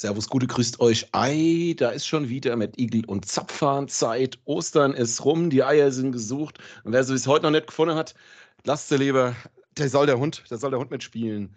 Servus, 0.00 0.30
gute 0.30 0.46
grüßt 0.46 0.80
euch. 0.80 1.08
Ei, 1.12 1.74
da 1.76 1.90
ist 1.90 2.06
schon 2.06 2.30
wieder 2.30 2.56
mit 2.56 2.78
Igel 2.78 3.04
und 3.04 3.26
Zapfhahn 3.26 3.86
Zeit. 3.86 4.38
Ostern 4.46 4.94
ist 4.94 5.22
rum, 5.26 5.50
die 5.50 5.62
Eier 5.62 5.92
sind 5.92 6.12
gesucht. 6.12 6.58
Und 6.84 6.94
wer 6.94 7.04
sie 7.04 7.12
bis 7.12 7.26
heute 7.26 7.42
noch 7.42 7.50
nicht 7.50 7.66
gefunden 7.66 7.96
hat, 7.96 8.14
lasst 8.64 8.88
sie 8.88 8.96
lieber. 8.96 9.36
Der 9.76 9.90
soll 9.90 10.06
der 10.06 10.18
Hund, 10.18 10.42
der 10.48 10.56
soll 10.56 10.70
der 10.70 10.80
Hund 10.80 10.90
mitspielen. 10.90 11.54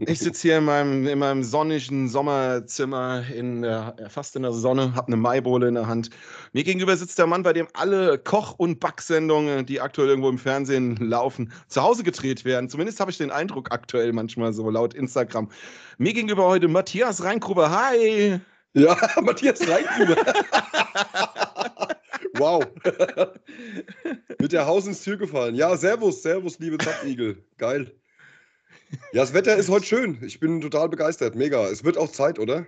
Ich 0.00 0.18
sitze 0.18 0.42
hier 0.42 0.58
in 0.58 0.64
meinem, 0.64 1.06
in 1.06 1.18
meinem 1.18 1.42
sonnigen 1.42 2.08
Sommerzimmer, 2.08 3.24
in 3.34 3.62
der, 3.62 3.94
fast 4.08 4.36
in 4.36 4.42
der 4.42 4.52
Sonne, 4.52 4.94
habe 4.94 5.06
eine 5.06 5.16
Maibohle 5.16 5.68
in 5.68 5.74
der 5.74 5.86
Hand. 5.86 6.10
Mir 6.52 6.64
gegenüber 6.64 6.96
sitzt 6.96 7.18
der 7.18 7.26
Mann, 7.26 7.42
bei 7.42 7.52
dem 7.52 7.68
alle 7.72 8.18
Koch- 8.18 8.58
und 8.58 8.80
Backsendungen, 8.80 9.64
die 9.64 9.80
aktuell 9.80 10.08
irgendwo 10.08 10.28
im 10.28 10.38
Fernsehen 10.38 10.96
laufen, 10.96 11.52
zu 11.68 11.82
Hause 11.82 12.02
gedreht 12.02 12.44
werden. 12.44 12.68
Zumindest 12.68 13.00
habe 13.00 13.10
ich 13.10 13.18
den 13.18 13.30
Eindruck 13.30 13.72
aktuell 13.72 14.12
manchmal 14.12 14.52
so 14.52 14.68
laut 14.68 14.94
Instagram. 14.94 15.50
Mir 15.98 16.12
gegenüber 16.12 16.44
heute 16.46 16.68
Matthias 16.68 17.22
Reingruber. 17.22 17.70
Hi! 17.70 18.40
Ja, 18.74 18.96
Matthias 19.22 19.60
Reingruber. 19.66 20.16
wow. 22.34 22.64
Mit 24.38 24.52
der 24.52 24.66
Haus 24.66 24.86
ins 24.86 25.02
Tür 25.02 25.16
gefallen. 25.16 25.54
Ja, 25.54 25.76
servus, 25.76 26.22
servus, 26.22 26.58
liebe 26.58 26.78
Zapfigel. 26.78 27.44
Geil. 27.58 27.92
Ja, 29.12 29.22
das 29.22 29.32
Wetter 29.32 29.56
ist 29.56 29.68
heute 29.70 29.86
schön. 29.86 30.22
Ich 30.22 30.40
bin 30.40 30.60
total 30.60 30.88
begeistert. 30.88 31.34
Mega. 31.34 31.66
Es 31.68 31.84
wird 31.84 31.98
auch 31.98 32.10
Zeit, 32.10 32.38
oder? 32.38 32.66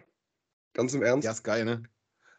Ganz 0.73 0.95
im 0.95 1.02
Ernst. 1.02 1.24
Ja, 1.24 1.33
ist 1.33 1.45
geil, 1.45 1.64
ne? 1.64 1.83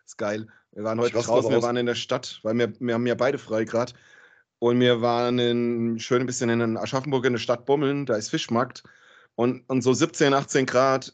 Ist 0.05 0.17
geil. 0.17 0.47
Wir 0.71 0.83
waren 0.83 0.99
heute 0.99 1.13
draußen, 1.13 1.51
wir 1.51 1.63
waren 1.63 1.77
in 1.77 1.85
der 1.85 1.95
Stadt, 1.95 2.39
weil 2.43 2.57
wir, 2.57 2.73
wir 2.79 2.93
haben 2.93 3.07
ja 3.07 3.15
beide 3.15 3.37
frei 3.37 3.63
gerade. 3.63 3.93
Und 4.59 4.79
wir 4.79 5.01
waren 5.01 5.39
in, 5.39 5.99
schön 5.99 6.21
ein 6.21 6.25
bisschen 6.25 6.49
in 6.49 6.77
Aschaffenburg 6.77 7.25
in 7.25 7.33
der 7.33 7.39
Stadt 7.39 7.65
bummeln, 7.65 8.05
da 8.05 8.15
ist 8.15 8.29
Fischmarkt. 8.29 8.83
Und, 9.35 9.63
und 9.69 9.81
so 9.81 9.93
17, 9.93 10.33
18 10.33 10.65
Grad, 10.65 11.13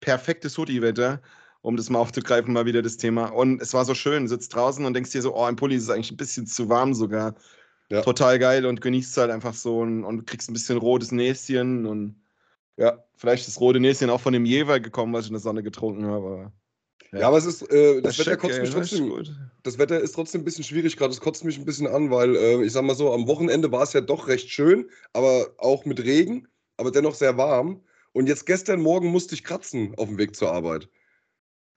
perfektes 0.00 0.56
Hoodie-Wetter, 0.58 1.22
um 1.62 1.76
das 1.76 1.90
mal 1.90 1.98
aufzugreifen, 1.98 2.52
mal 2.52 2.66
wieder 2.66 2.82
das 2.82 2.96
Thema. 2.96 3.26
Und 3.26 3.62
es 3.62 3.72
war 3.74 3.84
so 3.84 3.94
schön, 3.94 4.28
sitzt 4.28 4.54
draußen 4.54 4.84
und 4.84 4.94
denkst 4.94 5.10
dir 5.10 5.22
so, 5.22 5.34
oh, 5.34 5.48
im 5.48 5.56
Pulli 5.56 5.76
ist 5.76 5.84
es 5.84 5.90
eigentlich 5.90 6.12
ein 6.12 6.16
bisschen 6.16 6.46
zu 6.46 6.68
warm 6.68 6.94
sogar. 6.94 7.34
Ja. 7.90 8.02
Total 8.02 8.38
geil 8.38 8.66
und 8.66 8.80
genießt 8.80 9.16
halt 9.16 9.30
einfach 9.30 9.54
so 9.54 9.80
und, 9.80 10.04
und 10.04 10.26
kriegst 10.26 10.50
ein 10.50 10.54
bisschen 10.54 10.78
rotes 10.78 11.12
Näschen 11.12 11.86
und 11.86 12.20
ja, 12.76 13.04
vielleicht 13.14 13.46
ist 13.46 13.56
das 13.56 13.60
rote 13.60 13.80
Näschen 13.80 14.10
auch 14.10 14.20
von 14.20 14.32
dem 14.32 14.44
Jever 14.44 14.80
gekommen, 14.80 15.12
was 15.12 15.24
ich 15.24 15.30
in 15.30 15.34
der 15.34 15.40
Sonne 15.40 15.62
getrunken 15.62 16.06
habe. 16.06 16.52
Ja. 17.12 17.20
ja, 17.20 17.28
aber 17.28 17.38
es 17.38 17.46
ist, 17.46 17.62
äh, 17.70 18.02
das, 18.02 18.16
das, 18.16 18.26
Wetter 18.26 18.36
kotzt 18.36 18.60
mich 18.60 18.70
trotzdem, 18.70 19.24
das 19.62 19.78
Wetter 19.78 20.00
ist 20.00 20.12
trotzdem 20.12 20.40
ein 20.40 20.44
bisschen 20.44 20.64
schwierig 20.64 20.96
gerade, 20.96 21.12
es 21.12 21.20
kotzt 21.20 21.44
mich 21.44 21.58
ein 21.58 21.64
bisschen 21.64 21.86
an, 21.86 22.10
weil 22.10 22.34
äh, 22.34 22.64
ich 22.64 22.72
sag 22.72 22.82
mal 22.82 22.96
so, 22.96 23.12
am 23.12 23.28
Wochenende 23.28 23.70
war 23.70 23.84
es 23.84 23.92
ja 23.92 24.00
doch 24.00 24.26
recht 24.26 24.50
schön, 24.50 24.90
aber 25.12 25.54
auch 25.58 25.84
mit 25.84 26.02
Regen, 26.02 26.48
aber 26.76 26.90
dennoch 26.90 27.14
sehr 27.14 27.36
warm. 27.36 27.80
Und 28.12 28.28
jetzt 28.28 28.46
gestern 28.46 28.80
Morgen 28.80 29.08
musste 29.08 29.34
ich 29.34 29.44
kratzen 29.44 29.94
auf 29.96 30.08
dem 30.08 30.18
Weg 30.18 30.34
zur 30.34 30.50
Arbeit. 30.50 30.88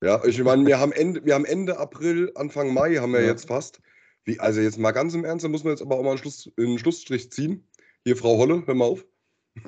Ja, 0.02 0.24
ich 0.24 0.42
meine, 0.42 0.66
wir 0.66 0.80
haben 0.80 0.94
Ende, 0.94 1.24
wir 1.26 1.36
haben 1.36 1.46
Ende 1.46 1.78
April, 1.78 2.32
Anfang 2.36 2.74
Mai 2.74 2.96
haben 2.96 3.12
wir 3.12 3.22
ja. 3.22 3.28
jetzt 3.28 3.48
fast. 3.48 3.82
Wie, 4.26 4.40
also 4.40 4.62
jetzt 4.62 4.78
mal 4.78 4.92
ganz 4.92 5.14
im 5.14 5.26
Ernst, 5.26 5.44
da 5.44 5.50
muss 5.50 5.64
man 5.64 5.72
jetzt 5.72 5.82
aber 5.82 5.98
auch 5.98 6.04
mal 6.04 6.10
einen, 6.10 6.18
Schluss, 6.18 6.52
einen 6.58 6.80
Schlussstrich 6.80 7.32
ziehen. 7.32 7.68
Hier, 8.04 8.16
Frau 8.16 8.38
Holle, 8.38 8.64
hör 8.66 8.76
mal 8.76 8.86
auf. 8.86 9.06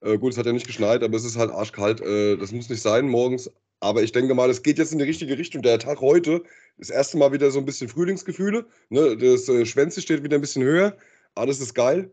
äh, 0.00 0.18
gut, 0.18 0.32
es 0.32 0.38
hat 0.38 0.46
ja 0.46 0.52
nicht 0.52 0.66
geschneit, 0.66 1.02
aber 1.02 1.16
es 1.16 1.24
ist 1.24 1.36
halt 1.36 1.50
arschkalt. 1.50 2.00
Äh, 2.00 2.36
das 2.36 2.52
muss 2.52 2.68
nicht 2.68 2.82
sein 2.82 3.08
morgens. 3.08 3.50
Aber 3.80 4.02
ich 4.02 4.12
denke 4.12 4.34
mal, 4.34 4.50
es 4.50 4.62
geht 4.62 4.78
jetzt 4.78 4.92
in 4.92 4.98
die 4.98 5.04
richtige 5.04 5.38
Richtung. 5.38 5.62
Der 5.62 5.78
Tag 5.78 6.00
heute, 6.00 6.42
das 6.76 6.90
erste 6.90 7.16
Mal 7.16 7.32
wieder 7.32 7.50
so 7.50 7.58
ein 7.58 7.64
bisschen 7.64 7.88
Frühlingsgefühle. 7.88 8.66
Ne? 8.90 9.16
Das 9.16 9.48
äh, 9.48 9.64
Schwänze 9.64 10.02
steht 10.02 10.22
wieder 10.22 10.36
ein 10.36 10.42
bisschen 10.42 10.62
höher. 10.62 10.96
Alles 11.34 11.60
ist 11.60 11.74
geil. 11.74 12.10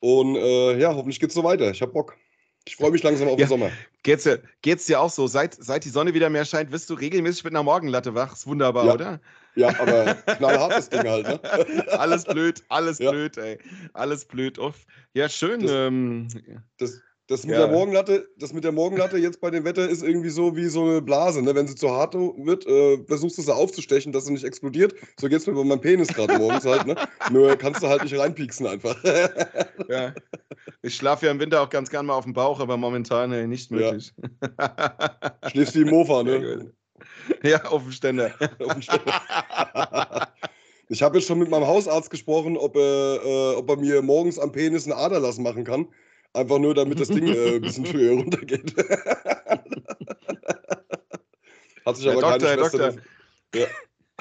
Und 0.00 0.36
äh, 0.36 0.78
ja, 0.78 0.94
hoffentlich 0.94 1.20
geht 1.20 1.30
es 1.30 1.34
so 1.34 1.44
weiter. 1.44 1.70
Ich 1.70 1.80
habe 1.80 1.92
Bock. 1.92 2.16
Ich 2.66 2.76
freue 2.76 2.90
mich 2.90 3.02
langsam 3.02 3.28
auf 3.28 3.38
ja, 3.38 3.46
den 3.46 3.48
Sommer. 3.48 3.70
Geht's 4.02 4.24
dir, 4.24 4.42
geht's 4.60 4.86
dir 4.86 5.00
auch 5.00 5.10
so? 5.10 5.26
Seit, 5.26 5.54
seit 5.54 5.84
die 5.84 5.88
Sonne 5.88 6.12
wieder 6.12 6.28
mehr 6.28 6.44
scheint, 6.44 6.70
wirst 6.70 6.90
du 6.90 6.94
regelmäßig 6.94 7.44
mit 7.44 7.54
einer 7.54 7.62
Morgenlatte 7.62 8.14
wach. 8.14 8.34
Ist 8.34 8.46
wunderbar, 8.46 8.86
ja. 8.86 8.94
oder? 8.94 9.20
Ja, 9.56 9.68
aber 9.80 10.14
knallhartes 10.36 10.88
Ding 10.88 11.08
halt, 11.08 11.26
ne? 11.26 11.40
alles 11.98 12.24
blöd, 12.24 12.62
alles 12.68 12.98
ja. 12.98 13.10
blöd, 13.10 13.36
ey. 13.36 13.58
Alles 13.94 14.24
blöd. 14.24 14.58
Uff. 14.58 14.86
Ja, 15.14 15.28
schön. 15.28 15.62
Das, 15.62 15.70
ähm, 15.72 16.28
das, 16.78 17.00
das 17.30 17.44
mit, 17.44 17.54
ja. 17.54 17.66
der 17.66 17.68
Morgenlatte, 17.68 18.28
das 18.38 18.52
mit 18.52 18.64
der 18.64 18.72
Morgenlatte 18.72 19.16
jetzt 19.16 19.40
bei 19.40 19.50
dem 19.50 19.64
Wetter 19.64 19.88
ist 19.88 20.02
irgendwie 20.02 20.30
so 20.30 20.56
wie 20.56 20.66
so 20.66 20.82
eine 20.82 21.00
Blase. 21.00 21.40
Ne? 21.42 21.54
Wenn 21.54 21.68
sie 21.68 21.76
zu 21.76 21.88
hart 21.88 22.14
wird, 22.14 22.66
äh, 22.66 22.98
versuchst 23.06 23.38
du 23.38 23.42
sie 23.42 23.54
aufzustechen, 23.54 24.12
dass 24.12 24.24
sie 24.24 24.32
nicht 24.32 24.44
explodiert. 24.44 24.94
So 25.16 25.28
geht 25.28 25.38
es 25.38 25.46
mir 25.46 25.54
bei 25.54 25.62
meinem 25.62 25.80
Penis 25.80 26.08
gerade 26.08 26.38
morgens 26.38 26.64
halt. 26.64 26.88
Ne? 26.88 26.96
Nur 27.30 27.54
kannst 27.56 27.84
du 27.84 27.88
halt 27.88 28.02
nicht 28.02 28.18
reinpieksen 28.18 28.66
einfach. 28.66 28.96
ja. 29.88 30.12
Ich 30.82 30.96
schlafe 30.96 31.26
ja 31.26 31.32
im 31.32 31.38
Winter 31.38 31.62
auch 31.62 31.70
ganz 31.70 31.88
gern 31.88 32.06
mal 32.06 32.14
auf 32.14 32.24
dem 32.24 32.32
Bauch, 32.32 32.58
aber 32.58 32.76
momentan 32.76 33.30
ey, 33.32 33.46
nicht 33.46 33.70
möglich. 33.70 34.12
Ja. 34.58 35.30
Schläfst 35.50 35.76
wie 35.76 35.82
im 35.82 35.90
Mofa, 35.90 36.24
ne? 36.24 36.72
Ja, 37.42 37.64
auf 37.64 37.82
dem 37.82 37.92
Ständer. 37.92 38.34
auf 38.58 38.72
dem 38.72 38.82
Ständer. 38.82 40.28
Ich 40.92 41.04
habe 41.04 41.18
jetzt 41.18 41.28
schon 41.28 41.38
mit 41.38 41.48
meinem 41.48 41.68
Hausarzt 41.68 42.10
gesprochen, 42.10 42.56
ob 42.56 42.74
er, 42.74 43.20
äh, 43.24 43.54
ob 43.54 43.70
er 43.70 43.76
mir 43.76 44.02
morgens 44.02 44.40
am 44.40 44.50
Penis 44.50 44.86
einen 44.86 44.98
Aderlass 44.98 45.38
machen 45.38 45.62
kann. 45.62 45.86
Einfach 46.32 46.58
nur, 46.58 46.74
damit 46.74 46.98
das 46.98 47.06
Ding 47.06 47.28
äh, 47.28 47.54
ein 47.54 47.60
bisschen 47.60 47.86
früher 47.86 48.14
runtergeht. 48.14 48.74
Hat 51.86 51.96
sich 51.96 52.08
aber 52.08 52.20
Doktor, 52.20 52.38
keine 52.40 52.60
Schwester 52.62 52.94
ja, 53.54 53.66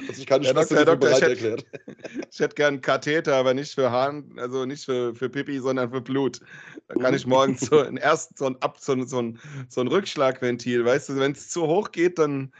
hat 0.08 0.16
sich 0.16 0.26
keine 0.26 0.46
Herr 0.46 0.54
Schwester 0.54 0.86
Doktor, 0.86 0.96
Doktor, 0.96 1.20
bereit 1.20 1.38
ich 1.38 1.44
erklärt. 1.44 1.66
Hätte, 1.72 2.28
ich 2.31 2.40
hätte 2.40 2.56
gern 2.56 2.74
einen 2.76 2.81
Katheter, 2.81 3.36
aber 3.36 3.54
nicht 3.54 3.74
für 3.74 3.92
Hahn, 3.92 4.31
also 4.38 4.66
nicht 4.66 4.86
für, 4.86 5.14
für 5.16 5.30
Pipi, 5.30 5.60
sondern 5.60 5.92
für 5.92 6.02
Blut. 6.02 6.40
Da 6.88 6.96
kann 6.96 7.14
ich 7.14 7.26
morgens 7.26 7.62
so 7.62 7.80
ein 7.80 7.98
erst 7.98 8.38
so 8.38 8.48
ein, 8.48 8.62
Ab, 8.62 8.78
so 8.80 8.94
ein, 8.94 9.08
so 9.08 9.22
ein, 9.22 9.40
so 9.68 9.81
ein 9.81 9.88
Rückschlagventil. 9.88 10.86
Weißt 10.86 11.10
du, 11.10 11.18
wenn 11.18 11.34
es 11.34 11.50
zu 11.50 11.68
hoch 11.68 11.92
geht, 11.92 12.18
dann 12.18 12.52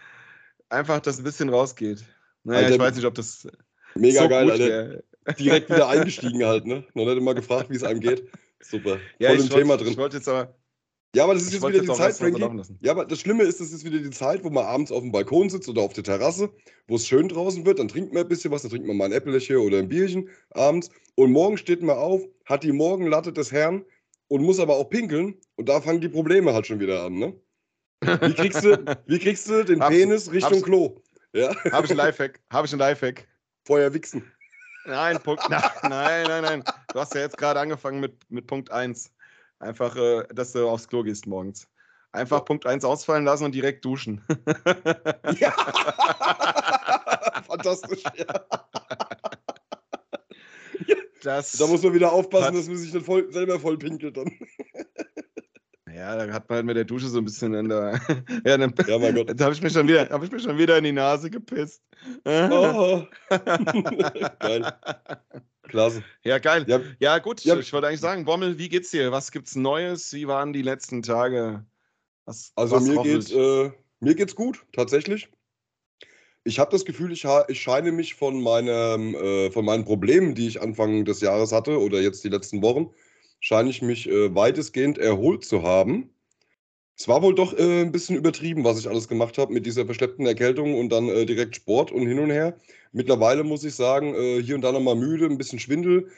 einfach, 0.69 1.00
dass 1.00 1.18
ein 1.18 1.24
bisschen 1.24 1.50
rausgeht. 1.50 2.03
Naja, 2.44 2.59
Alter, 2.59 2.75
ich 2.75 2.80
weiß 2.80 2.96
nicht, 2.96 3.06
ob 3.06 3.16
das. 3.16 3.47
Mega 3.96 4.24
so 4.24 4.30
geil, 4.30 4.52
Alter. 4.52 5.03
Direkt 5.38 5.69
wieder 5.69 5.90
eingestiegen 5.90 6.46
halt, 6.46 6.66
ne? 6.66 6.85
Noch 6.94 7.06
nicht 7.06 7.18
immer 7.18 7.35
gefragt, 7.35 7.69
wie 7.69 7.75
es 7.75 7.84
einem 7.84 8.00
geht. 8.00 8.30
Super. 8.62 8.97
Ja, 9.19 9.29
Voll 9.29 9.40
im 9.40 9.50
Thema 9.50 9.78
drin. 9.78 9.90
Ich 9.90 9.97
wollte 9.97 10.18
jetzt 10.18 10.28
aber. 10.28 10.56
Ja, 11.16 11.24
aber 11.24 11.34
das 11.34 11.44
ist 11.44 11.53
jetzt 11.53 11.68
wieder 11.68 11.79
die 11.79 11.88
Zeit, 11.88 12.16
Frankie. 12.16 12.62
Ja, 12.81 12.91
aber 12.91 13.03
das 13.06 13.19
Schlimme 13.19 13.44
ist, 13.44 13.59
das 13.59 13.72
ist 13.72 13.84
wieder 13.84 13.97
die 13.97 14.12
Zeit, 14.12 14.44
wo 14.44 14.52
man 14.52 14.66
abends 14.66 14.91
auf 14.91 15.02
dem 15.02 15.12
Balkon 15.12 15.50
sitzt 15.50 15.68
oder 15.68 15.81
auf 15.81 15.94
der 15.94 16.03
Terrasse, 16.03 16.52
wo 16.88 16.96
es 16.96 17.08
schön 17.08 17.28
draußen 17.28 17.66
wird, 17.66 17.79
dann 17.79 17.88
trinkt 17.88 18.13
man 18.13 18.24
ein 18.24 18.29
bisschen 18.29 18.52
was, 18.52 18.62
dann 18.62 18.69
trinkt 18.69 18.85
man 18.85 18.96
mal 18.96 19.06
ein 19.06 19.12
Äppelchen 19.12 19.58
oder 19.58 19.79
ein 19.79 19.90
Bierchen 19.90 20.29
abends 20.52 20.91
und 21.16 21.31
morgen 21.31 21.58
steht 21.58 21.81
man 21.81 21.97
auf, 21.97 22.22
hat 22.46 22.63
die 22.63 22.72
Morgenlatte 22.72 23.34
des 23.34 23.52
Herrn 23.52 23.85
und 24.28 24.44
muss 24.44 24.59
aber 24.59 24.75
auch 24.75 24.88
pinkeln 24.91 25.34
und 25.56 25.68
da 25.68 25.81
fangen 25.81 26.00
die 26.00 26.09
Probleme 26.09 26.53
halt 26.53 26.68
schon 26.68 26.79
wieder 26.79 27.03
an, 27.03 27.16
ne? 27.16 27.34
Wie 28.02 28.34
kriegst 28.34 28.64
du, 28.64 28.98
wie 29.08 29.20
kriegst 29.20 29.50
du 29.50 29.64
den 29.64 29.80
Penis 29.80 30.32
Richtung 30.32 30.62
Klo? 30.62 31.02
Ja? 31.34 31.54
Habe 31.72 31.86
ich 31.86 31.92
ein 31.92 31.98
Lifehack. 31.98 32.40
Habe 32.52 32.66
ich 32.68 32.74
ein 32.74 32.80
Lifehack. 32.80 33.28
Vorher 33.66 33.94
wichsen. 33.94 34.24
Nein, 34.86 35.20
Punkt, 35.22 35.48
nein, 35.50 35.62
nein, 35.84 36.42
nein. 36.44 36.64
Du 36.94 37.00
hast 37.00 37.14
ja 37.14 37.22
jetzt 37.22 37.38
gerade 37.38 37.59
angefangen 37.59 38.00
mit, 38.00 38.16
mit 38.30 38.48
Punkt 38.48 38.72
1. 38.72 39.12
Einfach, 39.59 39.96
äh, 39.96 40.24
dass 40.34 40.54
du 40.54 40.68
aufs 40.68 40.88
Klo 40.88 41.04
gehst 41.04 41.28
morgens. 41.28 41.68
Einfach 42.12 42.38
ja. 42.38 42.44
Punkt 42.44 42.66
1 42.66 42.84
ausfallen 42.86 43.26
lassen 43.26 43.44
und 43.44 43.54
direkt 43.54 43.86
duschen. 43.86 44.24
Ja. 45.38 45.52
Fantastisch. 47.48 48.04
Ja. 48.16 48.26
Das, 51.22 51.52
da 51.52 51.68
muss 51.68 51.84
man 51.84 51.94
wieder 51.94 52.12
aufpassen, 52.14 52.56
dass 52.56 52.68
man 52.68 52.78
sich 52.78 52.94
nicht 52.94 53.06
voll, 53.06 53.32
selber 53.32 53.59
voll 53.59 53.78
pinkelt 53.78 54.16
dann. 54.16 54.32
Ja, 56.00 56.16
da 56.16 56.32
hat 56.32 56.48
man 56.48 56.56
halt 56.56 56.66
mit 56.66 56.78
der 56.78 56.86
Dusche 56.86 57.10
so 57.10 57.18
ein 57.18 57.26
bisschen 57.26 57.54
in 57.54 57.68
der. 57.68 58.00
ja, 58.46 58.58
dann, 58.58 58.74
ja 58.88 58.98
mein 58.98 59.16
Gott. 59.16 59.32
Da 59.36 59.44
habe 59.44 59.54
ich, 59.54 59.62
mich 59.62 59.74
schon 59.74 59.86
wieder, 59.86 60.08
hab 60.10 60.24
ich 60.24 60.32
mich 60.32 60.44
schon 60.44 60.58
wieder 60.58 60.78
in 60.78 60.86
die 60.86 60.94
Nase 60.94 61.30
gepisst. 61.30 61.84
Oh. 62.24 63.04
geil. 64.40 64.74
Klasse. 65.64 66.02
Ja, 66.24 66.40
geil. 66.40 66.64
Ja, 66.70 66.80
ja 67.00 67.20
gut, 67.20 67.44
ja. 67.44 67.58
ich 67.58 67.74
wollte 67.74 67.88
eigentlich 67.88 68.00
sagen, 68.00 68.24
Bommel, 68.24 68.58
wie 68.58 68.70
geht's 68.70 68.92
dir? 68.92 69.12
Was 69.12 69.34
gibt's 69.34 69.56
Neues? 69.56 70.14
Wie 70.14 70.26
waren 70.26 70.54
die 70.54 70.62
letzten 70.62 71.02
Tage? 71.02 71.66
Was, 72.24 72.54
also 72.56 72.78
was 72.78 72.86
mir, 72.86 73.04
geht, 73.04 73.32
äh, 73.32 73.70
mir 74.00 74.16
geht's 74.16 74.35
gut, 74.35 74.66
tatsächlich. 74.72 75.28
Ich 76.46 76.59
habe 76.59 76.72
das 76.72 76.85
Gefühl, 76.85 77.12
ich, 77.12 77.28
ich, 77.50 77.62
scheine 77.62 77.91
mich 77.91 78.16
von, 78.16 78.41
meinem, 78.41 79.16
äh, 79.16 79.52
von 79.52 79.66
meinen 79.66 79.84
Problemen, 79.84 80.34
die 80.34 80.47
ich 80.47 80.62
Anfang 80.62 81.03
des 81.03 81.20
Jahres 81.20 81.52
hatte 81.52 81.78
oder 81.78 82.00
jetzt 82.00 82.23
die 82.23 82.29
letzten 82.29 82.62
Wochen, 82.62 82.90
scheine 83.40 83.70
ich 83.70 83.82
mich 83.82 84.09
äh, 84.09 84.34
weitestgehend 84.36 84.97
erholt 84.97 85.46
zu 85.46 85.64
haben. 85.64 86.09
Es 86.97 87.08
war 87.08 87.22
wohl 87.22 87.34
doch 87.34 87.58
äh, 87.58 87.82
ein 87.82 87.91
bisschen 87.91 88.18
übertrieben, 88.18 88.66
was 88.66 88.78
ich 88.78 88.90
alles 88.90 89.08
gemacht 89.08 89.38
habe 89.38 89.53
mit 89.53 89.66
dieser 89.66 89.86
verschleppten 89.86 90.26
Erkältung 90.26 90.78
und 90.78 90.90
dann 90.90 91.08
äh, 91.08 91.26
direkt 91.26 91.56
Sport 91.56 91.91
und 91.91 92.06
hin 92.08 92.20
und 92.20 92.30
her. 92.30 92.58
Mittlerweile 92.91 93.44
muss 93.44 93.64
ich 93.64 93.74
sagen, 93.76 94.14
äh, 94.16 94.41
hier 94.41 94.56
und 94.56 94.62
da 94.62 94.72
nochmal 94.72 94.96
müde, 94.96 95.26
ein 95.26 95.38
bisschen 95.38 95.59
Schwindel. 95.59 96.09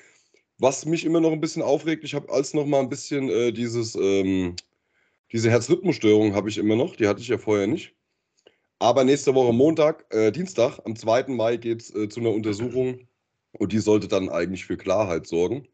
Was 0.58 0.86
mich 0.86 1.06
immer 1.06 1.20
noch 1.20 1.32
ein 1.32 1.42
bisschen 1.42 1.62
aufregt, 1.62 2.04
ich 2.04 2.16
habe 2.16 2.32
als 2.32 2.54
noch 2.54 2.66
mal 2.66 2.80
ein 2.80 2.90
bisschen 2.90 3.30
äh, 3.30 3.52
dieses, 3.52 3.96
ähm, 3.96 4.56
diese 5.32 5.52
Herzrhythmusstörung 5.52 6.34
habe 6.34 6.50
ich 6.50 6.58
immer 6.58 6.76
noch, 6.76 6.96
die 6.96 7.08
hatte 7.08 7.22
ich 7.22 7.28
ja 7.28 7.38
vorher 7.38 7.68
nicht. 7.68 7.96
Aber 8.80 9.04
nächste 9.04 9.36
Woche 9.36 9.54
Montag, 9.54 10.06
äh, 10.10 10.32
Dienstag, 10.32 10.80
am 10.86 10.96
2. 10.96 11.26
Mai 11.28 11.58
geht 11.58 11.82
es 11.82 11.88
zu 12.10 12.20
einer 12.20 12.32
Untersuchung 12.32 13.08
und 13.52 13.72
die 13.72 13.80
sollte 13.80 14.08
dann 14.08 14.30
eigentlich 14.30 14.66
für 14.66 14.78
Klarheit 14.78 15.28
sorgen 15.28 15.68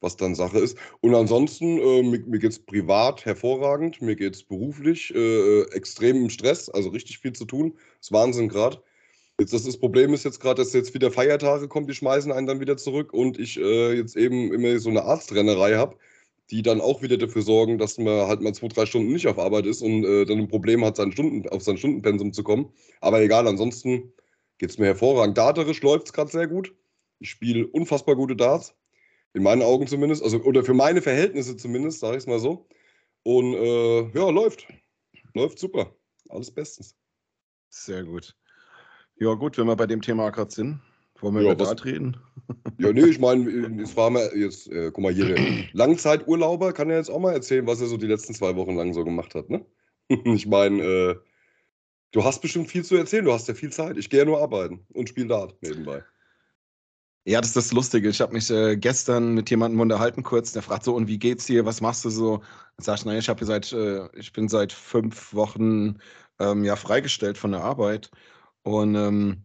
was 0.00 0.16
dann 0.16 0.34
Sache 0.34 0.58
ist. 0.58 0.76
Und 1.00 1.14
ansonsten, 1.14 1.78
äh, 1.78 2.02
mir, 2.02 2.20
mir 2.26 2.38
geht 2.38 2.52
es 2.52 2.58
privat 2.58 3.24
hervorragend, 3.24 4.02
mir 4.02 4.16
geht 4.16 4.34
es 4.34 4.42
beruflich 4.42 5.14
äh, 5.14 5.62
extrem 5.72 6.16
im 6.16 6.30
Stress, 6.30 6.68
also 6.68 6.90
richtig 6.90 7.18
viel 7.18 7.32
zu 7.32 7.44
tun. 7.44 7.74
Das 7.98 8.08
ist 8.08 8.12
Wahnsinn 8.12 8.48
gerade. 8.48 8.82
Jetzt 9.38 9.52
das, 9.52 9.64
das 9.64 9.78
Problem 9.78 10.14
ist 10.14 10.24
jetzt 10.24 10.40
gerade, 10.40 10.62
dass 10.62 10.72
jetzt 10.72 10.94
wieder 10.94 11.10
Feiertage 11.10 11.68
kommen, 11.68 11.86
die 11.86 11.94
schmeißen 11.94 12.32
einen 12.32 12.46
dann 12.46 12.60
wieder 12.60 12.76
zurück 12.78 13.12
und 13.12 13.38
ich 13.38 13.58
äh, 13.58 13.92
jetzt 13.92 14.16
eben 14.16 14.52
immer 14.52 14.78
so 14.78 14.88
eine 14.88 15.04
Arztrennerei 15.04 15.76
habe, 15.76 15.96
die 16.50 16.62
dann 16.62 16.80
auch 16.80 17.02
wieder 17.02 17.18
dafür 17.18 17.42
sorgen, 17.42 17.76
dass 17.76 17.98
man 17.98 18.28
halt 18.28 18.40
mal 18.40 18.54
zwei, 18.54 18.68
drei 18.68 18.86
Stunden 18.86 19.12
nicht 19.12 19.26
auf 19.26 19.38
Arbeit 19.38 19.66
ist 19.66 19.82
und 19.82 20.04
äh, 20.04 20.24
dann 20.24 20.38
ein 20.38 20.48
Problem 20.48 20.84
hat, 20.84 20.96
sein 20.96 21.12
Stunden, 21.12 21.46
auf 21.50 21.62
sein 21.62 21.76
Stundenpensum 21.76 22.32
zu 22.32 22.44
kommen. 22.44 22.72
Aber 23.00 23.20
egal, 23.20 23.46
ansonsten 23.46 24.12
geht 24.58 24.70
es 24.70 24.78
mir 24.78 24.86
hervorragend. 24.86 25.36
Daterisch 25.36 25.82
läuft 25.82 26.06
es 26.06 26.12
gerade 26.14 26.30
sehr 26.30 26.46
gut. 26.46 26.74
Ich 27.18 27.30
spiele 27.30 27.66
unfassbar 27.66 28.16
gute 28.16 28.36
Darts. 28.36 28.74
In 29.34 29.42
meinen 29.42 29.62
Augen 29.62 29.86
zumindest. 29.86 30.22
Also, 30.22 30.38
oder 30.42 30.64
für 30.64 30.74
meine 30.74 31.02
Verhältnisse 31.02 31.56
zumindest, 31.56 32.00
sage 32.00 32.16
ich 32.16 32.22
es 32.22 32.26
mal 32.26 32.38
so. 32.38 32.66
Und 33.22 33.54
äh, 33.54 34.08
ja, 34.10 34.30
läuft. 34.30 34.66
Läuft 35.34 35.58
super. 35.58 35.94
Alles 36.28 36.50
bestens. 36.50 36.96
Sehr 37.68 38.04
gut. 38.04 38.34
Ja, 39.18 39.34
gut, 39.34 39.58
wenn 39.58 39.66
wir 39.66 39.76
bei 39.76 39.86
dem 39.86 40.02
Thema 40.02 40.30
gerade 40.30 40.50
sind, 40.50 40.80
wollen 41.20 41.34
wir 41.34 41.42
ja, 41.42 41.52
über 41.52 41.64
Dart 41.64 41.84
reden? 41.84 42.16
Ja, 42.78 42.92
nee, 42.92 43.06
ich 43.06 43.18
meine, 43.18 43.82
es 43.82 43.96
war 43.96 44.10
mal 44.10 44.30
jetzt, 44.36 44.68
äh, 44.68 44.90
guck 44.92 45.02
mal, 45.02 45.10
jeder 45.10 45.34
Langzeiturlauber 45.72 46.72
kann 46.74 46.90
ja 46.90 46.96
jetzt 46.96 47.10
auch 47.10 47.18
mal 47.18 47.32
erzählen, 47.32 47.66
was 47.66 47.80
er 47.80 47.86
so 47.86 47.96
die 47.96 48.06
letzten 48.06 48.34
zwei 48.34 48.54
Wochen 48.54 48.76
lang 48.76 48.92
so 48.92 49.02
gemacht 49.02 49.34
hat, 49.34 49.48
ne? 49.48 49.64
Ich 50.24 50.46
meine, 50.46 50.82
äh, 50.82 51.16
du 52.12 52.22
hast 52.22 52.42
bestimmt 52.42 52.68
viel 52.68 52.84
zu 52.84 52.96
erzählen, 52.96 53.24
du 53.24 53.32
hast 53.32 53.48
ja 53.48 53.54
viel 53.54 53.72
Zeit. 53.72 53.96
Ich 53.96 54.10
gehe 54.10 54.20
ja 54.20 54.24
nur 54.26 54.42
arbeiten 54.42 54.86
und 54.92 55.08
spiele 55.08 55.28
Dart 55.28 55.56
nebenbei. 55.62 56.04
Ja, 57.28 57.40
das 57.40 57.48
ist 57.48 57.56
das 57.56 57.72
Lustige. 57.72 58.08
Ich 58.08 58.20
habe 58.20 58.32
mich 58.32 58.50
äh, 58.50 58.76
gestern 58.76 59.34
mit 59.34 59.50
jemandem 59.50 59.80
unterhalten 59.80 60.22
kurz, 60.22 60.52
der 60.52 60.62
fragt 60.62 60.84
so, 60.84 60.94
und 60.94 61.08
wie 61.08 61.18
geht's 61.18 61.46
dir, 61.46 61.66
was 61.66 61.80
machst 61.80 62.04
du 62.04 62.10
so? 62.10 62.38
Dann 62.76 62.84
sag 62.84 62.98
ich, 62.98 63.04
naja, 63.04 63.18
ich, 63.18 63.46
seit, 63.46 63.72
äh, 63.72 64.08
ich 64.16 64.32
bin 64.32 64.48
seit 64.48 64.72
fünf 64.72 65.34
Wochen 65.34 65.98
ähm, 66.38 66.64
ja, 66.64 66.76
freigestellt 66.76 67.36
von 67.36 67.50
der 67.50 67.62
Arbeit 67.62 68.12
und 68.62 68.94
ähm, 68.94 69.44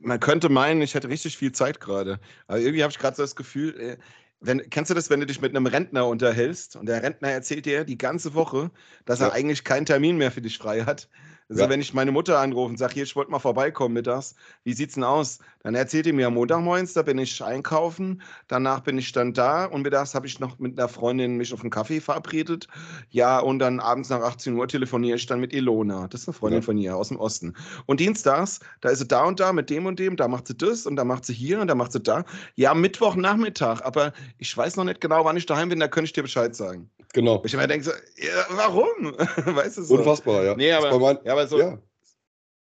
man 0.00 0.18
könnte 0.18 0.48
meinen, 0.48 0.80
ich 0.80 0.94
hätte 0.94 1.10
richtig 1.10 1.36
viel 1.36 1.52
Zeit 1.52 1.78
gerade. 1.78 2.18
Aber 2.46 2.58
irgendwie 2.58 2.82
habe 2.82 2.90
ich 2.90 2.98
gerade 2.98 3.16
so 3.16 3.22
das 3.22 3.36
Gefühl, 3.36 3.78
äh, 3.78 3.96
wenn, 4.40 4.70
kennst 4.70 4.90
du 4.90 4.94
das, 4.94 5.10
wenn 5.10 5.20
du 5.20 5.26
dich 5.26 5.42
mit 5.42 5.54
einem 5.54 5.66
Rentner 5.66 6.06
unterhältst 6.06 6.76
und 6.76 6.86
der 6.86 7.02
Rentner 7.02 7.28
erzählt 7.28 7.66
dir 7.66 7.84
die 7.84 7.98
ganze 7.98 8.32
Woche, 8.32 8.70
dass 9.04 9.20
ja. 9.20 9.26
er 9.26 9.34
eigentlich 9.34 9.64
keinen 9.64 9.84
Termin 9.84 10.16
mehr 10.16 10.30
für 10.30 10.40
dich 10.40 10.56
frei 10.56 10.84
hat? 10.84 11.10
Also, 11.50 11.62
ja. 11.62 11.68
wenn 11.68 11.80
ich 11.80 11.92
meine 11.92 12.12
Mutter 12.12 12.38
anrufe 12.38 12.70
und 12.70 12.78
sage, 12.78 12.94
hier, 12.94 13.02
ich 13.02 13.16
wollte 13.16 13.32
mal 13.32 13.40
vorbeikommen 13.40 13.92
mittags, 13.92 14.36
wie 14.62 14.72
sieht's 14.72 14.94
denn 14.94 15.02
aus? 15.02 15.40
Dann 15.62 15.74
erzählt 15.74 16.06
die 16.06 16.12
mir 16.12 16.28
am 16.28 16.34
Montag 16.34 16.62
morgens, 16.62 16.94
da 16.94 17.02
bin 17.02 17.18
ich 17.18 17.42
einkaufen, 17.44 18.22
danach 18.48 18.80
bin 18.80 18.96
ich 18.96 19.12
dann 19.12 19.34
da 19.34 19.66
und 19.66 19.82
mittags 19.82 20.14
habe 20.14 20.26
ich 20.26 20.40
noch 20.40 20.58
mit 20.58 20.78
einer 20.78 20.88
Freundin 20.88 21.36
mich 21.36 21.52
auf 21.52 21.60
einen 21.60 21.70
Kaffee 21.70 22.00
verabredet. 22.00 22.66
Ja, 23.10 23.38
und 23.40 23.58
dann 23.58 23.78
abends 23.78 24.08
nach 24.08 24.22
18 24.22 24.54
Uhr 24.56 24.66
telefoniere 24.68 25.16
ich 25.16 25.26
dann 25.26 25.38
mit 25.38 25.52
Ilona. 25.52 26.08
Das 26.08 26.22
ist 26.22 26.28
eine 26.28 26.34
Freundin 26.34 26.60
ja. 26.60 26.64
von 26.64 26.78
ihr 26.78 26.96
aus 26.96 27.08
dem 27.08 27.18
Osten. 27.18 27.54
Und 27.84 28.00
dienstags, 28.00 28.60
da 28.80 28.88
ist 28.88 29.00
sie 29.00 29.06
da 29.06 29.24
und 29.24 29.38
da 29.38 29.52
mit 29.52 29.68
dem 29.68 29.84
und 29.84 29.98
dem, 29.98 30.16
da 30.16 30.28
macht 30.28 30.46
sie 30.46 30.56
das 30.56 30.86
und 30.86 30.96
da 30.96 31.04
macht 31.04 31.26
sie 31.26 31.34
hier 31.34 31.60
und 31.60 31.68
da 31.68 31.74
macht 31.74 31.92
sie 31.92 32.00
da. 32.00 32.24
Ja, 32.54 32.72
Mittwochnachmittag, 32.72 33.82
aber 33.82 34.14
ich 34.38 34.56
weiß 34.56 34.76
noch 34.76 34.84
nicht 34.84 35.02
genau, 35.02 35.24
wann 35.26 35.36
ich 35.36 35.44
daheim 35.44 35.68
bin, 35.68 35.80
da 35.80 35.88
könnte 35.88 36.06
ich 36.06 36.12
dir 36.14 36.22
Bescheid 36.22 36.56
sagen. 36.56 36.90
Genau. 37.12 37.42
Ich 37.44 37.52
immer 37.52 37.66
denke 37.66 37.84
so, 37.84 37.90
ja, 37.90 38.46
warum? 38.50 39.14
weißt 39.56 39.78
du 39.78 39.82
so? 39.82 39.94
Unfassbar, 39.96 40.44
ja. 40.44 40.54
Nee, 40.54 40.72
aber, 40.72 41.20
ja, 41.24 41.32
aber 41.32 41.46
so, 41.46 41.58
ja. 41.58 41.78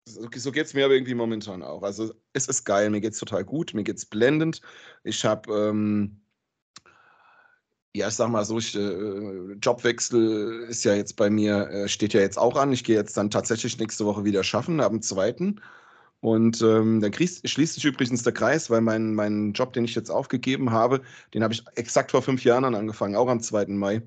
So, 0.06 0.28
so 0.36 0.52
geht 0.52 0.66
es 0.66 0.74
mir 0.74 0.86
aber 0.86 0.94
irgendwie 0.94 1.16
momentan 1.16 1.64
auch. 1.64 1.84
Also 1.84 2.14
es 2.34 2.48
ist 2.48 2.66
geil, 2.66 2.90
mir 2.90 3.02
geht 3.02 3.14
es 3.14 3.20
total 3.20 3.44
gut, 3.44 3.74
mir 3.74 3.84
geht 3.84 3.98
es 3.98 4.06
blendend. 4.06 4.62
Ich 5.04 5.24
habe, 5.26 5.52
ähm, 5.54 6.22
ja, 7.96 8.08
ich 8.08 8.16
sag 8.16 8.30
mal 8.30 8.44
so, 8.46 8.58
ich, 8.58 8.76
äh, 8.76 9.54
Jobwechsel 9.62 10.66
ist 10.70 10.84
ja 10.84 10.96
jetzt 10.96 11.16
bei 11.16 11.30
mir, 11.30 11.70
äh, 11.70 11.88
steht 11.88 12.14
ja 12.14 12.22
jetzt 12.22 12.38
auch 12.40 12.56
an. 12.58 12.74
Ich 12.74 12.84
gehe 12.84 12.96
jetzt 12.96 13.18
dann 13.18 13.30
tatsächlich 13.30 13.78
nächste 13.78 14.06
Woche 14.06 14.24
wieder 14.26 14.44
schaffen, 14.44 14.80
ab 14.82 14.92
dem 14.92 15.02
zweiten. 15.02 15.62
Und 16.22 16.62
ähm, 16.62 17.02
dann 17.02 17.14
schließt 17.14 17.74
sich 17.74 17.86
übrigens 17.86 18.24
der 18.24 18.34
Kreis, 18.34 18.70
weil 18.70 18.82
mein, 18.82 19.14
mein 19.14 19.54
Job, 19.54 19.74
den 19.74 19.86
ich 19.86 19.96
jetzt 19.96 20.10
aufgegeben 20.10 20.72
habe, 20.72 21.02
den 21.34 21.44
habe 21.44 21.54
ich 21.54 21.64
exakt 21.76 22.12
vor 22.12 22.22
fünf 22.22 22.44
Jahren 22.46 22.64
angefangen, 22.76 23.16
auch 23.16 23.28
am 23.28 23.42
2. 23.42 23.66
Mai 23.68 24.04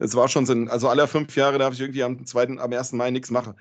es 0.00 0.14
war 0.16 0.28
schon 0.28 0.46
so, 0.46 0.54
also 0.68 0.88
alle 0.88 1.06
fünf 1.06 1.36
Jahre 1.36 1.58
darf 1.58 1.74
ich 1.74 1.80
irgendwie 1.80 2.02
am 2.02 2.24
zweiten, 2.26 2.58
am 2.58 2.72
1. 2.72 2.92
Mai 2.92 3.10
nichts 3.10 3.30
machen. 3.30 3.54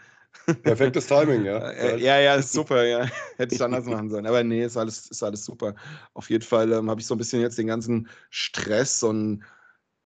Perfektes 0.64 1.08
Timing, 1.08 1.46
ja. 1.46 1.60
Äh, 1.72 2.02
ja, 2.02 2.20
ja, 2.20 2.36
ist 2.36 2.52
super, 2.52 2.86
ja. 2.86 3.06
Hätte 3.38 3.56
ich 3.56 3.62
anders 3.62 3.86
machen 3.86 4.10
sollen. 4.10 4.26
Aber 4.26 4.44
nee, 4.44 4.64
ist 4.64 4.78
alles, 4.78 5.10
ist 5.10 5.24
alles 5.24 5.46
super. 5.46 5.76
Auf 6.14 6.30
jeden 6.30 6.44
Fall 6.44 6.72
ähm, 6.72 6.90
habe 6.90 7.02
ich 7.02 7.08
so 7.08 7.16
ein 7.16 7.18
bisschen 7.18 7.42
jetzt 7.42 7.58
den 7.58 7.68
ganzen 7.68 8.08
Stress 8.30 9.04
und 9.04 9.44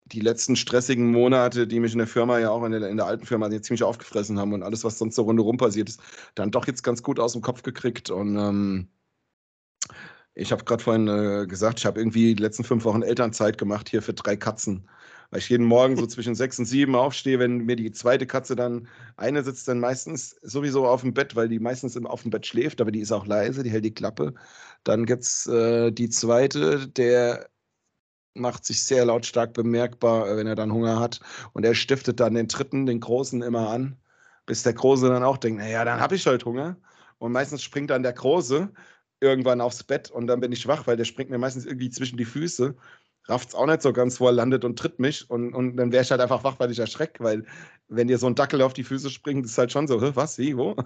die 0.07 0.21
letzten 0.21 0.57
stressigen 0.57 1.13
Monate, 1.13 1.67
die 1.67 1.79
mich 1.79 1.93
in 1.93 1.99
der 1.99 2.07
Firma 2.07 2.39
ja 2.39 2.51
auch 2.51 2.65
in 2.65 2.73
der, 2.73 2.89
in 2.89 2.97
der 2.97 3.07
alten 3.07 3.27
Firma 3.27 3.49
ziemlich 3.49 3.85
aufgefressen 3.85 4.39
haben 4.39 4.53
und 4.53 4.63
alles, 4.63 4.83
was 4.83 4.99
sonst 4.99 5.15
so 5.15 5.23
rundherum 5.23 5.57
passiert 5.57 5.89
ist, 5.89 6.01
dann 6.35 6.51
doch 6.51 6.67
jetzt 6.67 6.83
ganz 6.83 7.03
gut 7.03 7.21
aus 7.21 7.33
dem 7.33 7.43
Kopf 7.43 7.63
gekriegt. 7.63 8.11
Und 8.11 8.37
ähm, 8.37 8.89
ich 10.35 10.51
habe 10.51 10.65
gerade 10.65 10.83
vorhin 10.83 11.07
äh, 11.07 11.47
gesagt, 11.47 11.79
ich 11.79 11.87
habe 11.87 12.01
irgendwie 12.01 12.35
die 12.35 12.43
letzten 12.43 12.65
fünf 12.65 12.85
Wochen 12.85 13.03
Elternzeit 13.03 13.59
gemacht 13.59 13.89
hier 13.89 14.03
für 14.03 14.15
drei 14.15 14.37
Katzen 14.37 14.89
weil 15.31 15.39
ich 15.41 15.49
jeden 15.49 15.67
Morgen 15.67 15.97
so 15.97 16.07
zwischen 16.07 16.35
sechs 16.35 16.59
und 16.59 16.65
sieben 16.67 16.95
aufstehe, 16.97 17.39
wenn 17.39 17.59
mir 17.59 17.77
die 17.77 17.93
zweite 17.93 18.27
Katze 18.27 18.57
dann, 18.57 18.89
eine 19.17 19.43
sitzt 19.45 19.69
dann 19.69 19.81
meistens 19.81 20.37
sowieso 20.43 20.87
auf 20.87 21.03
dem 21.03 21.15
Bett, 21.15 21.37
weil 21.37 21.49
die 21.49 21.61
meistens 21.61 21.97
auf 21.97 22.23
dem 22.23 22.31
Bett 22.31 22.47
schläft, 22.47 22.81
aber 22.81 22.91
die 22.91 23.01
ist 23.01 23.13
auch 23.13 23.27
leise, 23.27 23.63
die 23.63 23.71
hält 23.71 23.85
die 23.85 23.95
Klappe. 23.95 24.35
Dann 24.85 25.07
gibt 25.07 25.23
es 25.23 25.47
äh, 25.47 25.93
die 25.93 26.09
zweite, 26.09 26.89
der 26.89 27.49
macht 28.35 28.65
sich 28.65 28.83
sehr 28.85 29.05
lautstark 29.05 29.53
bemerkbar, 29.55 30.29
äh, 30.29 30.37
wenn 30.37 30.47
er 30.47 30.55
dann 30.57 30.73
Hunger 30.73 30.99
hat. 31.01 31.21
Und 31.53 31.65
er 31.65 31.75
stiftet 31.75 32.21
dann 32.21 32.35
den 32.35 32.49
dritten, 32.49 32.87
den 32.87 33.01
großen, 33.01 33.43
immer 33.43 33.71
an, 33.71 33.97
bis 34.47 34.63
der 34.63 34.75
Große 34.75 35.09
dann 35.09 35.23
auch 35.23 35.39
denkt, 35.39 35.61
naja, 35.61 35.85
dann 35.85 36.01
habe 36.01 36.17
ich 36.17 36.27
halt 36.27 36.45
Hunger. 36.45 36.77
Und 37.19 37.33
meistens 37.33 37.63
springt 37.63 37.91
dann 37.91 38.03
der 38.03 38.13
Große 38.15 38.73
irgendwann 39.21 39.61
aufs 39.61 39.85
Bett 39.85 40.11
und 40.11 40.27
dann 40.27 40.41
bin 40.41 40.53
ich 40.53 40.67
wach, 40.67 40.87
weil 40.87 40.97
der 40.97 41.05
springt 41.05 41.31
mir 41.31 41.39
meistens 41.39 41.67
irgendwie 41.67 41.91
zwischen 41.91 42.17
die 42.17 42.25
Füße 42.25 42.75
rafft 43.25 43.51
es 43.51 43.55
auch 43.55 43.67
nicht 43.67 43.83
so 43.83 43.93
ganz, 43.93 44.21
wo 44.21 44.27
er 44.27 44.33
landet 44.33 44.65
und 44.65 44.79
tritt 44.79 44.99
mich. 44.99 45.29
Und, 45.31 45.55
und 45.55 45.77
dann 45.77 45.93
wäre 45.93 46.03
ich 46.03 46.11
halt 46.11 46.21
einfach 46.21 46.45
wach, 46.45 46.59
weil 46.59 46.71
ich 46.71 46.79
erschrecke, 46.79 47.23
weil 47.23 47.45
wenn 47.89 48.09
dir 48.09 48.19
so 48.19 48.27
ein 48.27 48.35
Dackel 48.35 48.63
auf 48.63 48.73
die 48.73 48.85
Füße 48.85 49.11
springt, 49.11 49.45
ist 49.45 49.59
halt 49.59 49.73
schon 49.73 49.87
so, 49.87 50.01
was, 50.17 50.39
wie, 50.39 50.57
wo? 50.57 50.77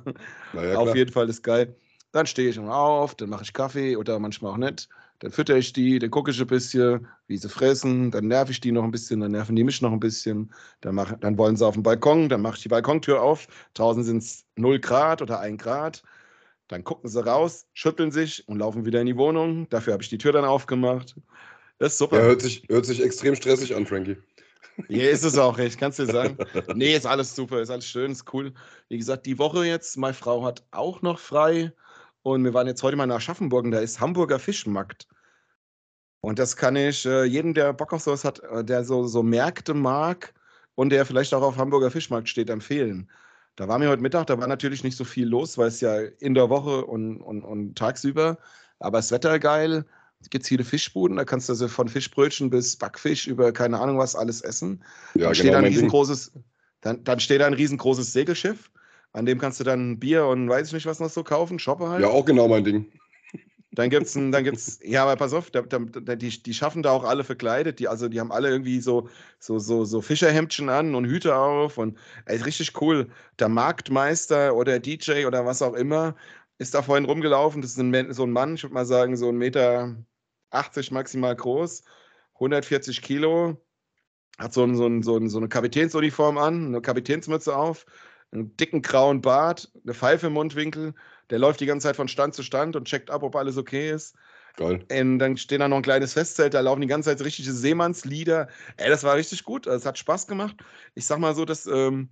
Ja, 0.54 0.78
auf 0.78 0.94
jeden 0.94 1.12
Fall 1.12 1.28
ist 1.28 1.42
geil. 1.42 1.74
Dann 2.12 2.26
stehe 2.26 2.48
ich 2.48 2.58
auf, 2.58 3.14
dann 3.16 3.28
mache 3.28 3.42
ich 3.42 3.52
Kaffee 3.52 3.96
oder 3.96 4.18
manchmal 4.18 4.52
auch 4.52 4.56
nicht. 4.56 4.88
Dann 5.20 5.32
fütter 5.32 5.56
ich 5.56 5.72
die, 5.72 5.98
dann 5.98 6.10
gucke 6.10 6.30
ich 6.30 6.40
ein 6.40 6.46
bisschen, 6.46 7.06
wie 7.28 7.36
sie 7.36 7.48
fressen, 7.48 8.10
dann 8.10 8.28
nerv 8.28 8.50
ich 8.50 8.60
die 8.60 8.72
noch 8.72 8.84
ein 8.84 8.90
bisschen, 8.90 9.20
dann 9.20 9.32
nerven 9.32 9.56
die 9.56 9.64
mich 9.64 9.80
noch 9.80 9.92
ein 9.92 10.00
bisschen. 10.00 10.52
Dann, 10.80 10.94
mach, 10.94 11.12
dann 11.18 11.38
wollen 11.38 11.56
sie 11.56 11.66
auf 11.66 11.74
den 11.74 11.82
Balkon, 11.82 12.28
dann 12.28 12.42
mache 12.42 12.56
ich 12.56 12.62
die 12.62 12.68
Balkontür 12.68 13.22
auf. 13.22 13.46
Draußen 13.74 14.04
sind 14.04 14.18
es 14.18 14.44
0 14.56 14.80
Grad 14.80 15.22
oder 15.22 15.40
1 15.40 15.62
Grad. 15.62 16.02
Dann 16.68 16.84
gucken 16.84 17.10
sie 17.10 17.24
raus, 17.24 17.66
schütteln 17.74 18.10
sich 18.10 18.46
und 18.48 18.58
laufen 18.58 18.84
wieder 18.84 19.00
in 19.00 19.06
die 19.06 19.16
Wohnung. 19.16 19.68
Dafür 19.68 19.92
habe 19.92 20.02
ich 20.02 20.08
die 20.08 20.18
Tür 20.18 20.32
dann 20.32 20.44
aufgemacht. 20.44 21.16
Das 21.84 21.92
ist 21.92 21.98
super. 21.98 22.16
Ja, 22.16 22.22
hört 22.22 22.40
sich, 22.40 22.62
hört 22.70 22.86
sich 22.86 23.02
extrem 23.02 23.36
stressig 23.36 23.76
an, 23.76 23.84
Frankie. 23.84 24.16
Ja, 24.88 25.10
ist 25.10 25.22
es 25.22 25.36
auch, 25.36 25.58
ich 25.58 25.76
kann 25.76 25.90
es 25.90 25.96
dir 25.96 26.06
sagen. 26.06 26.38
Nee, 26.74 26.96
ist 26.96 27.04
alles 27.04 27.36
super, 27.36 27.60
ist 27.60 27.68
alles 27.68 27.86
schön, 27.86 28.10
ist 28.10 28.32
cool. 28.32 28.54
Wie 28.88 28.96
gesagt, 28.96 29.26
die 29.26 29.38
Woche 29.38 29.66
jetzt, 29.66 29.98
meine 29.98 30.14
Frau 30.14 30.42
hat 30.46 30.64
auch 30.70 31.02
noch 31.02 31.18
frei 31.18 31.74
und 32.22 32.42
wir 32.42 32.54
waren 32.54 32.66
jetzt 32.66 32.82
heute 32.82 32.96
mal 32.96 33.04
nach 33.04 33.20
Schaffenburg 33.20 33.66
und 33.66 33.72
da 33.72 33.80
ist 33.80 34.00
Hamburger 34.00 34.38
Fischmarkt. 34.38 35.06
Und 36.22 36.38
das 36.38 36.56
kann 36.56 36.74
ich 36.74 37.04
äh, 37.04 37.24
jedem, 37.24 37.52
der 37.52 37.74
Bock 37.74 37.92
auf 37.92 38.00
sowas 38.00 38.24
hat, 38.24 38.38
äh, 38.38 38.64
der 38.64 38.82
so, 38.82 39.06
so 39.06 39.22
Märkte 39.22 39.74
mag 39.74 40.32
und 40.76 40.88
der 40.88 41.04
vielleicht 41.04 41.34
auch 41.34 41.42
auf 41.42 41.58
Hamburger 41.58 41.90
Fischmarkt 41.90 42.30
steht, 42.30 42.48
empfehlen. 42.48 43.10
Da 43.56 43.68
war 43.68 43.78
mir 43.78 43.90
heute 43.90 44.00
Mittag, 44.00 44.28
da 44.28 44.38
war 44.38 44.46
natürlich 44.46 44.84
nicht 44.84 44.96
so 44.96 45.04
viel 45.04 45.28
los, 45.28 45.58
weil 45.58 45.68
es 45.68 45.82
ja 45.82 45.98
in 45.98 46.32
der 46.32 46.48
Woche 46.48 46.86
und, 46.86 47.20
und, 47.20 47.42
und 47.42 47.76
tagsüber, 47.76 48.38
aber 48.78 48.96
das 48.96 49.10
Wetter 49.10 49.38
geil 49.38 49.84
gibt 50.30 50.42
es 50.42 50.48
viele 50.48 50.64
Fischbuden, 50.64 51.16
da 51.16 51.24
kannst 51.24 51.48
du 51.48 51.52
also 51.52 51.68
von 51.68 51.88
Fischbrötchen 51.88 52.50
bis 52.50 52.76
Backfisch 52.76 53.26
über 53.26 53.52
keine 53.52 53.80
Ahnung 53.80 53.98
was 53.98 54.16
alles 54.16 54.40
essen. 54.40 54.82
Ja, 55.14 55.24
dann, 55.24 55.32
genau, 55.32 55.34
steht 55.34 55.54
da 55.54 55.58
ein 55.58 55.64
riesengroßes, 55.64 56.32
dann, 56.80 57.04
dann 57.04 57.20
steht 57.20 57.40
da 57.40 57.46
ein 57.46 57.54
riesengroßes 57.54 58.12
Segelschiff, 58.12 58.70
an 59.12 59.26
dem 59.26 59.38
kannst 59.38 59.60
du 59.60 59.64
dann 59.64 59.98
Bier 59.98 60.26
und 60.26 60.48
weiß 60.48 60.68
ich 60.68 60.72
nicht 60.74 60.86
was 60.86 61.00
noch 61.00 61.10
so 61.10 61.22
kaufen, 61.22 61.58
Shoppe 61.58 61.88
halt. 61.88 62.02
Ja, 62.02 62.08
auch 62.08 62.24
genau 62.24 62.48
mein 62.48 62.64
Ding. 62.64 62.86
Dann 63.74 63.90
gibt 63.90 64.06
es, 64.06 64.12
dann 64.12 64.44
gibt's, 64.44 64.78
ja, 64.84 65.02
aber 65.02 65.16
pass 65.16 65.32
auf, 65.32 65.50
da, 65.50 65.62
da, 65.62 66.14
die, 66.14 66.42
die 66.42 66.54
schaffen 66.54 66.82
da 66.84 66.92
auch 66.92 67.02
alle 67.02 67.24
verkleidet, 67.24 67.80
die, 67.80 67.88
also 67.88 68.08
die 68.08 68.20
haben 68.20 68.30
alle 68.30 68.48
irgendwie 68.48 68.80
so, 68.80 69.08
so, 69.40 69.58
so, 69.58 69.84
so 69.84 70.00
Fischerhemdchen 70.00 70.68
an 70.68 70.94
und 70.94 71.06
Hüte 71.06 71.34
auf 71.34 71.76
und 71.76 71.98
ey, 72.26 72.36
richtig 72.36 72.80
cool. 72.80 73.08
Der 73.40 73.48
Marktmeister 73.48 74.54
oder 74.54 74.78
DJ 74.78 75.26
oder 75.26 75.44
was 75.44 75.60
auch 75.60 75.74
immer 75.74 76.14
ist 76.58 76.74
da 76.74 76.82
vorhin 76.82 77.04
rumgelaufen, 77.04 77.62
das 77.62 77.72
ist 77.72 77.78
ein, 77.78 78.12
so 78.12 78.22
ein 78.22 78.30
Mann, 78.30 78.54
ich 78.54 78.62
würde 78.62 78.74
mal 78.74 78.86
sagen, 78.86 79.16
so 79.16 79.28
ein 79.28 79.36
Meter 79.36 79.96
80 80.54 80.90
maximal 80.90 81.34
groß, 81.34 81.82
140 82.34 83.02
Kilo, 83.02 83.60
hat 84.38 84.52
so, 84.52 84.64
ein, 84.64 84.74
so, 84.76 84.86
ein, 84.86 85.02
so, 85.02 85.16
ein, 85.16 85.28
so 85.28 85.38
eine 85.38 85.48
Kapitänsuniform 85.48 86.38
an, 86.38 86.66
eine 86.66 86.80
Kapitänsmütze 86.80 87.56
auf, 87.56 87.86
einen 88.32 88.56
dicken 88.56 88.82
grauen 88.82 89.20
Bart, 89.20 89.70
eine 89.84 89.94
Pfeife 89.94 90.26
im 90.26 90.32
Mundwinkel. 90.32 90.94
Der 91.30 91.38
läuft 91.38 91.60
die 91.60 91.66
ganze 91.66 91.88
Zeit 91.88 91.96
von 91.96 92.08
Stand 92.08 92.34
zu 92.34 92.42
Stand 92.42 92.76
und 92.76 92.86
checkt 92.86 93.10
ab, 93.10 93.22
ob 93.22 93.36
alles 93.36 93.56
okay 93.56 93.90
ist. 93.90 94.16
Geil. 94.56 94.84
Und 94.90 95.18
dann 95.18 95.36
steht 95.36 95.60
da 95.60 95.68
noch 95.68 95.78
ein 95.78 95.82
kleines 95.82 96.12
Festzelt, 96.12 96.54
da 96.54 96.60
laufen 96.60 96.80
die 96.80 96.86
ganze 96.86 97.10
Zeit 97.10 97.24
richtige 97.24 97.52
Seemannslieder. 97.52 98.48
Ey, 98.76 98.88
das 98.88 99.02
war 99.02 99.16
richtig 99.16 99.44
gut. 99.44 99.66
Es 99.66 99.86
hat 99.86 99.98
Spaß 99.98 100.26
gemacht. 100.26 100.56
Ich 100.94 101.06
sag 101.06 101.18
mal 101.18 101.34
so, 101.34 101.44
dass. 101.44 101.66
Ähm, 101.66 102.08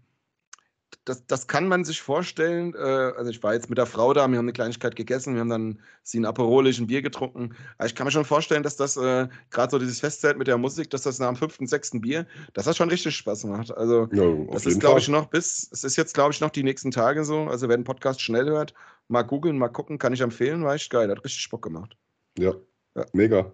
das, 1.04 1.26
das 1.26 1.46
kann 1.46 1.68
man 1.68 1.84
sich 1.84 2.00
vorstellen. 2.00 2.74
Äh, 2.74 2.78
also 2.78 3.30
ich 3.30 3.42
war 3.42 3.54
jetzt 3.54 3.68
mit 3.68 3.78
der 3.78 3.86
Frau 3.86 4.12
da, 4.12 4.28
wir 4.28 4.38
haben 4.38 4.44
eine 4.44 4.52
Kleinigkeit 4.52 4.96
gegessen, 4.96 5.34
wir 5.34 5.40
haben 5.40 5.48
dann 5.48 5.80
sie 6.02 6.20
ein 6.20 6.24
Aperol, 6.24 6.66
ein 6.66 6.86
Bier 6.86 7.02
getrunken. 7.02 7.54
Aber 7.78 7.86
ich 7.86 7.94
kann 7.94 8.06
mir 8.06 8.10
schon 8.10 8.24
vorstellen, 8.24 8.62
dass 8.62 8.76
das 8.76 8.96
äh, 8.96 9.28
gerade 9.50 9.70
so 9.70 9.78
dieses 9.78 10.00
Festzelt 10.00 10.38
mit 10.38 10.46
der 10.46 10.58
Musik, 10.58 10.90
dass 10.90 11.02
das 11.02 11.18
nach 11.18 11.28
dem 11.28 11.36
fünften, 11.36 11.66
sechsten 11.66 12.00
Bier, 12.00 12.26
dass 12.54 12.66
das 12.66 12.76
schon 12.76 12.88
richtig 12.88 13.16
Spaß 13.16 13.44
macht. 13.44 13.76
Also 13.76 14.08
ja, 14.12 14.24
das 14.52 14.66
ist, 14.66 14.80
glaube 14.80 15.00
ich, 15.00 15.08
noch 15.08 15.26
bis, 15.26 15.68
es 15.72 15.84
ist 15.84 15.96
jetzt, 15.96 16.14
glaube 16.14 16.32
ich, 16.32 16.40
noch 16.40 16.50
die 16.50 16.62
nächsten 16.62 16.90
Tage 16.90 17.24
so. 17.24 17.44
Also 17.44 17.68
wer 17.68 17.76
den 17.76 17.84
Podcast 17.84 18.20
schnell 18.20 18.46
hört, 18.46 18.74
mal 19.08 19.22
googeln, 19.22 19.58
mal 19.58 19.68
gucken, 19.68 19.98
kann 19.98 20.12
ich 20.12 20.20
empfehlen, 20.20 20.64
war 20.64 20.74
echt 20.74 20.90
geil, 20.90 21.10
hat 21.10 21.24
richtig 21.24 21.48
Bock 21.50 21.62
gemacht. 21.62 21.96
Ja, 22.38 22.54
ja. 22.94 23.04
mega. 23.12 23.52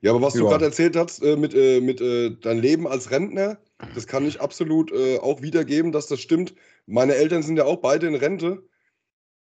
Ja, 0.00 0.12
aber 0.12 0.22
was 0.22 0.34
ja. 0.34 0.40
du 0.40 0.48
gerade 0.48 0.64
erzählt 0.64 0.96
hast 0.96 1.22
äh, 1.22 1.36
mit, 1.36 1.54
äh, 1.54 1.80
mit 1.80 2.00
äh, 2.00 2.30
dein 2.40 2.58
Leben 2.58 2.86
als 2.86 3.10
Rentner, 3.10 3.58
das 3.94 4.06
kann 4.06 4.26
ich 4.26 4.40
absolut 4.40 4.92
äh, 4.92 5.18
auch 5.18 5.42
wiedergeben, 5.42 5.92
dass 5.92 6.06
das 6.06 6.20
stimmt. 6.20 6.54
Meine 6.86 7.14
Eltern 7.14 7.42
sind 7.42 7.56
ja 7.56 7.64
auch 7.64 7.76
beide 7.76 8.06
in 8.06 8.14
Rente 8.14 8.62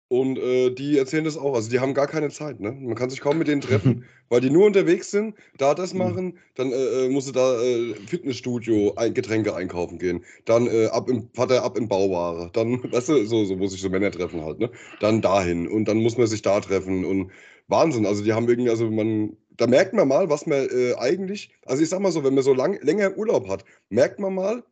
und 0.07 0.38
äh, 0.38 0.69
die 0.71 0.97
erzählen 0.97 1.24
das 1.24 1.38
auch. 1.38 1.55
Also 1.55 1.69
die 1.69 1.79
haben 1.79 1.93
gar 1.93 2.07
keine 2.07 2.29
Zeit. 2.29 2.59
Ne? 2.59 2.71
Man 2.71 2.95
kann 2.95 3.09
sich 3.09 3.21
kaum 3.21 3.38
mit 3.38 3.47
denen 3.47 3.62
treffen, 3.62 4.05
weil 4.29 4.41
die 4.41 4.50
nur 4.50 4.65
unterwegs 4.65 5.09
sind, 5.09 5.35
da 5.57 5.74
das 5.74 5.93
mhm. 5.93 6.00
machen, 6.00 6.39
dann 6.55 6.71
äh, 6.71 7.09
musst 7.09 7.27
du 7.27 7.31
da 7.31 7.59
äh, 7.62 7.95
Fitnessstudio 8.07 8.93
ein, 8.95 9.13
Getränke 9.13 9.55
einkaufen 9.55 9.97
gehen, 9.97 10.24
dann 10.45 10.67
äh, 10.67 10.88
ab 10.88 11.09
im 11.09 11.29
Vater 11.33 11.63
ab 11.63 11.77
in 11.77 11.88
Bauware, 11.88 12.50
dann, 12.53 12.83
weißt 12.91 13.09
du, 13.09 13.25
so, 13.25 13.45
so 13.45 13.59
wo 13.59 13.67
sich 13.67 13.81
so 13.81 13.89
Männer 13.89 14.12
treffen 14.12 14.43
halt, 14.43 14.59
ne? 14.59 14.69
Dann 15.00 15.21
dahin 15.21 15.67
und 15.67 15.85
dann 15.85 15.97
muss 15.97 16.17
man 16.17 16.27
sich 16.27 16.41
da 16.41 16.59
treffen 16.59 17.03
und 17.03 17.31
Wahnsinn. 17.67 18.05
Also 18.05 18.24
die 18.24 18.33
haben 18.33 18.47
irgendwie, 18.47 18.69
also 18.69 18.89
man, 18.91 19.35
da 19.57 19.67
merkt 19.67 19.93
man 19.93 20.07
mal, 20.07 20.29
was 20.29 20.45
man 20.45 20.67
äh, 20.69 20.95
eigentlich, 20.97 21.51
also 21.65 21.83
ich 21.83 21.89
sag 21.89 22.00
mal 22.00 22.12
so, 22.12 22.24
wenn 22.24 22.35
man 22.35 22.43
so 22.43 22.53
lang, 22.53 22.79
länger 22.81 23.17
Urlaub 23.17 23.47
hat, 23.47 23.63
merkt 23.89 24.19
man 24.19 24.33
mal, 24.33 24.63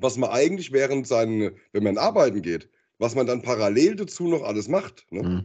was 0.00 0.16
man 0.16 0.30
eigentlich 0.30 0.72
während 0.72 1.06
seinen, 1.06 1.56
wenn 1.72 1.84
man 1.84 1.98
arbeiten 1.98 2.42
geht, 2.42 2.68
was 2.98 3.14
man 3.14 3.26
dann 3.26 3.42
parallel 3.42 3.96
dazu 3.96 4.28
noch 4.28 4.42
alles 4.42 4.68
macht. 4.68 5.06
Ne? 5.10 5.22
Mhm. 5.22 5.44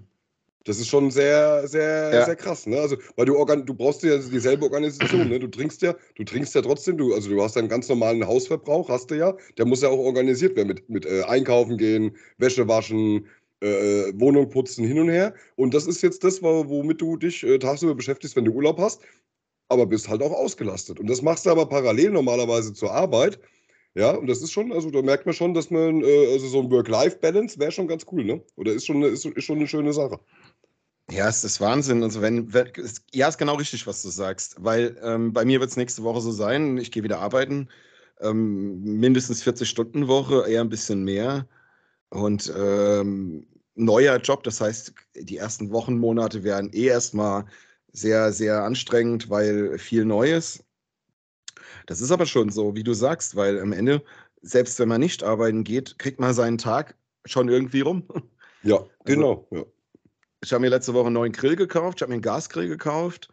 Das 0.65 0.77
ist 0.77 0.87
schon 0.87 1.09
sehr, 1.09 1.67
sehr, 1.67 2.13
ja. 2.13 2.25
sehr 2.25 2.35
krass, 2.35 2.67
ne? 2.67 2.79
Also, 2.79 2.97
weil 3.15 3.25
du 3.25 3.37
organ 3.37 3.65
du 3.65 3.73
brauchst 3.73 4.03
ja 4.03 4.17
dieselbe 4.17 4.65
Organisation, 4.65 5.29
ne? 5.29 5.39
Du 5.39 5.47
trinkst 5.47 5.81
ja, 5.81 5.95
du 6.15 6.23
trinkst 6.25 6.53
ja 6.53 6.61
trotzdem, 6.61 6.97
du, 6.97 7.13
also 7.13 7.29
du 7.29 7.41
hast 7.41 7.57
einen 7.57 7.69
ganz 7.69 7.87
normalen 7.87 8.27
Hausverbrauch, 8.27 8.89
hast 8.89 9.09
du 9.09 9.15
ja, 9.15 9.35
der 9.57 9.65
muss 9.65 9.81
ja 9.81 9.89
auch 9.89 9.97
organisiert 9.97 10.57
werden 10.57 10.67
mit, 10.67 10.89
mit 10.89 11.05
äh, 11.05 11.23
Einkaufen 11.23 11.77
gehen, 11.77 12.15
Wäsche 12.37 12.67
waschen, 12.67 13.25
äh, 13.61 14.11
Wohnung 14.15 14.49
putzen, 14.49 14.85
hin 14.85 14.99
und 14.99 15.09
her. 15.09 15.33
Und 15.55 15.73
das 15.73 15.85
ist 15.87 16.01
jetzt 16.01 16.23
das, 16.23 16.41
womit 16.41 17.01
du 17.01 17.17
dich 17.17 17.43
äh, 17.43 17.59
tagsüber 17.59 17.95
beschäftigst, 17.95 18.35
wenn 18.35 18.45
du 18.45 18.51
Urlaub 18.51 18.79
hast, 18.79 19.01
aber 19.69 19.85
bist 19.85 20.09
halt 20.09 20.21
auch 20.21 20.31
ausgelastet. 20.31 20.99
Und 20.99 21.07
das 21.07 21.21
machst 21.21 21.45
du 21.45 21.49
aber 21.51 21.65
parallel 21.67 22.11
normalerweise 22.11 22.73
zur 22.73 22.91
Arbeit. 22.91 23.39
Ja, 23.95 24.11
und 24.11 24.27
das 24.27 24.41
ist 24.41 24.51
schon, 24.51 24.71
also 24.71 24.91
da 24.91 25.01
merkt 25.01 25.25
man 25.25 25.33
schon, 25.33 25.53
dass 25.53 25.71
man, 25.71 26.03
äh, 26.03 26.31
also 26.31 26.47
so 26.47 26.61
ein 26.61 26.71
Work-Life-Balance 26.71 27.59
wäre 27.59 27.71
schon 27.71 27.87
ganz 27.87 28.05
cool, 28.11 28.23
ne? 28.23 28.41
Oder 28.55 28.71
ist 28.73 28.85
schon, 28.85 29.01
ist, 29.03 29.25
ist 29.25 29.43
schon 29.43 29.57
eine 29.57 29.67
schöne 29.67 29.93
Sache. 29.93 30.19
Ja, 31.11 31.27
es 31.27 31.43
ist 31.43 31.59
Wahnsinn. 31.59 32.03
Also 32.03 32.21
wenn, 32.21 32.53
wenn 32.53 32.71
ja, 33.13 33.27
ist 33.27 33.37
genau 33.37 33.55
richtig, 33.55 33.87
was 33.87 34.01
du 34.03 34.09
sagst. 34.09 34.55
Weil 34.59 34.95
ähm, 35.01 35.33
bei 35.33 35.43
mir 35.43 35.59
wird 35.59 35.71
es 35.71 35.77
nächste 35.77 36.03
Woche 36.03 36.21
so 36.21 36.31
sein, 36.31 36.77
ich 36.77 36.91
gehe 36.91 37.03
wieder 37.03 37.19
arbeiten. 37.19 37.67
Ähm, 38.21 38.81
mindestens 38.99 39.41
40 39.41 39.67
Stunden 39.67 40.07
Woche, 40.07 40.45
eher 40.47 40.61
ein 40.61 40.69
bisschen 40.69 41.03
mehr. 41.03 41.47
Und 42.09 42.51
ähm, 42.55 43.45
neuer 43.75 44.17
Job, 44.17 44.43
das 44.43 44.61
heißt, 44.61 44.93
die 45.15 45.37
ersten 45.37 45.71
Wochen, 45.71 45.97
Monate 45.97 46.43
werden 46.43 46.71
eh 46.73 46.87
erstmal 46.87 47.45
sehr, 47.91 48.31
sehr 48.31 48.63
anstrengend, 48.63 49.29
weil 49.29 49.77
viel 49.77 50.05
Neues. 50.05 50.63
Das 51.85 52.01
ist 52.01 52.11
aber 52.11 52.25
schon 52.25 52.49
so, 52.49 52.75
wie 52.75 52.83
du 52.83 52.93
sagst, 52.93 53.35
weil 53.35 53.59
am 53.59 53.73
Ende, 53.73 54.03
selbst 54.41 54.79
wenn 54.79 54.89
man 54.89 55.01
nicht 55.01 55.23
arbeiten 55.23 55.63
geht, 55.63 55.97
kriegt 55.99 56.19
man 56.19 56.33
seinen 56.33 56.57
Tag 56.57 56.95
schon 57.25 57.49
irgendwie 57.49 57.81
rum. 57.81 58.03
Ja, 58.61 58.75
also, 58.75 58.89
genau. 59.05 59.47
Ja. 59.51 59.63
Ich 60.43 60.51
habe 60.51 60.59
mir 60.59 60.67
letzte 60.69 60.93
Woche 60.93 61.05
einen 61.05 61.13
neuen 61.13 61.31
Grill 61.31 61.55
gekauft, 61.55 61.99
ich 61.99 62.01
habe 62.01 62.09
mir 62.09 62.15
einen 62.15 62.21
Gasgrill 62.21 62.67
gekauft 62.67 63.29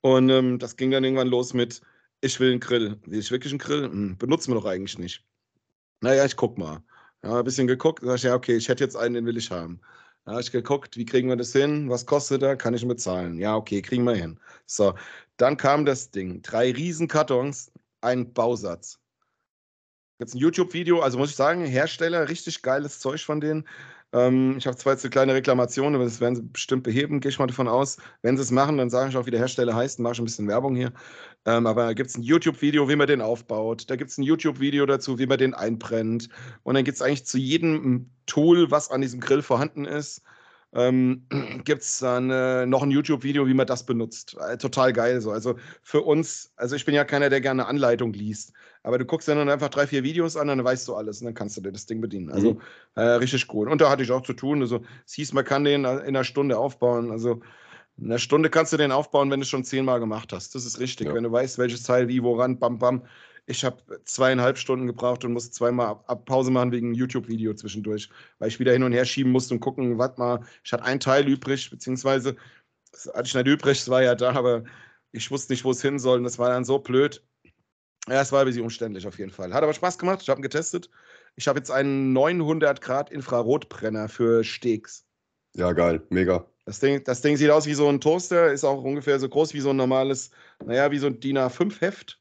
und 0.00 0.28
ähm, 0.30 0.60
das 0.60 0.76
ging 0.76 0.92
dann 0.92 1.02
irgendwann 1.02 1.26
los 1.26 1.54
mit, 1.54 1.80
ich 2.20 2.38
will 2.38 2.52
einen 2.52 2.60
Grill. 2.60 2.96
Will 3.04 3.18
ich 3.18 3.32
wirklich 3.32 3.52
einen 3.52 3.58
Grill? 3.58 3.82
Hm, 3.82 4.16
benutzen 4.16 4.52
wir 4.52 4.60
doch 4.60 4.66
eigentlich 4.66 4.96
nicht. 4.96 5.24
Naja, 6.02 6.24
ich 6.24 6.36
guck 6.36 6.56
mal. 6.56 6.84
Ja, 7.22 7.38
ein 7.38 7.44
bisschen 7.44 7.66
geguckt, 7.66 8.02
sag 8.02 8.16
ich, 8.16 8.22
ja, 8.22 8.34
okay, 8.34 8.56
ich 8.56 8.68
hätte 8.68 8.82
jetzt 8.84 8.96
einen, 8.96 9.14
den 9.14 9.26
will 9.26 9.36
ich 9.36 9.50
haben. 9.50 9.80
Ja, 10.26 10.38
ich 10.38 10.52
geguckt, 10.52 10.96
wie 10.96 11.04
kriegen 11.04 11.28
wir 11.28 11.36
das 11.36 11.52
hin? 11.52 11.88
Was 11.90 12.06
kostet 12.06 12.42
er? 12.42 12.56
Kann 12.56 12.74
ich 12.74 12.86
bezahlen? 12.86 13.38
Ja, 13.38 13.56
okay, 13.56 13.82
kriegen 13.82 14.04
wir 14.04 14.14
hin. 14.14 14.38
So, 14.66 14.94
dann 15.36 15.56
kam 15.56 15.84
das 15.84 16.10
Ding. 16.10 16.42
Drei 16.42 16.70
Riesenkartons, 16.72 17.72
ein 18.00 18.32
Bausatz. 18.32 18.98
Jetzt 20.18 20.34
ein 20.34 20.38
YouTube-Video, 20.38 21.00
also 21.00 21.18
muss 21.18 21.30
ich 21.30 21.36
sagen, 21.36 21.64
Hersteller, 21.64 22.28
richtig 22.28 22.62
geiles 22.62 23.00
Zeug 23.00 23.24
von 23.24 23.40
denen. 23.40 23.66
Ähm, 24.12 24.56
ich 24.58 24.66
habe 24.66 24.76
zwar 24.76 24.94
jetzt 24.94 25.04
eine 25.04 25.10
kleine 25.10 25.34
Reklamation, 25.34 25.94
aber 25.94 26.04
das 26.04 26.20
werden 26.20 26.36
sie 26.36 26.42
bestimmt 26.42 26.82
beheben, 26.82 27.20
gehe 27.20 27.30
ich 27.30 27.38
mal 27.38 27.46
davon 27.46 27.68
aus. 27.68 27.98
Wenn 28.22 28.36
sie 28.36 28.42
es 28.42 28.50
machen, 28.50 28.78
dann 28.78 28.90
sage 28.90 29.10
ich 29.10 29.16
auch, 29.16 29.26
wie 29.26 29.30
der 29.30 29.40
Hersteller 29.40 29.74
heißt, 29.74 30.00
mache 30.00 30.14
ich 30.14 30.18
ein 30.18 30.24
bisschen 30.24 30.48
Werbung 30.48 30.74
hier. 30.74 30.92
Ähm, 31.46 31.66
aber 31.66 31.86
da 31.86 31.92
gibt 31.92 32.10
es 32.10 32.16
ein 32.16 32.22
YouTube-Video, 32.22 32.88
wie 32.88 32.96
man 32.96 33.06
den 33.06 33.20
aufbaut. 33.20 33.88
Da 33.88 33.96
gibt 33.96 34.10
es 34.10 34.18
ein 34.18 34.22
YouTube-Video 34.22 34.86
dazu, 34.86 35.18
wie 35.18 35.26
man 35.26 35.38
den 35.38 35.54
einbrennt. 35.54 36.28
Und 36.64 36.74
dann 36.74 36.84
gibt 36.84 36.96
es 36.96 37.02
eigentlich 37.02 37.26
zu 37.26 37.38
jedem 37.38 38.10
Tool, 38.26 38.70
was 38.70 38.90
an 38.90 39.00
diesem 39.00 39.20
Grill 39.20 39.42
vorhanden 39.42 39.84
ist, 39.84 40.22
ähm, 40.72 41.26
gibt 41.64 41.82
es 41.82 41.98
dann 41.98 42.30
äh, 42.30 42.66
noch 42.66 42.82
ein 42.82 42.90
YouTube-Video, 42.90 43.46
wie 43.46 43.54
man 43.54 43.66
das 43.66 43.84
benutzt. 43.86 44.36
Äh, 44.38 44.56
total 44.58 44.92
geil 44.92 45.20
so. 45.20 45.30
Also 45.30 45.56
für 45.82 46.02
uns, 46.02 46.52
also 46.56 46.76
ich 46.76 46.84
bin 46.84 46.94
ja 46.94 47.04
keiner, 47.04 47.28
der 47.30 47.40
gerne 47.40 47.66
Anleitung 47.66 48.12
liest, 48.12 48.52
aber 48.82 48.98
du 48.98 49.04
guckst 49.04 49.28
dann 49.28 49.48
einfach 49.48 49.68
drei, 49.68 49.86
vier 49.86 50.02
Videos 50.02 50.36
an, 50.36 50.48
dann 50.48 50.64
weißt 50.64 50.88
du 50.88 50.94
alles 50.94 51.20
und 51.20 51.26
dann 51.26 51.34
kannst 51.34 51.56
du 51.56 51.60
dir 51.60 51.72
das 51.72 51.86
Ding 51.86 52.00
bedienen. 52.00 52.30
Also 52.30 52.54
mhm. 52.54 52.60
äh, 52.94 53.02
richtig 53.02 53.52
cool. 53.52 53.68
Und 53.68 53.80
da 53.80 53.90
hatte 53.90 54.02
ich 54.02 54.10
auch 54.10 54.22
zu 54.22 54.32
tun. 54.32 54.62
Also 54.62 54.82
es 55.06 55.14
hieß, 55.14 55.32
man 55.32 55.44
kann 55.44 55.64
den 55.64 55.84
in 55.84 55.86
einer 55.86 56.24
Stunde 56.24 56.58
aufbauen. 56.58 57.10
Also 57.10 57.40
in 57.98 58.06
einer 58.06 58.18
Stunde 58.18 58.48
kannst 58.48 58.72
du 58.72 58.78
den 58.78 58.92
aufbauen, 58.92 59.30
wenn 59.30 59.40
du 59.40 59.44
es 59.44 59.50
schon 59.50 59.64
zehnmal 59.64 60.00
gemacht 60.00 60.32
hast. 60.32 60.54
Das 60.54 60.64
ist 60.64 60.80
richtig. 60.80 61.08
Ja. 61.08 61.14
Wenn 61.14 61.24
du 61.24 61.32
weißt, 61.32 61.58
welches 61.58 61.82
Teil 61.82 62.08
wie, 62.08 62.22
woran, 62.22 62.58
bam, 62.58 62.78
bam. 62.78 63.04
Ich 63.46 63.64
habe 63.64 63.82
zweieinhalb 64.04 64.58
Stunden 64.58 64.86
gebraucht 64.86 65.24
und 65.24 65.32
musste 65.32 65.50
zweimal 65.50 65.96
Pause 66.24 66.50
machen 66.50 66.72
wegen 66.72 66.94
YouTube-Video 66.94 67.52
zwischendurch, 67.54 68.08
weil 68.38 68.48
ich 68.48 68.60
wieder 68.60 68.72
hin 68.72 68.82
und 68.82 68.92
her 68.92 69.04
schieben 69.04 69.32
musste 69.32 69.54
und 69.54 69.60
gucken, 69.60 69.98
warte 69.98 70.20
mal, 70.20 70.40
ich 70.62 70.72
hatte 70.72 70.84
ein 70.84 71.00
Teil 71.00 71.26
übrig, 71.26 71.68
beziehungsweise 71.68 72.36
das 72.92 73.10
hatte 73.12 73.26
ich 73.26 73.34
nicht 73.34 73.46
übrig, 73.46 73.78
es 73.78 73.88
war 73.88 74.02
ja 74.02 74.14
da, 74.14 74.32
aber 74.34 74.64
ich 75.12 75.30
wusste 75.30 75.52
nicht, 75.52 75.64
wo 75.64 75.72
es 75.72 75.82
hin 75.82 75.98
soll 75.98 76.18
und 76.18 76.24
das 76.24 76.38
war 76.38 76.50
dann 76.50 76.64
so 76.64 76.78
blöd. 76.78 77.24
Ja, 78.08 78.20
es 78.20 78.32
war 78.32 78.40
ein 78.40 78.46
bisschen 78.46 78.62
umständlich 78.62 79.06
auf 79.06 79.18
jeden 79.18 79.30
Fall. 79.30 79.52
Hat 79.52 79.62
aber 79.62 79.74
Spaß 79.74 79.98
gemacht, 79.98 80.20
ich 80.22 80.28
habe 80.28 80.40
ihn 80.40 80.42
getestet. 80.42 80.90
Ich 81.36 81.48
habe 81.48 81.58
jetzt 81.58 81.70
einen 81.70 82.12
900 82.12 82.80
Grad 82.80 83.10
Infrarotbrenner 83.10 84.08
für 84.08 84.42
Steaks. 84.42 85.04
Ja, 85.54 85.72
geil, 85.72 86.02
mega. 86.10 86.46
Das 86.64 86.80
Ding, 86.80 87.02
das 87.04 87.20
Ding 87.20 87.36
sieht 87.36 87.50
aus 87.50 87.66
wie 87.66 87.74
so 87.74 87.88
ein 87.88 88.00
Toaster, 88.00 88.52
ist 88.52 88.64
auch 88.64 88.82
ungefähr 88.82 89.18
so 89.18 89.28
groß 89.28 89.54
wie 89.54 89.60
so 89.60 89.70
ein 89.70 89.76
normales, 89.76 90.30
naja, 90.64 90.90
wie 90.90 90.98
so 90.98 91.06
ein 91.06 91.18
DIN 91.20 91.38
A5-Heft. 91.38 92.20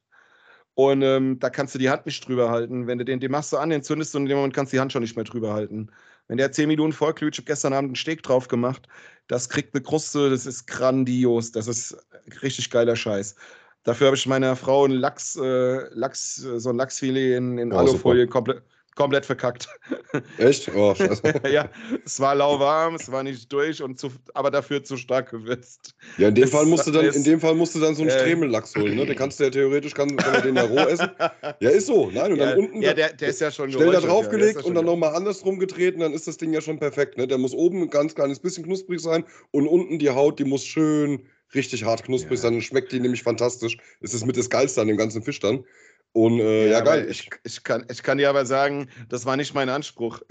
Und 0.76 1.02
ähm, 1.02 1.40
da 1.40 1.50
kannst 1.50 1.76
du 1.76 1.80
die 1.80 1.90
Hand 1.90 2.06
nicht 2.06 2.26
drüber 2.28 2.50
halten. 2.50 2.88
Wenn 2.88 2.98
du 2.98 3.06
den, 3.06 3.20
den 3.20 3.32
machst 3.32 3.52
du 3.52 3.58
an, 3.58 3.70
den 3.70 3.84
zündest 3.84 4.14
du 4.14 4.18
und 4.18 4.24
in 4.24 4.30
dem 4.30 4.38
Moment 4.38 4.54
kannst 4.54 4.72
du 4.72 4.78
die 4.78 4.82
Hand 4.82 4.94
schon 4.94 5.02
nicht 5.02 5.16
mehr 5.16 5.26
drüber 5.26 5.54
halten. 5.54 5.92
Wenn 6.28 6.38
der 6.38 6.52
10 6.52 6.68
Minuten 6.70 6.94
vorglüht, 6.94 7.36
ich 7.36 7.40
habe 7.40 7.48
gestern 7.48 7.74
Abend 7.74 7.90
einen 7.90 7.96
Steak 7.96 8.24
drauf 8.24 8.48
gemacht, 8.48 8.88
das 9.28 9.50
kriegt 9.50 9.76
eine 9.76 9.84
Kruste, 9.84 10.30
das 10.30 10.46
ist 10.46 10.68
grandios, 10.68 11.52
das 11.52 11.68
ist 11.68 11.98
richtig 12.42 12.70
geiler 12.70 12.96
Scheiß. 12.96 13.36
Dafür 13.84 14.08
habe 14.08 14.18
ich 14.18 14.28
meiner 14.28 14.56
Frau 14.56 14.86
einen 14.86 14.96
Lachs, 14.96 15.36
äh, 15.36 15.88
Lachs, 15.94 16.36
so 16.36 16.70
ein 16.70 16.78
Lachsfilet 16.78 17.38
in, 17.38 17.58
in 17.58 17.74
oh, 17.74 17.78
Alufolie 17.78 18.28
komplett 18.28 18.64
komplett 19.00 19.26
verkackt. 19.26 19.70
Echt? 20.38 20.70
Oh, 20.76 20.94
scheiße. 20.94 21.22
ja, 21.52 21.70
es 22.06 22.20
war 22.20 22.36
lauwarm, 22.36 22.96
es 22.96 23.10
war 23.10 23.24
nicht 23.24 23.52
durch, 23.52 23.82
und 23.82 23.98
zu, 23.98 24.10
aber 24.34 24.52
dafür 24.52 24.84
zu 24.84 24.98
stark 24.98 25.32
gewürzt. 25.32 25.96
Ja, 26.18 26.28
in 26.28 26.36
dem, 26.36 26.44
es, 26.44 26.50
Fall 26.50 26.66
musst 26.66 26.86
du 26.86 26.92
dann, 26.92 27.06
in 27.06 27.24
dem 27.24 27.40
Fall 27.40 27.56
musst 27.56 27.76
du 27.76 27.80
dann 27.80 27.96
so 27.96 28.02
einen 28.02 28.12
äh, 28.12 28.20
Stremellachs 28.20 28.76
holen. 28.76 28.98
Ne? 28.98 29.06
Den 29.06 29.16
kannst 29.16 29.40
du 29.40 29.46
ja 29.46 29.50
theoretisch, 29.52 29.94
kann, 29.94 30.18
kann 30.18 30.34
man 30.34 30.42
den 30.42 30.56
ja 30.58 30.64
roh 30.64 30.88
essen. 30.88 31.10
Ja, 31.62 31.70
ist 31.70 31.88
so. 31.88 32.10
Nein, 32.12 32.34
und 32.34 32.38
ja, 32.40 32.48
dann 32.48 32.60
unten. 32.60 32.82
Ja, 32.82 32.94
der, 32.94 33.14
der 33.14 33.30
ist 33.30 33.40
ja 33.40 33.52
schon 33.52 33.72
Schnell 33.72 33.92
da 33.92 34.02
draufgelegt 34.02 34.62
ja, 34.62 34.66
und 34.66 34.76
dann 34.76 34.86
nochmal 34.86 35.16
andersrum 35.16 35.60
gedreht 35.60 35.96
und 35.96 36.02
dann 36.02 36.14
ist 36.14 36.28
das 36.28 36.38
Ding 36.38 36.52
ja 36.54 36.62
schon 36.62 36.80
perfekt. 36.80 37.18
Ne? 37.18 37.28
Der 37.28 37.38
muss 37.38 37.54
oben 37.54 37.84
ein 37.84 37.90
ganz 37.90 38.16
kleines 38.16 38.40
bisschen 38.40 38.66
knusprig 38.66 39.00
sein 39.00 39.24
und 39.52 39.68
unten 39.68 40.00
die 40.00 40.10
Haut, 40.10 40.40
die 40.40 40.44
muss 40.44 40.66
schön 40.66 41.24
richtig 41.54 41.84
hart 41.84 42.04
knusprig 42.04 42.40
sein. 42.40 42.54
Dann 42.54 42.62
schmeckt 42.62 42.92
die 42.92 43.00
nämlich 43.00 43.24
fantastisch. 43.24 43.78
Es 44.02 44.14
ist 44.14 44.26
mit 44.26 44.38
das 44.38 44.50
Geilste 44.50 44.82
an 44.82 44.88
dem 44.88 44.98
ganzen 44.98 45.24
Fisch 45.24 45.40
dann. 45.40 45.64
Und 46.12 46.40
äh, 46.40 46.66
ja, 46.66 46.80
ja, 46.80 46.82
geil. 46.82 47.08
Ich, 47.10 47.30
ich, 47.44 47.64
kann, 47.64 47.86
ich 47.90 48.02
kann 48.02 48.18
dir 48.18 48.30
aber 48.30 48.46
sagen, 48.46 48.90
das 49.10 49.26
war 49.26 49.38
nicht 49.38 49.54
mein 49.54 49.70
Anspruch. 49.70 50.22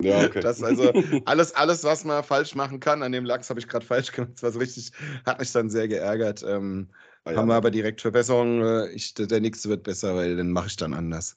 Ja, 0.00 0.24
okay. 0.24 0.40
Das 0.42 0.62
also 0.62 0.92
alles, 1.24 1.54
alles, 1.54 1.84
was 1.84 2.04
man 2.04 2.22
falsch 2.24 2.54
machen 2.54 2.80
kann, 2.80 3.02
an 3.02 3.12
dem 3.12 3.24
Lachs 3.24 3.50
habe 3.50 3.60
ich 3.60 3.68
gerade 3.68 3.84
falsch 3.84 4.12
gemacht. 4.12 4.32
Das 4.34 4.42
war 4.42 4.52
so 4.52 4.58
richtig, 4.58 4.92
hat 5.24 5.38
mich 5.38 5.52
dann 5.52 5.70
sehr 5.70 5.88
geärgert. 5.88 6.44
Ähm, 6.46 6.88
ah, 7.24 7.32
ja. 7.32 7.36
Haben 7.38 7.48
wir 7.48 7.54
aber 7.54 7.70
direkt 7.70 8.00
Verbesserungen. 8.00 8.62
Äh, 8.62 8.92
ich, 8.92 9.14
der 9.14 9.40
nächste 9.40 9.68
wird 9.68 9.82
besser, 9.82 10.14
weil 10.14 10.36
den 10.36 10.52
mache 10.52 10.68
ich 10.68 10.76
dann 10.76 10.94
anders. 10.94 11.36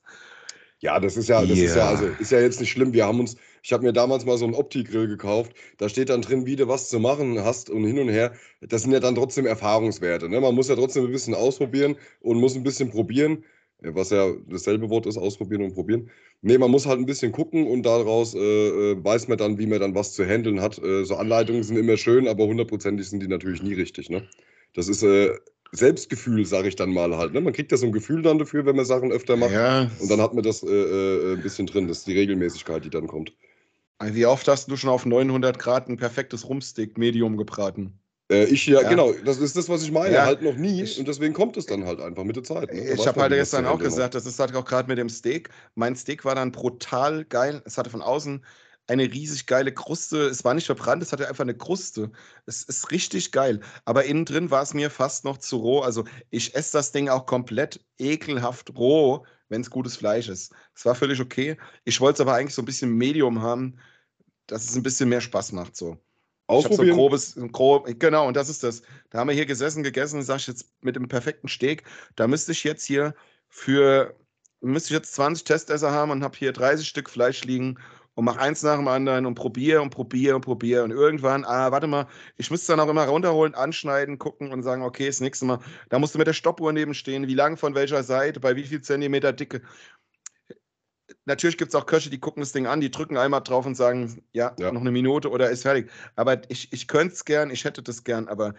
Ja, 0.79 0.98
das 1.00 1.17
ist 1.17 1.27
ja, 1.27 1.41
das 1.41 1.58
yeah. 1.58 1.65
ist 1.65 1.75
ja, 1.75 1.89
also 1.89 2.05
ist 2.19 2.31
ja 2.31 2.39
jetzt 2.39 2.60
nicht 2.62 2.72
schlimm. 2.72 2.93
Wir 2.93 3.05
haben 3.05 3.19
uns, 3.19 3.36
Ich 3.63 3.74
habe 3.74 3.84
mir 3.84 3.94
damals 3.94 4.25
mal 4.25 4.38
so 4.38 4.46
einen 4.46 4.56
Opti-Grill 4.56 5.08
gekauft. 5.08 5.54
Da 5.78 5.89
steht 5.89 6.10
dann 6.10 6.22
drin, 6.22 6.46
wie 6.46 6.56
du 6.56 6.68
was 6.68 6.89
zu 6.89 7.00
machen 7.00 7.44
hast 7.44 7.70
und 7.70 7.86
hin 7.86 8.00
und 8.00 8.10
her. 8.10 8.34
Das 8.62 8.84
sind 8.84 8.92
ja 8.92 9.00
dann 9.00 9.16
trotzdem 9.16 9.46
Erfahrungswerte. 9.46 10.30
Ne? 10.30 10.39
Man 10.42 10.56
muss 10.56 10.70
ja 10.70 10.75
trotzdem 10.75 11.06
ein 11.06 11.12
bisschen 11.12 11.36
ausprobieren 11.36 11.96
und 12.22 12.39
muss 12.39 12.56
ein 12.56 12.63
bisschen 12.63 12.89
probieren. 12.89 13.44
Was 13.82 14.10
ja 14.10 14.34
dasselbe 14.50 14.89
Wort 14.89 15.06
ist, 15.06 15.18
ausprobieren 15.18 15.62
und 15.62 15.74
probieren. 15.74 16.10
Nee, 16.42 16.58
man 16.58 16.70
muss 16.70 16.86
halt 16.86 17.00
ein 17.00 17.06
bisschen 17.06 17.32
gucken 17.32 17.66
und 17.66 17.84
daraus 17.84 18.34
äh, 18.34 18.39
äh, 18.39 19.04
weiß 19.04 19.30
man 19.30 19.38
dann, 19.38 19.58
wie 19.58 19.68
man 19.68 19.80
dann 19.80 19.96
was 19.96 20.13
zu 20.13 20.25
handeln 20.25 20.60
hat. 20.60 20.78
Äh, 20.84 21.06
so 21.06 21.16
Anleitungen 21.16 21.63
sind 21.63 21.78
immer 21.78 21.96
schön, 21.96 22.28
aber 22.28 22.46
hundertprozentig 22.46 23.10
sind 23.10 23.24
die 23.24 23.28
natürlich 23.28 23.63
nie 23.63 23.74
richtig. 23.74 24.10
Ne? 24.10 24.28
Das 24.74 24.89
ist 24.89 25.04
äh, 25.04 25.34
Selbstgefühl, 25.72 26.46
sage 26.46 26.68
ich 26.68 26.75
dann 26.75 26.92
mal 26.92 27.16
halt. 27.16 27.34
Ne? 27.34 27.42
Man 27.42 27.54
kriegt 27.54 27.72
ja 27.72 27.78
so 27.78 27.86
ein 27.86 27.92
Gefühl 27.92 28.22
dann 28.22 28.39
dafür, 28.39 28.66
wenn 28.66 28.75
man 28.75 28.86
Sachen 28.86 29.12
öfter 29.12 29.38
macht. 29.38 29.51
Ja. 29.51 29.89
Und 30.00 30.10
dann 30.10 30.22
hat 30.22 30.34
man 30.34 30.44
das 30.44 30.63
äh, 30.63 30.68
äh, 30.68 31.34
ein 31.36 31.42
bisschen 31.42 31.68
drin. 31.68 31.88
Das 31.88 32.00
ist 32.00 32.08
die 32.08 32.18
Regelmäßigkeit, 32.18 32.84
die 32.84 32.89
dann 32.89 33.08
kommt. 33.08 33.34
Wie 34.01 34.25
oft 34.25 34.48
hast 34.48 34.70
du 34.72 34.77
schon 34.77 34.89
auf 34.89 35.06
900 35.06 35.60
Grad 35.60 35.89
ein 35.89 35.98
perfektes 35.98 36.48
Rumstick 36.48 36.98
Medium 36.98 37.38
gebraten? 37.38 38.00
Äh, 38.32 38.46
ich 38.46 38.65
ja, 38.68 38.82
ja, 38.82 38.89
genau, 38.89 39.12
das 39.25 39.39
ist 39.39 39.58
das, 39.58 39.68
was 39.70 39.84
ich 39.84 39.91
meine. 39.91 40.15
Ja. 40.15 40.25
Halt 40.25 40.41
noch 40.41 40.56
nie. 40.56 40.84
Ich, 40.84 41.00
und 41.00 41.08
deswegen 41.08 41.34
kommt 41.34 41.58
es 41.58 41.65
dann 41.65 41.86
halt 41.86 42.00
einfach 42.00 42.24
mit 42.24 42.36
der 42.36 42.44
Zeit. 42.44 42.74
Ne? 42.74 42.94
Ich 42.94 43.08
habe 43.08 43.22
halt 43.22 43.34
gestern 43.34 43.65
auch 43.65 43.79
gesagt, 43.79 44.15
das 44.15 44.25
ist 44.25 44.39
halt 44.39 44.56
auch 44.56 44.65
gerade 44.65 44.88
mit 44.88 44.98
dem 44.98 45.10
Steak. 45.10 45.50
Mein 45.75 45.96
Steak 45.96 46.25
war 46.25 46.36
dann 46.36 46.51
brutal 46.51 47.25
geil. 47.25 47.62
Es 47.65 47.77
hatte 47.77 47.89
von 47.89 48.01
außen 48.01 48.46
eine 48.88 49.03
riesig 49.03 49.46
geile 49.46 49.74
Kruste. 49.74 50.27
Es 50.27 50.44
war 50.44 50.53
nicht 50.53 50.65
verbrannt, 50.65 51.03
es 51.03 51.12
hatte 51.12 51.27
einfach 51.27 51.44
eine 51.44 51.56
Kruste. 51.56 52.12
Es 52.46 52.63
ist 52.63 52.91
richtig 52.91 53.32
geil. 53.32 53.60
Aber 53.86 54.06
innen 54.06 54.25
drin 54.25 54.51
war 54.51 54.63
es 54.63 54.74
mir 54.74 54.89
fast 54.89 55.25
noch 55.25 55.38
zu 55.38 55.58
roh. 55.58 55.79
Also 55.82 56.06
ich 56.29 56.56
esse 56.56 56.74
das 56.74 56.91
Ding 56.91 57.10
auch 57.10 57.25
komplett 57.25 57.84
ekelhaft 57.98 58.75
roh, 58.77 59.25
wenn 59.50 59.62
es 59.62 59.70
gutes 59.70 59.98
Fleisch 59.98 60.29
ist. 60.29 60.53
Es 60.74 60.86
war 60.86 60.96
völlig 60.96 61.20
okay. 61.20 61.58
Ich 61.84 62.00
wollte 62.00 62.15
es 62.15 62.22
aber 62.22 62.36
eigentlich 62.36 62.56
so 62.56 62.62
ein 62.62 62.65
bisschen 62.65 62.91
Medium 62.91 63.41
haben, 63.41 63.79
dass 64.48 64.63
es 64.63 64.75
ein 64.75 64.84
bisschen 64.84 65.10
mehr 65.10 65.22
Spaß 65.22 65.51
macht. 65.51 65.75
So. 65.75 65.98
Ausprobieren. 66.48 66.96
So 66.96 66.96
grobes, 66.96 67.39
grob, 67.51 68.00
genau, 68.00 68.27
und 68.27 68.36
das 68.36 68.50
ist 68.50 68.63
das. 68.63 68.82
Da 69.10 69.20
haben 69.20 69.27
wir 69.27 69.36
hier 69.36 69.46
gesessen, 69.46 69.84
gegessen, 69.84 70.24
sag 70.24 70.38
ich 70.38 70.48
jetzt 70.48 70.74
mit 70.82 70.96
dem 70.96 71.08
perfekten 71.08 71.48
Steak. 71.48 71.84
Da 72.15 72.27
müsste 72.27 72.53
ich 72.53 72.63
jetzt 72.63 72.86
hier 72.86 73.13
für, 73.48 74.15
müsste 74.62 74.88
ich 74.88 74.98
jetzt 74.98 75.13
20 75.13 75.44
Testesser 75.44 75.91
haben 75.91 76.10
und 76.10 76.24
habe 76.24 76.38
hier 76.38 76.51
30 76.51 76.88
Stück 76.88 77.10
Fleisch 77.10 77.44
liegen 77.44 77.77
und 78.20 78.26
mach 78.26 78.36
eins 78.36 78.62
nach 78.64 78.76
dem 78.76 78.90
anderen 78.90 79.26
und 79.26 79.36
probiere 79.36 79.82
und 79.82 79.92
probiere 79.92 80.36
und 80.36 80.42
probiere. 80.42 80.84
Und 80.84 80.92
irgendwann, 80.92 81.46
ah, 81.46 81.72
warte 81.72 81.88
mal, 81.88 82.06
ich 82.36 82.52
müsste 82.52 82.74
dann 82.74 82.82
auch 82.82 82.90
immer 82.90 83.06
runterholen, 83.06 83.56
anschneiden, 83.56 84.20
gucken 84.20 84.52
und 84.52 84.62
sagen, 84.62 84.82
okay, 84.82 85.06
das 85.08 85.22
nächste 85.22 85.46
Mal, 85.46 85.60
da 85.88 86.00
musst 86.00 86.16
du 86.16 86.18
mit 86.18 86.28
der 86.28 86.34
Stoppuhr 86.34 86.74
nebenstehen, 86.74 87.28
wie 87.28 87.34
lang 87.34 87.56
von 87.56 87.76
welcher 87.76 88.04
Seite, 88.04 88.42
bei 88.42 88.58
wie 88.58 88.66
viel 88.66 88.82
Zentimeter 88.82 89.32
Dicke. 89.32 89.62
Natürlich 91.24 91.58
gibt 91.58 91.70
es 91.70 91.76
auch 91.76 91.86
Köche, 91.86 92.10
die 92.10 92.20
gucken 92.20 92.42
das 92.42 92.52
Ding 92.52 92.68
an, 92.68 92.82
die 92.82 92.92
drücken 92.92 93.16
einmal 93.16 93.40
drauf 93.40 93.66
und 93.66 93.76
sagen, 93.76 94.22
ja, 94.34 94.54
ja. 94.60 94.74
noch 94.74 94.82
eine 94.82 94.92
Minute 94.92 95.30
oder 95.30 95.50
ist 95.50 95.62
fertig. 95.62 95.90
Aber 96.18 96.42
ich, 96.52 96.74
ich 96.74 96.90
könnte 96.90 97.14
es 97.14 97.24
gern, 97.24 97.50
ich 97.52 97.64
hätte 97.64 97.82
das 97.82 98.04
gern, 98.04 98.28
aber 98.28 98.54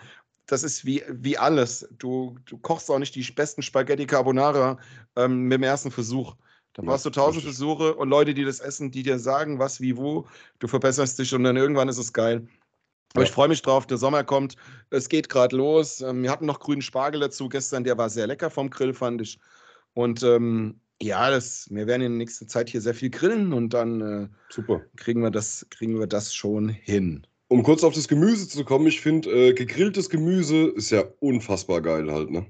das 0.47 0.62
ist 0.62 0.87
wie, 0.87 1.02
wie 1.07 1.37
alles. 1.37 1.87
Du, 1.99 2.38
du 2.47 2.57
kochst 2.57 2.90
auch 2.90 2.99
nicht 2.99 3.14
die 3.14 3.31
besten 3.31 3.61
Spaghetti 3.61 4.07
Carbonara 4.07 4.79
ähm, 5.17 5.43
mit 5.43 5.59
dem 5.59 5.64
ersten 5.64 5.90
Versuch. 5.90 6.35
Da 6.74 6.82
brauchst 6.82 7.04
du 7.04 7.10
tausend 7.10 7.42
Versuche 7.42 7.94
und 7.94 8.08
Leute, 8.08 8.32
die 8.32 8.44
das 8.44 8.60
essen, 8.60 8.90
die 8.90 9.02
dir 9.02 9.18
sagen, 9.18 9.58
was, 9.58 9.80
wie, 9.80 9.96
wo. 9.96 10.26
Du 10.60 10.68
verbesserst 10.68 11.18
dich 11.18 11.34
und 11.34 11.42
dann 11.44 11.56
irgendwann 11.56 11.88
ist 11.88 11.98
es 11.98 12.12
geil. 12.12 12.46
Aber 13.12 13.22
ja. 13.22 13.28
ich 13.28 13.32
freue 13.32 13.48
mich 13.48 13.62
drauf, 13.62 13.86
der 13.86 13.96
Sommer 13.96 14.22
kommt. 14.22 14.54
Es 14.90 15.08
geht 15.08 15.28
gerade 15.28 15.56
los. 15.56 16.00
Ähm, 16.00 16.22
wir 16.22 16.30
hatten 16.30 16.46
noch 16.46 16.60
grünen 16.60 16.82
Spargel 16.82 17.20
dazu 17.20 17.48
gestern, 17.48 17.82
der 17.82 17.98
war 17.98 18.08
sehr 18.08 18.26
lecker 18.26 18.50
vom 18.50 18.70
Grill, 18.70 18.94
fand 18.94 19.20
ich. 19.20 19.38
Und 19.94 20.22
ähm, 20.22 20.80
ja, 21.02 21.30
das, 21.30 21.66
wir 21.70 21.86
werden 21.86 22.02
in 22.02 22.12
der 22.12 22.18
nächsten 22.18 22.46
Zeit 22.46 22.68
hier 22.68 22.80
sehr 22.80 22.94
viel 22.94 23.10
grillen 23.10 23.52
und 23.52 23.74
dann 23.74 24.00
äh, 24.00 24.28
Super. 24.50 24.82
Kriegen, 24.96 25.22
wir 25.22 25.30
das, 25.30 25.66
kriegen 25.70 25.98
wir 25.98 26.06
das 26.06 26.34
schon 26.34 26.68
hin. 26.68 27.26
Um 27.48 27.64
kurz 27.64 27.82
auf 27.82 27.94
das 27.94 28.06
Gemüse 28.06 28.48
zu 28.48 28.64
kommen, 28.64 28.86
ich 28.86 29.00
finde, 29.00 29.30
äh, 29.30 29.52
gegrilltes 29.54 30.08
Gemüse 30.08 30.68
ist 30.68 30.90
ja 30.90 31.02
unfassbar 31.18 31.80
geil 31.80 32.12
halt, 32.12 32.30
ne? 32.30 32.46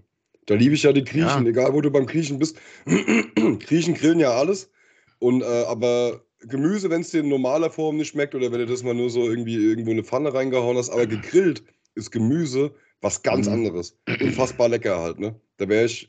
Da 0.47 0.55
liebe 0.55 0.75
ich 0.75 0.83
ja 0.83 0.93
die 0.93 1.05
Griechen, 1.05 1.45
ja. 1.45 1.51
egal 1.51 1.73
wo 1.73 1.81
du 1.81 1.91
beim 1.91 2.07
Griechen 2.07 2.39
bist. 2.39 2.57
Griechen 2.87 3.95
grillen 3.95 4.21
ja 4.21 4.33
alles. 4.33 4.71
Und, 5.19 5.43
äh, 5.43 5.65
aber 5.67 6.25
Gemüse, 6.41 6.91
wenn 6.91 7.03
es 7.03 7.11
dir 7.11 7.21
in 7.21 7.29
normaler 7.29 7.71
Form 7.71 7.97
nicht 7.97 8.09
schmeckt 8.09 8.35
oder 8.35 8.51
wenn 8.51 8.61
du 8.61 8.67
das 8.67 8.83
mal 8.83 8.95
nur 8.95 9.11
so 9.11 9.29
irgendwie 9.29 9.57
irgendwo 9.57 9.91
in 9.91 9.99
eine 9.99 10.05
Pfanne 10.05 10.33
reingehauen 10.33 10.77
hast, 10.77 10.91
aber 10.91 11.07
gegrillt 11.07 11.63
ist 11.95 12.11
Gemüse 12.11 12.75
was 13.01 13.23
ganz 13.23 13.47
mhm. 13.47 13.55
anderes. 13.55 13.99
Unfassbar 14.21 14.69
lecker 14.69 14.99
halt, 14.99 15.19
ne? 15.19 15.39
Da 15.57 15.69
wäre 15.69 15.87
ich, 15.87 16.09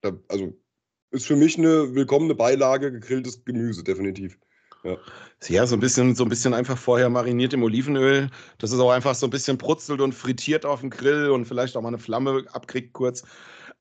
da, 0.00 0.12
also 0.28 0.52
ist 1.10 1.26
für 1.26 1.36
mich 1.36 1.58
eine 1.58 1.94
willkommene 1.94 2.34
Beilage, 2.34 2.92
gegrilltes 2.92 3.44
Gemüse, 3.44 3.82
definitiv. 3.82 4.38
Ja. 4.82 4.96
ja, 5.48 5.66
so 5.66 5.76
ein 5.76 5.80
bisschen, 5.80 6.14
so 6.14 6.24
ein 6.24 6.30
bisschen 6.30 6.54
einfach 6.54 6.78
vorher 6.78 7.10
mariniert 7.10 7.52
im 7.52 7.62
Olivenöl, 7.62 8.30
dass 8.58 8.72
es 8.72 8.80
auch 8.80 8.90
einfach 8.90 9.14
so 9.14 9.26
ein 9.26 9.30
bisschen 9.30 9.58
brutzelt 9.58 10.00
und 10.00 10.14
frittiert 10.14 10.64
auf 10.64 10.80
dem 10.80 10.88
Grill 10.88 11.30
und 11.30 11.44
vielleicht 11.44 11.76
auch 11.76 11.82
mal 11.82 11.88
eine 11.88 11.98
Flamme 11.98 12.46
abkriegt 12.52 12.94
kurz. 12.94 13.24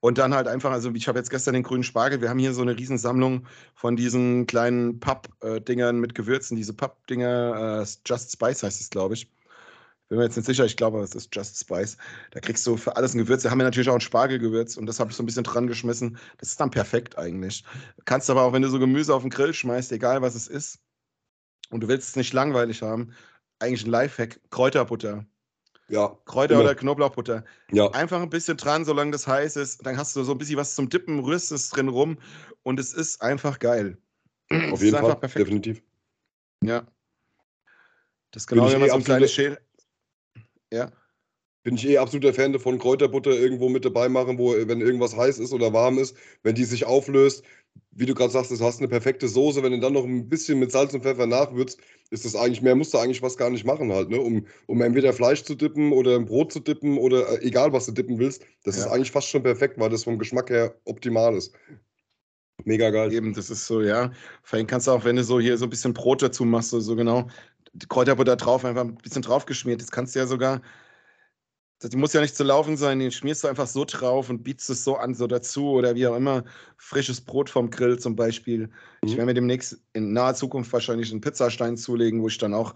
Und 0.01 0.17
dann 0.17 0.33
halt 0.33 0.47
einfach, 0.47 0.71
also 0.71 0.91
ich 0.93 1.07
habe 1.07 1.19
jetzt 1.19 1.29
gestern 1.29 1.53
den 1.53 1.63
grünen 1.63 1.83
Spargel, 1.83 2.21
wir 2.21 2.29
haben 2.29 2.39
hier 2.39 2.53
so 2.53 2.61
eine 2.61 2.77
Riesensammlung 2.77 3.45
von 3.75 3.97
diesen 3.97 4.47
kleinen 4.47 4.99
Papp-Dingern 4.99 5.99
mit 5.99 6.15
Gewürzen, 6.15 6.55
diese 6.55 6.73
Papp-Dinger, 6.73 7.81
äh, 7.81 7.85
Just 8.05 8.31
Spice 8.31 8.63
heißt 8.63 8.79
es, 8.79 8.89
glaube 8.89 9.15
ich. 9.15 9.29
Bin 10.07 10.17
mir 10.17 10.23
jetzt 10.23 10.37
nicht 10.37 10.47
sicher, 10.47 10.65
ich 10.65 10.75
glaube, 10.75 11.01
es 11.01 11.13
ist 11.13 11.35
Just 11.35 11.59
Spice. 11.59 11.97
Da 12.31 12.39
kriegst 12.39 12.65
du 12.65 12.77
für 12.77 12.95
alles 12.95 13.13
ein 13.13 13.19
Gewürz. 13.19 13.43
Da 13.43 13.51
haben 13.51 13.59
wir 13.59 13.63
natürlich 13.63 13.89
auch 13.89 13.95
ein 13.95 14.01
Spargelgewürz 14.01 14.75
und 14.75 14.87
das 14.87 14.99
habe 14.99 15.11
ich 15.11 15.17
so 15.17 15.21
ein 15.21 15.27
bisschen 15.27 15.43
dran 15.43 15.67
geschmissen. 15.67 16.17
Das 16.39 16.49
ist 16.49 16.59
dann 16.59 16.71
perfekt 16.71 17.17
eigentlich. 17.17 17.63
Kannst 18.05 18.29
aber 18.29 18.41
auch, 18.43 18.53
wenn 18.53 18.63
du 18.63 18.69
so 18.69 18.79
Gemüse 18.79 19.13
auf 19.13 19.21
den 19.21 19.29
Grill 19.29 19.53
schmeißt, 19.53 19.91
egal 19.91 20.21
was 20.23 20.33
es 20.33 20.47
ist, 20.47 20.79
und 21.69 21.81
du 21.81 21.87
willst 21.87 22.09
es 22.09 22.15
nicht 22.15 22.33
langweilig 22.33 22.81
haben, 22.81 23.13
eigentlich 23.59 23.85
ein 23.85 23.91
Lifehack, 23.91 24.39
Kräuterbutter. 24.49 25.25
Ja. 25.89 26.17
Kräuter- 26.25 26.53
immer. 26.53 26.63
oder 26.63 26.75
Knoblauchbutter. 26.75 27.43
Ja. 27.71 27.89
Einfach 27.91 28.21
ein 28.21 28.29
bisschen 28.29 28.57
dran, 28.57 28.85
solange 28.85 29.11
das 29.11 29.27
heiß 29.27 29.55
ist. 29.55 29.85
Dann 29.85 29.97
hast 29.97 30.15
du 30.15 30.23
so 30.23 30.31
ein 30.33 30.37
bisschen 30.37 30.57
was 30.57 30.75
zum 30.75 30.89
Dippen, 30.89 31.19
rührst 31.19 31.51
es 31.51 31.69
drin 31.69 31.87
rum 31.87 32.19
und 32.63 32.79
es 32.79 32.93
ist 32.93 33.21
einfach 33.21 33.59
geil. 33.59 33.97
Auf 34.71 34.81
jeden 34.81 34.97
Fall, 34.97 35.15
perfekt. 35.15 35.45
definitiv. 35.45 35.81
Ja. 36.63 36.87
Das 38.31 38.43
ist 38.43 38.47
genau 38.47 38.69
wie 38.71 38.77
man 38.77 38.89
so 38.89 38.95
ein 38.95 39.03
kleines 39.03 39.33
Schere. 39.33 39.59
Ja. 40.71 40.91
Bin 41.63 41.75
ich 41.75 41.87
eh 41.87 41.97
absoluter 41.97 42.33
Fan 42.33 42.53
davon, 42.53 42.79
Kräuterbutter 42.79 43.31
irgendwo 43.31 43.69
mit 43.69 43.83
dabei 43.83 44.07
machen, 44.07 44.37
wo, 44.37 44.53
wenn 44.53 44.81
irgendwas 44.81 45.15
heiß 45.15 45.39
ist 45.39 45.51
oder 45.51 45.73
warm 45.73 45.97
ist, 45.97 46.15
wenn 46.43 46.55
die 46.55 46.63
sich 46.63 46.85
auflöst, 46.85 47.43
wie 47.91 48.05
du 48.05 48.13
gerade 48.13 48.31
sagst, 48.31 48.51
du 48.51 48.59
hast 48.59 48.79
eine 48.79 48.87
perfekte 48.87 49.27
Soße, 49.27 49.61
wenn 49.61 49.73
du 49.73 49.79
dann 49.79 49.93
noch 49.93 50.05
ein 50.05 50.29
bisschen 50.29 50.59
mit 50.59 50.71
Salz 50.71 50.93
und 50.93 51.03
Pfeffer 51.03 51.27
nachwürzt, 51.27 51.79
ist 52.11 52.25
das 52.25 52.35
eigentlich, 52.35 52.61
mehr 52.61 52.75
musst 52.75 52.93
du 52.93 52.97
eigentlich 52.97 53.21
was 53.21 53.37
gar 53.37 53.49
nicht 53.49 53.65
machen 53.65 53.91
halt, 53.91 54.09
ne? 54.09 54.19
Um, 54.19 54.45
um 54.67 54.81
entweder 54.81 55.13
Fleisch 55.13 55.43
zu 55.43 55.55
dippen 55.55 55.91
oder 55.91 56.15
ein 56.15 56.25
Brot 56.25 56.51
zu 56.51 56.59
dippen 56.59 56.97
oder 56.97 57.27
äh, 57.29 57.45
egal 57.45 57.73
was 57.73 57.85
du 57.85 57.91
dippen 57.91 58.17
willst, 58.17 58.43
das 58.63 58.77
ja. 58.77 58.83
ist 58.83 58.91
eigentlich 58.91 59.11
fast 59.11 59.27
schon 59.27 59.43
perfekt, 59.43 59.79
weil 59.79 59.89
das 59.89 60.05
vom 60.05 60.17
Geschmack 60.17 60.49
her 60.49 60.75
optimal 60.85 61.35
ist. 61.35 61.53
Mega 62.65 62.89
geil. 62.89 63.13
Eben, 63.13 63.33
das 63.33 63.49
ist 63.49 63.67
so, 63.67 63.81
ja. 63.81 64.11
Vor 64.43 64.57
allem 64.57 64.67
kannst 64.67 64.87
du 64.87 64.91
auch, 64.91 65.05
wenn 65.05 65.15
du 65.15 65.23
so 65.23 65.39
hier 65.39 65.57
so 65.57 65.65
ein 65.65 65.69
bisschen 65.69 65.93
Brot 65.93 66.21
dazu 66.21 66.45
machst, 66.45 66.71
so, 66.71 66.79
so 66.79 66.95
genau, 66.95 67.27
die 67.73 67.87
Kräuterbutter 67.87 68.35
drauf, 68.35 68.65
einfach 68.65 68.83
ein 68.83 68.95
bisschen 68.95 69.21
drauf 69.21 69.45
geschmiert. 69.45 69.81
Das 69.81 69.91
kannst 69.91 70.15
du 70.15 70.19
ja 70.19 70.27
sogar 70.27 70.61
die 71.87 71.97
muss 71.97 72.13
ja 72.13 72.19
nicht 72.19 72.35
zu 72.35 72.43
laufen 72.43 72.75
sein, 72.75 72.99
den 72.99 73.11
schmierst 73.11 73.43
du 73.43 73.47
einfach 73.47 73.67
so 73.67 73.85
drauf 73.85 74.29
und 74.29 74.43
bietst 74.43 74.69
es 74.69 74.83
so 74.83 74.97
an, 74.97 75.15
so 75.15 75.27
dazu 75.27 75.69
oder 75.71 75.95
wie 75.95 76.07
auch 76.07 76.15
immer. 76.15 76.43
Frisches 76.77 77.21
Brot 77.21 77.49
vom 77.49 77.69
Grill 77.69 77.97
zum 77.97 78.15
Beispiel. 78.15 78.67
Mhm. 78.67 78.71
Ich 79.05 79.11
werde 79.13 79.25
mir 79.27 79.33
demnächst 79.33 79.77
in 79.93 80.11
naher 80.11 80.35
Zukunft 80.35 80.73
wahrscheinlich 80.73 81.11
einen 81.11 81.21
Pizzastein 81.21 81.77
zulegen, 81.77 82.21
wo 82.21 82.27
ich 82.27 82.37
dann 82.37 82.53
auch 82.53 82.75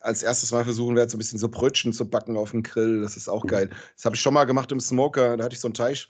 als 0.00 0.22
erstes 0.22 0.50
Mal 0.50 0.64
versuchen 0.64 0.96
werde, 0.96 1.10
so 1.10 1.16
ein 1.16 1.18
bisschen 1.18 1.38
so 1.38 1.48
Brötchen 1.48 1.92
zu 1.92 2.08
backen 2.08 2.36
auf 2.36 2.50
dem 2.50 2.62
Grill. 2.62 3.00
Das 3.00 3.16
ist 3.16 3.28
auch 3.28 3.44
mhm. 3.44 3.48
geil. 3.48 3.70
Das 3.94 4.04
habe 4.04 4.16
ich 4.16 4.22
schon 4.22 4.34
mal 4.34 4.44
gemacht 4.44 4.72
im 4.72 4.80
Smoker. 4.80 5.36
Da 5.36 5.44
hatte 5.44 5.54
ich 5.54 5.60
so 5.60 5.68
einen 5.68 5.74
Teich 5.74 6.08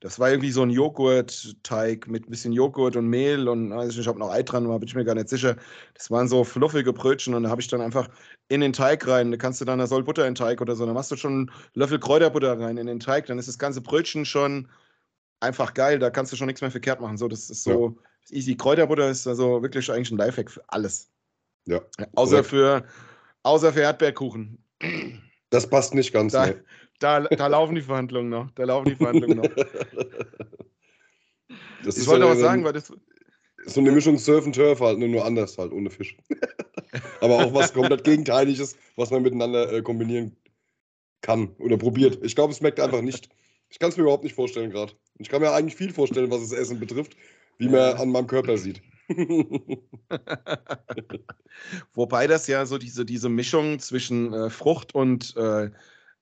das 0.00 0.18
war 0.18 0.30
irgendwie 0.30 0.50
so 0.50 0.62
ein 0.62 0.70
Joghurtteig 0.70 2.08
mit 2.08 2.26
ein 2.26 2.30
bisschen 2.30 2.52
Joghurt 2.52 2.96
und 2.96 3.08
Mehl 3.08 3.48
und 3.48 3.70
weiß 3.70 3.90
ich 3.90 3.98
nicht, 3.98 4.08
ob 4.08 4.18
noch 4.18 4.30
Ei 4.30 4.42
dran 4.42 4.68
war, 4.68 4.78
bin 4.78 4.88
ich 4.88 4.94
mir 4.94 5.04
gar 5.04 5.14
nicht 5.14 5.28
sicher. 5.28 5.56
Das 5.94 6.10
waren 6.10 6.28
so 6.28 6.44
fluffige 6.44 6.92
Brötchen 6.92 7.34
und 7.34 7.44
da 7.44 7.50
habe 7.50 7.60
ich 7.60 7.68
dann 7.68 7.80
einfach 7.80 8.08
in 8.48 8.60
den 8.60 8.72
Teig 8.72 9.06
rein. 9.06 9.30
Da 9.30 9.36
kannst 9.36 9.60
du 9.60 9.64
dann, 9.64 9.78
da 9.78 9.86
soll 9.86 10.02
Butter 10.02 10.26
in 10.26 10.34
den 10.34 10.34
Teig 10.34 10.60
oder 10.60 10.76
so, 10.76 10.84
dann 10.84 10.94
machst 10.94 11.10
du 11.10 11.16
schon 11.16 11.32
einen 11.32 11.50
Löffel 11.74 11.98
Kräuterbutter 11.98 12.58
rein 12.58 12.76
in 12.76 12.86
den 12.86 13.00
Teig, 13.00 13.26
dann 13.26 13.38
ist 13.38 13.48
das 13.48 13.58
ganze 13.58 13.80
Brötchen 13.80 14.24
schon 14.24 14.68
einfach 15.40 15.74
geil. 15.74 15.98
Da 15.98 16.10
kannst 16.10 16.32
du 16.32 16.36
schon 16.36 16.46
nichts 16.46 16.60
mehr 16.60 16.70
verkehrt 16.70 17.00
machen. 17.00 17.16
So, 17.16 17.28
das 17.28 17.50
ist 17.50 17.62
so 17.62 17.96
ja. 18.28 18.36
easy. 18.36 18.56
Kräuterbutter 18.56 19.08
ist 19.08 19.26
also 19.26 19.62
wirklich 19.62 19.90
eigentlich 19.90 20.10
ein 20.10 20.18
Lifehack 20.18 20.50
für 20.50 20.62
alles. 20.68 21.10
Ja. 21.66 21.80
Außer 22.14 22.44
für, 22.44 22.84
außer 23.42 23.72
für 23.72 23.80
Erdbeerkuchen. 23.80 24.58
Das 25.50 25.68
passt 25.68 25.94
nicht 25.94 26.12
ganz. 26.12 26.32
Da, 26.32 26.52
da, 26.98 27.20
da 27.20 27.46
laufen 27.46 27.74
die 27.74 27.82
Verhandlungen 27.82 28.30
noch. 28.30 28.50
Da 28.52 28.64
laufen 28.64 28.88
die 28.88 28.96
Verhandlungen 28.96 29.38
noch. 29.38 29.48
Das 31.84 31.98
ich 31.98 32.06
wollte 32.06 32.24
ja 32.24 32.30
was 32.30 32.40
sagen, 32.40 32.64
weil 32.64 32.72
das. 32.72 32.92
So 33.66 33.80
eine 33.80 33.92
Mischung 33.92 34.18
Surf 34.18 34.44
und 34.44 34.54
Turf 34.54 34.80
halt, 34.80 34.98
nur 34.98 35.24
anders 35.24 35.56
halt, 35.56 35.72
ohne 35.72 35.90
Fisch. 35.90 36.16
Aber 37.20 37.44
auch 37.44 37.54
was 37.54 37.72
komplett 37.72 38.04
Gegenteiliges, 38.04 38.76
was 38.96 39.10
man 39.10 39.22
miteinander 39.22 39.72
äh, 39.72 39.82
kombinieren 39.82 40.36
kann 41.22 41.48
oder 41.58 41.78
probiert. 41.78 42.18
Ich 42.22 42.34
glaube, 42.34 42.52
es 42.52 42.58
schmeckt 42.58 42.78
einfach 42.78 43.00
nicht. 43.00 43.30
Ich 43.70 43.78
kann 43.78 43.88
es 43.88 43.96
mir 43.96 44.02
überhaupt 44.02 44.24
nicht 44.24 44.34
vorstellen 44.34 44.70
gerade. 44.70 44.92
Ich 45.18 45.30
kann 45.30 45.40
mir 45.40 45.52
eigentlich 45.52 45.76
viel 45.76 45.92
vorstellen, 45.92 46.30
was 46.30 46.42
das 46.42 46.52
Essen 46.52 46.78
betrifft, 46.78 47.16
wie 47.58 47.68
man 47.68 47.96
an 47.96 48.10
meinem 48.10 48.26
Körper 48.26 48.58
sieht. 48.58 48.82
Wobei 51.94 52.26
das 52.26 52.46
ja 52.46 52.66
so 52.66 52.78
diese, 52.78 53.04
diese 53.04 53.28
Mischung 53.28 53.78
zwischen 53.78 54.32
äh, 54.32 54.50
Frucht 54.50 54.94
und 54.94 55.34
äh, 55.36 55.70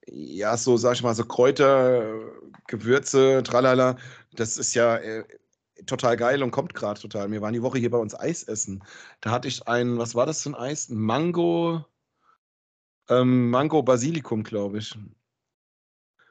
ja, 0.07 0.57
so, 0.57 0.77
sag 0.77 0.95
ich 0.95 1.03
mal, 1.03 1.15
so 1.15 1.25
Kräuter, 1.25 2.19
Gewürze, 2.67 3.43
tralala, 3.45 3.97
das 4.33 4.57
ist 4.57 4.75
ja 4.75 4.97
äh, 4.97 5.25
total 5.87 6.17
geil 6.17 6.43
und 6.43 6.51
kommt 6.51 6.75
gerade 6.75 7.01
total. 7.01 7.31
Wir 7.31 7.41
waren 7.41 7.55
die 7.55 7.63
Woche 7.63 7.79
hier 7.79 7.91
bei 7.91 7.99
uns 7.99 8.19
Eis 8.19 8.43
essen. 8.43 8.83
Da 9.21 9.31
hatte 9.31 9.49
ich 9.49 9.67
ein, 9.67 9.99
was 9.99 10.15
war 10.15 10.27
das 10.27 10.43
für 10.43 10.51
ein 10.51 10.55
Eis? 10.55 10.89
Mango, 10.89 11.85
ähm, 13.09 13.51
Mango 13.51 13.83
Basilikum, 13.83 14.43
glaube 14.43 14.79
ich. 14.79 14.95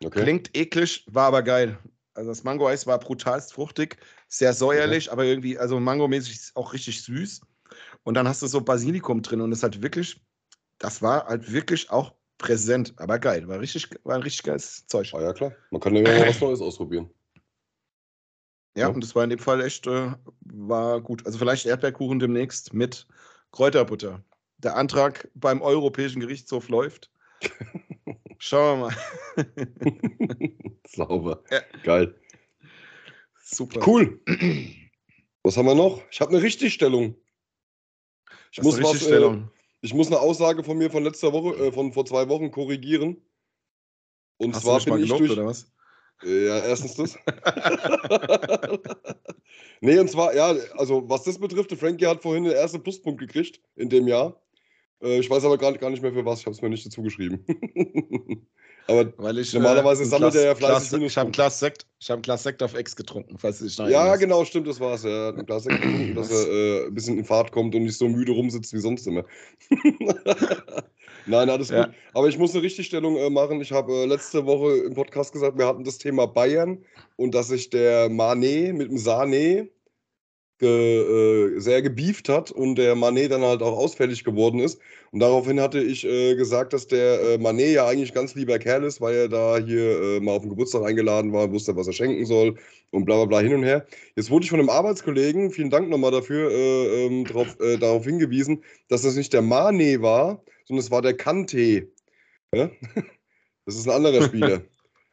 Okay. 0.03 0.23
Klingt 0.23 0.55
eklig, 0.57 1.05
war 1.07 1.27
aber 1.27 1.43
geil. 1.43 1.77
Also 2.13 2.29
das 2.29 2.43
Mango-Eis 2.43 2.87
war 2.87 2.99
brutalst 2.99 3.53
fruchtig, 3.53 3.97
sehr 4.27 4.53
säuerlich, 4.53 5.07
okay. 5.07 5.13
aber 5.13 5.23
irgendwie, 5.25 5.57
also 5.57 5.79
Mango-mäßig 5.79 6.51
auch 6.55 6.73
richtig 6.73 7.01
süß. 7.03 7.41
Und 8.03 8.15
dann 8.15 8.27
hast 8.27 8.41
du 8.41 8.47
so 8.47 8.61
Basilikum 8.61 9.21
drin 9.21 9.41
und 9.41 9.51
das 9.51 9.63
hat 9.63 9.81
wirklich, 9.81 10.21
das 10.77 11.01
war 11.01 11.27
halt 11.27 11.51
wirklich 11.51 11.89
auch 11.89 12.13
präsent, 12.41 12.93
aber 12.97 13.19
geil. 13.19 13.47
War 13.47 13.59
richtig, 13.59 13.89
war 14.03 14.15
ein 14.15 14.23
richtig 14.23 14.43
geiles 14.43 14.85
Zeug. 14.87 15.13
Ah 15.13 15.21
ja, 15.21 15.33
klar. 15.33 15.53
Man 15.69 15.79
kann 15.79 15.95
ja 15.95 16.01
mal 16.01 16.27
was 16.27 16.41
Neues 16.41 16.61
ausprobieren. 16.61 17.09
Ja, 18.75 18.83
ja, 18.83 18.87
und 18.87 19.03
das 19.03 19.15
war 19.15 19.23
in 19.23 19.29
dem 19.29 19.39
Fall 19.39 19.61
echt, 19.61 19.85
äh, 19.87 20.11
war 20.41 21.01
gut. 21.01 21.25
Also 21.25 21.37
vielleicht 21.37 21.65
Erdbeerkuchen 21.65 22.19
demnächst 22.19 22.73
mit 22.73 23.07
Kräuterbutter. 23.51 24.23
Der 24.57 24.75
Antrag 24.75 25.29
beim 25.33 25.61
Europäischen 25.61 26.19
Gerichtshof 26.19 26.69
läuft. 26.69 27.11
Schauen 28.37 28.79
wir 28.79 28.87
mal. 28.87 30.77
Sauber. 30.87 31.43
Ja. 31.51 31.61
Geil. 31.83 32.15
Super. 33.43 33.85
Cool. 33.85 34.19
Was 35.43 35.57
haben 35.57 35.65
wir 35.65 35.75
noch? 35.75 36.01
Ich 36.09 36.21
habe 36.21 36.31
eine 36.31 36.41
Richtigstellung. 36.41 37.15
Ich 38.51 38.57
das 38.57 38.65
muss 38.65 38.81
was, 38.81 39.05
äh, 39.07 39.41
ich 39.81 39.93
muss 39.93 40.07
eine 40.07 40.19
Aussage 40.19 40.63
von 40.63 40.77
mir 40.77 40.89
von 40.89 41.03
letzter 41.03 41.33
Woche, 41.33 41.55
äh, 41.55 41.71
von 41.71 41.91
vor 41.91 42.05
zwei 42.05 42.29
Wochen 42.29 42.51
korrigieren. 42.51 43.17
Und 44.37 44.55
Hast 44.55 44.63
zwar 44.63 44.79
du 44.79 44.85
bin 44.85 44.93
mal 44.93 44.99
ich 45.01 45.05
gelobt, 45.05 45.21
durch. 45.21 45.31
Oder 45.31 45.45
was? 45.45 45.71
Ja, 46.23 46.59
erstens 46.59 46.95
das. 46.95 47.17
nee, 49.81 49.97
und 49.97 50.09
zwar, 50.09 50.35
ja, 50.35 50.55
also 50.77 51.09
was 51.09 51.23
das 51.23 51.39
betrifft, 51.39 51.71
Frankie 51.73 52.05
hat 52.05 52.21
vorhin 52.21 52.43
den 52.43 52.53
ersten 52.53 52.83
Pluspunkt 52.83 53.19
gekriegt 53.19 53.59
in 53.75 53.89
dem 53.89 54.07
Jahr. 54.07 54.39
Äh, 55.01 55.19
ich 55.19 55.29
weiß 55.29 55.45
aber 55.45 55.57
gar, 55.57 55.73
gar 55.73 55.89
nicht 55.89 56.03
mehr 56.03 56.13
für 56.13 56.25
was, 56.25 56.41
ich 56.41 56.45
habe 56.45 56.55
es 56.55 56.61
mir 56.61 56.69
nicht 56.69 56.85
dazu 56.85 57.01
geschrieben. 57.01 57.43
aber 58.91 59.13
Weil 59.17 59.39
ich, 59.39 59.53
normalerweise 59.53 60.03
äh, 60.03 60.05
sammelt 60.05 60.35
er 60.35 60.45
ja 60.45 60.55
fleißig 60.55 60.89
Glas, 60.89 61.01
Ich 61.01 61.17
habe 61.17 61.29
ein 61.29 61.31
Glas 61.31 61.59
Sekt, 61.59 61.85
ich 61.99 62.11
ein 62.11 62.21
Glas 62.21 62.43
Sekt 62.43 62.61
auf 62.61 62.73
Ex 62.73 62.95
getrunken, 62.95 63.37
falls 63.37 63.61
noch 63.77 63.87
Ja, 63.87 64.15
genau, 64.15 64.43
stimmt, 64.45 64.67
das 64.67 64.79
war's. 64.79 65.03
Er 65.03 65.27
hat 65.27 65.37
ein 65.37 65.45
Glas 65.45 65.63
Sekt 65.63 65.81
getrunken, 65.81 66.15
dass 66.15 66.29
er 66.31 66.47
äh, 66.47 66.85
ein 66.87 66.93
bisschen 66.93 67.17
in 67.17 67.25
Fahrt 67.25 67.51
kommt 67.51 67.73
und 67.75 67.83
nicht 67.83 67.97
so 67.97 68.07
müde 68.07 68.31
rumsitzt 68.31 68.73
wie 68.73 68.79
sonst 68.79 69.07
immer. 69.07 69.23
Nein, 71.25 71.49
alles 71.49 71.69
ja. 71.69 71.85
gut. 71.85 71.95
Aber 72.13 72.27
ich 72.27 72.37
muss 72.37 72.53
eine 72.53 72.63
Richtigstellung 72.63 73.15
äh, 73.17 73.29
machen. 73.29 73.61
Ich 73.61 73.71
habe 73.71 73.93
äh, 73.93 74.05
letzte 74.05 74.45
Woche 74.45 74.77
im 74.77 74.93
Podcast 74.93 75.31
gesagt, 75.31 75.57
wir 75.57 75.67
hatten 75.67 75.83
das 75.83 75.97
Thema 75.97 76.27
Bayern 76.27 76.83
und 77.15 77.35
dass 77.35 77.47
sich 77.47 77.69
der 77.69 78.09
Mané 78.09 78.73
mit 78.73 78.89
dem 78.89 78.97
Sané 78.97 79.69
ge, 80.61 81.55
äh, 81.55 81.59
sehr 81.59 81.81
gebieft 81.81 82.29
hat 82.29 82.51
und 82.51 82.75
der 82.75 82.95
Manet 82.95 83.31
dann 83.31 83.41
halt 83.41 83.61
auch 83.61 83.77
ausfällig 83.77 84.23
geworden 84.23 84.59
ist. 84.59 84.79
Und 85.11 85.19
daraufhin 85.19 85.59
hatte 85.59 85.81
ich 85.81 86.05
äh, 86.05 86.35
gesagt, 86.35 86.71
dass 86.71 86.87
der 86.87 87.21
äh, 87.21 87.37
Manet 87.37 87.73
ja 87.73 87.87
eigentlich 87.87 88.13
ganz 88.13 88.35
lieber 88.35 88.57
Kerl 88.59 88.85
ist, 88.85 89.01
weil 89.01 89.15
er 89.15 89.27
da 89.27 89.57
hier 89.57 90.01
äh, 90.01 90.19
mal 90.21 90.31
auf 90.31 90.43
den 90.43 90.51
Geburtstag 90.51 90.83
eingeladen 90.83 91.33
war, 91.33 91.51
wusste, 91.51 91.75
was 91.75 91.87
er 91.87 91.93
schenken 91.93 92.25
soll 92.25 92.55
und 92.91 93.03
bla 93.03 93.17
bla 93.17 93.25
bla 93.25 93.39
hin 93.39 93.55
und 93.55 93.63
her. 93.63 93.85
Jetzt 94.15 94.29
wurde 94.29 94.45
ich 94.45 94.49
von 94.49 94.59
einem 94.59 94.69
Arbeitskollegen, 94.69 95.51
vielen 95.51 95.69
Dank 95.69 95.89
nochmal 95.89 96.11
dafür, 96.11 96.49
äh, 96.51 97.05
ähm, 97.05 97.25
drauf, 97.25 97.59
äh, 97.59 97.77
darauf 97.77 98.05
hingewiesen, 98.05 98.63
dass 98.87 99.01
das 99.01 99.15
nicht 99.15 99.33
der 99.33 99.41
Manet 99.41 100.01
war, 100.01 100.41
sondern 100.65 100.83
es 100.83 100.91
war 100.91 101.01
der 101.01 101.17
Kante. 101.17 101.89
Ja? 102.55 102.69
Das 103.67 103.75
ist 103.75 103.87
ein 103.87 103.93
anderer 103.93 104.23
Spieler. 104.23 104.63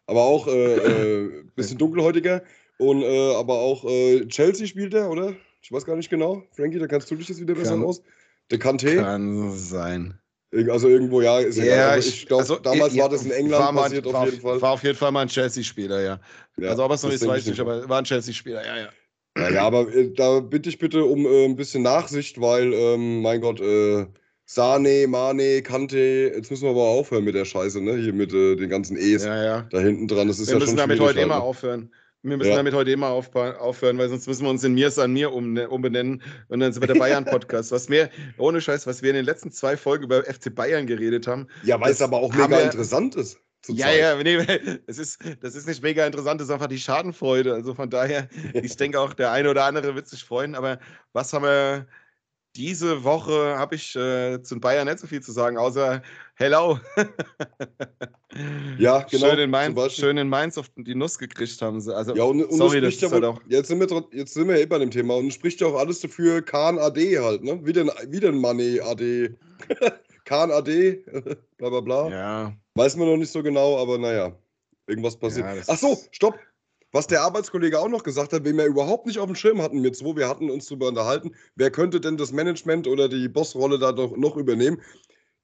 aber 0.09 0.23
auch 0.23 0.49
ein 0.49 0.55
äh, 0.55 1.29
bisschen 1.55 1.79
dunkelhäutiger. 1.79 2.43
Und 2.79 3.03
äh, 3.03 3.35
aber 3.35 3.55
auch 3.55 3.85
äh, 3.85 4.27
Chelsea 4.27 4.67
spielt 4.67 4.95
er, 4.95 5.11
oder? 5.11 5.35
Ich 5.61 5.73
weiß 5.73 5.85
gar 5.85 5.97
nicht 5.97 6.11
genau. 6.11 6.43
Frankie, 6.53 6.79
da 6.79 6.87
kannst 6.87 7.11
du 7.11 7.17
dich 7.17 7.29
jetzt 7.29 7.41
wieder 7.41 7.55
besser 7.55 7.73
kann, 7.73 7.85
aus. 7.85 8.03
Der 8.51 8.59
Kante. 8.59 8.97
Kann 8.97 9.53
sein. 9.53 10.19
Also 10.71 10.89
irgendwo, 10.89 11.21
ja, 11.21 11.41
ist 11.41 11.59
ja, 11.59 11.65
egal. 11.65 11.91
Also 11.91 12.09
ich 12.09 12.27
glaube, 12.27 12.43
also, 12.43 12.57
damals 12.57 12.95
ja, 12.95 13.03
war 13.03 13.11
das 13.11 13.25
in 13.25 13.33
England 13.33 13.65
war 13.65 13.75
passiert 13.75 14.07
mal, 14.07 14.15
auf 14.15 14.31
jeden 14.31 14.41
Fall. 14.41 14.63
War 14.63 14.71
auf 14.71 14.83
jeden 14.83 14.97
Fall 14.97 15.13
mal 15.13 15.23
ein 15.23 15.29
Chelsea-Spieler, 15.29 16.01
ja. 16.01 16.21
ja. 16.57 16.71
Also 16.71 16.85
ob 16.85 16.93
es 16.93 17.03
noch 17.03 17.13
ist, 17.13 17.27
weiß 17.27 17.43
ich 17.43 17.51
nicht, 17.51 17.61
aber 17.61 17.87
war 17.89 17.99
ein 17.99 18.05
Chelsea-Spieler, 18.05 18.65
ja, 18.65 18.77
ja. 18.79 18.89
Ja, 19.37 19.51
ja, 19.51 19.63
aber 19.63 19.93
äh, 19.95 20.13
da 20.15 20.41
bitte 20.41 20.69
ich 20.71 20.79
bitte 20.79 21.05
um 21.05 21.27
äh, 21.27 21.45
ein 21.45 21.55
bisschen 21.55 21.83
Nachsicht, 21.83 22.41
weil, 22.41 22.73
ähm, 22.73 23.21
mein 23.21 23.41
Gott, 23.41 23.61
äh, 23.61 24.07
Sane, 24.47 25.07
Mane, 25.07 25.61
Kante, 25.61 26.33
jetzt 26.35 26.51
müssen 26.51 26.65
wir 26.65 26.71
aber 26.71 26.85
aufhören 26.85 27.25
mit 27.25 27.35
der 27.35 27.45
Scheiße, 27.45 27.83
ne? 27.83 27.97
Hier 27.97 28.15
mit 28.15 28.33
äh, 28.33 28.57
den 28.57 28.71
ganzen 28.71 28.97
E's 28.97 29.25
ja, 29.25 29.45
ja. 29.45 29.67
da 29.71 29.79
hinten 29.79 30.09
dran. 30.09 30.27
Das 30.27 30.39
ist 30.39 30.49
wir 30.49 30.55
ja 30.55 30.61
müssen 30.61 30.79
damit 30.79 30.99
heute 30.99 31.21
immer 31.21 31.43
aufhören. 31.43 31.93
Wir 32.31 32.37
müssen 32.37 32.51
ja. 32.51 32.57
damit 32.57 32.75
heute 32.75 32.91
immer 32.91 33.09
aufhören, 33.09 33.99
weil 33.99 34.09
sonst 34.09 34.27
müssen 34.27 34.45
wir 34.45 34.51
uns 34.51 34.65
in 34.65 34.75
Mir 34.75 34.97
an 34.99 35.13
mir 35.13 35.33
um, 35.33 35.57
umbenennen 35.57 36.23
und 36.49 36.61
dann 36.61 36.73
sind 36.73 36.83
wir 36.83 36.93
der 36.93 36.95
Bayern-Podcast. 37.01 37.73
was 37.73 37.89
wir, 37.89 38.11
ohne 38.39 38.61
Scheiß, 38.61 38.87
was 38.87 39.03
wir 39.03 39.11
in 39.11 39.17
den 39.17 39.25
letzten 39.25 39.51
zwei 39.51 39.77
Folgen 39.77 40.05
über 40.05 40.25
FC 40.25 40.55
Bayern 40.55 40.87
geredet 40.87 41.27
haben. 41.27 41.49
Ja, 41.63 41.81
weil 41.81 41.93
es 41.93 42.03
aber 42.03 42.19
auch 42.19 42.33
mega 42.33 42.51
wir, 42.51 42.65
interessant 42.65 43.15
ist. 43.17 43.39
Ja, 43.67 43.91
ja, 43.91 44.23
nee, 44.23 44.39
es 44.87 44.99
ist, 44.99 45.19
das 45.41 45.55
ist 45.55 45.67
nicht 45.67 45.83
mega 45.83 46.07
interessant, 46.07 46.41
das 46.41 46.49
ist 46.49 46.55
einfach 46.55 46.69
die 46.69 46.79
Schadenfreude. 46.79 47.53
Also 47.53 47.75
von 47.75 47.91
daher, 47.91 48.29
ich 48.55 48.77
denke 48.77 49.01
auch, 49.01 49.13
der 49.13 49.33
eine 49.33 49.51
oder 49.51 49.65
andere 49.65 49.95
wird 49.95 50.09
sich 50.09 50.25
freuen. 50.25 50.55
Aber 50.55 50.79
was 51.13 51.33
haben 51.33 51.45
wir 51.45 51.87
diese 52.57 53.05
Woche 53.05 53.57
habe 53.57 53.75
ich 53.77 53.95
äh, 53.95 54.43
zu 54.43 54.59
Bayern 54.59 54.87
nicht 54.87 54.99
so 54.99 55.07
viel 55.07 55.23
zu 55.23 55.33
sagen, 55.33 55.57
außer 55.57 56.03
Hello. 56.41 56.79
ja, 58.79 59.01
genau. 59.03 59.27
Schön 59.27 59.39
in, 59.41 59.51
Mainz, 59.51 59.93
schön 59.93 60.19
in 60.19 60.29
Mainz 60.29 60.57
auf 60.57 60.71
die 60.77 60.95
Nuss 60.95 61.19
gekriegt 61.19 61.61
haben 61.61 61.81
sie. 61.81 61.95
Also, 61.95 62.15
ja, 62.15 62.23
und, 62.23 62.45
und 62.45 62.57
sorry, 62.57 62.81
das 62.81 63.01
ja 63.01 63.11
halt 63.11 63.25
auch 63.25 63.41
jetzt, 63.49 63.67
sind 63.67 63.81
wir, 63.81 64.05
jetzt 64.13 64.35
sind 64.35 64.47
wir 64.47 64.57
eh 64.57 64.67
bei 64.67 64.79
dem 64.79 64.93
Thema 64.93 65.17
und 65.17 65.33
spricht 65.33 65.61
ja 65.61 65.67
auch 65.67 65.75
alles 65.75 65.99
dafür 66.01 66.41
Kahn 66.43 66.79
AD 66.79 67.19
halt, 67.19 67.43
ne? 67.43 67.65
Wieder 67.67 67.83
ein, 67.83 68.13
wieder 68.13 68.29
ein 68.29 68.37
Money 68.37 68.81
AD. 68.81 69.35
Kahn 70.25 70.53
AD, 70.53 71.05
bla 71.57 71.71
bla 71.71 71.81
bla. 71.81 72.09
Ja. 72.09 72.53
Weiß 72.75 72.95
man 72.95 73.09
noch 73.09 73.17
nicht 73.17 73.33
so 73.33 73.43
genau, 73.43 73.77
aber 73.77 73.99
naja, 73.99 74.33
irgendwas 74.87 75.17
passiert. 75.17 75.47
Ja, 75.47 75.63
Ach 75.67 75.79
so, 75.79 75.99
stopp. 76.13 76.39
Was 76.93 77.07
der 77.07 77.21
Arbeitskollege 77.23 77.79
auch 77.79 77.89
noch 77.89 78.03
gesagt 78.03 78.33
hat, 78.33 78.45
wen 78.45 78.57
wir 78.57 78.65
überhaupt 78.65 79.07
nicht 79.07 79.19
auf 79.19 79.27
dem 79.27 79.35
Schirm 79.35 79.61
hatten, 79.61 79.83
wir 79.83 79.93
zwei, 79.93 80.17
wir 80.17 80.29
hatten 80.29 80.51
uns 80.51 80.67
darüber 80.67 80.89
unterhalten, 80.89 81.35
wer 81.55 81.71
könnte 81.71 82.01
denn 82.01 82.17
das 82.17 82.33
Management 82.33 82.87
oder 82.87 83.09
die 83.09 83.29
Bossrolle 83.29 83.79
da 83.79 83.93
doch 83.93 84.17
noch 84.17 84.37
übernehmen? 84.37 84.81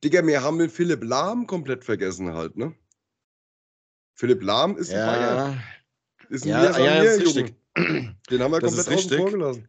Digga, 0.02 0.26
wir 0.26 0.42
haben 0.42 0.59
den 0.59 0.70
Philipp 0.70 1.04
Lahm 1.04 1.46
komplett 1.46 1.85
vergessen 1.85 2.33
halt, 2.33 2.57
ne? 2.57 2.74
Philipp 4.14 4.42
Lahm 4.42 4.76
ist 4.76 4.92
ja. 4.92 4.98
ein 4.98 5.07
Bayern. 5.07 5.62
Ist 6.30 6.44
ein 6.44 6.48
ja, 6.48 6.78
ja, 6.78 7.02
ja, 7.02 7.02
ist 7.02 7.20
richtig. 7.26 7.54
Den 8.30 8.42
haben 8.42 8.52
wir 8.52 8.61
das 8.61 8.76
komplett 8.76 8.98
außen 8.98 9.16
vor 9.18 9.30
gelassen. 9.30 9.68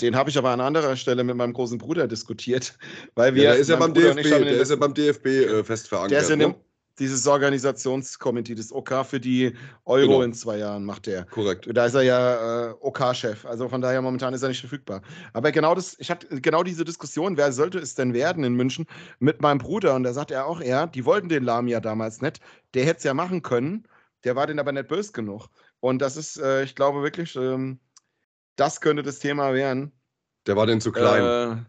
Den 0.00 0.16
habe 0.16 0.30
ich 0.30 0.38
aber 0.38 0.50
an 0.50 0.60
anderer 0.60 0.96
Stelle 0.96 1.24
mit 1.24 1.36
meinem 1.36 1.52
großen 1.52 1.76
Bruder 1.76 2.06
diskutiert, 2.06 2.78
weil 3.14 3.34
wir. 3.34 3.42
Ja, 3.42 3.50
der 3.50 3.60
ist 3.60 3.68
ja 3.68 3.76
beim 3.76 3.92
DFB, 3.92 4.22
der 4.22 4.60
ist 4.60 4.70
ja 4.70 4.76
beim 4.76 4.94
DFB 4.94 5.26
äh, 5.26 5.64
fest 5.64 5.88
verankert. 5.88 6.12
Der 6.12 6.20
ist 6.20 6.30
in 6.30 6.38
ne? 6.38 6.54
Dieses 6.98 7.26
Organisationskomitee, 7.26 8.54
das 8.54 8.72
OK 8.72 9.04
für 9.06 9.20
die 9.20 9.54
Euro 9.84 10.08
genau. 10.08 10.22
in 10.22 10.32
zwei 10.34 10.58
Jahren 10.58 10.84
macht 10.84 11.08
er. 11.08 11.24
Korrekt. 11.24 11.68
Da 11.72 11.86
ist 11.86 11.94
er 11.94 12.02
ja 12.02 12.70
äh, 12.70 12.74
OK-Chef. 12.80 13.46
Also 13.46 13.68
von 13.68 13.80
daher 13.80 14.02
momentan 14.02 14.34
ist 14.34 14.42
er 14.42 14.48
nicht 14.48 14.60
verfügbar. 14.60 15.02
Aber 15.32 15.52
genau 15.52 15.74
das, 15.74 15.96
ich 15.98 16.10
hatte 16.10 16.40
genau 16.40 16.62
diese 16.62 16.84
Diskussion, 16.84 17.36
wer 17.36 17.52
sollte 17.52 17.78
es 17.78 17.94
denn 17.94 18.12
werden 18.12 18.44
in 18.44 18.54
München, 18.54 18.86
mit 19.18 19.40
meinem 19.40 19.58
Bruder. 19.58 19.94
Und 19.94 20.02
da 20.02 20.12
sagt 20.12 20.30
er 20.30 20.46
auch, 20.46 20.60
ja, 20.60 20.86
die 20.86 21.04
wollten 21.04 21.28
den 21.28 21.44
Lahm 21.44 21.68
ja 21.68 21.80
damals 21.80 22.20
nicht. 22.20 22.40
Der 22.74 22.84
hätte 22.84 22.98
es 22.98 23.04
ja 23.04 23.14
machen 23.14 23.42
können. 23.42 23.88
Der 24.24 24.36
war 24.36 24.46
den 24.46 24.58
aber 24.58 24.72
nicht 24.72 24.88
böse 24.88 25.12
genug. 25.12 25.48
Und 25.80 26.00
das 26.00 26.16
ist, 26.16 26.36
äh, 26.36 26.62
ich 26.62 26.74
glaube 26.74 27.02
wirklich, 27.02 27.34
ähm, 27.36 27.80
das 28.56 28.80
könnte 28.80 29.02
das 29.02 29.18
Thema 29.18 29.54
werden. 29.54 29.92
Der 30.46 30.56
war 30.56 30.66
denn 30.66 30.80
zu 30.80 30.92
klein. 30.92 31.22
Äh, 31.58 31.62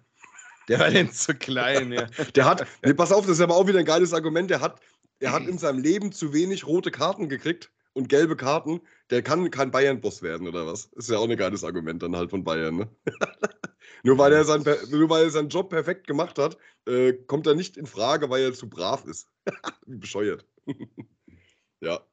der 0.69 0.79
war 0.79 0.89
denn 0.89 1.11
zu 1.11 1.33
klein, 1.33 1.91
ja. 1.91 2.05
Der 2.35 2.45
hat, 2.45 2.65
nee, 2.83 2.93
pass 2.93 3.11
auf, 3.11 3.25
das 3.25 3.35
ist 3.35 3.41
aber 3.41 3.55
auch 3.55 3.67
wieder 3.67 3.79
ein 3.79 3.85
geiles 3.85 4.13
Argument. 4.13 4.49
Der 4.49 4.61
hat 4.61 4.79
er 5.23 5.31
hat 5.31 5.47
in 5.47 5.57
seinem 5.57 5.79
Leben 5.79 6.11
zu 6.11 6.33
wenig 6.33 6.67
rote 6.67 6.91
Karten 6.91 7.29
gekriegt 7.29 7.71
und 7.93 8.09
gelbe 8.09 8.35
Karten. 8.35 8.81
Der 9.09 9.23
kann 9.23 9.49
kein 9.51 9.71
Bayern-Boss 9.71 10.21
werden 10.21 10.47
oder 10.47 10.67
was? 10.67 10.85
Ist 10.95 11.09
ja 11.09 11.17
auch 11.17 11.29
ein 11.29 11.37
geiles 11.37 11.63
Argument 11.63 12.03
dann 12.03 12.15
halt 12.15 12.29
von 12.29 12.43
Bayern, 12.43 12.75
ne? 12.75 12.89
nur, 14.03 14.17
weil 14.17 14.33
er 14.33 14.43
sein, 14.43 14.65
nur 14.89 15.09
weil 15.09 15.23
er 15.23 15.29
seinen 15.29 15.47
Job 15.47 15.69
perfekt 15.69 16.07
gemacht 16.07 16.37
hat, 16.37 16.57
äh, 16.87 17.13
kommt 17.13 17.47
er 17.47 17.55
nicht 17.55 17.77
in 17.77 17.85
Frage, 17.85 18.29
weil 18.29 18.43
er 18.43 18.53
zu 18.53 18.69
brav 18.69 19.05
ist. 19.05 19.29
wie 19.85 19.97
bescheuert. 19.97 20.45
ja. 21.81 22.05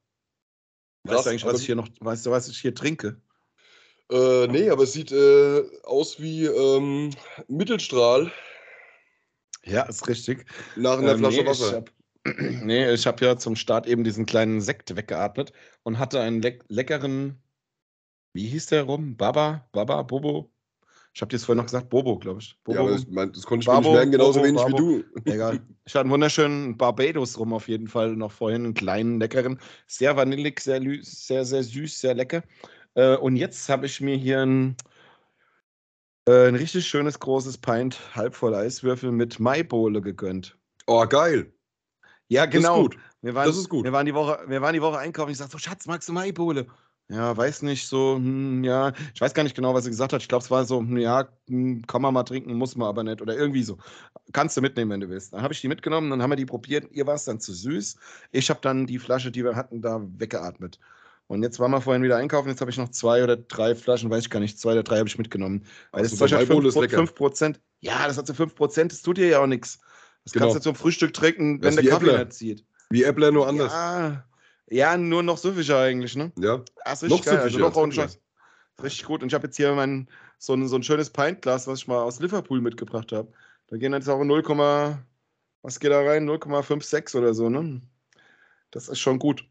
Weißt 1.02 1.26
du 1.26 1.30
eigentlich, 1.30 1.44
was 1.44 1.60
ich 1.60 1.66
hier 1.66 1.76
noch, 1.76 1.88
weißt 1.98 2.26
du, 2.26 2.30
was 2.30 2.48
ich 2.48 2.58
hier 2.58 2.74
trinke? 2.74 3.20
Äh, 4.12 4.46
nee, 4.48 4.70
aber 4.70 4.84
es 4.84 4.92
sieht 4.92 5.10
äh, 5.10 5.64
aus 5.82 6.20
wie 6.20 6.44
ähm, 6.44 7.10
Mittelstrahl. 7.48 8.30
Ja, 9.64 9.82
ist 9.82 10.06
richtig. 10.06 10.44
Nach 10.76 10.98
einer 10.98 11.12
ähm, 11.12 11.18
Flasche 11.18 11.42
nee, 11.42 11.46
Wasser. 11.46 11.84
Nee, 12.64 12.92
ich 12.92 13.06
habe 13.06 13.24
ja 13.24 13.36
zum 13.36 13.56
Start 13.56 13.86
eben 13.86 14.04
diesen 14.04 14.26
kleinen 14.26 14.60
Sekt 14.60 14.96
weggeatmet 14.96 15.52
und 15.82 15.98
hatte 15.98 16.20
einen 16.20 16.42
leck 16.42 16.64
leckeren, 16.68 17.42
wie 18.32 18.46
hieß 18.46 18.66
der 18.66 18.84
rum? 18.84 19.16
Baba? 19.16 19.68
Baba? 19.72 20.02
Bobo? 20.02 20.50
Ich 21.12 21.20
habe 21.20 21.30
dir 21.30 21.36
es 21.36 21.44
vorhin 21.44 21.58
noch 21.58 21.66
gesagt, 21.66 21.90
Bobo, 21.90 22.18
glaube 22.18 22.40
ich. 22.40 22.56
Bobo. 22.62 22.76
Ja, 22.76 22.80
aber 22.82 22.92
das, 22.92 23.06
mein, 23.08 23.32
das 23.32 23.44
konnte 23.44 23.64
ich 23.64 23.66
Babo, 23.66 23.80
mir 23.80 23.86
nicht 23.88 23.96
merken, 23.96 24.12
genauso 24.12 24.40
Bobo, 24.40 24.46
wenig 24.46 24.62
Babo. 24.62 24.78
wie 24.78 25.02
du. 25.02 25.04
Egal. 25.32 25.60
Ich 25.84 25.94
hatte 25.94 26.02
einen 26.02 26.10
wunderschönen 26.10 26.76
Barbados 26.76 27.38
rum 27.38 27.52
auf 27.52 27.68
jeden 27.68 27.88
Fall 27.88 28.14
noch 28.14 28.30
vorhin, 28.30 28.64
einen 28.64 28.74
kleinen, 28.74 29.18
leckeren. 29.18 29.58
Sehr 29.86 30.16
vanillig, 30.16 30.60
sehr, 30.60 30.80
sehr, 31.02 31.44
sehr 31.44 31.62
süß, 31.64 32.00
sehr 32.00 32.14
lecker. 32.14 32.44
Äh, 32.94 33.16
und 33.16 33.36
jetzt 33.36 33.68
habe 33.68 33.86
ich 33.86 34.00
mir 34.00 34.16
hier 34.16 34.40
ein, 34.40 34.76
äh, 36.28 36.48
ein 36.48 36.54
richtig 36.54 36.86
schönes, 36.86 37.18
großes 37.18 37.58
Pint 37.58 37.98
halbvoll 38.14 38.54
Eiswürfel 38.54 39.10
mit 39.10 39.40
Maibohle 39.40 40.00
gegönnt. 40.00 40.56
Oh, 40.86 41.04
geil. 41.06 41.52
Ja, 42.30 42.46
genau. 42.46 42.68
Das 42.68 42.76
ist 42.76 42.82
gut. 42.82 42.96
Wir 43.22 43.34
waren, 43.34 43.46
das 43.46 43.56
ist 43.56 43.68
gut. 43.68 43.84
Wir 43.84 43.92
waren 43.92 44.06
die 44.06 44.14
Woche, 44.14 44.38
wir 44.46 44.62
waren 44.62 44.72
die 44.72 44.80
Woche 44.80 44.98
einkaufen. 44.98 45.30
Ich 45.30 45.38
sagte 45.38 45.52
so, 45.52 45.58
Schatz, 45.58 45.86
magst 45.86 46.08
du 46.08 46.12
Maibohle? 46.12 46.66
Ja, 47.08 47.36
weiß 47.36 47.62
nicht, 47.62 47.88
so, 47.88 48.14
hm, 48.14 48.62
ja, 48.62 48.92
ich 49.12 49.20
weiß 49.20 49.34
gar 49.34 49.42
nicht 49.42 49.56
genau, 49.56 49.74
was 49.74 49.82
sie 49.82 49.90
gesagt 49.90 50.12
hat. 50.12 50.22
Ich 50.22 50.28
glaube, 50.28 50.44
es 50.44 50.50
war 50.50 50.64
so, 50.64 50.78
hm, 50.78 50.96
ja, 50.96 51.28
hm, 51.48 51.84
kann 51.88 52.02
man 52.02 52.14
mal 52.14 52.22
trinken, 52.22 52.54
muss 52.54 52.76
man 52.76 52.86
aber 52.86 53.02
nicht. 53.02 53.20
Oder 53.20 53.36
irgendwie 53.36 53.64
so. 53.64 53.78
Kannst 54.32 54.56
du 54.56 54.60
mitnehmen, 54.60 54.92
wenn 54.92 55.00
du 55.00 55.08
willst. 55.08 55.32
Dann 55.32 55.42
habe 55.42 55.52
ich 55.52 55.60
die 55.60 55.66
mitgenommen, 55.66 56.08
dann 56.08 56.22
haben 56.22 56.30
wir 56.30 56.36
die 56.36 56.46
probiert. 56.46 56.86
Ihr 56.92 57.06
war 57.08 57.16
es 57.16 57.24
dann 57.24 57.40
zu 57.40 57.52
süß. 57.52 57.96
Ich 58.30 58.48
habe 58.48 58.60
dann 58.62 58.86
die 58.86 59.00
Flasche, 59.00 59.32
die 59.32 59.44
wir 59.44 59.56
hatten, 59.56 59.82
da 59.82 60.00
weggeatmet. 60.00 60.78
Und 61.26 61.42
jetzt 61.42 61.58
waren 61.58 61.72
wir 61.72 61.80
vorhin 61.80 62.04
wieder 62.04 62.16
einkaufen. 62.16 62.48
Jetzt 62.48 62.60
habe 62.60 62.70
ich 62.70 62.78
noch 62.78 62.90
zwei 62.90 63.24
oder 63.24 63.36
drei 63.36 63.74
Flaschen, 63.74 64.08
weiß 64.08 64.24
ich 64.24 64.30
gar 64.30 64.40
nicht. 64.40 64.60
Zwei 64.60 64.72
oder 64.72 64.84
drei 64.84 64.98
habe 64.98 65.08
ich 65.08 65.18
mitgenommen. 65.18 65.64
Weil 65.90 66.02
also 66.02 66.16
das 66.16 66.30
ist 66.30 66.90
5 66.94 67.14
Prozent. 67.16 67.60
Ja, 67.80 68.06
das 68.06 68.18
hat 68.18 68.28
so 68.28 68.34
5 68.34 68.54
Prozent. 68.54 68.92
Das 68.92 69.02
tut 69.02 69.16
dir 69.16 69.26
ja 69.26 69.40
auch 69.40 69.46
nichts. 69.48 69.80
Das 70.24 70.32
genau. 70.32 70.46
kannst 70.46 70.56
du 70.58 70.70
zum 70.70 70.74
Frühstück 70.74 71.14
trinken, 71.14 71.62
wenn 71.62 71.76
der 71.76 71.84
Kaffee 71.84 72.18
nicht 72.18 72.32
zieht. 72.32 72.64
Wie 72.90 73.04
Äppler, 73.04 73.30
nur 73.30 73.48
anders. 73.48 73.72
Ja, 73.72 74.24
ja, 74.68 74.96
nur 74.96 75.22
noch 75.22 75.38
süffischer 75.38 75.80
eigentlich, 75.80 76.16
ne? 76.16 76.32
Ja. 76.38 76.62
Das 76.84 77.02
ist 77.02 77.10
noch 77.10 77.24
geil. 77.24 77.38
Also 77.38 77.58
noch 77.58 77.74
Richtig 78.82 79.04
gut. 79.04 79.22
Und 79.22 79.28
ich 79.28 79.34
habe 79.34 79.46
jetzt 79.46 79.56
hier 79.56 79.74
mein, 79.74 80.08
so, 80.38 80.54
ein, 80.54 80.66
so 80.66 80.76
ein 80.76 80.82
schönes 80.82 81.10
Pintglas, 81.10 81.66
was 81.66 81.80
ich 81.80 81.88
mal 81.88 82.02
aus 82.02 82.20
Liverpool 82.20 82.60
mitgebracht 82.60 83.12
habe. 83.12 83.32
Da 83.66 83.76
gehen 83.76 83.92
jetzt 83.92 84.08
auch 84.08 84.22
0, 84.22 84.42
was 85.62 85.80
geht 85.80 85.90
da 85.90 86.00
rein? 86.00 86.28
0,56 86.28 87.16
oder 87.16 87.34
so, 87.34 87.48
ne? 87.50 87.80
Das 88.70 88.88
ist 88.88 89.00
schon 89.00 89.18
gut. 89.18 89.44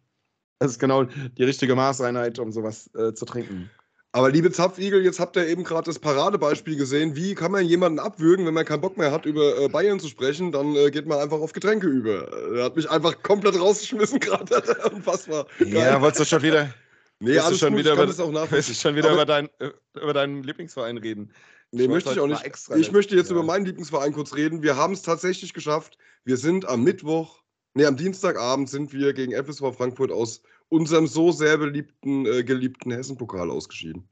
Das 0.60 0.72
ist 0.72 0.80
genau 0.80 1.04
die 1.04 1.44
richtige 1.44 1.76
Maßeinheit, 1.76 2.40
um 2.40 2.52
sowas 2.52 2.90
äh, 2.96 3.14
zu 3.14 3.26
trinken. 3.26 3.70
Aber 4.12 4.32
liebe 4.32 4.52
Zapfigel, 4.52 5.04
jetzt 5.04 5.20
habt 5.20 5.36
ihr 5.36 5.48
eben 5.48 5.64
gerade 5.64 5.86
das 5.86 6.00
Paradebeispiel 6.00 6.76
gesehen. 6.76 7.16
Wie 7.16 7.36
kann 7.36 7.52
man 7.52 7.66
jemanden 7.66 8.00
abwürgen, 8.00 8.48
wenn 8.48 8.56
man 8.56 8.66
keinen 8.66 8.82
Bock 8.82 8.98
mehr 8.98 9.12
hat, 9.12 9.26
über 9.28 9.60
äh, 9.60 9.70
Bayern 9.70 10.00
zu 10.00 10.08
sprechen? 10.08 10.52
Dann 10.52 10.76
äh, 10.76 10.90
geht 10.90 11.06
man 11.06 11.20
einfach 11.20 11.40
auf 11.40 11.54
Getränke 11.54 11.86
über. 11.86 12.28
Er 12.56 12.64
hat 12.64 12.76
mich 12.76 12.90
einfach 12.90 13.22
komplett 13.22 13.60
rausgeschmissen 13.60 14.20
gerade. 14.20 14.64
Unfassbar. 14.92 15.46
Ja, 15.60 16.02
wolltest 16.02 16.22
du 16.22 16.26
schon 16.26 16.42
wieder. 16.42 16.74
Nee, 17.20 17.38
alles 17.38 17.60
schon 17.60 17.72
gut, 17.72 17.80
wieder, 17.80 17.94
über, 17.94 18.04
auch 18.04 18.52
willst 18.52 18.70
du 18.70 18.74
schon 18.74 18.96
wieder 18.96 19.12
über, 19.12 19.26
dein, 19.26 19.48
äh, 19.60 19.72
über 20.02 20.14
deinen 20.14 20.42
Lieblingsverein 20.42 20.98
reden? 20.98 21.32
Nee, 21.72 21.84
ich 21.84 21.90
möchte 21.90 22.12
ich 22.12 22.20
auch 22.20 22.28
nicht. 22.28 22.44
Ich 22.78 22.92
möchte 22.92 23.16
jetzt 23.16 23.30
ja. 23.30 23.36
über 23.36 23.44
meinen 23.44 23.66
Lieblingsverein 23.66 24.14
kurz 24.14 24.34
reden. 24.34 24.64
Wir 24.64 24.76
haben 24.76 24.94
es 24.94 25.04
tatsächlich 25.04 25.54
geschafft. 25.54 25.98
Wir 26.24 26.38
sind 26.38 26.68
am 26.68 26.84
Mittwoch, 26.84 27.44
nee, 27.76 27.86
am 27.86 27.96
Dienstagabend 27.96 28.70
sind 28.70 28.92
wir 28.92 29.14
gegen 29.14 29.34
FSV 29.34 29.76
Frankfurt 29.78 30.12
aus 30.12 30.42
unserem 30.70 31.08
so 31.08 31.32
sehr 31.32 31.58
beliebten, 31.58 32.26
äh, 32.26 32.44
geliebten 32.44 32.92
Hessen-Pokal 32.92 33.50
ausgeschieden. 33.50 34.08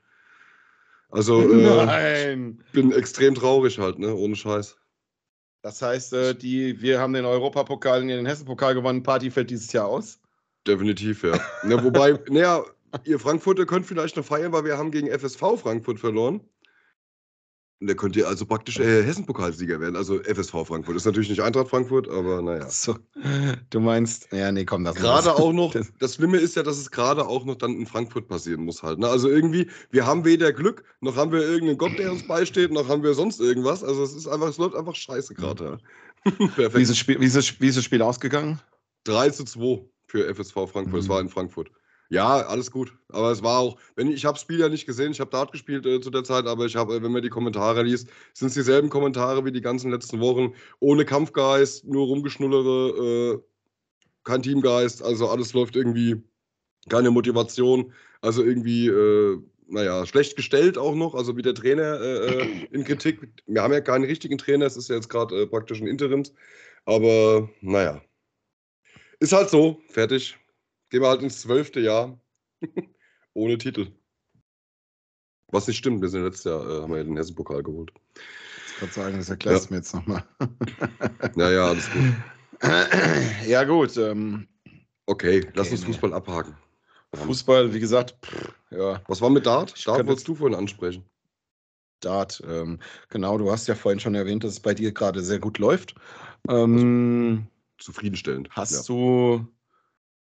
Also, 1.09 1.41
äh, 1.51 2.33
ich 2.33 2.71
bin 2.73 2.91
extrem 2.91 3.35
traurig 3.35 3.79
halt, 3.79 3.99
ne, 3.99 4.13
ohne 4.13 4.35
Scheiß. 4.35 4.77
Das 5.61 5.81
heißt, 5.81 6.13
äh, 6.13 6.35
die, 6.35 6.81
wir 6.81 6.99
haben 6.99 7.13
den 7.13 7.25
Europapokal 7.25 8.01
und 8.01 8.09
den 8.09 8.25
Hessen-Pokal 8.25 8.73
gewonnen. 8.73 9.03
Party 9.03 9.31
fällt 9.31 9.49
dieses 9.49 9.71
Jahr 9.73 9.87
aus? 9.87 10.19
Definitiv, 10.65 11.23
ja. 11.23 11.39
ja 11.67 11.83
wobei, 11.83 12.19
naja, 12.29 12.63
ihr 13.05 13.19
Frankfurter 13.19 13.65
könnt 13.65 13.85
vielleicht 13.85 14.17
noch 14.17 14.25
feiern, 14.25 14.51
weil 14.51 14.65
wir 14.65 14.77
haben 14.77 14.91
gegen 14.91 15.07
FSV 15.07 15.59
Frankfurt 15.61 15.99
verloren. 15.99 16.41
Der 17.79 17.95
könnte 17.95 18.27
also 18.27 18.43
praktisch 18.47 18.79
äh, 18.79 19.03
Hessen-Pokalsieger 19.03 19.79
werden, 19.79 19.95
also 19.95 20.19
FSV 20.23 20.65
Frankfurt. 20.65 20.95
Ist 20.95 21.05
natürlich 21.05 21.29
nicht 21.29 21.43
Eintracht 21.43 21.67
Frankfurt, 21.67 22.09
aber 22.09 22.41
naja. 22.41 22.67
So, 22.71 22.97
du 23.69 23.79
meinst, 23.79 24.27
ja, 24.31 24.51
nee, 24.51 24.65
komm, 24.65 24.83
das 24.83 24.95
Gerade 24.95 25.35
auch 25.35 25.53
noch, 25.53 25.75
das 25.99 26.15
Schlimme 26.15 26.37
ist 26.37 26.55
ja, 26.55 26.63
dass 26.63 26.79
es 26.79 26.89
gerade 26.89 27.27
auch 27.27 27.45
noch 27.45 27.53
dann 27.53 27.75
in 27.75 27.85
Frankfurt 27.85 28.27
passieren 28.27 28.65
muss 28.65 28.81
halt. 28.81 28.97
Ne? 28.97 29.07
Also 29.07 29.29
irgendwie, 29.29 29.69
wir 29.91 30.07
haben 30.07 30.25
weder 30.25 30.51
Glück, 30.53 30.85
noch 31.01 31.15
haben 31.15 31.31
wir 31.31 31.41
irgendeinen 31.41 31.77
Gott, 31.77 31.99
der 31.99 32.11
uns 32.11 32.25
beisteht, 32.25 32.71
noch 32.71 32.87
haben 32.87 33.03
wir 33.03 33.13
sonst 33.13 33.39
irgendwas. 33.39 33.83
Also 33.83 34.03
es 34.03 34.15
ist 34.15 34.27
einfach, 34.27 34.47
es 34.47 34.57
läuft 34.57 34.75
einfach 34.75 34.95
scheiße 34.95 35.35
gerade. 35.35 35.77
Perfekt. 36.23 36.75
Wie 36.75 36.81
ist, 36.81 36.89
das 36.89 36.97
Spiel, 36.97 37.19
wie, 37.19 37.25
ist 37.25 37.35
das, 37.35 37.61
wie 37.61 37.67
ist 37.67 37.77
das 37.77 37.83
Spiel 37.83 38.01
ausgegangen? 38.01 38.59
3 39.03 39.29
zu 39.29 39.45
2 39.45 39.85
für 40.07 40.33
FSV 40.33 40.53
Frankfurt. 40.71 41.01
Es 41.01 41.07
mhm. 41.07 41.09
war 41.09 41.21
in 41.21 41.29
Frankfurt. 41.29 41.69
Ja, 42.09 42.37
alles 42.47 42.71
gut. 42.71 42.93
Aber 43.09 43.31
es 43.31 43.43
war 43.43 43.59
auch, 43.59 43.77
wenn 43.95 44.11
ich, 44.11 44.25
habe 44.25 44.35
das 44.35 44.41
Spiel 44.41 44.59
ja 44.59 44.69
nicht 44.69 44.85
gesehen, 44.85 45.11
ich 45.11 45.19
habe 45.19 45.29
Dart 45.29 45.51
gespielt 45.51 45.85
äh, 45.85 45.99
zu 45.99 46.09
der 46.09 46.23
Zeit, 46.23 46.45
aber 46.45 46.65
ich 46.65 46.75
habe, 46.75 46.95
äh, 46.95 47.03
wenn 47.03 47.11
man 47.11 47.21
die 47.21 47.29
Kommentare 47.29 47.83
liest, 47.83 48.09
sind 48.33 48.47
es 48.49 48.53
dieselben 48.53 48.89
Kommentare 48.89 49.43
wie 49.45 49.51
die 49.51 49.61
ganzen 49.61 49.91
letzten 49.91 50.19
Wochen. 50.19 50.53
Ohne 50.79 51.05
Kampfgeist, 51.05 51.85
nur 51.85 52.07
rumgeschnullere, 52.07 53.35
äh, 53.35 53.39
kein 54.23 54.41
Teamgeist, 54.41 55.03
also 55.03 55.29
alles 55.29 55.53
läuft 55.53 55.75
irgendwie, 55.75 56.23
keine 56.89 57.11
Motivation, 57.11 57.93
also 58.21 58.43
irgendwie, 58.43 58.87
äh, 58.87 59.41
naja, 59.69 60.05
schlecht 60.05 60.37
gestellt 60.37 60.77
auch 60.77 60.95
noch, 60.95 61.13
also 61.13 61.35
wie 61.35 61.41
der 61.41 61.55
Trainer 61.55 61.99
äh, 61.99 62.65
in 62.71 62.85
Kritik. 62.85 63.27
Wir 63.47 63.61
haben 63.61 63.73
ja 63.73 63.81
keinen 63.81 64.05
richtigen 64.05 64.37
Trainer, 64.37 64.65
es 64.65 64.77
ist 64.77 64.89
ja 64.89 64.95
jetzt 64.95 65.09
gerade 65.09 65.45
praktisch 65.47 65.81
ein 65.81 65.87
Interims, 65.87 66.33
aber 66.85 67.49
naja. 67.61 68.01
Ist 69.19 69.33
halt 69.33 69.49
so, 69.49 69.81
fertig. 69.89 70.37
Gehen 70.89 71.01
wir 71.01 71.09
halt 71.09 71.21
ins 71.21 71.41
zwölfte 71.41 71.79
Jahr 71.79 72.19
ohne 73.33 73.57
Titel. 73.57 73.91
Was 75.49 75.67
nicht 75.67 75.77
stimmt, 75.77 76.01
wir 76.01 76.09
sind 76.09 76.23
letztes 76.23 76.45
Jahr, 76.45 76.61
äh, 76.61 76.81
haben 76.81 76.91
wir 76.91 76.97
ja 76.97 77.03
den 77.03 77.15
Hessen-Pokal 77.15 77.63
geholt. 77.63 77.91
Ich 78.67 78.79
kann 78.79 78.89
sagen, 78.89 79.17
das 79.17 79.29
erklärst 79.29 79.65
du 79.65 79.69
ja. 79.69 79.71
mir 79.71 79.77
jetzt 79.77 79.93
nochmal. 79.93 80.23
ja, 81.35 81.51
ja, 81.51 81.65
alles 81.67 81.89
gut. 81.91 82.13
ja, 83.47 83.63
gut. 83.63 83.97
Ähm, 83.97 84.47
okay, 85.05 85.39
okay, 85.39 85.51
lass 85.55 85.71
uns 85.71 85.83
Fußball 85.83 86.13
abhaken. 86.13 86.55
Fußball, 87.13 87.73
wie 87.73 87.79
gesagt, 87.79 88.15
pff, 88.25 88.53
ja. 88.71 89.01
Was 89.07 89.21
war 89.21 89.29
mit 89.29 89.45
Dart? 89.45 89.73
Ich 89.75 89.85
Dart 89.85 90.05
wolltest 90.05 90.27
du 90.27 90.35
vorhin 90.35 90.57
ansprechen. 90.57 91.03
Dart, 92.01 92.41
ähm, 92.47 92.79
genau, 93.09 93.37
du 93.37 93.51
hast 93.51 93.67
ja 93.67 93.75
vorhin 93.75 93.99
schon 93.99 94.15
erwähnt, 94.15 94.43
dass 94.43 94.53
es 94.53 94.59
bei 94.59 94.73
dir 94.73 94.91
gerade 94.91 95.21
sehr 95.21 95.39
gut 95.39 95.57
läuft. 95.57 95.95
Ähm, 96.47 97.47
Zufriedenstellend. 97.79 98.49
Hast 98.51 98.73
ja. 98.73 98.81
du 98.83 99.47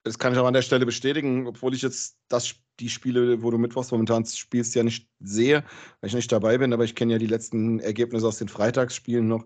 das 0.06 0.20
kann 0.20 0.32
ich 0.32 0.38
auch 0.38 0.46
an 0.46 0.54
der 0.54 0.62
Stelle 0.62 0.86
bestätigen, 0.86 1.48
obwohl 1.48 1.74
ich 1.74 1.82
jetzt 1.82 2.16
das, 2.28 2.54
die 2.78 2.88
Spiele, 2.88 3.42
wo 3.42 3.50
du 3.50 3.58
mittwochs 3.58 3.90
momentan 3.90 4.24
spielst, 4.24 4.76
ja 4.76 4.84
nicht 4.84 5.08
sehe, 5.18 5.64
weil 6.00 6.08
ich 6.08 6.14
nicht 6.14 6.30
dabei 6.30 6.58
bin, 6.58 6.72
aber 6.72 6.84
ich 6.84 6.94
kenne 6.94 7.14
ja 7.14 7.18
die 7.18 7.26
letzten 7.26 7.80
Ergebnisse 7.80 8.28
aus 8.28 8.38
den 8.38 8.46
Freitagsspielen 8.46 9.26
noch 9.26 9.44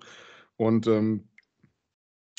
und 0.57 0.87
ähm, 0.87 1.31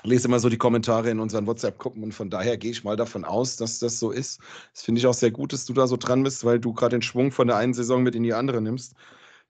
lese 0.04 0.28
immer 0.28 0.40
so 0.40 0.50
die 0.50 0.60
Kommentare 0.60 1.10
in 1.10 1.20
unseren 1.20 1.48
WhatsApp-Gruppen 1.48 2.04
und 2.04 2.12
von 2.12 2.30
daher 2.30 2.58
gehe 2.58 2.70
ich 2.70 2.84
mal 2.84 2.96
davon 2.96 3.26
aus, 3.26 3.58
dass 3.58 3.80
das 3.80 3.98
so 3.98 4.12
ist. 4.12 4.40
Das 4.72 4.84
finde 4.84 5.00
ich 5.00 5.08
auch 5.08 5.16
sehr 5.16 5.32
gut, 5.32 5.52
dass 5.52 5.66
du 5.66 5.74
da 5.74 5.88
so 5.88 5.98
dran 5.98 6.22
bist, 6.22 6.46
weil 6.46 6.60
du 6.60 6.74
gerade 6.74 6.96
den 6.98 7.02
Schwung 7.02 7.32
von 7.32 7.48
der 7.48 7.58
einen 7.58 7.74
Saison 7.74 8.04
mit 8.04 8.14
in 8.14 8.22
die 8.22 8.36
andere 8.36 8.62
nimmst. 8.62 8.94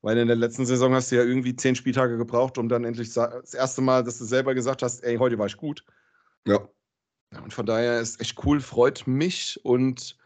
Weil 0.02 0.18
in 0.18 0.28
der 0.28 0.38
letzten 0.38 0.66
Saison 0.66 0.96
hast 0.96 1.12
du 1.12 1.18
ja 1.18 1.24
irgendwie 1.24 1.58
zehn 1.58 1.76
Spieltage 1.76 2.18
gebraucht, 2.18 2.58
um 2.58 2.70
dann 2.70 2.86
endlich 2.86 3.14
das 3.14 3.54
erste 3.54 3.82
Mal, 3.82 4.06
dass 4.06 4.18
du 4.18 4.24
selber 4.24 4.56
gesagt 4.56 4.82
hast, 4.82 5.04
ey, 5.04 5.18
heute 5.18 5.38
war 5.38 5.48
ich 5.48 5.58
gut. 5.58 5.84
Ja. 6.48 6.70
Und 7.40 7.54
von 7.54 7.66
daher 7.66 8.02
ist 8.02 8.20
echt 8.20 8.44
cool, 8.46 8.60
freut 8.60 9.08
mich 9.08 9.60
und 9.64 10.18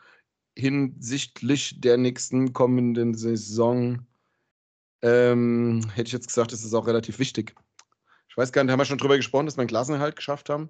hinsichtlich 0.57 1.79
der 1.81 1.97
nächsten 1.97 2.53
kommenden 2.53 3.13
Saison 3.13 4.05
ähm, 5.01 5.81
hätte 5.93 6.07
ich 6.07 6.13
jetzt 6.13 6.27
gesagt, 6.27 6.51
ist 6.51 6.63
es 6.63 6.73
auch 6.73 6.87
relativ 6.87 7.19
wichtig. 7.19 7.55
Ich 8.27 8.37
weiß 8.37 8.51
gar 8.51 8.63
nicht, 8.63 8.71
haben 8.71 8.79
wir 8.79 8.85
schon 8.85 8.97
drüber 8.97 9.17
gesprochen, 9.17 9.45
dass 9.45 9.55
wir 9.55 9.61
einen 9.61 9.69
Klassenerhalt 9.69 10.15
geschafft 10.15 10.49
haben? 10.49 10.69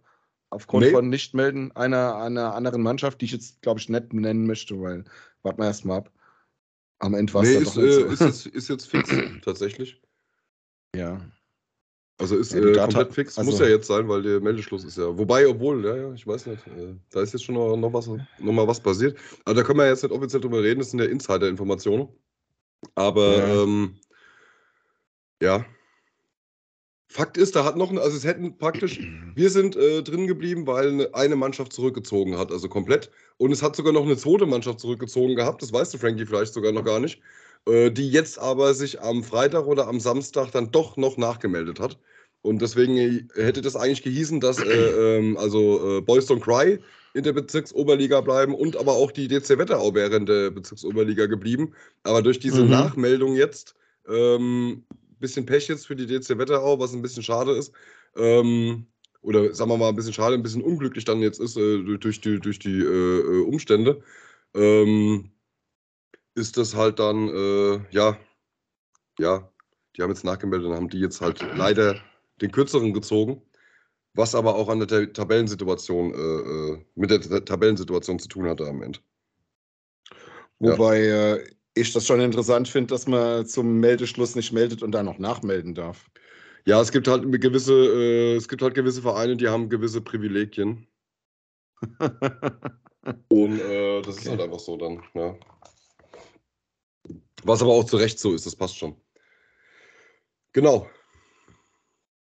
Aufgrund 0.49 0.85
nee. 0.85 0.91
von 0.91 1.09
Nichtmelden 1.09 1.75
einer, 1.75 2.17
einer 2.17 2.53
anderen 2.53 2.81
Mannschaft, 2.81 3.21
die 3.21 3.25
ich 3.25 3.31
jetzt, 3.31 3.61
glaube 3.61 3.79
ich, 3.79 3.89
nicht 3.89 4.13
nennen 4.13 4.45
möchte, 4.45 4.79
weil 4.79 5.05
warten 5.41 5.61
wir 5.61 5.67
erstmal 5.67 5.99
ab. 5.99 6.11
Am 6.99 7.13
Ende 7.13 7.33
war 7.33 7.43
es 7.43 7.49
nee, 7.49 7.55
ist, 7.55 7.77
äh, 7.77 8.13
ist, 8.13 8.21
jetzt, 8.21 8.45
ist 8.45 8.67
jetzt 8.67 8.87
fix, 8.87 9.09
tatsächlich. 9.41 10.01
Ja. 10.95 11.19
Also 12.17 12.37
ist 12.37 12.53
ja, 12.53 12.61
äh, 12.61 12.77
komplett 12.77 13.13
fix, 13.13 13.37
also, 13.37 13.51
muss 13.51 13.59
ja 13.59 13.67
jetzt 13.67 13.87
sein, 13.87 14.07
weil 14.07 14.21
der 14.21 14.39
Meldeschluss 14.39 14.85
ist 14.85 14.97
ja. 14.97 15.17
Wobei, 15.17 15.47
obwohl, 15.47 15.83
ja, 15.83 15.95
ja, 15.97 16.13
ich 16.13 16.25
weiß 16.25 16.45
nicht, 16.45 16.65
äh, 16.67 16.95
da 17.11 17.21
ist 17.21 17.33
jetzt 17.33 17.43
schon 17.43 17.55
noch, 17.55 17.75
noch, 17.75 17.91
was, 17.91 18.07
noch 18.07 18.53
mal 18.53 18.67
was 18.67 18.79
passiert. 18.79 19.17
Aber 19.43 19.55
da 19.55 19.63
können 19.63 19.79
wir 19.79 19.87
jetzt 19.87 20.03
nicht 20.03 20.13
offiziell 20.13 20.41
drüber 20.41 20.63
reden, 20.63 20.79
das 20.79 20.91
sind 20.91 21.01
ja 21.01 21.07
Insider-Informationen. 21.07 22.07
Aber 22.95 23.37
ja. 23.37 23.63
Ähm, 23.63 23.95
ja. 25.41 25.65
Fakt 27.07 27.37
ist, 27.37 27.55
da 27.55 27.63
hat 27.65 27.75
noch, 27.75 27.91
also 27.91 28.15
es 28.15 28.23
hätten 28.23 28.57
praktisch, 28.57 28.99
wir 29.35 29.49
sind 29.49 29.75
äh, 29.75 30.01
drin 30.01 30.25
geblieben, 30.25 30.67
weil 30.67 31.09
eine 31.13 31.35
Mannschaft 31.35 31.73
zurückgezogen 31.73 32.37
hat, 32.37 32.49
also 32.49 32.69
komplett. 32.69 33.11
Und 33.37 33.51
es 33.51 33.61
hat 33.61 33.75
sogar 33.75 33.91
noch 33.91 34.05
eine 34.05 34.15
zweite 34.15 34.45
Mannschaft 34.45 34.79
zurückgezogen 34.79 35.35
gehabt, 35.35 35.61
das 35.61 35.73
weißt 35.73 35.93
du, 35.93 35.97
Frankie, 35.97 36.25
vielleicht 36.25 36.53
sogar 36.53 36.71
noch 36.71 36.85
gar 36.85 37.01
nicht. 37.01 37.21
Äh, 37.67 37.91
die 37.91 38.09
jetzt 38.09 38.37
aber 38.39 38.73
sich 38.73 39.01
am 39.01 39.23
Freitag 39.23 39.65
oder 39.65 39.87
am 39.87 39.99
Samstag 39.99 40.51
dann 40.51 40.71
doch 40.71 40.97
noch 40.97 41.17
nachgemeldet 41.17 41.79
hat. 41.79 41.97
Und 42.41 42.61
deswegen 42.61 43.27
hätte 43.33 43.61
das 43.61 43.75
eigentlich 43.75 44.03
gehießen, 44.03 44.39
dass 44.39 44.59
äh, 44.59 45.17
ähm, 45.17 45.35
also 45.37 45.97
äh, 45.97 46.01
Boys 46.01 46.29
Don't 46.29 46.41
Cry 46.41 46.79
in 47.15 47.23
der 47.23 47.33
Bezirksoberliga 47.33 48.21
bleiben 48.21 48.53
und 48.53 48.77
aber 48.77 48.93
auch 48.93 49.11
die 49.11 49.27
DC 49.27 49.57
Wetterau 49.57 49.95
wäre 49.95 50.15
in 50.15 50.27
der 50.27 50.51
Bezirksoberliga 50.51 51.25
geblieben. 51.25 51.73
Aber 52.03 52.21
durch 52.21 52.39
diese 52.39 52.63
mhm. 52.63 52.69
Nachmeldung 52.69 53.35
jetzt 53.35 53.75
Ähm, 54.07 54.83
bisschen 55.19 55.45
Pech 55.45 55.67
jetzt 55.67 55.87
für 55.87 55.95
die 55.95 56.05
DC 56.05 56.37
Wetterau, 56.37 56.79
was 56.79 56.93
ein 56.93 57.01
bisschen 57.01 57.23
schade 57.23 57.51
ist. 57.53 57.73
Ähm, 58.15 58.85
oder 59.21 59.53
sagen 59.55 59.71
wir 59.71 59.77
mal 59.77 59.89
ein 59.89 59.95
bisschen 59.95 60.13
schade, 60.13 60.35
ein 60.35 60.43
bisschen 60.43 60.61
unglücklich 60.61 61.05
dann 61.05 61.21
jetzt 61.21 61.39
ist 61.39 61.57
äh, 61.57 61.81
durch 61.97 62.21
die, 62.21 62.39
durch 62.39 62.59
die 62.59 62.79
äh, 62.79 63.19
äh, 63.19 63.43
Umstände. 63.43 64.01
Ähm, 64.53 65.31
ist 66.35 66.57
das 66.57 66.75
halt 66.75 66.99
dann, 66.99 67.29
äh, 67.29 67.79
ja, 67.91 68.17
ja, 69.17 69.49
die 69.95 70.01
haben 70.01 70.11
jetzt 70.11 70.25
nachgemeldet, 70.25 70.69
dann 70.69 70.75
haben 70.75 70.89
die 70.89 70.99
jetzt 70.99 71.21
halt 71.21 71.41
leider 71.55 71.95
den 72.41 72.51
kürzeren 72.51 72.93
gezogen, 72.93 73.41
was 74.13 74.35
aber 74.35 74.55
auch 74.55 74.69
an 74.69 74.85
der 74.85 75.13
Tabellensituation, 75.13 76.13
äh, 76.13 76.17
äh 76.17 76.85
mit 76.95 77.09
der 77.09 77.45
Tabellensituation 77.45 78.19
zu 78.19 78.27
tun 78.27 78.47
hatte 78.47 78.67
am 78.67 78.81
Ende. 78.81 78.99
Wobei 80.59 81.03
ja. 81.03 81.35
äh, 81.35 81.47
ich 81.73 81.91
das 81.91 82.05
schon 82.05 82.21
interessant 82.21 82.67
finde, 82.67 82.93
dass 82.93 83.07
man 83.07 83.45
zum 83.45 83.79
Meldeschluss 83.79 84.35
nicht 84.35 84.53
meldet 84.53 84.83
und 84.83 84.91
dann 84.91 85.05
noch 85.05 85.19
nachmelden 85.19 85.75
darf. 85.75 86.09
Ja, 86.65 86.81
es 86.81 86.91
gibt 86.91 87.07
halt 87.07 87.23
gewisse, 87.41 87.73
äh, 87.73 88.35
es 88.35 88.47
gibt 88.47 88.61
halt 88.61 88.73
gewisse 88.73 89.01
Vereine, 89.01 89.35
die 89.37 89.47
haben 89.47 89.69
gewisse 89.69 90.01
Privilegien. 90.01 90.87
und 93.27 93.59
äh, 93.59 94.01
das 94.01 94.15
okay. 94.15 94.23
ist 94.23 94.29
halt 94.29 94.41
einfach 94.41 94.59
so 94.59 94.77
dann, 94.77 95.03
ja. 95.13 95.35
Was 97.45 97.61
aber 97.61 97.73
auch 97.73 97.83
zu 97.83 97.97
Recht 97.97 98.19
so 98.19 98.33
ist, 98.33 98.47
das 98.47 98.55
passt 98.55 98.75
schon. 98.75 98.95
Genau. 100.51 100.89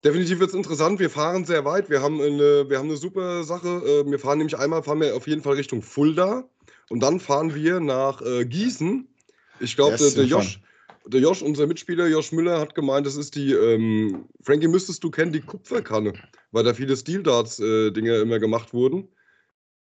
Definitiv 0.06 0.40
wird 0.40 0.52
es 0.52 0.56
interessant. 0.56 1.00
Wir 1.00 1.10
fahren 1.10 1.44
sehr 1.46 1.66
weit. 1.66 1.90
Wir 1.90 2.02
haben 2.02 2.22
eine, 2.22 2.70
wir 2.70 2.78
haben 2.78 2.88
eine 2.88 2.98
super 2.98 3.44
Sache. 3.44 3.68
Äh, 3.68 4.10
wir 4.10 4.20
fahren 4.20 4.38
nämlich 4.38 4.58
einmal, 4.58 4.84
fahren 4.84 5.02
wir 5.02 5.16
auf 5.16 5.28
jeden 5.28 5.44
Fall 5.44 5.56
Richtung 5.56 5.82
Fulda 5.82 6.50
und 6.90 7.02
dann 7.02 7.20
fahren 7.20 7.54
wir 7.54 7.82
nach 7.82 8.22
äh, 8.22 8.46
Gießen. 8.46 9.08
Ich 9.60 9.76
glaube, 9.76 9.92
yes, 9.92 10.14
der, 10.14 10.24
der 10.24 10.26
Josh, 10.26 10.62
der 11.06 11.20
Josh, 11.20 11.42
unser 11.42 11.68
Mitspieler, 11.68 12.08
Josh 12.08 12.32
Müller, 12.32 12.60
hat 12.60 12.74
gemeint, 12.74 13.06
das 13.06 13.18
ist 13.18 13.36
die, 13.36 13.52
ähm, 13.52 14.26
Frankie, 14.42 14.68
müsstest 14.68 15.04
du 15.04 15.12
kennen, 15.12 15.34
die 15.34 15.42
Kupferkanne, 15.42 16.14
weil 16.52 16.64
da 16.64 16.74
viele 16.74 16.96
Steel 16.96 17.22
Darts-Dinge 17.22 18.16
äh, 18.16 18.22
immer 18.22 18.40
gemacht 18.40 18.74
wurden. 18.74 19.10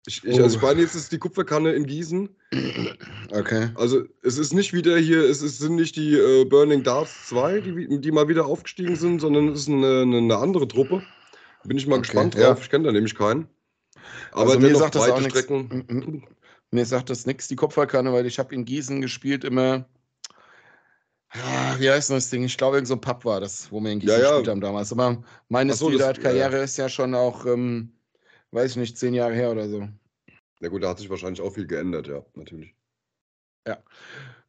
Ich, 0.08 0.24
ich, 0.24 0.42
also 0.42 0.56
ich 0.56 0.62
meine, 0.62 0.80
jetzt 0.80 0.96
ist 0.96 1.12
die 1.12 1.18
Kupferkanne 1.18 1.74
in 1.74 1.86
Gießen. 1.86 2.30
Okay. 3.32 3.70
Also 3.76 4.06
es 4.24 4.38
ist 4.38 4.54
nicht 4.54 4.72
wieder 4.72 4.98
hier, 4.98 5.22
es 5.30 5.42
ist, 5.42 5.60
sind 5.60 5.76
nicht 5.76 5.98
die 5.98 6.16
äh, 6.16 6.46
Burning 6.46 6.82
Darts 6.82 7.28
2, 7.28 7.60
die, 7.60 8.00
die 8.00 8.12
mal 8.14 8.30
wieder 8.30 8.46
aufgestiegen 8.46 8.96
sind, 8.96 9.20
sondern 9.20 9.50
es 9.50 9.62
ist 9.62 9.68
eine, 9.68 10.04
eine, 10.04 10.38
andere 10.38 10.66
Truppe. 10.66 11.04
Bin 11.66 11.78
ich 11.78 11.88
mal 11.88 11.96
okay, 11.96 12.04
gespannt 12.04 12.36
drauf. 12.36 12.58
Ja. 12.58 12.58
Ich 12.58 12.70
kenne 12.70 12.86
da 12.86 12.94
nämlich 12.94 13.16
keinen. 13.16 13.50
Aber 14.32 14.52
also 14.52 14.60
mir 14.62 14.78
sagt 14.78 14.96
das 14.96 15.10
auch 15.10 15.22
Strecken. 15.22 16.24
Mir 16.72 16.86
sagt 16.86 17.10
das 17.10 17.26
nichts, 17.26 17.50
die 17.50 17.58
Kupferkanne, 17.58 18.14
weil 18.14 18.26
ich 18.26 18.40
habe 18.40 18.56
in 18.56 18.64
Gießen 18.64 19.02
gespielt 19.02 19.44
immer. 19.44 19.90
Ah, 21.32 21.76
wie 21.80 21.90
heißt 21.90 22.12
das 22.12 22.30
Ding? 22.30 22.46
Ich 22.46 22.58
glaube, 22.58 22.78
irgend 22.78 22.88
so 22.88 22.94
ein 22.94 23.02
Pub 23.02 23.26
war 23.26 23.42
das, 23.42 23.70
wo 23.74 23.82
wir 23.82 23.92
in 23.92 24.00
Gießen 24.00 24.16
ja, 24.16 24.22
ja. 24.22 24.30
gespielt 24.30 24.48
haben 24.48 24.62
damals. 24.62 24.94
Aber 24.94 25.22
meine 25.50 25.74
so, 25.74 25.90
Karriere 25.90 26.58
ja. 26.58 26.64
ist 26.64 26.78
ja 26.78 26.88
schon 26.88 27.14
auch 27.14 27.46
ähm, 27.46 27.92
weiß 28.52 28.72
ich 28.72 28.78
nicht, 28.78 28.98
zehn 28.98 29.14
Jahre 29.14 29.34
her 29.34 29.52
oder 29.52 29.68
so. 29.68 29.88
Na 30.60 30.70
gut, 30.70 30.84
da 30.84 30.90
hat 30.90 31.00
sich 31.00 31.10
wahrscheinlich 31.10 31.42
auch 31.42 31.54
viel 31.54 31.68
geändert, 31.68 32.08
ja, 32.08 32.26
natürlich. 32.34 32.74
Ja. 33.68 33.78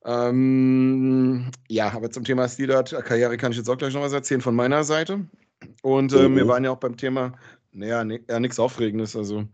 Ähm, 0.04 1.50
ja, 1.68 1.92
aber 1.92 2.10
zum 2.10 2.24
Thema 2.24 2.48
Steelert-Karriere 2.48 3.36
kann 3.36 3.52
ich 3.52 3.58
jetzt 3.58 3.68
auch 3.68 3.76
gleich 3.76 3.94
noch 3.94 4.02
was 4.02 4.12
erzählen 4.12 4.40
von 4.40 4.54
meiner 4.54 4.84
Seite. 4.84 5.26
Und 5.82 6.12
äh, 6.12 6.28
mhm. 6.28 6.36
wir 6.36 6.48
waren 6.48 6.64
ja 6.64 6.70
auch 6.70 6.78
beim 6.78 6.96
Thema, 6.96 7.32
naja, 7.72 8.04
ja, 8.28 8.40
nichts 8.40 8.58
Aufregendes, 8.58 9.16
also 9.16 9.46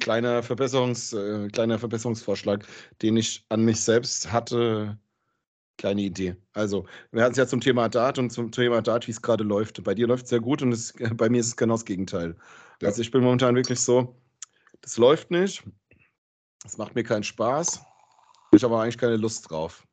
kleiner, 0.00 0.42
Verbesserungs, 0.42 1.12
äh, 1.12 1.48
kleiner 1.48 1.78
Verbesserungsvorschlag, 1.78 2.66
den 3.00 3.16
ich 3.16 3.44
an 3.48 3.64
mich 3.64 3.80
selbst 3.80 4.30
hatte. 4.30 4.98
Kleine 5.78 6.02
Idee. 6.02 6.36
Also, 6.52 6.86
wir 7.12 7.22
hatten 7.22 7.32
es 7.32 7.38
ja 7.38 7.46
zum 7.46 7.60
Thema 7.60 7.88
Dart 7.88 8.18
und 8.18 8.30
zum 8.30 8.52
Thema 8.52 8.82
Dart, 8.82 9.06
wie 9.08 9.10
es 9.10 9.22
gerade 9.22 9.42
läuft. 9.42 9.82
Bei 9.82 9.94
dir 9.94 10.06
läuft 10.06 10.24
es 10.24 10.30
sehr 10.30 10.40
gut 10.40 10.62
und 10.62 10.70
es, 10.70 10.92
bei 11.16 11.28
mir 11.30 11.40
ist 11.40 11.46
es 11.48 11.56
genau 11.56 11.74
das 11.74 11.86
Gegenteil. 11.86 12.36
Ja. 12.82 12.88
Also 12.88 13.00
ich 13.00 13.12
bin 13.12 13.22
momentan 13.22 13.54
wirklich 13.54 13.78
so, 13.78 14.20
das 14.80 14.98
läuft 14.98 15.30
nicht, 15.30 15.62
das 16.64 16.78
macht 16.78 16.96
mir 16.96 17.04
keinen 17.04 17.22
Spaß, 17.22 17.80
ich 18.50 18.64
habe 18.64 18.78
eigentlich 18.80 18.98
keine 18.98 19.16
Lust 19.16 19.48
drauf. 19.48 19.86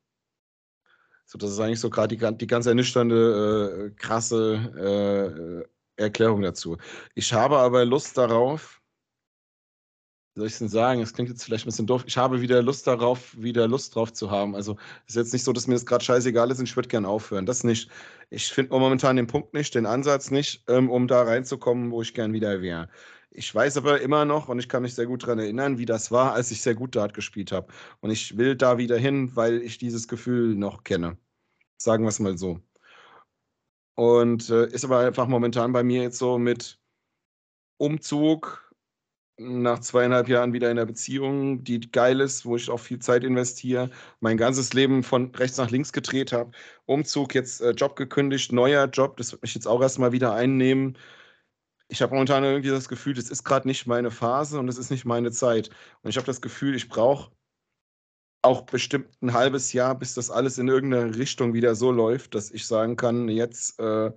So, 1.25 1.38
das 1.38 1.52
ist 1.52 1.60
eigentlich 1.60 1.80
so 1.80 1.91
gerade 1.91 2.17
die, 2.17 2.38
die 2.38 2.47
ganz 2.47 2.65
ernüchternde, 2.65 3.91
äh, 3.91 3.95
krasse 3.95 5.67
äh, 5.97 6.02
Erklärung 6.02 6.41
dazu. 6.41 6.78
Ich 7.13 7.32
habe 7.32 7.60
aber 7.60 7.86
Lust 7.86 8.17
darauf, 8.17 8.79
soll 10.39 10.47
ich 10.47 10.58
denn 10.58 10.69
sagen? 10.69 11.02
Es 11.02 11.13
klingt 11.13 11.30
jetzt 11.30 11.43
vielleicht 11.43 11.65
ein 11.65 11.69
bisschen 11.69 11.88
doof. 11.88 12.04
Ich 12.08 12.17
habe 12.17 12.41
wieder 12.41 12.62
Lust 12.62 12.88
darauf, 12.88 13.36
wieder 13.38 13.67
Lust 13.67 13.95
drauf 13.95 14.13
zu 14.13 14.32
haben. 14.32 14.56
Also 14.56 14.78
es 15.06 15.15
ist 15.15 15.15
jetzt 15.15 15.34
nicht 15.34 15.43
so, 15.43 15.54
dass 15.54 15.67
mir 15.67 15.75
das 15.75 15.86
gerade 15.86 16.04
scheißegal 16.04 16.49
ist 16.52 16.60
und 16.60 16.65
ich 16.65 16.75
würde 16.75 16.89
gerne 16.89 17.08
aufhören. 17.08 17.45
Das 17.45 17.63
nicht. 17.63 17.89
Ich 18.30 18.47
finde 18.47 18.78
momentan 18.78 19.15
den 19.17 19.28
Punkt 19.28 19.54
nicht, 19.54 19.75
den 19.75 19.86
Ansatz 19.86 20.32
nicht, 20.32 20.63
ähm, 20.67 20.89
um 20.89 21.08
da 21.08 21.23
reinzukommen, 21.23 21.91
wo 21.91 22.02
ich 22.02 22.13
gern 22.13 22.34
wieder 22.34 22.62
wäre. 22.62 22.89
Ich 23.32 23.54
weiß 23.54 23.78
aber 23.78 24.02
immer 24.02 24.25
noch 24.25 24.49
und 24.49 24.60
ich 24.60 24.69
kann 24.69 24.82
mich 24.84 24.95
sehr 24.95 25.06
gut 25.06 25.23
daran 25.23 25.39
erinnern, 25.39 25.78
wie 25.78 25.86
das 25.86 26.12
war, 26.12 26.34
als 26.34 26.52
ich 26.52 26.62
sehr 26.62 26.75
gut 26.75 26.95
Dart 26.95 27.13
gespielt 27.13 27.52
habe. 27.52 27.71
Und 28.02 28.10
ich 28.12 28.38
will 28.38 28.56
da 28.56 28.78
wieder 28.78 28.97
hin, 28.97 29.36
weil 29.36 29.62
ich 29.62 29.78
dieses 29.78 30.08
Gefühl 30.08 30.56
noch 30.56 30.84
kenne. 30.84 31.17
Sagen 31.78 32.04
wir 32.04 32.10
es 32.10 32.19
mal 32.19 32.38
so. 32.38 32.60
Und 33.95 34.49
äh, 34.49 34.67
ist 34.67 34.86
aber 34.86 34.99
einfach 34.99 35.28
momentan 35.28 35.73
bei 35.73 35.84
mir 35.84 36.04
jetzt 36.04 36.17
so 36.19 36.38
mit 36.39 36.80
Umzug, 37.78 38.68
nach 39.39 39.80
zweieinhalb 39.80 40.28
Jahren 40.28 40.54
wieder 40.54 40.69
in 40.69 40.78
einer 40.78 40.86
Beziehung, 40.86 41.63
die 41.63 41.80
geil 41.91 42.19
ist, 42.19 42.45
wo 42.45 42.56
ich 42.56 42.69
auch 42.69 42.80
viel 42.80 42.99
Zeit 42.99 43.23
investiere, 43.23 43.89
mein 44.19 44.38
ganzes 44.38 44.73
Leben 44.73 45.04
von 45.04 45.34
rechts 45.34 45.58
nach 45.58 45.71
links 45.71 45.93
gedreht 45.93 46.34
habe, 46.34 46.52
Umzug, 46.86 47.34
jetzt 47.36 47.62
äh, 47.62 47.71
Job 47.71 47.95
gekündigt, 47.95 48.52
neuer 48.52 48.86
Job, 48.88 49.17
das 49.17 49.32
wird 49.32 49.41
mich 49.41 49.56
jetzt 49.56 49.67
auch 49.67 49.82
erstmal 49.82 50.12
wieder 50.12 50.34
einnehmen. 50.34 50.97
Ich 51.88 52.02
habe 52.02 52.13
momentan 52.13 52.43
irgendwie 52.43 52.69
das 52.69 52.89
Gefühl, 52.89 53.13
das 53.15 53.30
ist 53.30 53.43
gerade 53.43 53.67
nicht 53.67 53.88
meine 53.88 54.12
Phase 54.12 54.60
und 54.60 54.67
es 54.67 54.78
ist 54.78 54.91
nicht 54.91 55.06
meine 55.06 55.32
Zeit. 55.32 55.69
Und 56.04 56.10
ich 56.10 56.17
habe 56.17 56.28
das 56.28 56.41
Gefühl, 56.41 56.75
ich 56.75 56.89
brauche 56.89 57.32
auch 58.41 58.62
bestimmt 58.63 59.10
ein 59.21 59.34
halbes 59.34 59.73
Jahr, 59.73 59.97
bis 59.97 60.13
das 60.13 60.30
alles 60.30 60.58
in 60.58 60.67
irgendeine 60.67 61.15
Richtung 61.17 61.54
wieder 61.54 61.75
so 61.75 61.91
läuft, 61.91 62.36
dass 62.36 62.52
ich 62.52 62.65
sagen 62.67 62.95
kann, 62.95 63.28
jetzt, 63.30 63.80
äh, 63.80 64.12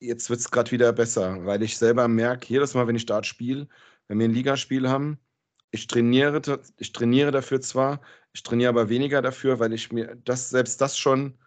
jetzt 0.00 0.30
wird 0.30 0.40
es 0.40 0.50
gerade 0.50 0.70
wieder 0.70 0.92
besser, 0.92 1.44
weil 1.46 1.62
ich 1.62 1.78
selber 1.78 2.08
merke, 2.08 2.48
jedes 2.48 2.74
Mal, 2.74 2.86
wenn 2.86 2.96
ich 2.96 3.06
Dart 3.06 3.26
spiele, 3.26 3.68
wenn 4.10 4.18
wir 4.18 4.26
ein 4.26 4.34
Ligaspiel 4.34 4.88
haben, 4.88 5.20
ich 5.70 5.86
trainiere, 5.86 6.42
ich 6.78 6.92
trainiere 6.92 7.30
dafür 7.30 7.60
zwar, 7.60 8.00
ich 8.32 8.42
trainiere 8.42 8.70
aber 8.70 8.88
weniger 8.88 9.22
dafür, 9.22 9.60
weil 9.60 9.72
ich 9.72 9.92
mir 9.92 10.16
das, 10.24 10.50
selbst 10.50 10.80
das 10.80 10.98
schon 10.98 11.38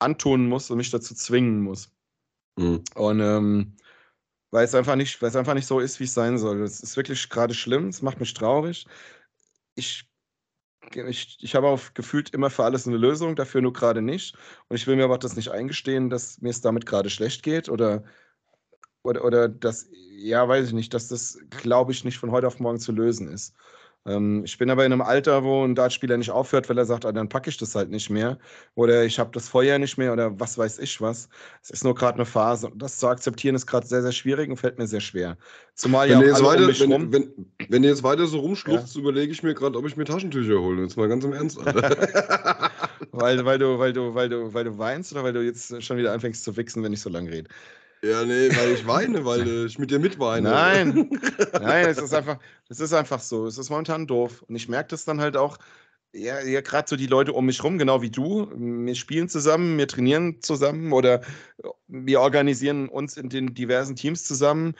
antun 0.00 0.48
muss 0.48 0.68
und 0.72 0.78
mich 0.78 0.90
dazu 0.90 1.14
zwingen 1.14 1.62
muss. 1.62 1.92
Mhm. 2.56 2.82
Und 2.96 3.20
ähm, 3.20 3.76
weil 4.50 4.64
es 4.64 4.74
einfach 4.74 4.96
nicht, 4.96 5.22
weil 5.22 5.28
es 5.28 5.36
einfach 5.36 5.54
nicht 5.54 5.68
so 5.68 5.78
ist, 5.78 6.00
wie 6.00 6.04
es 6.04 6.14
sein 6.14 6.36
soll. 6.36 6.62
Es 6.62 6.80
ist 6.80 6.96
wirklich 6.96 7.28
gerade 7.28 7.54
schlimm, 7.54 7.86
es 7.86 8.02
macht 8.02 8.18
mich 8.18 8.34
traurig. 8.34 8.88
Ich, 9.76 10.10
ich, 10.92 11.38
ich 11.40 11.54
habe 11.54 11.68
auch 11.68 11.94
gefühlt 11.94 12.30
immer 12.30 12.50
für 12.50 12.64
alles 12.64 12.88
eine 12.88 12.96
Lösung, 12.96 13.36
dafür 13.36 13.62
nur 13.62 13.72
gerade 13.72 14.02
nicht. 14.02 14.34
Und 14.66 14.74
ich 14.74 14.88
will 14.88 14.96
mir 14.96 15.04
aber 15.04 15.18
das 15.18 15.36
nicht 15.36 15.52
eingestehen, 15.52 16.10
dass 16.10 16.40
mir 16.40 16.50
es 16.50 16.60
damit 16.60 16.86
gerade 16.86 17.08
schlecht 17.08 17.44
geht 17.44 17.68
oder 17.68 18.02
oder, 19.02 19.24
oder 19.24 19.48
das, 19.48 19.88
ja, 20.16 20.46
weiß 20.46 20.68
ich 20.68 20.72
nicht, 20.72 20.92
dass 20.94 21.08
das, 21.08 21.38
glaube 21.50 21.92
ich, 21.92 22.04
nicht 22.04 22.18
von 22.18 22.30
heute 22.30 22.46
auf 22.46 22.60
morgen 22.60 22.78
zu 22.78 22.92
lösen 22.92 23.28
ist. 23.28 23.54
Ähm, 24.06 24.44
ich 24.44 24.56
bin 24.56 24.70
aber 24.70 24.86
in 24.86 24.92
einem 24.92 25.02
Alter, 25.02 25.44
wo 25.44 25.62
ein 25.62 25.74
Dartspieler 25.74 26.16
nicht 26.16 26.30
aufhört, 26.30 26.68
weil 26.70 26.78
er 26.78 26.86
sagt, 26.86 27.04
ah, 27.04 27.12
dann 27.12 27.28
packe 27.28 27.50
ich 27.50 27.58
das 27.58 27.74
halt 27.74 27.90
nicht 27.90 28.08
mehr. 28.08 28.38
Oder 28.74 29.04
ich 29.04 29.18
habe 29.18 29.30
das 29.32 29.48
Feuer 29.48 29.78
nicht 29.78 29.98
mehr 29.98 30.12
oder 30.12 30.38
was 30.40 30.56
weiß 30.56 30.78
ich 30.78 31.00
was. 31.02 31.28
Es 31.62 31.70
ist 31.70 31.84
nur 31.84 31.94
gerade 31.94 32.14
eine 32.14 32.24
Phase. 32.24 32.68
Und 32.68 32.80
das 32.80 32.98
zu 32.98 33.08
akzeptieren 33.08 33.54
ist 33.54 33.66
gerade 33.66 33.86
sehr, 33.86 34.00
sehr 34.00 34.12
schwierig 34.12 34.48
und 34.48 34.56
fällt 34.56 34.78
mir 34.78 34.86
sehr 34.86 35.00
schwer. 35.00 35.36
Zumal 35.74 36.08
wenn 36.08 36.22
ja 36.22 36.34
auch 36.34 36.42
weiter, 36.42 36.62
um 36.84 37.12
wenn, 37.12 37.12
wenn, 37.12 37.46
wenn, 37.68 37.84
ihr 37.84 37.90
jetzt 37.90 38.02
weiter 38.02 38.26
so 38.26 38.38
rumschluchzt, 38.38 38.94
ja. 38.94 39.00
überlege 39.00 39.32
ich 39.32 39.42
mir 39.42 39.52
gerade, 39.52 39.78
ob 39.78 39.86
ich 39.86 39.96
mir 39.96 40.04
Taschentücher 40.04 40.58
hole. 40.58 40.82
Jetzt 40.82 40.96
mal 40.96 41.08
ganz 41.08 41.24
im 41.24 41.34
Ernst. 41.34 41.58
weil, 43.12 43.44
weil, 43.44 43.58
du, 43.58 43.78
weil, 43.78 43.92
du, 43.92 44.14
weil, 44.14 44.30
du, 44.30 44.54
weil 44.54 44.64
du 44.64 44.78
weinst 44.78 45.12
oder 45.12 45.24
weil 45.24 45.34
du 45.34 45.44
jetzt 45.44 45.82
schon 45.82 45.98
wieder 45.98 46.12
anfängst 46.12 46.42
zu 46.42 46.56
wichsen, 46.56 46.82
wenn 46.82 46.94
ich 46.94 47.02
so 47.02 47.10
lange 47.10 47.30
rede? 47.30 47.50
Ja, 48.02 48.24
nee, 48.24 48.48
weil 48.56 48.72
ich 48.72 48.86
weine, 48.86 49.24
weil 49.26 49.66
ich 49.66 49.78
mit 49.78 49.90
dir 49.90 49.98
mitweine. 49.98 50.48
Nein, 50.48 51.10
nein, 51.52 51.86
es 51.86 51.98
ist 51.98 52.14
einfach, 52.14 52.38
es 52.68 52.80
ist 52.80 52.94
einfach 52.94 53.20
so. 53.20 53.46
Es 53.46 53.58
ist 53.58 53.68
momentan 53.68 54.06
doof. 54.06 54.42
Und 54.48 54.56
ich 54.56 54.68
merke 54.68 54.88
das 54.88 55.04
dann 55.04 55.20
halt 55.20 55.36
auch, 55.36 55.58
ja, 56.12 56.40
ja 56.40 56.62
gerade 56.62 56.88
so 56.88 56.96
die 56.96 57.06
Leute 57.06 57.34
um 57.34 57.44
mich 57.44 57.62
rum, 57.62 57.76
genau 57.76 58.00
wie 58.00 58.10
du. 58.10 58.50
Wir 58.56 58.94
spielen 58.94 59.28
zusammen, 59.28 59.76
wir 59.76 59.86
trainieren 59.86 60.40
zusammen 60.40 60.92
oder 60.92 61.20
wir 61.88 62.20
organisieren 62.20 62.88
uns 62.88 63.18
in 63.18 63.28
den 63.28 63.54
diversen 63.54 63.96
Teams 63.96 64.24
zusammen. 64.24 64.74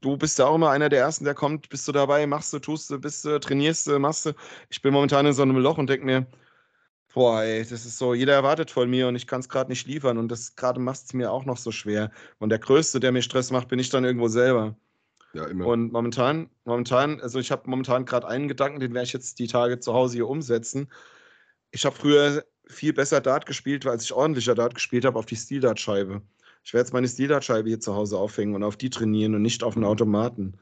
Du 0.00 0.16
bist 0.16 0.38
ja 0.38 0.46
auch 0.46 0.54
immer 0.54 0.70
einer 0.70 0.88
der 0.88 1.00
Ersten, 1.00 1.24
der 1.24 1.34
kommt. 1.34 1.68
Bist 1.68 1.86
du 1.88 1.92
dabei, 1.92 2.26
machst 2.28 2.52
du, 2.52 2.60
tust 2.60 2.90
du, 2.90 3.00
bist 3.00 3.24
du, 3.24 3.40
trainierst 3.40 3.88
du, 3.88 3.98
machst 3.98 4.26
du. 4.26 4.32
Ich 4.70 4.80
bin 4.80 4.92
momentan 4.92 5.26
in 5.26 5.32
so 5.32 5.42
einem 5.42 5.58
Loch 5.58 5.78
und 5.78 5.90
denke 5.90 6.06
mir, 6.06 6.26
Boah, 7.12 7.42
ey, 7.42 7.60
das 7.60 7.84
ist 7.84 7.98
so, 7.98 8.14
jeder 8.14 8.34
erwartet 8.34 8.70
von 8.70 8.88
mir 8.88 9.08
und 9.08 9.16
ich 9.16 9.26
kann 9.26 9.40
es 9.40 9.48
gerade 9.48 9.70
nicht 9.70 9.86
liefern 9.86 10.16
und 10.16 10.28
das 10.28 10.54
gerade 10.54 10.78
macht 10.80 11.04
es 11.04 11.12
mir 11.12 11.32
auch 11.32 11.44
noch 11.44 11.56
so 11.56 11.72
schwer. 11.72 12.12
Und 12.38 12.50
der 12.50 12.60
Größte, 12.60 13.00
der 13.00 13.10
mir 13.10 13.22
Stress 13.22 13.50
macht, 13.50 13.68
bin 13.68 13.80
ich 13.80 13.90
dann 13.90 14.04
irgendwo 14.04 14.28
selber. 14.28 14.76
Ja, 15.32 15.46
immer. 15.46 15.66
Und 15.66 15.92
momentan, 15.92 16.50
momentan, 16.64 17.20
also 17.20 17.38
ich 17.38 17.50
habe 17.50 17.68
momentan 17.68 18.04
gerade 18.04 18.28
einen 18.28 18.48
Gedanken, 18.48 18.80
den 18.80 18.94
werde 18.94 19.06
ich 19.06 19.12
jetzt 19.12 19.38
die 19.38 19.48
Tage 19.48 19.80
zu 19.80 19.92
Hause 19.92 20.14
hier 20.14 20.28
umsetzen. 20.28 20.88
Ich 21.72 21.84
habe 21.84 21.96
früher 21.96 22.44
viel 22.66 22.92
besser 22.92 23.20
Dart 23.20 23.46
gespielt, 23.46 23.86
als 23.86 24.04
ich 24.04 24.12
ordentlicher 24.12 24.54
Dart 24.54 24.74
gespielt 24.74 25.04
habe, 25.04 25.18
auf 25.18 25.26
die 25.26 25.36
Stil-Dart-Scheibe. 25.36 26.22
Ich 26.64 26.72
werde 26.72 26.82
jetzt 26.84 26.92
meine 26.92 27.08
Stil-Dart-Scheibe 27.08 27.68
hier 27.68 27.80
zu 27.80 27.94
Hause 27.94 28.18
aufhängen 28.18 28.54
und 28.54 28.62
auf 28.62 28.76
die 28.76 28.90
trainieren 28.90 29.34
und 29.34 29.42
nicht 29.42 29.62
auf 29.64 29.76
einen 29.76 29.84
Automaten. 29.84 30.58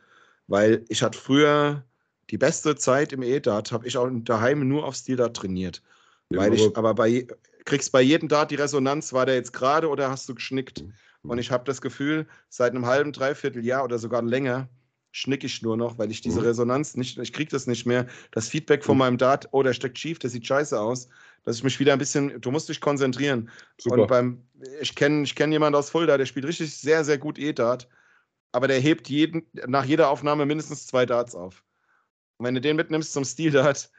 Weil 0.46 0.84
ich 0.88 1.02
hatte 1.02 1.18
früher 1.18 1.84
die 2.30 2.38
beste 2.38 2.76
Zeit 2.76 3.12
im 3.12 3.22
E-Dart, 3.22 3.72
habe 3.72 3.86
ich 3.86 3.96
auch 3.98 4.08
daheim 4.10 4.66
nur 4.66 4.84
auf 4.84 4.96
Stil-Dart 4.96 5.36
trainiert. 5.36 5.82
Weil 6.30 6.48
aber 6.48 6.54
ich 6.54 6.76
aber 6.76 6.94
bei, 6.94 7.26
kriegst 7.64 7.92
bei 7.92 8.02
jedem 8.02 8.28
Dart 8.28 8.50
die 8.50 8.56
Resonanz, 8.56 9.12
war 9.12 9.26
der 9.26 9.34
jetzt 9.34 9.52
gerade 9.52 9.88
oder 9.88 10.10
hast 10.10 10.28
du 10.28 10.34
geschnickt? 10.34 10.82
Mhm. 10.82 11.30
Und 11.30 11.38
ich 11.38 11.50
habe 11.50 11.64
das 11.64 11.80
Gefühl, 11.80 12.26
seit 12.48 12.72
einem 12.72 12.86
halben, 12.86 13.12
dreiviertel 13.12 13.64
Jahr 13.64 13.84
oder 13.84 13.98
sogar 13.98 14.22
länger 14.22 14.68
schnick 15.10 15.42
ich 15.42 15.62
nur 15.62 15.76
noch, 15.76 15.98
weil 15.98 16.10
ich 16.10 16.20
diese 16.20 16.40
mhm. 16.40 16.46
Resonanz 16.46 16.96
nicht, 16.96 17.18
ich 17.18 17.32
kriege 17.32 17.50
das 17.50 17.66
nicht 17.66 17.86
mehr. 17.86 18.06
Das 18.30 18.48
Feedback 18.48 18.84
von 18.84 18.96
mhm. 18.96 18.98
meinem 19.00 19.18
Dart, 19.18 19.48
oh, 19.52 19.62
der 19.62 19.72
steckt 19.72 19.98
schief, 19.98 20.18
der 20.18 20.30
sieht 20.30 20.46
scheiße 20.46 20.78
aus, 20.78 21.08
dass 21.44 21.56
ich 21.56 21.64
mich 21.64 21.80
wieder 21.80 21.92
ein 21.92 21.98
bisschen, 21.98 22.40
du 22.40 22.50
musst 22.50 22.68
dich 22.68 22.80
konzentrieren. 22.80 23.50
Super. 23.78 24.02
Und 24.02 24.08
beim, 24.08 24.42
ich 24.80 24.94
kenne 24.94 25.24
ich 25.24 25.34
kenn 25.34 25.50
jemanden 25.50 25.76
aus 25.76 25.90
Fulda, 25.90 26.18
der 26.18 26.26
spielt 26.26 26.46
richtig 26.46 26.76
sehr, 26.76 27.04
sehr 27.04 27.18
gut 27.18 27.38
E-Dart, 27.38 27.88
aber 28.52 28.68
der 28.68 28.78
hebt 28.78 29.08
jeden, 29.08 29.46
nach 29.66 29.84
jeder 29.84 30.10
Aufnahme 30.10 30.46
mindestens 30.46 30.86
zwei 30.86 31.06
Darts 31.06 31.34
auf. 31.34 31.64
Und 32.36 32.46
wenn 32.46 32.54
du 32.54 32.60
den 32.60 32.76
mitnimmst 32.76 33.12
zum 33.12 33.24
Stil-Dart, 33.24 33.90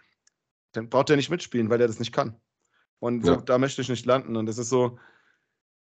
dann 0.72 0.90
braucht 0.90 1.10
er 1.10 1.16
nicht 1.16 1.30
mitspielen, 1.30 1.70
weil 1.70 1.82
er 1.82 1.88
das 1.88 2.00
nicht 2.00 2.14
kann. 2.14 2.36
Und 3.00 3.26
so, 3.26 3.34
ja. 3.34 3.42
da 3.42 3.58
möchte 3.58 3.82
ich 3.82 3.90
nicht 3.90 4.06
landen. 4.06 4.36
Und 4.36 4.46
das 4.46 4.58
ist 4.58 4.70
so, 4.70 5.00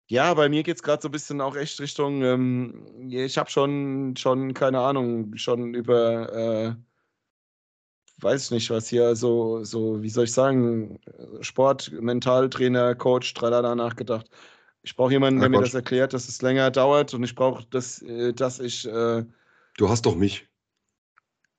ja, 0.09 0.33
bei 0.35 0.49
mir 0.49 0.62
geht 0.62 0.77
es 0.77 0.83
gerade 0.83 1.03
so 1.03 1.09
ein 1.09 1.12
bisschen 1.12 1.41
auch 1.41 1.57
echt 1.57 1.81
Richtung, 1.81 2.22
ähm, 2.22 3.09
ich 3.09 3.39
habe 3.39 3.51
schon, 3.51 4.14
schon, 4.16 4.55
keine 4.55 4.81
Ahnung, 4.81 5.37
schon 5.37 5.74
über, 5.74 6.33
äh, 6.33 6.74
weiß 8.22 8.45
ich 8.45 8.51
nicht, 8.53 8.70
was 8.70 8.89
hier 8.89 9.16
so, 9.16 9.64
so, 9.64 10.03
wie 10.03 10.09
soll 10.09 10.24
ich 10.24 10.33
sagen, 10.33 11.01
Sport, 11.41 11.91
Mentaltrainer, 11.93 12.95
Coach, 12.95 13.35
tralala 13.35 13.74
nachgedacht. 13.74 14.31
Ich 14.83 14.95
brauche 14.95 15.11
jemanden, 15.11 15.41
der 15.41 15.49
mir 15.49 15.61
das 15.61 15.74
erklärt, 15.74 16.12
dass 16.12 16.29
es 16.29 16.41
länger 16.41 16.70
dauert 16.70 17.12
und 17.12 17.24
ich 17.24 17.35
brauche, 17.35 17.66
dass, 17.70 18.01
äh, 18.03 18.33
dass 18.33 18.61
ich. 18.61 18.87
Äh, 18.87 19.24
du 19.77 19.89
hast 19.89 20.07
doch 20.07 20.14
mich 20.14 20.49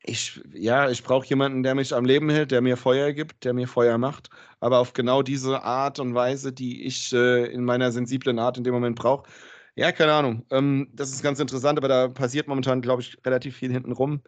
ich, 0.07 0.41
ja, 0.53 0.89
ich 0.89 1.03
brauche 1.03 1.27
jemanden, 1.27 1.63
der 1.63 1.75
mich 1.75 1.93
am 1.93 2.05
Leben 2.05 2.29
hält, 2.29 2.51
der 2.51 2.61
mir 2.61 2.77
Feuer 2.77 3.13
gibt, 3.13 3.43
der 3.43 3.53
mir 3.53 3.67
Feuer 3.67 3.97
macht, 3.97 4.29
aber 4.59 4.79
auf 4.79 4.93
genau 4.93 5.21
diese 5.21 5.63
Art 5.63 5.99
und 5.99 6.15
Weise, 6.15 6.53
die 6.53 6.85
ich 6.85 7.13
äh, 7.13 7.45
in 7.51 7.63
meiner 7.65 7.91
sensiblen 7.91 8.39
Art 8.39 8.57
in 8.57 8.63
dem 8.63 8.73
Moment 8.73 8.97
brauche. 8.97 9.29
Ja, 9.75 9.91
keine 9.91 10.13
Ahnung. 10.13 10.45
Ähm, 10.51 10.89
das 10.93 11.11
ist 11.11 11.21
ganz 11.23 11.39
interessant, 11.39 11.77
aber 11.77 11.87
da 11.89 12.07
passiert 12.07 12.47
momentan, 12.47 12.81
glaube 12.81 13.01
ich, 13.01 13.17
relativ 13.25 13.57
viel 13.57 13.71
hintenrum. 13.71 14.23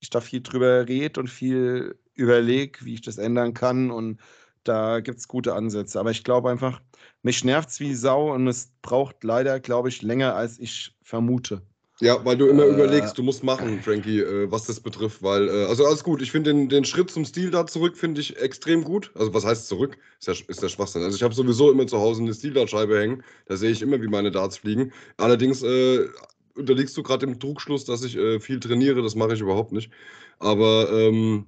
Ich 0.00 0.10
da 0.10 0.20
viel 0.20 0.42
drüber 0.42 0.88
rede 0.88 1.20
und 1.20 1.28
viel 1.28 1.98
überlege, 2.14 2.84
wie 2.84 2.94
ich 2.94 3.02
das 3.02 3.18
ändern 3.18 3.54
kann 3.54 3.90
und 3.90 4.20
da 4.64 5.00
gibt 5.00 5.18
es 5.18 5.28
gute 5.28 5.54
Ansätze. 5.54 6.00
Aber 6.00 6.10
ich 6.10 6.24
glaube 6.24 6.50
einfach, 6.50 6.82
mich 7.22 7.44
nervt 7.44 7.70
es 7.70 7.80
wie 7.80 7.94
Sau 7.94 8.34
und 8.34 8.46
es 8.48 8.72
braucht 8.82 9.24
leider, 9.24 9.60
glaube 9.60 9.88
ich, 9.88 10.02
länger, 10.02 10.34
als 10.34 10.58
ich 10.58 10.96
vermute. 11.02 11.62
Ja, 12.00 12.22
weil 12.26 12.36
du 12.36 12.46
immer 12.46 12.64
äh, 12.64 12.70
überlegst, 12.70 13.16
du 13.16 13.22
musst 13.22 13.42
machen, 13.42 13.80
Frankie, 13.82 14.20
äh, 14.20 14.50
was 14.50 14.66
das 14.66 14.80
betrifft, 14.80 15.22
weil, 15.22 15.48
äh, 15.48 15.64
also 15.64 15.86
alles 15.86 16.04
gut. 16.04 16.20
Ich 16.20 16.30
finde 16.30 16.52
den, 16.52 16.68
den 16.68 16.84
Schritt 16.84 17.10
zum 17.10 17.24
Stil 17.24 17.50
da 17.50 17.66
zurück, 17.66 17.96
finde 17.96 18.20
ich 18.20 18.36
extrem 18.36 18.84
gut. 18.84 19.10
Also 19.14 19.32
was 19.32 19.46
heißt 19.46 19.66
zurück? 19.66 19.96
Ist 20.18 20.28
ja, 20.28 20.34
ist 20.46 20.62
der 20.62 20.68
Schwachsinn. 20.68 21.02
Also 21.02 21.16
ich 21.16 21.22
habe 21.22 21.34
sowieso 21.34 21.70
immer 21.70 21.86
zu 21.86 21.98
Hause 21.98 22.22
eine 22.22 22.34
Stil-Dart-Scheibe 22.34 22.98
hängen. 22.98 23.22
Da 23.46 23.56
sehe 23.56 23.70
ich 23.70 23.80
immer, 23.80 24.00
wie 24.02 24.08
meine 24.08 24.30
Darts 24.30 24.58
fliegen. 24.58 24.92
Allerdings 25.16 25.62
äh, 25.62 26.06
unterliegst 26.54 26.96
du 26.98 27.02
gerade 27.02 27.24
dem 27.24 27.40
Trugschluss, 27.40 27.86
dass 27.86 28.04
ich 28.04 28.16
äh, 28.16 28.40
viel 28.40 28.60
trainiere. 28.60 29.02
Das 29.02 29.14
mache 29.14 29.32
ich 29.32 29.40
überhaupt 29.40 29.72
nicht. 29.72 29.90
Aber, 30.38 30.90
ähm, 30.92 31.46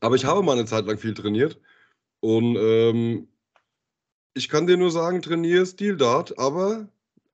aber 0.00 0.14
ich 0.14 0.26
habe 0.26 0.42
mal 0.42 0.52
eine 0.52 0.66
Zeit 0.66 0.84
lang 0.86 0.98
viel 0.98 1.14
trainiert. 1.14 1.58
Und 2.20 2.56
ähm, 2.56 3.28
ich 4.34 4.50
kann 4.50 4.66
dir 4.66 4.76
nur 4.76 4.90
sagen, 4.90 5.22
trainiere 5.22 5.64
Stil-Dart, 5.64 6.38
aber 6.38 6.88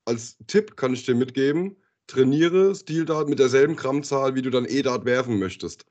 als 0.04 0.38
Tipp 0.46 0.76
kann 0.76 0.94
ich 0.94 1.04
dir 1.04 1.16
mitgeben, 1.16 1.76
trainiere 2.06 2.74
Stil-Dart 2.74 3.28
mit 3.28 3.38
derselben 3.38 3.76
Grammzahl, 3.76 4.34
wie 4.34 4.42
du 4.42 4.50
dann 4.50 4.66
E-Dart 4.68 5.04
werfen 5.04 5.38
möchtest. 5.38 5.86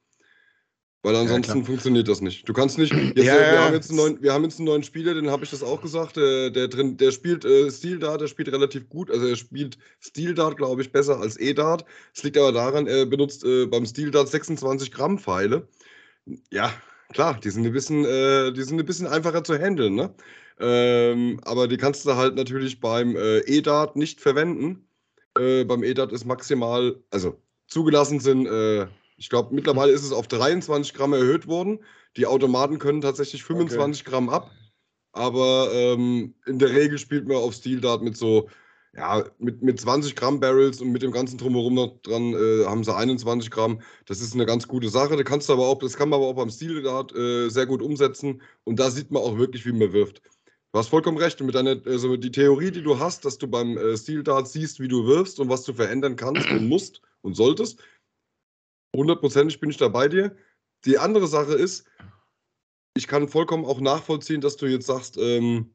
Weil 1.06 1.16
ansonsten 1.18 1.60
ja, 1.60 1.66
funktioniert 1.66 2.08
das 2.08 2.22
nicht. 2.22 2.50
Du 2.50 2.54
kannst 2.54 2.80
nicht. 2.80 2.92
Jetzt, 3.16 3.28
ja, 3.28 3.36
äh, 3.36 3.52
wir, 3.52 3.60
haben 3.60 3.74
jetzt 3.76 3.90
einen 3.92 3.98
neuen, 3.98 4.24
wir 4.24 4.34
haben 4.34 4.44
jetzt 4.44 4.58
einen 4.58 4.66
neuen 4.66 4.82
Spieler, 4.82 5.14
den 5.14 5.30
habe 5.30 5.44
ich 5.44 5.52
das 5.52 5.62
auch 5.62 5.80
gesagt. 5.80 6.18
Der, 6.18 6.50
der, 6.50 6.68
drin, 6.68 6.98
der 6.98 7.12
spielt 7.12 7.46
äh, 7.46 7.70
Stil-Dart, 7.70 8.22
der 8.22 8.28
spielt 8.28 8.52
relativ 8.52 8.90
gut. 8.90 9.12
Also 9.12 9.28
er 9.28 9.36
spielt 9.36 9.78
Stil-Dart, 10.02 10.58
glaube 10.58 10.82
ich, 10.82 10.92
besser 10.92 11.20
als 11.20 11.40
E-Dart. 11.40 11.86
Es 12.12 12.24
liegt 12.24 12.40
aber 12.40 12.52
daran, 12.52 12.88
er 12.88 13.06
benutzt 13.06 13.46
äh, 13.46 13.68
beim 13.68 13.86
Stil-Dart 13.86 14.30
26 14.30 14.92
Gramm 14.92 15.20
Pfeile. 15.20 15.68
Ja, 16.52 16.74
klar, 17.14 17.40
die 17.40 17.52
sind 17.52 17.68
ein 17.68 17.72
bisschen, 17.74 18.04
äh, 18.04 18.52
die 18.52 18.64
sind 18.64 18.80
ein 18.80 18.86
bisschen 18.88 19.06
einfacher 19.06 19.44
zu 19.44 19.56
handeln, 19.60 19.94
ne? 19.94 20.12
Ähm, 20.60 21.40
aber 21.44 21.68
die 21.68 21.78
kannst 21.78 22.08
du 22.08 22.16
halt 22.16 22.34
natürlich 22.34 22.80
beim 22.80 23.16
äh, 23.16 23.42
E-Dart 23.42 23.96
nicht 23.96 24.22
verwenden 24.22 24.85
äh, 25.38 25.64
beim 25.64 25.84
EDAT 25.84 26.12
ist 26.12 26.26
maximal, 26.26 27.02
also 27.12 27.40
zugelassen 27.68 28.20
sind, 28.20 28.48
äh, 28.48 28.88
ich 29.18 29.30
glaube, 29.30 29.56
mittlerweile 29.56 29.92
ist 29.92 30.04
es 30.04 30.12
auf 30.12 30.28
23 30.28 30.94
Gramm 30.94 31.14
erhöht 31.14 31.48
worden. 31.48 31.80
Die 32.18 32.26
Automaten 32.26 32.80
können 32.80 33.02
tatsächlich 33.02 33.44
25 33.44 34.02
okay. 34.02 34.12
Gramm 34.12 34.30
ab. 34.30 34.52
Aber 35.14 35.70
ähm, 35.74 36.36
in 36.46 36.60
der 36.60 36.72
Regel 36.72 36.98
spielt 36.98 37.28
man 37.28 37.38
auf 37.38 37.54
Steel 37.54 37.80
Dart 37.80 38.02
mit 38.02 38.18
so, 38.18 38.50
ja, 38.94 39.24
mit, 39.40 39.62
mit 39.62 39.80
20 39.80 40.16
Gramm 40.16 40.42
Barrels 40.42 40.82
und 40.82 40.92
mit 40.92 41.02
dem 41.02 41.12
ganzen 41.12 41.38
Drumherum 41.38 41.74
noch 41.74 42.02
dran 42.02 42.34
äh, 42.34 42.66
haben 42.66 42.84
sie 42.84 42.94
21 42.94 43.50
Gramm. 43.50 43.82
Das 44.08 44.20
ist 44.20 44.34
eine 44.34 44.46
ganz 44.46 44.68
gute 44.68 44.90
Sache. 44.90 45.16
Da 45.16 45.24
kannst 45.24 45.48
du 45.48 45.54
aber 45.54 45.68
auch, 45.68 45.80
das 45.80 45.96
kann 45.96 46.10
man 46.10 46.20
aber 46.20 46.28
auch 46.28 46.36
beim 46.36 46.50
Steel 46.50 46.82
Dart 46.82 47.16
äh, 47.16 47.48
sehr 47.48 47.66
gut 47.66 47.82
umsetzen. 47.82 48.42
Und 48.66 48.80
da 48.80 48.92
sieht 48.92 49.12
man 49.12 49.24
auch 49.24 49.38
wirklich, 49.38 49.66
wie 49.66 49.72
man 49.72 49.94
wirft. 49.94 50.22
Du 50.76 50.80
hast 50.80 50.90
vollkommen 50.90 51.18
recht. 51.18 51.40
Mit 51.40 51.56
deiner, 51.56 51.78
also 51.86 52.18
die 52.18 52.32
Theorie, 52.32 52.70
die 52.70 52.84
du 52.84 53.00
hast, 53.00 53.24
dass 53.24 53.38
du 53.38 53.48
beim 53.48 53.78
äh, 53.78 53.96
Steel 53.96 54.24
Dart 54.24 54.50
siehst, 54.50 54.82
wie 54.82 54.90
du 54.90 55.08
wirfst 55.08 55.40
und 55.40 55.48
was 55.48 55.64
du 55.64 55.72
verändern 55.72 56.18
kannst 56.18 56.50
und 56.50 56.68
musst 56.68 57.02
und 57.22 57.34
solltest, 57.34 57.82
hundertprozentig 58.94 59.62
bin 59.62 59.70
ich 59.70 59.78
da 59.78 59.88
bei 59.88 60.10
dir. 60.10 60.36
Die 60.84 60.98
andere 60.98 61.28
Sache 61.28 61.54
ist, 61.54 61.88
ich 62.94 63.08
kann 63.08 63.30
vollkommen 63.30 63.64
auch 63.64 63.80
nachvollziehen, 63.80 64.42
dass 64.42 64.58
du 64.58 64.66
jetzt 64.66 64.88
sagst, 64.88 65.16
ähm, 65.18 65.74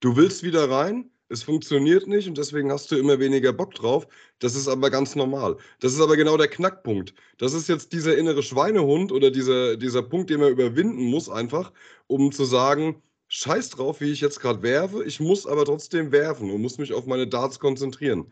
du 0.00 0.16
willst 0.16 0.42
wieder 0.42 0.68
rein, 0.68 1.10
es 1.30 1.42
funktioniert 1.42 2.06
nicht 2.06 2.28
und 2.28 2.36
deswegen 2.36 2.70
hast 2.70 2.90
du 2.90 2.98
immer 2.98 3.20
weniger 3.20 3.54
Bock 3.54 3.74
drauf. 3.74 4.06
Das 4.38 4.54
ist 4.54 4.68
aber 4.68 4.90
ganz 4.90 5.16
normal. 5.16 5.56
Das 5.80 5.94
ist 5.94 6.00
aber 6.02 6.18
genau 6.18 6.36
der 6.36 6.48
Knackpunkt. 6.48 7.14
Das 7.38 7.54
ist 7.54 7.70
jetzt 7.70 7.94
dieser 7.94 8.18
innere 8.18 8.42
Schweinehund 8.42 9.12
oder 9.12 9.30
dieser, 9.30 9.78
dieser 9.78 10.02
Punkt, 10.02 10.28
den 10.28 10.40
man 10.40 10.52
überwinden 10.52 11.04
muss, 11.04 11.30
einfach, 11.30 11.72
um 12.06 12.32
zu 12.32 12.44
sagen, 12.44 13.02
scheiß 13.30 13.70
drauf, 13.70 14.00
wie 14.00 14.10
ich 14.12 14.20
jetzt 14.20 14.40
gerade 14.40 14.62
werfe. 14.62 15.04
Ich 15.04 15.20
muss 15.20 15.46
aber 15.46 15.64
trotzdem 15.64 16.12
werfen 16.12 16.50
und 16.50 16.60
muss 16.60 16.78
mich 16.78 16.92
auf 16.92 17.06
meine 17.06 17.26
Darts 17.26 17.58
konzentrieren. 17.58 18.30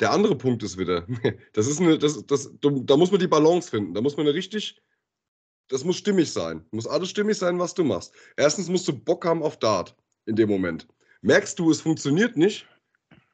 Der 0.00 0.12
andere 0.12 0.36
Punkt 0.36 0.62
ist 0.62 0.78
wieder, 0.78 1.06
das 1.52 1.66
ist 1.66 1.80
eine, 1.80 1.98
das, 1.98 2.24
das, 2.26 2.50
da 2.60 2.96
muss 2.96 3.10
man 3.10 3.20
die 3.20 3.26
Balance 3.26 3.70
finden. 3.70 3.94
Da 3.94 4.00
muss 4.00 4.16
man 4.16 4.26
eine 4.26 4.34
richtig, 4.34 4.80
das 5.68 5.84
muss 5.84 5.96
stimmig 5.96 6.30
sein. 6.30 6.64
Muss 6.70 6.86
alles 6.86 7.10
stimmig 7.10 7.38
sein, 7.38 7.58
was 7.58 7.74
du 7.74 7.84
machst. 7.84 8.14
Erstens 8.36 8.68
musst 8.68 8.86
du 8.86 8.92
Bock 8.92 9.24
haben 9.24 9.42
auf 9.42 9.58
Dart 9.58 9.96
in 10.26 10.36
dem 10.36 10.48
Moment. 10.48 10.86
Merkst 11.22 11.58
du, 11.58 11.70
es 11.70 11.80
funktioniert 11.80 12.36
nicht, 12.36 12.66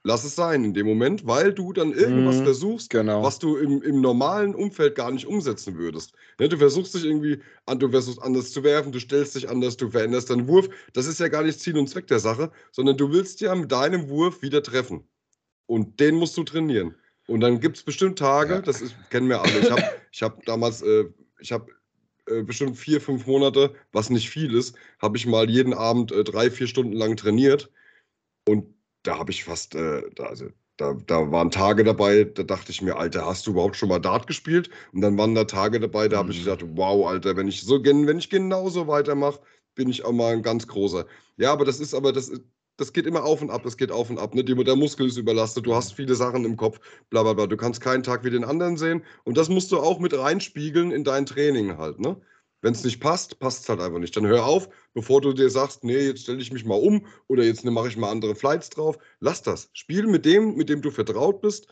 lass 0.05 0.24
es 0.24 0.34
sein 0.34 0.64
in 0.64 0.74
dem 0.74 0.86
Moment, 0.86 1.26
weil 1.26 1.53
du 1.53 1.72
dann 1.72 1.92
irgendwas 1.92 2.36
mhm, 2.36 2.44
versuchst, 2.44 2.90
genau. 2.90 3.22
was 3.22 3.38
du 3.38 3.57
im, 3.57 3.82
im 3.82 4.01
normalen 4.01 4.55
Umfeld 4.55 4.94
gar 4.94 5.11
nicht 5.11 5.26
umsetzen 5.26 5.76
würdest. 5.76 6.12
Ne, 6.38 6.49
du 6.49 6.57
versuchst 6.57 6.94
dich 6.94 7.05
irgendwie, 7.05 7.40
an, 7.66 7.78
du 7.78 7.90
versuchst 7.90 8.22
anders 8.22 8.53
zu 8.53 8.62
werfen, 8.62 8.92
du 8.92 9.01
stellst 9.01 9.34
dich 9.34 9.49
anders, 9.49 9.76
du 9.76 9.90
veränderst 9.90 10.30
deinen 10.30 10.46
Wurf. 10.49 10.68
Das 10.92 11.07
ist 11.07 11.20
ja 11.20 11.28
gar 11.28 11.42
nicht 11.42 11.61
Ziel 11.61 11.76
und 11.76 11.88
Zweck 11.88 12.07
der 12.07 12.20
Sache, 12.20 12.51
sondern 12.72 12.96
du 12.96 13.11
willst 13.12 13.40
ja 13.40 13.55
mit 13.55 13.70
deinem 13.72 14.09
Wurf 14.09 14.42
wieder 14.42 14.62
treffen. 14.62 15.05
Und 15.66 16.01
den 16.01 16.14
musst 16.14 16.36
du 16.36 16.44
trainieren. 16.44 16.94
Und 17.26 17.40
dann 17.40 17.61
gibt 17.61 17.76
es 17.76 17.82
bestimmt 17.82 18.18
Tage, 18.18 18.55
ja. 18.55 18.61
das 18.62 18.80
ist, 18.80 18.96
kennen 19.11 19.28
wir 19.28 19.42
alle. 19.42 19.59
Ich 19.61 19.70
habe 19.70 19.84
ich 20.12 20.22
hab 20.22 20.44
damals, 20.46 20.80
äh, 20.80 21.05
ich 21.40 21.53
habe 21.53 21.70
äh, 22.26 22.42
bestimmt 22.42 22.78
vier, 22.78 23.01
fünf 23.01 23.26
Monate, 23.26 23.74
was 23.92 24.09
nicht 24.09 24.30
viel 24.30 24.55
ist, 24.55 24.74
habe 24.99 25.18
ich 25.18 25.26
mal 25.26 25.51
jeden 25.51 25.74
Abend 25.74 26.11
äh, 26.12 26.24
drei, 26.24 26.51
vier 26.51 26.66
Stunden 26.66 26.94
lang 26.94 27.16
trainiert. 27.16 27.70
Und 28.46 28.74
da 29.09 29.18
habe 29.18 29.30
ich 29.30 29.44
fast, 29.44 29.74
äh, 29.74 30.02
da, 30.14 30.24
also, 30.24 30.46
da, 30.76 30.94
da 31.06 31.30
waren 31.32 31.50
Tage 31.50 31.82
dabei, 31.82 32.24
da 32.24 32.42
dachte 32.42 32.70
ich 32.70 32.82
mir, 32.82 32.96
Alter, 32.96 33.26
hast 33.26 33.46
du 33.46 33.52
überhaupt 33.52 33.76
schon 33.76 33.88
mal 33.88 33.98
Dart 33.98 34.26
gespielt? 34.26 34.70
Und 34.92 35.00
dann 35.00 35.16
waren 35.16 35.34
da 35.34 35.44
Tage 35.44 35.80
dabei, 35.80 36.09
da 36.09 36.18
habe 36.18 36.30
ich 36.30 36.38
mhm. 36.38 36.44
gesagt, 36.44 36.64
wow, 36.74 37.09
Alter, 37.09 37.36
wenn 37.36 37.48
ich 37.48 37.62
so 37.62 37.82
wenn 37.82 38.18
ich 38.18 38.30
genauso 38.30 38.86
weitermache, 38.86 39.40
bin 39.74 39.88
ich 39.88 40.04
auch 40.04 40.12
mal 40.12 40.34
ein 40.34 40.42
ganz 40.42 40.66
großer. 40.66 41.06
Ja, 41.38 41.52
aber 41.52 41.64
das 41.64 41.80
ist 41.80 41.94
aber 41.94 42.12
das 42.12 42.30
das 42.76 42.92
geht 42.92 43.06
immer 43.06 43.24
auf 43.24 43.42
und 43.42 43.50
ab, 43.50 43.62
das 43.64 43.76
geht 43.76 43.90
auf 43.90 44.09
und 44.09 44.18
ab. 44.20 44.34
Ne? 44.34 44.44
Der 44.44 44.76
Muskel 44.76 45.09
ist 45.09 45.16
überlastet, 45.16 45.66
du 45.66 45.74
hast 45.74 45.94
viele 45.94 46.14
Sachen 46.14 46.44
im 46.44 46.56
Kopf, 46.56 46.78
bla 47.11 47.24
bla 47.24 47.32
bla. 47.32 47.48
Du 47.48 47.56
kannst 47.56 47.80
keinen 47.80 48.04
Tag 48.04 48.22
wie 48.22 48.30
den 48.30 48.44
anderen 48.44 48.76
sehen. 48.76 49.02
Und 49.24 49.36
das 49.36 49.48
musst 49.48 49.72
du 49.72 49.78
auch 49.80 49.98
mit 49.98 50.16
reinspiegeln 50.16 50.92
in 50.92 51.02
dein 51.02 51.26
Training 51.26 51.76
halt. 51.76 51.98
Ne? 51.98 52.20
Wenn 52.61 52.72
es 52.72 52.84
nicht 52.84 53.00
passt, 53.00 53.38
passt 53.38 53.62
es 53.62 53.68
halt 53.68 53.80
einfach 53.80 53.98
nicht. 53.98 54.16
Dann 54.16 54.26
hör 54.26 54.44
auf, 54.44 54.68
bevor 54.94 55.20
du 55.20 55.32
dir 55.32 55.48
sagst, 55.48 55.84
nee, 55.84 55.98
jetzt 55.98 56.22
stelle 56.22 56.40
ich 56.40 56.52
mich 56.52 56.64
mal 56.64 56.80
um 56.80 57.06
oder 57.28 57.44
jetzt 57.44 57.64
ne, 57.64 57.70
mache 57.70 57.88
ich 57.88 57.96
mal 57.96 58.11
andere 58.11 58.34
Flights 58.34 58.70
drauf. 58.70 58.98
Lass 59.20 59.42
das. 59.42 59.70
Spiel 59.72 60.06
mit 60.06 60.24
dem, 60.24 60.56
mit 60.56 60.68
dem 60.68 60.82
du 60.82 60.90
vertraut 60.90 61.40
bist. 61.40 61.68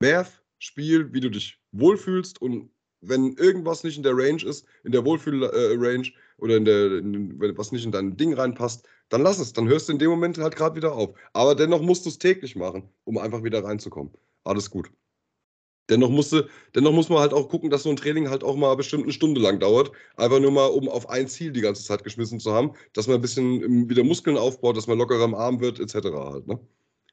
Werf, 0.00 0.42
spiel, 0.58 1.12
wie 1.12 1.20
du 1.20 1.30
dich 1.30 1.60
wohlfühlst 1.72 2.40
und 2.40 2.70
wenn 3.00 3.34
irgendwas 3.34 3.84
nicht 3.84 3.96
in 3.96 4.02
der 4.02 4.16
Range 4.16 4.42
ist, 4.42 4.66
in 4.84 4.92
der 4.92 5.04
Wohlfühl-Range 5.04 6.08
äh, 6.08 6.12
oder 6.38 6.56
in 6.56 6.64
der, 6.64 6.98
in, 6.98 7.38
was 7.56 7.72
nicht 7.72 7.84
in 7.84 7.92
dein 7.92 8.16
Ding 8.16 8.34
reinpasst, 8.34 8.86
dann 9.08 9.22
lass 9.22 9.38
es. 9.38 9.52
Dann 9.52 9.68
hörst 9.68 9.88
du 9.88 9.92
in 9.92 9.98
dem 9.98 10.10
Moment 10.10 10.38
halt 10.38 10.56
gerade 10.56 10.76
wieder 10.76 10.92
auf. 10.92 11.16
Aber 11.32 11.54
dennoch 11.54 11.82
musst 11.82 12.04
du 12.04 12.10
es 12.10 12.18
täglich 12.18 12.56
machen, 12.56 12.88
um 13.04 13.18
einfach 13.18 13.44
wieder 13.44 13.62
reinzukommen. 13.62 14.12
Alles 14.44 14.70
gut. 14.70 14.90
Dennoch, 15.88 16.10
musste, 16.10 16.48
dennoch 16.74 16.92
muss 16.92 17.08
man 17.08 17.20
halt 17.20 17.32
auch 17.32 17.48
gucken, 17.48 17.70
dass 17.70 17.84
so 17.84 17.90
ein 17.90 17.96
Training 17.96 18.28
halt 18.28 18.42
auch 18.42 18.56
mal 18.56 18.74
bestimmt 18.74 19.04
eine 19.04 19.12
Stunde 19.12 19.40
lang 19.40 19.60
dauert. 19.60 19.92
Einfach 20.16 20.40
nur 20.40 20.50
mal, 20.50 20.66
um 20.66 20.88
auf 20.88 21.08
ein 21.08 21.28
Ziel 21.28 21.52
die 21.52 21.60
ganze 21.60 21.84
Zeit 21.84 22.02
geschmissen 22.02 22.40
zu 22.40 22.52
haben, 22.52 22.72
dass 22.92 23.06
man 23.06 23.16
ein 23.16 23.22
bisschen 23.22 23.88
wieder 23.88 24.02
Muskeln 24.02 24.36
aufbaut, 24.36 24.76
dass 24.76 24.88
man 24.88 24.98
lockerer 24.98 25.24
im 25.24 25.34
Arm 25.34 25.60
wird, 25.60 25.78
etc. 25.78 25.94
Halt, 26.12 26.46
ne? 26.48 26.58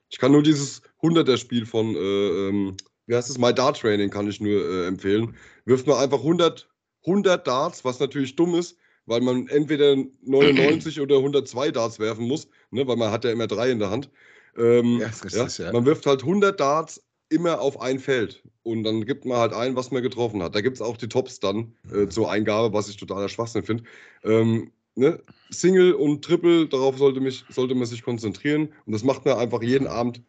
Ich 0.09 0.17
kann 0.17 0.32
nur 0.32 0.43
dieses 0.43 0.82
100er-Spiel 1.01 1.65
von, 1.65 1.95
äh, 1.95 1.99
ähm, 1.99 2.78
wie 3.07 3.15
heißt 3.15 3.30
es, 3.30 3.38
My 3.38 3.53
Dart 3.53 3.80
Training 3.80 4.09
kann 4.09 4.28
ich 4.28 4.39
nur 4.39 4.63
äh, 4.63 4.88
empfehlen. 4.88 5.36
Wirft 5.65 5.88
man 5.88 5.97
einfach 5.97 6.19
100, 6.19 6.69
100 7.05 7.45
Darts, 7.45 7.86
was 7.86 7.99
natürlich 7.99 8.36
dumm 8.36 8.55
ist, 8.55 8.78
weil 9.05 9.21
man 9.21 9.47
entweder 9.47 9.95
99 10.21 11.01
oder 11.01 11.17
102 11.17 11.71
Darts 11.71 11.99
werfen 11.99 12.28
muss, 12.28 12.47
ne, 12.71 12.88
weil 12.88 12.95
man 12.95 13.11
hat 13.11 13.24
ja 13.24 13.32
immer 13.32 13.47
drei 13.47 13.71
in 13.71 13.80
der 13.80 13.89
Hand. 13.89 14.09
Ähm, 14.57 14.99
ja, 14.99 15.07
richtig, 15.07 15.57
ja. 15.57 15.71
Man 15.71 15.86
wirft 15.86 16.05
halt 16.05 16.21
100 16.21 16.59
Darts 16.59 17.03
immer 17.34 17.61
auf 17.61 17.81
ein 17.81 17.99
Feld 17.99 18.43
und 18.63 18.84
dann 18.84 19.05
gibt 19.05 19.25
man 19.25 19.38
halt 19.38 19.53
ein, 19.53 19.75
was 19.75 19.91
man 19.91 20.03
getroffen 20.03 20.41
hat. 20.43 20.55
Da 20.55 20.61
gibt 20.61 20.77
es 20.77 20.81
auch 20.81 20.97
die 20.97 21.09
Tops 21.09 21.39
dann 21.39 21.73
äh, 21.93 22.07
zur 22.07 22.31
Eingabe, 22.31 22.73
was 22.73 22.89
ich 22.89 22.97
totaler 22.97 23.29
Schwachsinn 23.29 23.63
finde. 23.63 23.84
Ähm, 24.23 24.71
ne? 24.95 25.21
Single 25.49 25.93
und 25.93 26.23
Triple, 26.23 26.67
darauf 26.67 26.97
sollte, 26.97 27.19
mich, 27.19 27.43
sollte 27.49 27.75
man 27.75 27.86
sich 27.86 28.03
konzentrieren 28.03 28.69
und 28.86 28.93
das 28.93 29.03
macht 29.03 29.25
man 29.25 29.38
einfach 29.38 29.61
jeden 29.61 29.88
Abend 29.88 30.21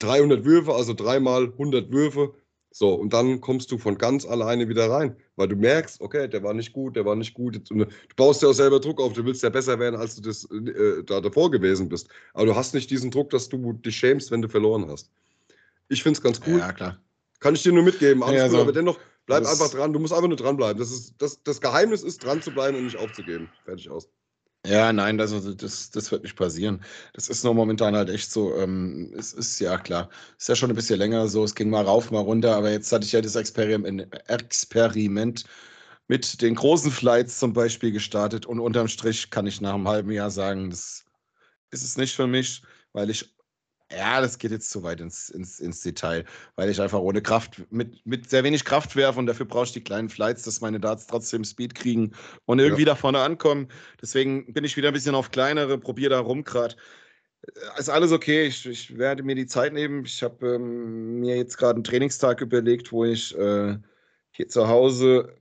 300 0.00 0.44
Würfe, 0.44 0.74
also 0.74 0.94
dreimal 0.94 1.46
100 1.46 1.90
Würfe. 1.90 2.34
So, 2.70 2.94
und 2.94 3.12
dann 3.12 3.40
kommst 3.40 3.72
du 3.72 3.78
von 3.78 3.96
ganz 3.96 4.26
alleine 4.26 4.68
wieder 4.68 4.90
rein, 4.90 5.16
weil 5.36 5.48
du 5.48 5.56
merkst, 5.56 6.00
okay, 6.00 6.28
der 6.28 6.42
war 6.42 6.52
nicht 6.54 6.72
gut, 6.72 6.96
der 6.96 7.04
war 7.04 7.16
nicht 7.16 7.34
gut. 7.34 7.68
Du 7.70 7.86
baust 8.14 8.42
dir 8.42 8.48
auch 8.48 8.52
selber 8.52 8.78
Druck 8.78 9.00
auf, 9.00 9.14
du 9.14 9.24
willst 9.24 9.42
ja 9.42 9.48
besser 9.48 9.78
werden, 9.78 9.96
als 9.96 10.16
du 10.16 10.22
das 10.22 10.44
äh, 10.50 11.02
da 11.04 11.20
davor 11.20 11.50
gewesen 11.50 11.88
bist. 11.88 12.08
Aber 12.34 12.46
du 12.46 12.54
hast 12.54 12.74
nicht 12.74 12.90
diesen 12.90 13.10
Druck, 13.10 13.30
dass 13.30 13.48
du 13.48 13.72
dich 13.72 13.96
schämst, 13.96 14.30
wenn 14.30 14.42
du 14.42 14.48
verloren 14.48 14.86
hast. 14.88 15.10
Ich 15.88 16.02
finde 16.02 16.18
es 16.18 16.22
ganz 16.22 16.40
cool. 16.46 16.58
Ja, 16.58 16.72
klar. 16.72 16.98
Kann 17.40 17.54
ich 17.54 17.62
dir 17.62 17.72
nur 17.72 17.82
mitgeben. 17.82 18.22
Alles 18.22 18.36
ja, 18.36 18.44
also, 18.44 18.60
aber 18.60 18.72
dennoch, 18.72 18.98
bleib 19.26 19.46
einfach 19.46 19.70
dran. 19.70 19.92
Du 19.92 20.00
musst 20.00 20.12
einfach 20.12 20.28
nur 20.28 20.36
dranbleiben. 20.36 20.78
Das, 20.78 20.90
ist, 20.90 21.14
das, 21.18 21.42
das 21.42 21.60
Geheimnis 21.60 22.02
ist, 22.02 22.24
dran 22.24 22.42
zu 22.42 22.50
bleiben 22.52 22.76
und 22.76 22.84
nicht 22.84 22.96
aufzugeben. 22.96 23.48
Fertig 23.64 23.88
aus. 23.90 24.08
Ja, 24.66 24.92
nein, 24.92 25.16
das, 25.16 25.32
das, 25.56 25.90
das 25.90 26.10
wird 26.10 26.24
nicht 26.24 26.36
passieren. 26.36 26.82
Das 27.14 27.28
ist 27.28 27.44
nur 27.44 27.54
momentan 27.54 27.94
halt 27.94 28.10
echt 28.10 28.30
so. 28.30 28.54
Ähm, 28.56 29.12
es 29.16 29.32
ist 29.32 29.60
ja 29.60 29.78
klar, 29.78 30.10
ist 30.36 30.48
ja 30.48 30.56
schon 30.56 30.70
ein 30.70 30.76
bisschen 30.76 30.98
länger 30.98 31.28
so. 31.28 31.44
Es 31.44 31.54
ging 31.54 31.70
mal 31.70 31.84
rauf, 31.84 32.10
mal 32.10 32.20
runter, 32.20 32.56
aber 32.56 32.70
jetzt 32.70 32.92
hatte 32.92 33.06
ich 33.06 33.12
ja 33.12 33.20
das 33.20 33.36
Experiment, 33.36 34.12
Experiment 34.28 35.44
mit 36.08 36.42
den 36.42 36.56
großen 36.56 36.90
Flights 36.90 37.38
zum 37.38 37.52
Beispiel 37.52 37.92
gestartet 37.92 38.46
und 38.46 38.58
unterm 38.58 38.88
Strich 38.88 39.30
kann 39.30 39.46
ich 39.46 39.60
nach 39.60 39.74
einem 39.74 39.86
halben 39.86 40.10
Jahr 40.10 40.30
sagen, 40.30 40.70
das 40.70 41.04
ist 41.70 41.84
es 41.84 41.96
nicht 41.96 42.16
für 42.16 42.26
mich, 42.26 42.62
weil 42.92 43.10
ich 43.10 43.34
ja, 43.90 44.20
das 44.20 44.38
geht 44.38 44.50
jetzt 44.50 44.70
zu 44.70 44.82
weit 44.82 45.00
ins, 45.00 45.30
ins, 45.30 45.60
ins 45.60 45.80
Detail, 45.80 46.24
weil 46.56 46.68
ich 46.68 46.80
einfach 46.80 46.98
ohne 46.98 47.22
Kraft, 47.22 47.62
mit, 47.70 48.04
mit 48.04 48.28
sehr 48.28 48.44
wenig 48.44 48.64
Kraft 48.64 48.96
werfe 48.96 49.18
und 49.18 49.26
dafür 49.26 49.46
brauche 49.46 49.64
ich 49.64 49.72
die 49.72 49.82
kleinen 49.82 50.10
Flights, 50.10 50.42
dass 50.42 50.60
meine 50.60 50.78
Darts 50.78 51.06
trotzdem 51.06 51.44
Speed 51.44 51.74
kriegen 51.74 52.12
und 52.44 52.58
irgendwie 52.58 52.82
ja. 52.82 52.88
da 52.88 52.94
vorne 52.94 53.20
ankommen. 53.20 53.68
Deswegen 54.00 54.52
bin 54.52 54.64
ich 54.64 54.76
wieder 54.76 54.88
ein 54.88 54.94
bisschen 54.94 55.14
auf 55.14 55.30
kleinere, 55.30 55.78
probiere 55.78 56.10
da 56.10 56.20
rum 56.20 56.44
gerade. 56.44 56.76
Äh, 57.46 57.80
ist 57.80 57.88
alles 57.88 58.12
okay, 58.12 58.46
ich, 58.46 58.66
ich, 58.66 58.98
werde 58.98 59.22
mir 59.22 59.34
die 59.34 59.46
Zeit 59.46 59.72
nehmen. 59.72 60.04
Ich 60.04 60.22
habe 60.22 60.56
ähm, 60.56 61.20
mir 61.20 61.36
jetzt 61.36 61.56
gerade 61.56 61.76
einen 61.76 61.84
Trainingstag 61.84 62.42
überlegt, 62.42 62.92
wo 62.92 63.04
ich 63.04 63.36
äh, 63.38 63.76
hier 64.32 64.48
zu 64.48 64.68
Hause 64.68 65.34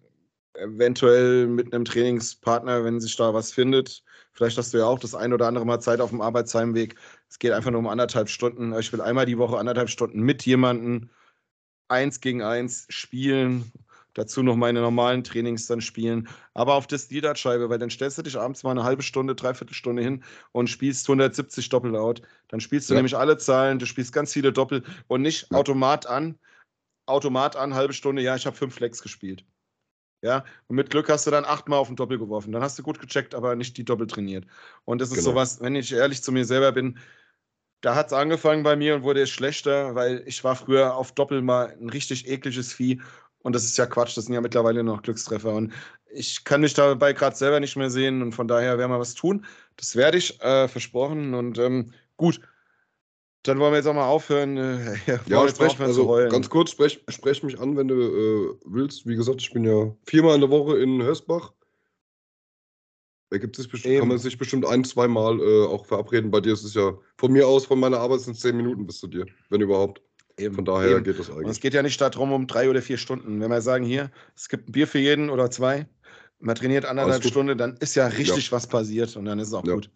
eventuell 0.53 1.47
mit 1.47 1.73
einem 1.73 1.85
Trainingspartner, 1.85 2.83
wenn 2.83 2.99
sich 2.99 3.15
da 3.15 3.33
was 3.33 3.51
findet, 3.51 4.03
Vielleicht 4.37 4.59
hast 4.59 4.71
du 4.71 4.77
ja 4.77 4.85
auch 4.85 4.99
das 4.99 5.15
ein 5.15 5.33
oder 5.33 5.47
andere 5.47 5.65
Mal 5.65 5.79
Zeit 5.79 5.99
auf 5.99 6.11
dem 6.11 6.21
Arbeitsheimweg. 6.21 6.95
Es 7.27 7.39
geht 7.39 7.53
einfach 7.53 7.71
nur 7.71 7.79
um 7.79 7.87
anderthalb 7.87 8.29
Stunden. 8.29 8.71
Ich 8.77 8.93
will 8.93 9.01
einmal 9.01 9.25
die 9.25 9.39
Woche 9.39 9.57
anderthalb 9.57 9.89
Stunden 9.89 10.21
mit 10.21 10.45
jemandem 10.45 11.09
eins 11.87 12.21
gegen 12.21 12.43
eins 12.43 12.85
spielen. 12.89 13.71
Dazu 14.13 14.43
noch 14.43 14.55
meine 14.55 14.81
normalen 14.81 15.23
Trainings 15.23 15.65
dann 15.65 15.81
spielen. 15.81 16.27
Aber 16.53 16.75
auf 16.75 16.85
das 16.85 17.09
Liederscheibe, 17.09 17.71
weil 17.71 17.79
dann 17.79 17.89
stellst 17.89 18.19
du 18.19 18.21
dich 18.21 18.37
abends 18.37 18.61
mal 18.61 18.69
eine 18.69 18.83
halbe 18.83 19.01
Stunde, 19.01 19.33
dreiviertel 19.33 19.73
Stunde 19.73 20.03
hin 20.03 20.23
und 20.51 20.69
spielst 20.69 21.09
170 21.09 21.69
Doppel-Out. 21.69 22.21
Dann 22.49 22.59
spielst 22.59 22.91
du 22.91 22.93
ja. 22.93 22.99
nämlich 22.99 23.17
alle 23.17 23.39
Zahlen, 23.39 23.79
du 23.79 23.87
spielst 23.87 24.13
ganz 24.13 24.33
viele 24.33 24.53
Doppel 24.53 24.83
und 25.07 25.23
nicht 25.23 25.47
ja. 25.49 25.57
Automat 25.57 26.05
an. 26.05 26.37
Automat 27.07 27.55
an, 27.55 27.73
halbe 27.73 27.93
Stunde, 27.93 28.21
ja, 28.21 28.35
ich 28.35 28.45
habe 28.45 28.55
fünf 28.55 28.75
Flex 28.75 29.01
gespielt. 29.01 29.43
Ja, 30.27 30.43
und 30.67 30.75
mit 30.75 30.89
Glück 30.89 31.07
hast 31.07 31.25
du 31.25 31.31
dann 31.31 31.45
achtmal 31.45 31.79
auf 31.79 31.87
den 31.87 31.95
Doppel 31.95 32.17
geworfen. 32.19 32.51
Dann 32.51 32.61
hast 32.61 32.77
du 32.77 32.83
gut 32.83 32.99
gecheckt, 32.99 33.33
aber 33.33 33.55
nicht 33.55 33.77
die 33.77 33.85
Doppel 33.85 34.07
trainiert. 34.07 34.45
Und 34.83 34.99
das 34.99 35.07
ist 35.09 35.19
genau. 35.19 35.29
sowas, 35.29 35.61
wenn 35.61 35.73
ich 35.75 35.93
ehrlich 35.93 36.21
zu 36.21 36.33
mir 36.33 36.43
selber 36.43 36.73
bin, 36.73 36.99
da 37.79 37.95
hat 37.95 38.07
es 38.07 38.13
angefangen 38.13 38.63
bei 38.63 38.75
mir 38.75 38.95
und 38.95 39.03
wurde 39.03 39.21
es 39.21 39.29
schlechter, 39.29 39.95
weil 39.95 40.21
ich 40.25 40.43
war 40.43 40.57
früher 40.57 40.95
auf 40.95 41.13
Doppel 41.13 41.41
mal 41.41 41.73
ein 41.79 41.89
richtig 41.89 42.27
ekliges 42.27 42.73
Vieh. 42.73 43.01
Und 43.39 43.55
das 43.55 43.63
ist 43.63 43.77
ja 43.77 43.85
Quatsch, 43.85 44.17
das 44.17 44.25
sind 44.25 44.33
ja 44.33 44.41
mittlerweile 44.41 44.83
noch 44.83 45.01
Glückstreffer. 45.01 45.53
Und 45.53 45.71
ich 46.11 46.43
kann 46.43 46.59
mich 46.59 46.73
dabei 46.73 47.13
gerade 47.13 47.37
selber 47.37 47.61
nicht 47.61 47.77
mehr 47.77 47.89
sehen 47.89 48.21
und 48.21 48.33
von 48.33 48.49
daher 48.49 48.77
werden 48.77 48.91
wir 48.91 48.99
was 48.99 49.13
tun. 49.13 49.45
Das 49.77 49.95
werde 49.95 50.17
ich, 50.17 50.41
äh, 50.41 50.67
versprochen. 50.67 51.33
Und 51.33 51.57
ähm, 51.57 51.93
gut, 52.17 52.41
dann 53.47 53.59
wollen 53.59 53.71
wir 53.71 53.77
jetzt 53.77 53.87
auch 53.87 53.93
mal 53.93 54.07
aufhören. 54.07 54.57
Äh, 54.57 54.95
ja, 55.07 55.19
ja 55.25 55.47
sprech, 55.47 55.71
aufhören 55.71 55.87
also 55.87 56.07
ganz 56.29 56.49
kurz, 56.49 56.71
sprech, 56.71 57.03
sprech 57.07 57.43
mich 57.43 57.59
an, 57.59 57.77
wenn 57.77 57.87
du 57.87 57.95
äh, 57.95 58.55
willst. 58.65 59.05
Wie 59.07 59.15
gesagt, 59.15 59.41
ich 59.41 59.51
bin 59.51 59.63
ja 59.63 59.95
viermal 60.05 60.35
in 60.35 60.41
der 60.41 60.49
Woche 60.49 60.77
in 60.77 61.01
Hörsbach. 61.01 61.53
Da 63.29 63.37
gibt 63.37 63.59
es 63.59 63.67
bestimmt, 63.67 63.99
kann 63.99 64.07
man 64.07 64.17
sich 64.17 64.37
bestimmt 64.37 64.65
ein, 64.65 64.85
zwei 64.85 65.07
Mal 65.07 65.39
äh, 65.39 65.65
auch 65.65 65.85
verabreden. 65.85 66.31
Bei 66.31 66.39
dir 66.39 66.53
ist 66.53 66.63
es 66.63 66.73
ja 66.73 66.93
von 67.17 67.31
mir 67.31 67.45
aus, 67.45 67.65
von 67.65 67.79
meiner 67.79 67.99
Arbeit 67.99 68.21
sind 68.21 68.35
es 68.35 68.39
zehn 68.39 68.55
Minuten 68.55 68.85
bis 68.85 68.99
zu 68.99 69.07
dir, 69.07 69.25
wenn 69.49 69.61
überhaupt. 69.61 70.01
Eben, 70.39 70.53
von 70.53 70.65
daher 70.65 70.91
eben. 70.91 71.03
geht 71.03 71.19
das 71.19 71.29
eigentlich. 71.29 71.45
Und 71.45 71.51
es 71.51 71.59
geht 71.59 71.73
ja 71.73 71.81
nicht 71.81 71.99
darum, 71.99 72.31
um 72.31 72.45
drei 72.45 72.69
oder 72.69 72.81
vier 72.81 72.97
Stunden. 72.97 73.41
Wenn 73.41 73.49
wir 73.49 73.59
sagen, 73.59 73.83
hier, 73.83 74.11
es 74.35 74.47
gibt 74.47 74.69
ein 74.69 74.71
Bier 74.71 74.87
für 74.87 74.99
jeden 74.99 75.29
oder 75.29 75.49
zwei, 75.49 75.87
man 76.39 76.55
trainiert 76.55 76.85
anderthalb 76.85 77.23
Stunden, 77.23 77.57
dann 77.57 77.75
ist 77.77 77.95
ja 77.95 78.07
richtig 78.07 78.45
ja. 78.45 78.51
was 78.51 78.67
passiert 78.67 79.15
und 79.15 79.25
dann 79.25 79.39
ist 79.39 79.47
es 79.49 79.53
auch 79.55 79.65
ja. 79.65 79.73
gut. 79.73 79.89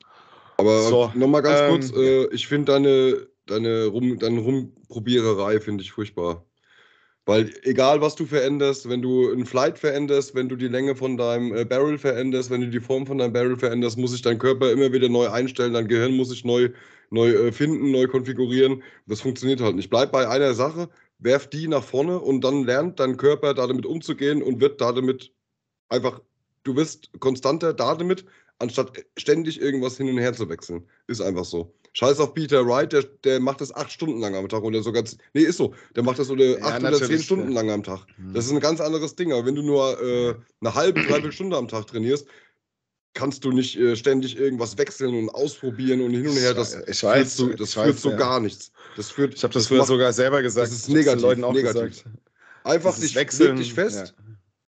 Aber 0.57 0.81
so, 0.81 1.11
nochmal 1.15 1.41
ganz 1.41 1.59
ähm, 1.59 1.69
kurz, 1.69 1.91
äh, 1.95 2.25
ich 2.33 2.47
finde 2.47 2.71
deine, 2.71 3.27
deine, 3.47 3.87
Rum, 3.87 4.19
deine 4.19 4.39
Rumprobiererei 4.41 5.59
finde 5.59 5.83
ich 5.83 5.91
furchtbar. 5.91 6.45
Weil 7.25 7.53
egal, 7.63 8.01
was 8.01 8.15
du 8.15 8.25
veränderst, 8.25 8.89
wenn 8.89 9.01
du 9.01 9.31
ein 9.31 9.45
Flight 9.45 9.77
veränderst, 9.77 10.33
wenn 10.33 10.49
du 10.49 10.55
die 10.55 10.67
Länge 10.67 10.95
von 10.95 11.17
deinem 11.17 11.55
äh, 11.55 11.65
Barrel 11.65 11.99
veränderst, 11.99 12.49
wenn 12.49 12.61
du 12.61 12.69
die 12.69 12.79
Form 12.79 13.05
von 13.05 13.19
deinem 13.19 13.33
Barrel 13.33 13.57
veränderst, 13.57 13.97
muss 13.97 14.11
sich 14.11 14.23
dein 14.23 14.39
Körper 14.39 14.71
immer 14.71 14.91
wieder 14.91 15.07
neu 15.07 15.29
einstellen, 15.29 15.73
dein 15.73 15.87
Gehirn 15.87 16.15
muss 16.15 16.29
sich 16.29 16.43
neu, 16.43 16.69
neu 17.11 17.29
äh, 17.29 17.51
finden, 17.51 17.91
neu 17.91 18.07
konfigurieren. 18.07 18.81
Das 19.05 19.21
funktioniert 19.21 19.61
halt 19.61 19.75
nicht. 19.75 19.91
Bleib 19.91 20.11
bei 20.11 20.27
einer 20.27 20.55
Sache, 20.55 20.89
werf 21.19 21.47
die 21.47 21.67
nach 21.67 21.83
vorne 21.83 22.19
und 22.19 22.43
dann 22.43 22.65
lernt 22.65 22.99
dein 22.99 23.17
Körper 23.17 23.53
damit 23.53 23.85
umzugehen 23.85 24.41
und 24.41 24.59
wird 24.59 24.81
damit 24.81 25.31
einfach, 25.89 26.21
du 26.63 26.75
wirst 26.75 27.11
konstanter 27.19 27.73
damit, 27.73 28.25
anstatt 28.57 29.05
ständig 29.17 29.61
irgendwas 29.61 29.97
hin 29.97 30.09
und 30.09 30.17
her 30.17 30.33
zu 30.33 30.49
wechseln. 30.49 30.87
Ist 31.07 31.21
einfach 31.21 31.45
so. 31.45 31.73
Scheiß 31.93 32.19
auf 32.19 32.33
Peter 32.33 32.65
Wright, 32.65 32.93
der, 32.93 33.03
der 33.23 33.39
macht 33.39 33.59
das 33.59 33.73
acht 33.75 33.91
Stunden 33.91 34.19
lang 34.19 34.33
am 34.35 34.47
Tag 34.47 34.63
oder 34.63 34.81
sogar. 34.81 35.03
Nee, 35.33 35.41
ist 35.41 35.57
so. 35.57 35.73
Der 35.95 36.03
macht 36.03 36.19
das 36.19 36.29
oder 36.29 36.57
ja, 36.57 36.65
acht 36.65 36.81
oder 36.81 37.01
zehn 37.01 37.21
Stunden 37.21 37.51
lang 37.51 37.69
am 37.69 37.83
Tag. 37.83 38.05
Mhm. 38.17 38.33
Das 38.33 38.45
ist 38.45 38.51
ein 38.51 38.59
ganz 38.61 38.79
anderes 38.79 39.15
Ding. 39.15 39.33
Aber 39.33 39.45
wenn 39.45 39.55
du 39.55 39.61
nur 39.61 40.01
äh, 40.01 40.35
eine 40.61 40.73
halbe, 40.73 41.01
dreiviertel 41.01 41.33
Stunde 41.33 41.57
am 41.57 41.67
Tag 41.67 41.87
trainierst, 41.87 42.27
kannst 43.13 43.43
du 43.43 43.51
nicht 43.51 43.77
äh, 43.77 43.97
ständig 43.97 44.37
irgendwas 44.37 44.77
wechseln 44.77 45.13
und 45.15 45.29
ausprobieren 45.29 46.01
und 46.01 46.11
hin 46.11 46.27
und 46.27 46.37
her. 46.37 46.53
Das 46.53 46.75
ich 46.87 47.03
weiß, 47.03 47.35
führt 47.35 47.51
zu, 47.51 47.55
das 47.57 47.73
führt 47.73 47.87
weiß, 47.89 48.01
zu 48.01 48.09
ja. 48.11 48.15
gar 48.15 48.39
nichts. 48.39 48.71
Das 48.95 49.11
führt, 49.11 49.33
ich 49.33 49.43
habe 49.43 49.53
das, 49.53 49.63
das 49.63 49.67
früher 49.67 49.85
sogar 49.85 50.13
selber 50.13 50.41
gesagt. 50.41 50.67
Das 50.67 50.73
ist 50.73 50.87
negativ. 50.87 51.21
Leuten 51.21 51.43
auch 51.43 51.53
negativ. 51.53 51.89
Gesagt. 51.89 52.09
Einfach 52.63 52.97
dich, 52.97 53.15
wechseln, 53.15 53.57
leg 53.57 53.65
dich 53.65 53.73
fest. 53.73 54.13
Ja. 54.17 54.23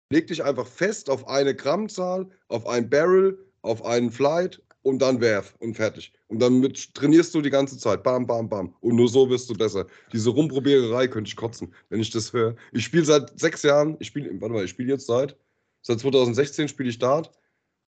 Leg 0.10 0.28
dich 0.28 0.44
einfach 0.44 0.68
fest 0.68 1.10
auf 1.10 1.28
eine 1.28 1.56
Grammzahl, 1.56 2.28
auf 2.50 2.68
ein 2.68 2.90
Barrel, 2.90 3.40
auf 3.62 3.86
einen 3.86 4.12
Flight 4.12 4.62
und 4.84 5.00
dann 5.00 5.20
werf 5.22 5.56
und 5.60 5.76
fertig. 5.76 6.14
Und 6.28 6.40
dann 6.40 6.60
mit, 6.60 6.94
trainierst 6.94 7.34
du 7.34 7.42
die 7.42 7.50
ganze 7.50 7.78
Zeit. 7.78 8.04
Bam, 8.04 8.28
bam, 8.28 8.48
bam. 8.48 8.76
Und 8.82 8.96
nur 8.96 9.08
so 9.08 9.30
wirst 9.30 9.50
du 9.50 9.54
besser. 9.54 9.88
Diese 10.12 10.30
Rumprobiererei 10.30 11.08
könnte 11.08 11.30
ich 11.30 11.36
kotzen, 11.36 11.74
wenn 11.90 12.00
ich 12.00 12.12
das 12.12 12.32
höre. 12.32 12.56
Ich 12.72 12.84
spiele 12.84 13.06
seit 13.06 13.38
sechs 13.40 13.64
Jahren, 13.64 13.96
ich 14.00 14.08
spiele, 14.08 14.30
warte 14.40 14.54
mal, 14.54 14.66
ich 14.66 14.72
spiele 14.72 14.94
jetzt 14.94 15.08
seit, 15.08 15.38
seit 15.82 16.00
2016 16.00 16.68
spiele 16.68 16.90
ich 16.90 17.00
Dart. 17.00 17.32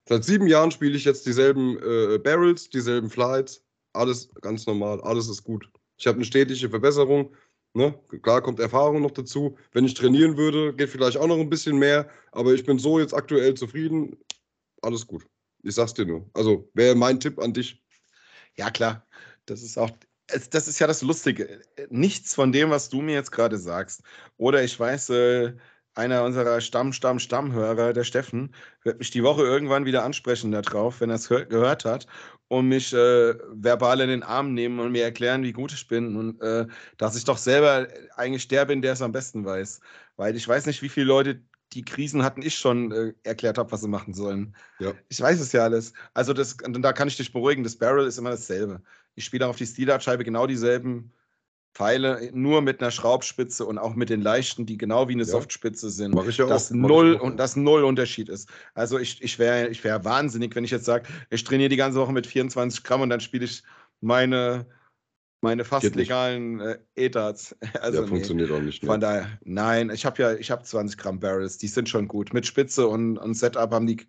Seit 0.09 0.25
sieben 0.25 0.47
Jahren 0.47 0.71
spiele 0.71 0.97
ich 0.97 1.05
jetzt 1.05 1.27
dieselben 1.27 1.79
äh, 1.79 2.19
Barrels, 2.19 2.69
dieselben 2.69 3.11
Flights. 3.11 3.65
Alles 3.93 4.29
ganz 4.41 4.67
normal, 4.67 5.01
alles 5.01 5.29
ist 5.29 5.45
gut. 5.45 5.69
Ich 5.97 6.07
habe 6.07 6.17
eine 6.17 6.25
stetige 6.25 6.69
Verbesserung. 6.69 7.35
Ne? 7.75 7.99
Klar 8.23 8.41
kommt 8.41 8.61
Erfahrung 8.61 9.03
noch 9.03 9.11
dazu. 9.11 9.57
Wenn 9.73 9.85
ich 9.85 9.95
trainieren 9.95 10.37
würde, 10.37 10.75
geht 10.75 10.91
vielleicht 10.91 11.17
auch 11.17 11.27
noch 11.27 11.39
ein 11.39 11.51
bisschen 11.51 11.79
mehr. 11.79 12.09
Aber 12.31 12.53
ich 12.55 12.65
bin 12.65 12.79
so 12.79 13.01
jetzt 13.01 13.15
aktuell 13.15 13.55
zufrieden. 13.55 14.17
Alles 14.83 15.07
gut. 15.07 15.27
Ich 15.65 15.75
sag's 15.75 15.95
dir 15.95 16.07
nur. 16.07 16.31
Also 16.35 16.71
wäre 16.75 16.95
mein 16.95 17.19
Tipp 17.21 17.39
an 17.39 17.53
dich. 17.53 17.83
Ja, 18.57 18.71
klar. 18.71 19.07
Das 19.47 19.63
ist 19.63 19.79
auch, 19.79 19.91
das 20.51 20.69
ist 20.69 20.79
ja 20.79 20.87
das 20.87 21.03
Lustige. 21.03 21.63
Nichts 21.91 22.35
von 22.35 22.53
dem, 22.53 22.71
was 22.71 22.91
du 22.91 23.03
mir 23.03 23.15
jetzt 23.15 23.33
gerade 23.33 23.59
sagst. 23.59 24.03
Oder 24.37 24.63
ich 24.63 24.79
weiß, 24.79 25.11
äh, 25.11 25.55
einer 25.95 26.25
unserer 26.25 26.61
Stamm, 26.61 26.93
Stamm, 26.93 27.19
Stammhörer, 27.19 27.93
der 27.93 28.05
Steffen, 28.05 28.55
wird 28.83 28.99
mich 28.99 29.11
die 29.11 29.23
Woche 29.23 29.43
irgendwann 29.43 29.85
wieder 29.87 30.05
ansprechen 30.05 30.53
darauf, 30.53 31.01
wenn 31.01 31.11
er 31.11 31.17
es 31.17 31.29
gehört 31.29 31.85
hat 31.85 32.07
und 32.49 32.69
mich 32.69 32.93
äh, 32.93 33.35
verbal 33.53 34.01
in 34.01 34.09
den 34.09 34.23
Arm 34.23 34.55
nehmen 34.55 34.81
und 34.81 34.93
mir 34.93 35.05
erklären, 35.05 35.43
wie 35.45 35.53
gut 35.53 35.73
ich 35.73 35.87
bin 35.89 36.17
und 36.17 36.41
äh, 36.43 36.67
dass 36.99 37.17
ich 37.17 37.25
doch 37.25 37.39
selber 37.39 37.89
eigentlich 38.17 38.49
der 38.49 38.65
bin, 38.67 38.83
der 38.83 38.95
es 38.95 39.03
am 39.03 39.13
besten 39.13 39.45
weiß. 39.45 39.81
Weil 40.17 40.37
ich 40.37 40.47
weiß 40.47 40.67
nicht, 40.67 40.83
wie 40.83 40.89
viele 40.89 41.07
Leute 41.07 41.43
die 41.75 41.85
Krisen 41.85 42.23
hatten 42.23 42.43
ich 42.43 42.55
schon 42.55 42.93
äh, 42.93 43.13
erklärt 43.25 43.59
habe, 43.59 43.73
was 43.73 43.81
sie 43.81 43.89
machen 43.89 44.15
sollen. 44.15 44.55
Ja. 44.79 44.93
Ich 45.09 45.21
weiß 45.21 45.41
es 45.41 45.53
ja 45.53 45.63
alles. 45.65 45.93
Also 46.15 46.33
das, 46.33 46.57
da 46.57 46.93
kann 46.93 47.09
ich 47.09 47.17
dich 47.17 47.33
beruhigen, 47.33 47.65
das 47.65 47.77
Barrel 47.77 48.07
ist 48.07 48.19
immer 48.19 48.31
dasselbe. 48.31 48.81
Ich 49.17 49.25
spiele 49.25 49.47
auf 49.47 49.57
die 49.57 49.67
Steelard-Scheibe 49.67 50.25
genau 50.25 50.47
dieselben 50.47 51.13
Pfeile, 51.75 52.31
nur 52.33 52.63
mit 52.63 52.81
einer 52.81 52.93
Schraubspitze 52.93 53.67
und 53.67 53.79
auch 53.79 53.97
mit 53.97 54.09
den 54.09 54.23
leichten, 54.23 54.65
die 54.65 54.79
genau 54.79 55.09
wie 55.09 55.15
eine 55.15 55.25
ja. 55.25 55.29
Softspitze 55.29 55.91
sind. 55.91 56.15
Mach 56.15 56.27
ich 56.27 56.39
ja 56.39 56.47
dass 56.47 56.71
auch. 56.71 56.77
Null 56.77 57.15
und 57.15 57.37
das 57.37 57.57
null 57.57 57.83
Unterschied 57.83 58.29
ist. 58.29 58.49
Also 58.75 58.99
ich, 58.99 59.21
ich 59.23 59.39
wäre 59.41 59.69
ich 59.69 59.83
wär 59.83 60.05
wahnsinnig, 60.05 60.55
wenn 60.55 60.65
ich 60.65 60.71
jetzt 60.71 60.85
sage, 60.85 61.09
ich 61.31 61.43
trainiere 61.43 61.71
die 61.71 61.77
ganze 61.77 61.99
Woche 61.99 62.13
mit 62.13 62.29
24 62.29 62.85
Gramm 62.85 63.01
und 63.01 63.11
dann 63.11 63.21
spiele 63.21 63.45
ich 63.45 63.65
meine, 64.01 64.67
meine 65.45 65.65
fast 65.65 65.95
legalen 65.95 66.61
äh, 66.61 66.79
ETAs. 66.97 67.55
Also 67.81 68.01
ja, 68.01 68.07
funktioniert 68.09 68.51
auch 68.51 68.61
nicht. 68.61 68.83
Ne? 68.83 68.89
Von 68.89 69.01
daher, 69.01 69.39
nein, 69.45 69.91
ich 69.91 70.05
habe 70.05 70.21
ja, 70.21 70.33
ich 70.33 70.51
habe 70.51 70.65
20 70.65 70.99
Gramm 70.99 71.21
Barrels, 71.21 71.59
die 71.59 71.69
sind 71.69 71.89
schon 71.89 72.09
gut. 72.09 72.33
Mit 72.33 72.47
Spitze 72.47 72.89
und, 72.89 73.19
und 73.19 73.35
Setup 73.35 73.71
haben 73.71 73.87
die 73.87 74.07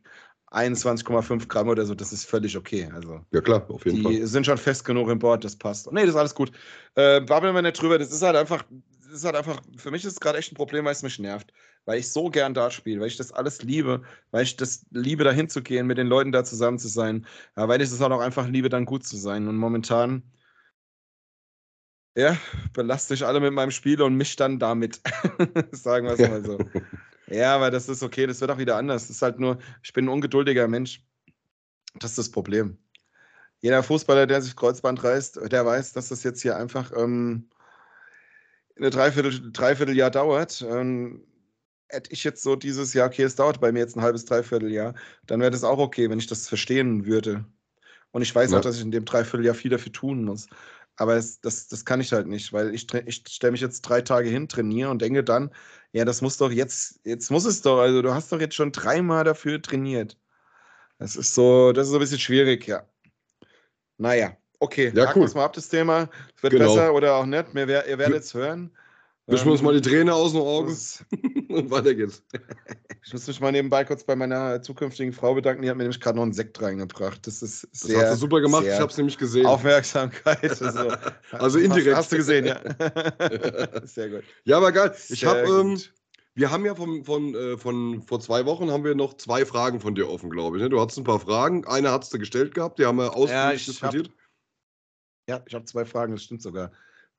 21,5 0.52 1.48
Gramm 1.48 1.68
oder 1.68 1.86
so, 1.86 1.94
das 1.94 2.14
ist 2.14 2.26
völlig 2.26 2.56
okay. 2.56 2.90
Also, 2.94 3.20
ja, 3.32 3.42
klar, 3.42 3.66
auf 3.70 3.86
jeden 3.86 3.98
die 3.98 4.04
Fall. 4.04 4.12
Die 4.14 4.26
sind 4.26 4.46
schon 4.46 4.58
fest 4.58 4.86
genug 4.86 5.10
im 5.10 5.20
Board, 5.20 5.44
das 5.44 5.56
passt. 5.56 5.92
Nee, 5.92 6.02
das 6.02 6.12
ist 6.12 6.16
alles 6.16 6.36
gut. 6.36 6.52
Äh, 6.96 7.22
babbeln 7.22 7.54
wir 7.54 7.62
nicht 7.62 7.82
drüber. 7.82 8.00
Das 8.00 8.12
ist 8.12 8.22
halt 8.22 8.38
einfach, 8.38 8.64
das 9.04 9.14
ist 9.16 9.26
halt 9.26 9.36
einfach, 9.36 9.62
für 9.78 9.92
mich 9.92 10.06
ist 10.06 10.14
es 10.14 10.20
gerade 10.20 10.38
echt 10.38 10.52
ein 10.52 10.56
Problem, 10.56 10.86
weil 10.86 10.94
es 10.94 11.04
mich 11.04 11.20
nervt. 11.20 11.52
Weil 11.84 12.00
ich 12.00 12.10
so 12.10 12.30
gern 12.30 12.54
da 12.54 12.72
spiele, 12.72 13.02
weil 13.02 13.08
ich 13.08 13.18
das 13.18 13.32
alles 13.32 13.62
liebe, 13.62 14.02
weil 14.32 14.44
ich 14.44 14.56
das 14.56 14.86
liebe, 14.92 15.24
da 15.24 15.32
hinzugehen, 15.32 15.86
mit 15.86 15.98
den 15.98 16.08
Leuten 16.08 16.32
da 16.32 16.44
zusammen 16.44 16.80
zu 16.80 16.88
sein. 16.88 17.28
Ja, 17.56 17.68
weil 17.68 17.82
ich 17.82 17.92
es 17.92 18.02
auch 18.02 18.20
einfach 18.22 18.48
liebe, 18.48 18.70
dann 18.70 18.86
gut 18.86 19.06
zu 19.06 19.18
sein. 19.18 19.48
Und 19.48 19.58
momentan, 19.58 20.24
ja, 22.16 22.38
belaste 22.74 23.13
ich 23.13 23.26
alle 23.26 23.39
mit 23.39 23.53
meinem 23.53 23.72
Spiel 23.72 24.01
und 24.01 24.16
mich 24.16 24.36
dann 24.36 24.57
damit. 24.57 25.01
Sagen 25.72 26.07
wir 26.07 26.13
es 26.13 26.20
mal 26.20 26.43
so. 26.43 26.57
Ja, 27.28 27.55
aber 27.55 27.72
das 27.72 27.89
ist 27.89 28.03
okay, 28.03 28.26
das 28.26 28.39
wird 28.41 28.51
auch 28.51 28.57
wieder 28.57 28.78
anders. 28.78 29.07
Das 29.07 29.18
ist 29.18 29.22
halt 29.22 29.39
nur, 29.39 29.57
ich 29.84 29.93
bin 29.93 30.05
ein 30.05 30.09
ungeduldiger 30.09 30.68
Mensch. 30.68 31.03
Das 31.95 32.11
ist 32.11 32.18
das 32.18 32.32
Problem. 32.32 32.78
Jeder 33.59 33.84
Fußballer, 33.84 34.28
der 34.28 34.41
sich 34.41 34.55
Kreuzband 34.55 35.03
reißt, 35.03 35.51
der 35.51 35.66
weiß, 35.66 35.93
dass 35.93 36.09
das 36.09 36.24
jetzt 36.24 36.41
hier 36.41 36.55
einfach 36.55 36.91
ähm, 36.95 37.49
eine 38.78 38.89
Dreiviertel, 38.89 39.51
Dreivierteljahr 39.51 40.11
dauert. 40.11 40.63
Ähm, 40.68 41.26
hätte 41.89 42.11
ich 42.11 42.24
jetzt 42.24 42.43
so 42.43 42.55
dieses 42.55 42.93
Jahr, 42.93 43.07
okay, 43.07 43.24
es 43.24 43.36
dauert 43.36 43.59
bei 43.59 43.72
mir 43.72 43.80
jetzt 43.80 43.95
ein 43.95 44.01
halbes 44.01 44.26
Dreivierteljahr, 44.26 44.95
dann 45.26 45.39
wäre 45.39 45.51
das 45.51 45.63
auch 45.63 45.80
okay, 45.80 46.09
wenn 46.09 46.20
ich 46.20 46.28
das 46.28 46.47
verstehen 46.47 47.05
würde. 47.05 47.45
Und 48.11 48.22
ich 48.22 48.34
weiß 48.34 48.51
ja. 48.51 48.57
auch, 48.57 48.61
dass 48.61 48.78
ich 48.78 48.82
in 48.82 48.91
dem 48.91 49.05
Dreivierteljahr 49.05 49.55
viel 49.55 49.72
dafür 49.72 49.91
tun 49.91 50.24
muss. 50.24 50.47
Aber 50.98 51.16
es, 51.16 51.41
das, 51.41 51.68
das 51.68 51.84
kann 51.84 52.00
ich 52.00 52.14
halt 52.14 52.28
nicht, 52.28 52.54
weil 52.54 52.74
ich, 52.74 52.88
ich 53.06 53.24
stelle 53.28 53.52
mich 53.52 53.62
jetzt 53.62 53.82
drei 53.82 54.02
Tage 54.02 54.30
hin, 54.30 54.48
trainiere 54.48 54.89
und 54.89 55.02
denke 55.02 55.24
dann, 55.24 55.52
ja, 55.91 56.06
das 56.06 56.22
muss 56.22 56.38
doch 56.38 56.52
jetzt, 56.52 57.00
jetzt 57.04 57.32
muss 57.32 57.46
es 57.46 57.62
doch. 57.62 57.80
Also 57.80 58.02
du 58.02 58.14
hast 58.14 58.32
doch 58.32 58.39
jetzt 58.39 58.56
schon 58.56 58.72
dreimal 58.72 59.24
dafür 59.24 59.62
trainiert. 59.62 60.18
Das 60.98 61.16
ist 61.16 61.34
so, 61.34 61.74
das 61.74 61.88
ist 61.88 61.91
so 61.91 61.98
ein 61.98 62.02
bisschen 62.02 62.20
schwierig, 62.20 62.68
ja. 62.68 62.88
Naja, 63.98 64.38
okay. 64.60 64.91
Ja, 64.96 65.12
cool. 65.16 65.30
mal 65.34 65.46
ab, 65.46 65.54
das 65.54 65.70
Thema. 65.70 66.10
Es 66.36 66.43
wird 66.43 66.54
genau. 66.54 66.74
besser 66.74 66.93
oder 66.93 67.16
auch 67.16 67.26
nicht. 67.26 67.54
Ihr 67.54 67.68
werdet 67.68 68.24
es 68.24 68.34
hören. 68.34 68.72
Wischen 69.28 69.46
wir 69.46 69.54
uns 69.54 69.64
mal 69.64 69.74
die 69.74 69.82
Träne 69.82 70.14
aus 70.14 70.34
den 70.34 70.42
Augen 70.42 70.70
und 71.50 71.72
weiter 71.72 71.96
geht's. 71.96 72.24
Ich 73.04 73.12
muss 73.12 73.26
mich 73.26 73.40
mal 73.40 73.52
nebenbei 73.52 73.84
kurz 73.84 74.04
bei 74.04 74.16
meiner 74.16 74.62
zukünftigen 74.62 75.14
Frau 75.14 75.34
bedanken. 75.34 75.64
Die 75.64 75.70
hat 75.70 75.78
mir 75.78 75.84
nämlich 75.84 76.00
gerade 76.00 76.18
noch 76.18 76.24
einen 76.24 76.34
Sekt 76.34 76.62
reingebracht. 76.62 77.26
Das 77.26 77.42
ist 77.42 77.68
sehr. 77.72 78.02
Das 78.02 78.12
hast 78.12 78.16
du 78.18 78.20
super 78.22 78.42
gemacht. 78.42 78.66
Ich 78.68 78.80
habe 78.80 78.92
es 78.92 78.98
nämlich 78.98 79.18
gesehen. 79.18 79.46
Aufmerksamkeit. 79.46 80.62
Also, 80.66 80.92
also 81.32 81.60
indirekt. 81.60 81.96
Hast, 81.96 82.06
hast, 82.06 82.12
du 82.12 82.18
gesehen, 82.18 82.46
ja. 82.46 82.60
sehr 83.86 84.10
gut. 84.10 84.24
Ja, 84.44 84.58
aber 84.58 84.72
geil. 84.72 84.96
Ich 85.10 85.26
habe. 85.26 85.40
Ähm, 85.40 85.80
wir 86.34 86.52
haben 86.52 86.66
ja 86.66 86.76
von, 86.76 87.04
von, 87.04 87.34
äh, 87.34 87.58
von 87.58 88.02
vor 88.02 88.20
zwei 88.20 88.46
Wochen 88.46 88.70
haben 88.70 88.84
wir 88.84 88.94
noch 88.94 89.16
zwei 89.16 89.46
Fragen 89.46 89.80
von 89.80 89.96
dir 89.96 90.10
offen, 90.10 90.30
glaube 90.30 90.58
ich. 90.58 90.64
Ne? 90.64 90.70
Du 90.70 90.82
hattest 90.82 90.98
ein 90.98 91.04
paar 91.04 91.20
Fragen. 91.20 91.66
Eine 91.66 91.92
hast 91.92 92.14
du 92.14 92.20
gestellt 92.20 92.54
gehabt, 92.54 92.78
die 92.80 92.86
haben 92.86 92.98
wir 92.98 93.16
ausführlich 93.16 93.66
ja, 93.68 93.72
diskutiert. 93.72 94.08
Hab, 94.08 95.30
ja, 95.30 95.44
ich 95.48 95.54
habe 95.54 95.66
zwei 95.66 95.86
Fragen, 95.86 96.14
das 96.14 96.24
stimmt 96.24 96.42
sogar. 96.42 96.72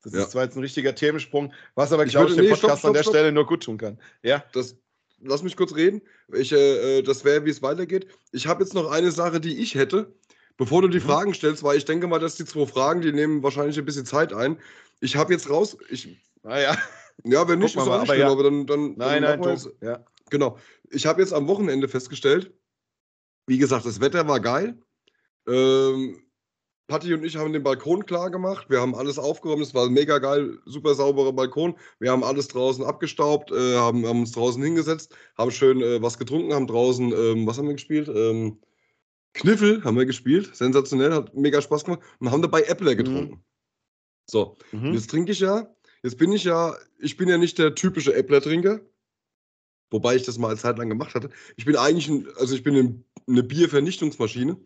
Das 0.07 0.15
ja. 0.15 0.23
ist 0.23 0.31
zwar 0.31 0.45
jetzt 0.45 0.57
ein 0.57 0.63
richtiger 0.63 0.95
Themensprung, 0.95 1.53
was 1.75 1.93
aber, 1.93 2.05
glaube 2.05 2.31
ich, 2.31 2.37
dem 2.37 2.45
nee, 2.45 2.51
Podcast 2.51 2.61
stopp, 2.61 2.79
stopp, 2.79 2.89
an 2.91 2.95
der 2.95 3.03
stopp. 3.03 3.15
Stelle 3.15 3.33
nur 3.33 3.45
gut 3.45 3.65
tun 3.65 3.77
kann. 3.77 3.99
Ja. 4.23 4.45
Das, 4.53 4.77
lass 5.21 5.43
mich 5.43 5.57
kurz 5.57 5.75
reden. 5.75 6.01
Ich, 6.33 6.53
äh, 6.53 6.99
äh 6.99 7.03
das 7.03 7.25
wäre, 7.25 7.45
wie 7.45 7.51
es 7.51 7.61
weitergeht. 7.61 8.07
Ich 8.31 8.47
habe 8.47 8.63
jetzt 8.63 8.73
noch 8.73 8.89
eine 8.89 9.11
Sache, 9.11 9.41
die 9.41 9.59
ich 9.59 9.75
hätte, 9.75 10.15
bevor 10.57 10.83
du 10.83 10.87
die 10.87 11.01
mhm. 11.01 11.03
Fragen 11.03 11.35
stellst, 11.35 11.65
weil 11.65 11.77
ich 11.77 11.87
denke 11.87 12.07
mal, 12.07 12.21
dass 12.21 12.37
die 12.37 12.45
zwei 12.45 12.67
Fragen, 12.67 13.01
die 13.01 13.11
nehmen 13.11 13.43
wahrscheinlich 13.43 13.77
ein 13.79 13.85
bisschen 13.85 14.07
Zeit 14.07 14.33
ein. 14.33 14.61
Ich 15.01 15.17
habe 15.17 15.33
jetzt 15.33 15.51
raus. 15.51 15.77
Ich, 15.91 16.17
naja. 16.45 16.79
Ja, 17.25 17.49
wenn 17.49 17.59
nicht, 17.59 17.75
ist 17.75 17.83
auch 17.83 18.01
nicht 18.01 18.11
aber, 18.11 18.17
ja. 18.17 18.31
aber 18.31 18.45
dann, 18.45 18.67
dann. 18.67 18.95
Nein, 18.97 19.23
dann 19.23 19.41
nein, 19.41 19.51
jetzt, 19.51 19.71
ja. 19.81 20.05
Genau. 20.31 20.59
Ich 20.91 21.07
habe 21.07 21.21
jetzt 21.21 21.33
am 21.33 21.49
Wochenende 21.49 21.89
festgestellt, 21.89 22.53
wie 23.47 23.59
gesagt, 23.59 23.87
das 23.87 24.01
Wetter 24.01 24.29
war 24.29 24.39
geil. 24.39 24.79
Ähm, 25.49 26.26
Patti 26.89 27.13
und 27.13 27.25
ich 27.25 27.37
haben 27.37 27.53
den 27.53 27.65
Balkon 27.65 28.07
klar 28.07 28.31
gemacht. 28.31 28.71
Wir 28.71 28.81
haben 28.81 28.95
alles 28.95 29.19
aufgeräumt. 29.19 29.63
Es 29.63 29.75
war 29.75 29.91
mega 29.91 30.19
geil, 30.19 30.59
super 30.67 30.95
sauberer 30.95 31.33
Balkon. 31.33 31.75
Wir 31.99 32.13
haben 32.13 32.23
alles 32.23 32.49
draußen 32.49 32.85
abgestaubt, 32.85 33.51
äh, 33.51 33.77
haben, 33.77 34.07
haben, 34.07 34.21
uns 34.21 34.33
draußen 34.33 34.63
hingesetzt, 34.63 35.15
haben 35.37 35.51
schön 35.51 35.81
äh, 35.81 36.01
was 36.01 36.19
getrunken, 36.19 36.55
haben 36.55 36.69
draußen, 36.69 37.13
ähm, 37.13 37.47
was 37.47 37.59
haben 37.59 37.67
wir 37.67 37.75
gespielt? 37.75 38.09
Ähm, 38.09 38.61
Kniffel 39.35 39.83
haben 39.85 39.97
wir 39.97 40.07
gespielt. 40.07 40.55
Sensationell, 40.55 41.13
hat 41.13 41.35
mega 41.35 41.61
Spaß 41.61 41.85
gemacht. 41.85 42.03
Und 42.21 42.31
haben 42.31 42.43
dabei 42.43 42.63
Äppler 42.63 42.93
mhm. 42.93 42.97
getrunken. 42.97 43.35
Mhm. 43.35 43.45
So, 44.27 44.57
mhm. 44.73 44.95
jetzt 44.95 45.11
trinke 45.11 45.33
ich 45.33 45.41
ja. 45.41 45.69
Jetzt 46.03 46.19
bin 46.19 46.33
ich 46.33 46.45
ja, 46.45 46.77
ich 47.01 47.17
bin 47.17 47.29
ja 47.29 47.37
nicht 47.37 47.59
der 47.59 47.75
typische 47.75 48.15
Äppler-Trinker. 48.15 48.81
Wobei 49.91 50.17
ich 50.17 50.25
das 50.25 50.39
mal 50.39 50.49
eine 50.49 50.57
Zeit 50.57 50.79
lang 50.79 50.89
gemacht 50.89 51.15
hatte. 51.15 51.31
Ich 51.57 51.65
bin 51.65 51.77
eigentlich, 51.77 52.09
ein, 52.09 52.29
also 52.39 52.55
ich 52.55 52.63
bin 52.63 53.05
eine 53.27 53.43
Biervernichtungsmaschine. 53.43 54.57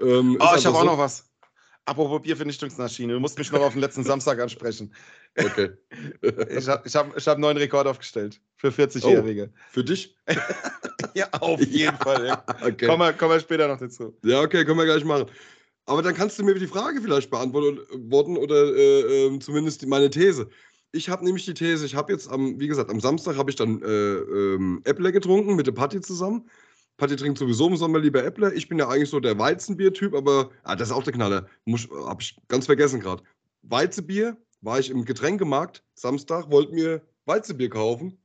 Ähm, 0.00 0.38
oh, 0.40 0.56
ich 0.56 0.66
habe 0.66 0.76
auch 0.76 0.84
noch 0.84 0.98
was. 0.98 1.29
Apropos 1.86 2.22
Biervernichtungsmaschine, 2.22 3.14
du 3.14 3.20
musst 3.20 3.38
mich 3.38 3.50
noch 3.50 3.62
auf 3.62 3.72
den 3.72 3.80
letzten 3.80 4.04
Samstag 4.04 4.38
ansprechen. 4.40 4.94
Okay. 5.36 5.70
ich 6.50 6.68
habe 6.68 6.82
ich 6.86 6.94
hab, 6.94 7.16
ich 7.16 7.26
hab 7.26 7.34
einen 7.34 7.42
neuen 7.42 7.56
Rekord 7.56 7.86
aufgestellt 7.86 8.40
für 8.56 8.68
40-Jährige. 8.68 9.50
Oh, 9.52 9.58
für 9.70 9.84
dich? 9.84 10.16
ja, 11.14 11.28
auf 11.32 11.60
jeden 11.60 11.84
ja. 11.84 11.96
Fall. 11.96 12.26
Ja. 12.26 12.44
Okay. 12.62 12.86
Kommen 12.86 13.00
wir, 13.00 13.12
kommen 13.12 13.32
wir 13.32 13.40
später 13.40 13.68
noch 13.68 13.78
dazu. 13.78 14.16
Ja, 14.24 14.40
okay, 14.40 14.64
können 14.64 14.78
wir 14.78 14.84
gleich 14.84 15.04
machen. 15.04 15.26
Aber 15.86 16.02
dann 16.02 16.14
kannst 16.14 16.38
du 16.38 16.44
mir 16.44 16.54
die 16.54 16.66
Frage 16.66 17.00
vielleicht 17.00 17.30
beantworten 17.30 18.36
oder 18.36 18.76
äh, 18.76 19.26
äh, 19.26 19.38
zumindest 19.40 19.84
meine 19.86 20.10
These. 20.10 20.48
Ich 20.92 21.08
habe 21.08 21.24
nämlich 21.24 21.44
die 21.44 21.54
These, 21.54 21.86
ich 21.86 21.94
habe 21.94 22.12
jetzt 22.12 22.30
am, 22.30 22.60
wie 22.60 22.68
gesagt, 22.68 22.90
am 22.90 23.00
Samstag 23.00 23.36
habe 23.36 23.50
ich 23.50 23.56
dann 23.56 23.82
äh, 23.82 23.86
ähm, 23.86 24.82
Äpple 24.84 25.12
getrunken 25.12 25.56
mit 25.56 25.66
der 25.66 25.72
Party 25.72 26.00
zusammen. 26.00 26.48
Patti 27.00 27.16
trinkt 27.16 27.38
sowieso 27.38 27.66
im 27.66 27.76
Sommer 27.76 27.98
lieber 27.98 28.22
Äpple. 28.22 28.52
Ich 28.52 28.68
bin 28.68 28.78
ja 28.78 28.86
eigentlich 28.86 29.08
so 29.08 29.20
der 29.20 29.38
Weizenbier-Typ, 29.38 30.14
aber 30.14 30.50
ah, 30.64 30.76
das 30.76 30.88
ist 30.90 30.94
auch 30.94 31.02
der 31.02 31.14
Knaller. 31.14 31.48
Habe 31.66 32.20
ich 32.20 32.38
ganz 32.48 32.66
vergessen 32.66 33.00
gerade. 33.00 33.22
Weizenbier 33.62 34.36
war 34.60 34.78
ich 34.78 34.90
im 34.90 35.06
Getränkemarkt 35.06 35.82
Samstag, 35.94 36.50
wollte 36.50 36.74
mir 36.74 37.00
Weizenbier 37.24 37.70
kaufen. 37.70 38.22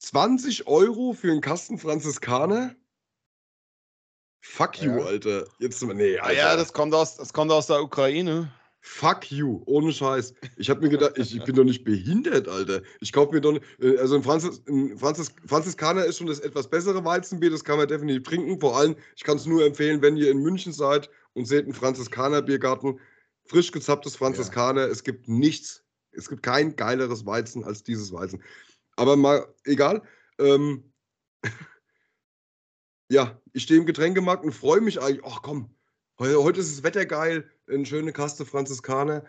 20 0.00 0.66
Euro 0.66 1.12
für 1.12 1.30
einen 1.30 1.40
Kasten 1.40 1.78
Franziskaner? 1.78 2.74
Fuck 4.40 4.82
you, 4.82 4.98
ja. 4.98 5.04
Alter. 5.04 5.46
Jetzt, 5.60 5.80
nee, 5.80 6.18
Alter. 6.18 6.36
Ja, 6.36 6.56
das 6.56 6.72
kommt, 6.72 6.92
aus, 6.92 7.16
das 7.16 7.32
kommt 7.32 7.52
aus 7.52 7.68
der 7.68 7.82
Ukraine. 7.82 8.52
Fuck 8.86 9.32
you, 9.32 9.62
ohne 9.64 9.92
Scheiß. 9.92 10.34
Ich 10.58 10.68
habe 10.68 10.82
mir 10.82 10.90
gedacht, 10.90 11.14
ich, 11.16 11.34
ich, 11.34 11.42
bin 11.42 11.56
doch 11.56 11.64
nicht 11.64 11.84
behindert, 11.84 12.48
Alter. 12.48 12.82
Ich 13.00 13.14
kaufe 13.14 13.32
mir 13.32 13.40
doch, 13.40 13.58
äh, 13.80 13.96
also 13.96 14.16
ein, 14.16 14.22
Franzis, 14.22 14.60
ein 14.68 14.98
Franzis, 14.98 15.34
Franziskaner 15.46 16.04
ist 16.04 16.18
schon 16.18 16.26
das 16.26 16.38
etwas 16.40 16.68
bessere 16.68 17.02
Weizenbier, 17.02 17.48
das 17.48 17.64
kann 17.64 17.78
man 17.78 17.88
definitiv 17.88 18.24
trinken. 18.24 18.60
Vor 18.60 18.76
allem, 18.76 18.94
ich 19.16 19.24
kann 19.24 19.38
es 19.38 19.46
nur 19.46 19.64
empfehlen, 19.64 20.02
wenn 20.02 20.18
ihr 20.18 20.30
in 20.30 20.42
München 20.42 20.70
seid 20.70 21.08
und 21.32 21.46
seht 21.46 21.64
einen 21.64 21.72
Franziskaner-Biergarten, 21.72 23.00
frisch 23.46 23.72
gezapptes 23.72 24.16
Franziskaner. 24.16 24.82
Ja. 24.82 24.88
Es 24.88 25.02
gibt 25.02 25.28
nichts, 25.28 25.82
es 26.12 26.28
gibt 26.28 26.42
kein 26.42 26.76
geileres 26.76 27.24
Weizen 27.24 27.64
als 27.64 27.84
dieses 27.84 28.12
Weizen. 28.12 28.42
Aber 28.96 29.16
mal, 29.16 29.46
egal. 29.64 30.02
Ähm, 30.38 30.92
ja, 33.08 33.40
ich 33.54 33.62
stehe 33.62 33.80
im 33.80 33.86
Getränkemarkt 33.86 34.44
und 34.44 34.52
freue 34.52 34.82
mich 34.82 35.00
eigentlich, 35.00 35.24
ach 35.24 35.40
komm, 35.40 35.74
heute 36.18 36.60
ist 36.60 36.76
das 36.76 36.84
Wetter 36.84 37.06
geil, 37.06 37.50
eine 37.68 37.86
schöne 37.86 38.12
Kaste 38.12 38.44
Franziskaner. 38.44 39.24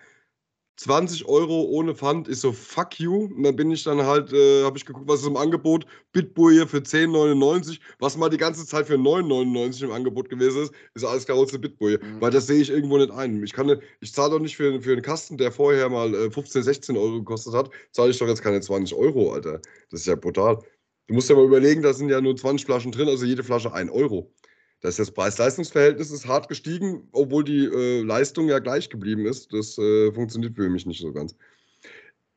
20 0.78 1.26
Euro 1.30 1.62
ohne 1.64 1.96
Pfand 1.96 2.28
ist 2.28 2.42
so 2.42 2.52
fuck 2.52 3.00
you. 3.00 3.26
Und 3.26 3.44
dann 3.44 3.56
bin 3.56 3.72
ich 3.72 3.84
dann 3.84 4.02
halt, 4.04 4.34
äh, 4.34 4.64
habe 4.64 4.78
ich 4.78 4.86
geguckt, 4.86 5.08
was 5.08 5.22
ist 5.22 5.28
im 5.28 5.38
Angebot. 5.38 5.86
Bitboje 6.12 6.68
für 6.68 6.80
10,99, 6.80 7.80
was 8.00 8.18
mal 8.18 8.30
die 8.30 8.38
ganze 8.38 8.66
Zeit 8.66 8.88
für 8.88 8.96
9,99 8.96 9.86
im 9.86 9.92
Angebot 9.92 10.30
gewesen 10.30 10.64
ist, 10.64 10.74
ist 10.94 11.06
alles 11.06 11.26
klar 11.26 11.38
eine 11.38 11.60
Bitboje. 11.60 12.00
Mhm. 12.02 12.20
Weil 12.20 12.32
das 12.32 12.48
sehe 12.48 12.62
ich 12.62 12.70
irgendwo 12.70 12.98
nicht 12.98 13.12
ein. 13.12 13.42
Ich, 13.44 13.54
ich 14.02 14.14
zahle 14.14 14.32
doch 14.32 14.40
nicht 14.40 14.58
für, 14.58 14.82
für 14.82 14.92
einen 14.92 15.02
Kasten, 15.02 15.38
der 15.38 15.52
vorher 15.52 15.88
mal 15.90 16.14
äh, 16.14 16.30
15, 16.30 16.64
16 16.64 16.98
Euro 16.98 17.20
gekostet 17.20 17.54
hat, 17.54 17.70
zahle 17.92 18.12
ich 18.12 18.20
doch 18.20 18.28
jetzt 18.28 18.44
keine 18.44 18.60
20 18.60 18.98
Euro, 18.98 19.32
Alter. 19.32 19.62
Das 19.92 20.02
ist 20.02 20.08
ja 20.08 20.16
brutal. 20.16 20.60
Du 21.08 21.14
musst 21.14 21.30
ja 21.30 21.36
mal 21.36 21.46
überlegen, 21.46 21.84
da 21.84 21.94
sind 21.94 22.10
ja 22.10 22.20
nur 22.20 22.36
20 22.36 22.66
Flaschen 22.66 22.92
drin, 22.92 23.08
also 23.08 23.26
jede 23.26 23.44
Flasche 23.44 23.72
1 23.72 23.92
Euro. 23.92 24.34
Das, 24.82 24.98
das 24.98 25.12
Preis-Leistungs-Verhältnis 25.12 26.12
ist 26.12 26.28
hart 26.28 26.48
gestiegen, 26.48 27.08
obwohl 27.12 27.44
die 27.44 27.66
äh, 27.66 28.02
Leistung 28.02 28.50
ja 28.50 28.60
gleich 28.60 28.90
geblieben 28.90 29.26
ist. 29.26 29.52
Das 29.54 29.78
äh, 29.78 30.12
funktioniert 30.12 30.56
für 30.56 30.70
mich 30.70 30.86
nicht 30.86 31.02
so 31.02 31.12
ganz. 31.12 31.36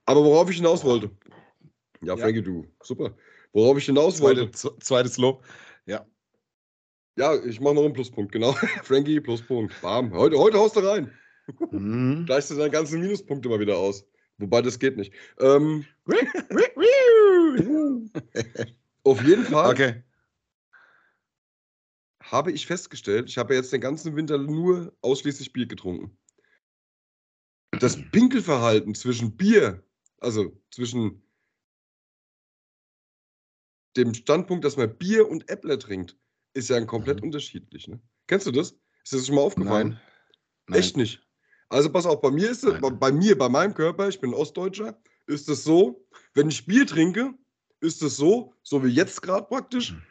Aber 0.06 0.24
worauf 0.24 0.48
ich 0.48 0.56
hinaus 0.56 0.84
wollte. 0.84 1.10
Ja, 2.00 2.16
Frankie, 2.16 2.38
ja. 2.38 2.44
du. 2.44 2.66
Super. 2.82 3.14
Worauf 3.52 3.76
ich 3.76 3.86
hinaus 3.86 4.16
Zweite, 4.16 4.42
wollte. 4.42 4.78
Zweites 4.80 5.18
Lob. 5.18 5.44
Ja. 5.86 6.06
Ja, 7.16 7.34
ich 7.44 7.60
mache 7.60 7.74
noch 7.74 7.84
einen 7.84 7.92
Pluspunkt, 7.92 8.32
genau. 8.32 8.52
Frankie, 8.82 9.20
Pluspunkt. 9.20 9.74
Bam. 9.82 10.14
Heute, 10.14 10.38
heute 10.38 10.58
haust 10.58 10.76
du 10.76 10.80
rein. 10.80 11.12
Mhm. 11.70 12.24
Gleichst 12.26 12.50
du 12.50 12.54
deine 12.54 12.70
ganzen 12.70 13.00
Minuspunkte 13.00 13.48
mal 13.48 13.60
wieder 13.60 13.76
aus. 13.76 14.06
Wobei 14.38 14.62
das 14.62 14.78
geht 14.78 14.96
nicht. 14.96 15.12
Ähm, 15.40 15.84
auf 19.02 19.22
jeden 19.22 19.44
Fall. 19.44 19.72
Okay 19.72 20.02
habe 22.30 22.52
ich 22.52 22.66
festgestellt, 22.66 23.28
ich 23.28 23.38
habe 23.38 23.54
jetzt 23.54 23.72
den 23.72 23.80
ganzen 23.80 24.16
Winter 24.16 24.38
nur 24.38 24.96
ausschließlich 25.00 25.52
Bier 25.52 25.66
getrunken. 25.66 26.16
Das 27.80 27.98
Pinkelverhalten 28.10 28.94
zwischen 28.94 29.36
Bier, 29.36 29.84
also 30.18 30.60
zwischen 30.70 31.22
dem 33.96 34.14
Standpunkt, 34.14 34.64
dass 34.64 34.76
man 34.76 34.96
Bier 34.96 35.28
und 35.28 35.48
Äppler 35.48 35.78
trinkt, 35.78 36.16
ist 36.54 36.70
ja 36.70 36.76
ein 36.76 36.86
komplett 36.86 37.18
mhm. 37.18 37.26
unterschiedlich. 37.26 37.88
Ne? 37.88 38.00
Kennst 38.26 38.46
du 38.46 38.52
das? 38.52 38.72
Ist 39.04 39.12
das 39.12 39.26
schon 39.26 39.36
mal 39.36 39.42
aufgefallen? 39.42 39.90
Nein. 39.90 40.00
Nein. 40.68 40.78
Echt 40.80 40.96
nicht. 40.96 41.22
Also 41.70 41.90
pass 41.90 42.06
auf, 42.06 42.20
bei 42.20 42.30
mir 42.30 42.50
ist 42.50 42.64
es, 42.64 42.80
bei 42.80 43.12
mir, 43.12 43.36
bei 43.36 43.48
meinem 43.48 43.74
Körper, 43.74 44.08
ich 44.08 44.20
bin 44.20 44.32
Ostdeutscher, 44.32 44.98
ist 45.26 45.48
es 45.48 45.64
so, 45.64 46.06
wenn 46.34 46.48
ich 46.48 46.66
Bier 46.66 46.86
trinke, 46.86 47.34
ist 47.80 48.02
es 48.02 48.16
so, 48.16 48.54
so 48.62 48.82
wie 48.84 48.88
jetzt 48.88 49.20
gerade 49.20 49.46
praktisch, 49.46 49.92
mhm. 49.92 50.02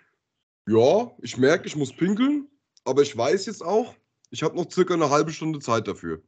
Ja, 0.68 1.11
ich 1.22 1.38
merke, 1.38 1.65
ich 1.65 1.76
muss 1.76 1.95
pinkeln, 1.95 2.47
aber 2.84 3.01
ich 3.01 3.15
weiß 3.15 3.45
jetzt 3.45 3.63
auch, 3.63 3.95
ich 4.30 4.43
habe 4.43 4.55
noch 4.55 4.70
circa 4.70 4.93
eine 4.93 5.09
halbe 5.09 5.32
Stunde 5.32 5.59
Zeit 5.59 5.88
dafür. 5.88 6.22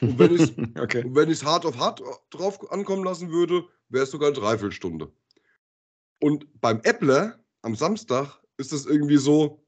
Und 0.00 0.18
wenn 0.18 0.34
ich 0.34 0.42
es 0.42 0.50
okay. 0.78 1.04
hart 1.44 1.64
auf 1.64 1.78
hart 1.78 2.02
drauf 2.30 2.70
ankommen 2.70 3.04
lassen 3.04 3.30
würde, 3.30 3.64
wäre 3.88 4.04
es 4.04 4.10
sogar 4.10 4.28
eine 4.28 4.38
Dreiviertelstunde. 4.38 5.10
Und 6.20 6.46
beim 6.60 6.80
Äppler 6.82 7.38
am 7.62 7.74
Samstag 7.74 8.40
ist 8.58 8.72
es 8.72 8.84
irgendwie 8.84 9.16
so: 9.16 9.64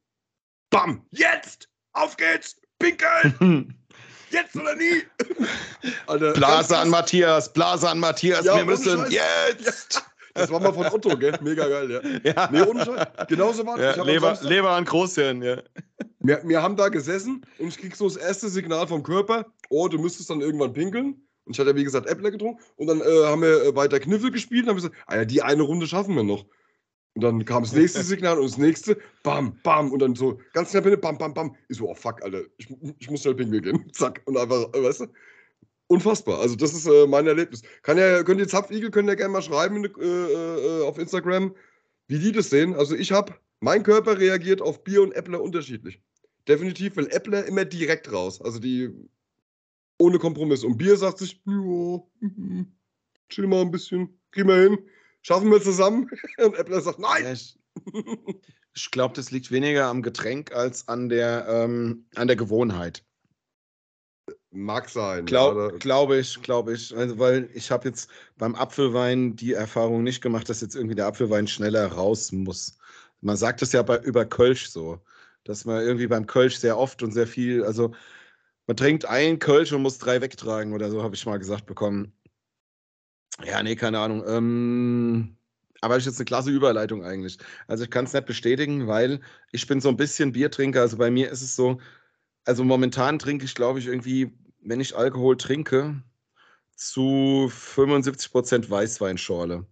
Bam, 0.71 1.07
jetzt! 1.11 1.71
Auf 1.93 2.17
geht's! 2.17 2.61
Pinkeln! 2.79 3.75
jetzt 4.31 4.55
oder 4.55 4.77
nie! 4.77 5.03
Alter, 6.07 6.33
Blase 6.35 6.77
an 6.77 6.91
Matthias, 6.91 7.53
Blase 7.53 7.89
an 7.89 7.99
Matthias, 7.99 8.45
ja, 8.45 8.57
wir 8.57 8.65
müssen 8.67 9.11
jetzt! 9.11 10.03
Das 10.39 10.51
war 10.51 10.61
mal 10.61 10.73
von 10.73 10.87
Otto, 10.87 11.17
gell? 11.17 11.39
Mega 11.43 11.69
geil, 11.69 11.91
ja. 11.91 12.01
ja. 12.25 12.49
Nee, 12.51 12.63
ohne 12.63 12.85
Scheiß. 12.85 13.27
Genauso 13.29 13.67
war 13.67 13.81
ja, 13.81 14.03
Leber, 14.03 14.39
Leber 14.43 14.71
an 14.71 14.85
Großhirn, 14.85 15.43
ja. 15.43 15.63
Wir, 16.21 16.43
wir 16.45 16.63
haben 16.63 16.77
da 16.77 16.89
gesessen 16.89 17.45
und 17.59 17.69
ich 17.69 17.79
krieg 17.79 17.95
so 17.95 18.09
das 18.09 18.17
erste 18.17 18.49
Signal 18.49 18.87
vom 18.87 19.03
Körper, 19.03 19.47
oh, 19.71 19.89
du 19.89 19.99
müsstest 19.99 20.31
dann 20.31 20.41
irgendwann 20.41 20.73
pinkeln. 20.73 21.23
Und 21.45 21.55
ich 21.55 21.61
hatte, 21.61 21.75
wie 21.75 21.85
gesagt, 21.85 22.07
Äppler 22.07 22.31
getrunken. 22.31 22.63
Und 22.77 22.89
dann 22.89 23.01
äh, 23.01 23.25
haben 23.25 23.41
wir 23.41 23.63
äh, 23.65 23.75
weiter 23.75 23.99
Kniffel 24.01 24.31
gespielt 24.31 24.65
und 24.65 24.69
haben 24.69 24.77
gesagt, 24.77 24.95
ah 25.07 25.17
ja, 25.17 25.25
die 25.25 25.41
eine 25.41 25.63
Runde 25.63 25.87
schaffen 25.87 26.15
wir 26.15 26.23
noch. 26.23 26.45
Und 27.15 27.25
dann 27.25 27.45
kam 27.47 27.63
das 27.63 27.73
nächste 27.73 28.03
Signal 28.05 28.39
und 28.39 28.45
das 28.45 28.59
nächste, 28.59 28.99
bam, 29.23 29.59
bam. 29.63 29.91
Und 29.91 30.01
dann 30.01 30.15
so 30.15 30.39
ganz 30.53 30.71
knapp 30.73 30.85
hin, 30.85 31.01
bam, 31.01 31.17
bam, 31.17 31.33
bam. 31.33 31.57
Ich 31.69 31.79
so, 31.79 31.89
oh 31.89 31.95
fuck, 31.95 32.23
Alter, 32.23 32.43
ich, 32.59 32.69
ich 32.99 33.11
muss 33.11 33.23
schnell 33.23 33.35
pinkeln 33.35 33.63
gehen. 33.63 33.89
Zack. 33.93 34.21
Und 34.27 34.37
einfach, 34.37 34.73
weißt 34.75 35.01
du? 35.01 35.07
Unfassbar. 35.89 36.39
Also 36.41 36.55
das 36.55 36.73
ist 36.73 36.87
äh, 36.87 37.07
mein 37.07 37.27
Erlebnis. 37.27 37.63
Kann 37.83 37.99
ja, 37.99 38.23
könnt 38.23 38.41
ihr 38.41 38.49
Zapfigel, 38.49 38.91
könnt 38.91 39.09
ihr 39.09 39.17
gerne 39.17 39.33
mal 39.33 39.43
schreiben 39.43 39.85
äh, 39.85 39.89
äh, 39.89 40.85
auf 40.85 40.99
Instagram, 40.99 41.55
wie 42.07 42.19
die 42.19 42.33
das 42.33 42.51
sehen. 42.51 42.75
Also 42.75 42.95
ich 42.95 43.11
habe, 43.11 43.35
mein 43.61 43.83
Körper 43.83 44.19
reagiert 44.19 44.63
auf 44.63 44.85
Bier 44.85 45.03
und 45.03 45.13
Äppler 45.13 45.43
unterschiedlich. 45.43 46.01
Definitiv 46.47 46.97
will 46.97 47.09
Äppler 47.11 47.45
immer 47.47 47.65
direkt 47.65 48.13
raus. 48.13 48.41
Also 48.41 48.59
die 48.59 48.91
ohne 49.99 50.19
Kompromiss. 50.19 50.65
Und 50.65 50.79
Bier 50.79 50.97
sagt 50.97 51.19
sich, 51.19 51.43
ja, 51.45 52.01
chill 53.29 53.47
mal 53.47 53.63
ein 53.63 53.71
bisschen, 53.71 54.19
kriegen 54.31 54.49
wir 54.49 54.57
hin, 54.57 54.79
schaffen 55.23 55.51
wir 55.51 55.61
zusammen. 55.61 56.09
Und 56.39 56.57
Äppler 56.57 56.81
sagt, 56.81 56.99
nein. 56.99 57.27
Ich, 57.33 57.59
ich 58.75 58.91
glaube, 58.91 59.15
das 59.15 59.31
liegt 59.31 59.51
weniger 59.51 59.87
am 59.87 60.03
Getränk 60.03 60.53
als 60.53 60.87
an 60.89 61.09
der, 61.09 61.47
ähm, 61.49 62.07
an 62.15 62.29
der 62.29 62.37
Gewohnheit. 62.37 63.05
Mag 64.51 64.89
sein. 64.89 65.27
Glaube 65.27 65.71
ja, 65.73 65.79
glaub 65.79 66.11
ich, 66.11 66.41
glaube 66.41 66.73
ich. 66.73 66.97
Also, 66.97 67.19
weil 67.19 67.51
ich 67.53 67.71
habe 67.71 67.89
jetzt 67.89 68.11
beim 68.39 68.55
Apfelwein 68.55 69.37
die 69.37 69.53
Erfahrung 69.53 70.03
nicht 70.03 70.23
gemacht, 70.23 70.49
dass 70.49 70.63
jetzt 70.63 70.75
irgendwie 70.75 70.95
der 70.95 71.07
Apfelwein 71.07 71.47
schneller 71.47 71.87
raus 71.87 72.33
muss. 72.33 72.79
Man 73.21 73.37
sagt 73.37 73.61
es 73.63 73.73
ja 73.73 73.83
bei, 73.83 73.99
über 73.99 74.25
Kölsch 74.25 74.69
so, 74.69 75.01
dass 75.45 75.65
man 75.65 75.83
irgendwie 75.83 76.07
beim 76.07 76.27
Kölsch 76.27 76.57
sehr 76.57 76.79
oft 76.79 77.03
und 77.03 77.13
sehr 77.13 77.27
viel, 77.27 77.65
also 77.65 77.93
man 78.67 78.77
trinkt 78.77 79.05
ein 79.07 79.39
Kölsch 79.39 79.73
und 79.73 79.83
muss 79.83 79.99
drei 79.99 80.21
wegtragen 80.21 80.73
oder 80.73 80.91
so, 80.91 81.03
habe 81.03 81.15
ich 81.15 81.27
mal 81.27 81.39
gesagt 81.39 81.67
bekommen. 81.67 82.13
Ja, 83.45 83.63
nee, 83.63 83.77
keine 83.77 83.99
Ahnung. 83.99 84.25
Ähm, 84.27 85.37
aber 85.81 85.95
das 85.95 86.05
ist 86.05 86.13
jetzt 86.13 86.21
eine 86.21 86.25
klasse 86.27 86.51
Überleitung 86.51 87.05
eigentlich. 87.05 87.39
Also 87.67 87.85
ich 87.85 87.91
kann 87.91 88.05
es 88.05 88.13
nicht 88.13 88.27
bestätigen, 88.27 88.87
weil 88.89 89.21
ich 89.53 89.67
bin 89.67 89.81
so 89.81 89.89
ein 89.89 89.97
bisschen 89.97 90.33
Biertrinker. 90.33 90.81
Also 90.81 90.97
bei 90.97 91.11
mir 91.11 91.31
ist 91.31 91.43
es 91.43 91.55
so, 91.55 91.81
also 92.45 92.65
momentan 92.65 93.19
trinke 93.19 93.45
ich, 93.45 93.55
glaube 93.55 93.79
ich, 93.79 93.87
irgendwie, 93.87 94.33
wenn 94.61 94.81
ich 94.81 94.97
Alkohol 94.97 95.37
trinke, 95.37 96.03
zu 96.77 97.51
75 97.51 98.31
Prozent 98.33 98.71
Weißweinschorle. 98.71 99.67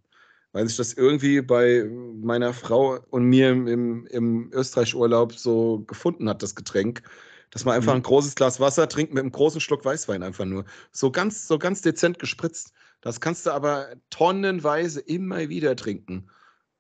Weil 0.52 0.66
sich 0.66 0.76
das 0.76 0.94
irgendwie 0.94 1.42
bei 1.42 1.84
meiner 1.84 2.52
Frau 2.52 2.98
und 3.10 3.24
mir 3.24 3.50
im, 3.50 4.06
im 4.06 4.50
Österreich-Urlaub 4.52 5.34
so 5.34 5.84
gefunden 5.86 6.28
hat, 6.28 6.42
das 6.42 6.54
Getränk, 6.54 7.02
dass 7.50 7.64
man 7.64 7.76
einfach 7.76 7.92
mhm. 7.92 8.00
ein 8.00 8.02
großes 8.02 8.34
Glas 8.34 8.58
Wasser 8.58 8.88
trinkt 8.88 9.14
mit 9.14 9.22
einem 9.22 9.32
großen 9.32 9.60
Schluck 9.60 9.84
Weißwein 9.84 10.22
einfach 10.22 10.44
nur. 10.44 10.64
So 10.92 11.10
ganz, 11.10 11.46
so 11.46 11.58
ganz 11.58 11.82
dezent 11.82 12.18
gespritzt. 12.18 12.72
Das 13.00 13.20
kannst 13.20 13.46
du 13.46 13.50
aber 13.50 13.88
tonnenweise 14.10 15.00
immer 15.00 15.48
wieder 15.48 15.76
trinken. 15.76 16.28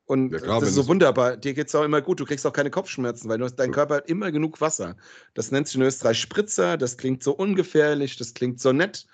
Und 0.06 0.32
ja, 0.32 0.38
klar, 0.38 0.60
das 0.60 0.70
ist 0.70 0.76
so 0.76 0.86
wunderbar. 0.86 1.36
Dir 1.36 1.52
geht 1.52 1.66
es 1.66 1.74
auch 1.74 1.82
immer 1.82 2.00
gut. 2.00 2.20
Du 2.20 2.24
kriegst 2.24 2.46
auch 2.46 2.52
keine 2.52 2.70
Kopfschmerzen, 2.70 3.28
weil 3.28 3.38
du 3.38 3.44
hast, 3.44 3.56
dein 3.56 3.72
Körper 3.72 3.96
hat 3.96 4.08
immer 4.08 4.30
genug 4.30 4.60
Wasser. 4.60 4.96
Das 5.34 5.50
nennt 5.50 5.66
sich 5.66 5.76
in 5.76 5.82
Österreich 5.82 6.20
Spritzer. 6.20 6.76
Das 6.76 6.96
klingt 6.96 7.24
so 7.24 7.32
ungefährlich. 7.32 8.16
Das 8.16 8.32
klingt 8.32 8.60
so 8.60 8.72
nett. 8.72 9.06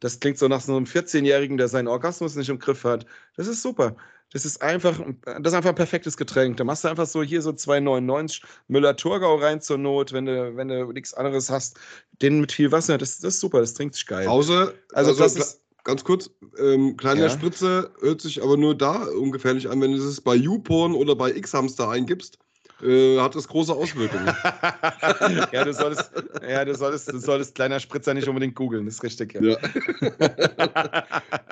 Das 0.00 0.18
klingt 0.18 0.38
so 0.38 0.48
nach 0.48 0.60
so 0.60 0.76
einem 0.76 0.86
14-Jährigen, 0.86 1.56
der 1.56 1.68
seinen 1.68 1.86
Orgasmus 1.86 2.34
nicht 2.34 2.48
im 2.48 2.58
Griff 2.58 2.84
hat. 2.84 3.06
Das 3.36 3.46
ist 3.46 3.62
super. 3.62 3.94
Das 4.32 4.44
ist 4.44 4.62
einfach, 4.62 4.98
das 5.24 5.52
ist 5.52 5.54
einfach 5.54 5.70
ein 5.70 5.74
perfektes 5.74 6.16
Getränk. 6.16 6.56
Da 6.56 6.64
machst 6.64 6.84
du 6.84 6.88
einfach 6.88 7.06
so 7.06 7.22
hier 7.22 7.42
so 7.42 7.50
2,99 7.50 8.42
Müller-Thurgau 8.68 9.36
rein 9.36 9.60
zur 9.60 9.78
Not, 9.78 10.12
wenn 10.12 10.26
du, 10.26 10.56
wenn 10.56 10.68
du 10.68 10.92
nichts 10.92 11.14
anderes 11.14 11.50
hast. 11.50 11.78
Den 12.22 12.40
mit 12.40 12.52
viel 12.52 12.72
Wasser, 12.72 12.96
das, 12.96 13.18
das 13.18 13.34
ist 13.34 13.40
super, 13.40 13.60
das 13.60 13.74
trinkt 13.74 13.94
sich 13.94 14.06
geil. 14.06 14.26
Pause. 14.26 14.74
Also, 14.92 15.10
also 15.10 15.22
das 15.22 15.36
ist 15.36 15.60
ganz 15.90 16.04
kurz, 16.04 16.30
ähm, 16.58 16.96
kleiner 16.96 17.22
ja. 17.22 17.30
Spritze 17.30 17.92
hört 18.00 18.20
sich 18.20 18.42
aber 18.42 18.56
nur 18.56 18.76
da 18.76 19.04
ungefährlich 19.06 19.68
an, 19.68 19.80
wenn 19.80 19.92
du 19.92 19.98
es 19.98 20.20
bei 20.20 20.36
YouPorn 20.36 20.94
oder 20.94 21.16
bei 21.16 21.32
X-Hamster 21.34 21.90
eingibst. 21.90 22.38
Äh, 22.82 23.18
hat 23.18 23.34
das 23.34 23.48
große 23.48 23.74
Auswirkungen. 23.74 24.26
ja, 25.52 25.64
du 25.64 25.74
solltest, 25.74 26.12
ja 26.48 26.64
du, 26.64 26.74
solltest, 26.74 27.12
du 27.12 27.18
solltest 27.18 27.54
kleiner 27.54 27.78
Spritzer 27.78 28.14
nicht 28.14 28.28
unbedingt 28.28 28.54
googeln, 28.54 28.86
ist 28.86 29.02
richtig. 29.02 29.34
Ja, 29.34 29.42
ja. 29.42 29.58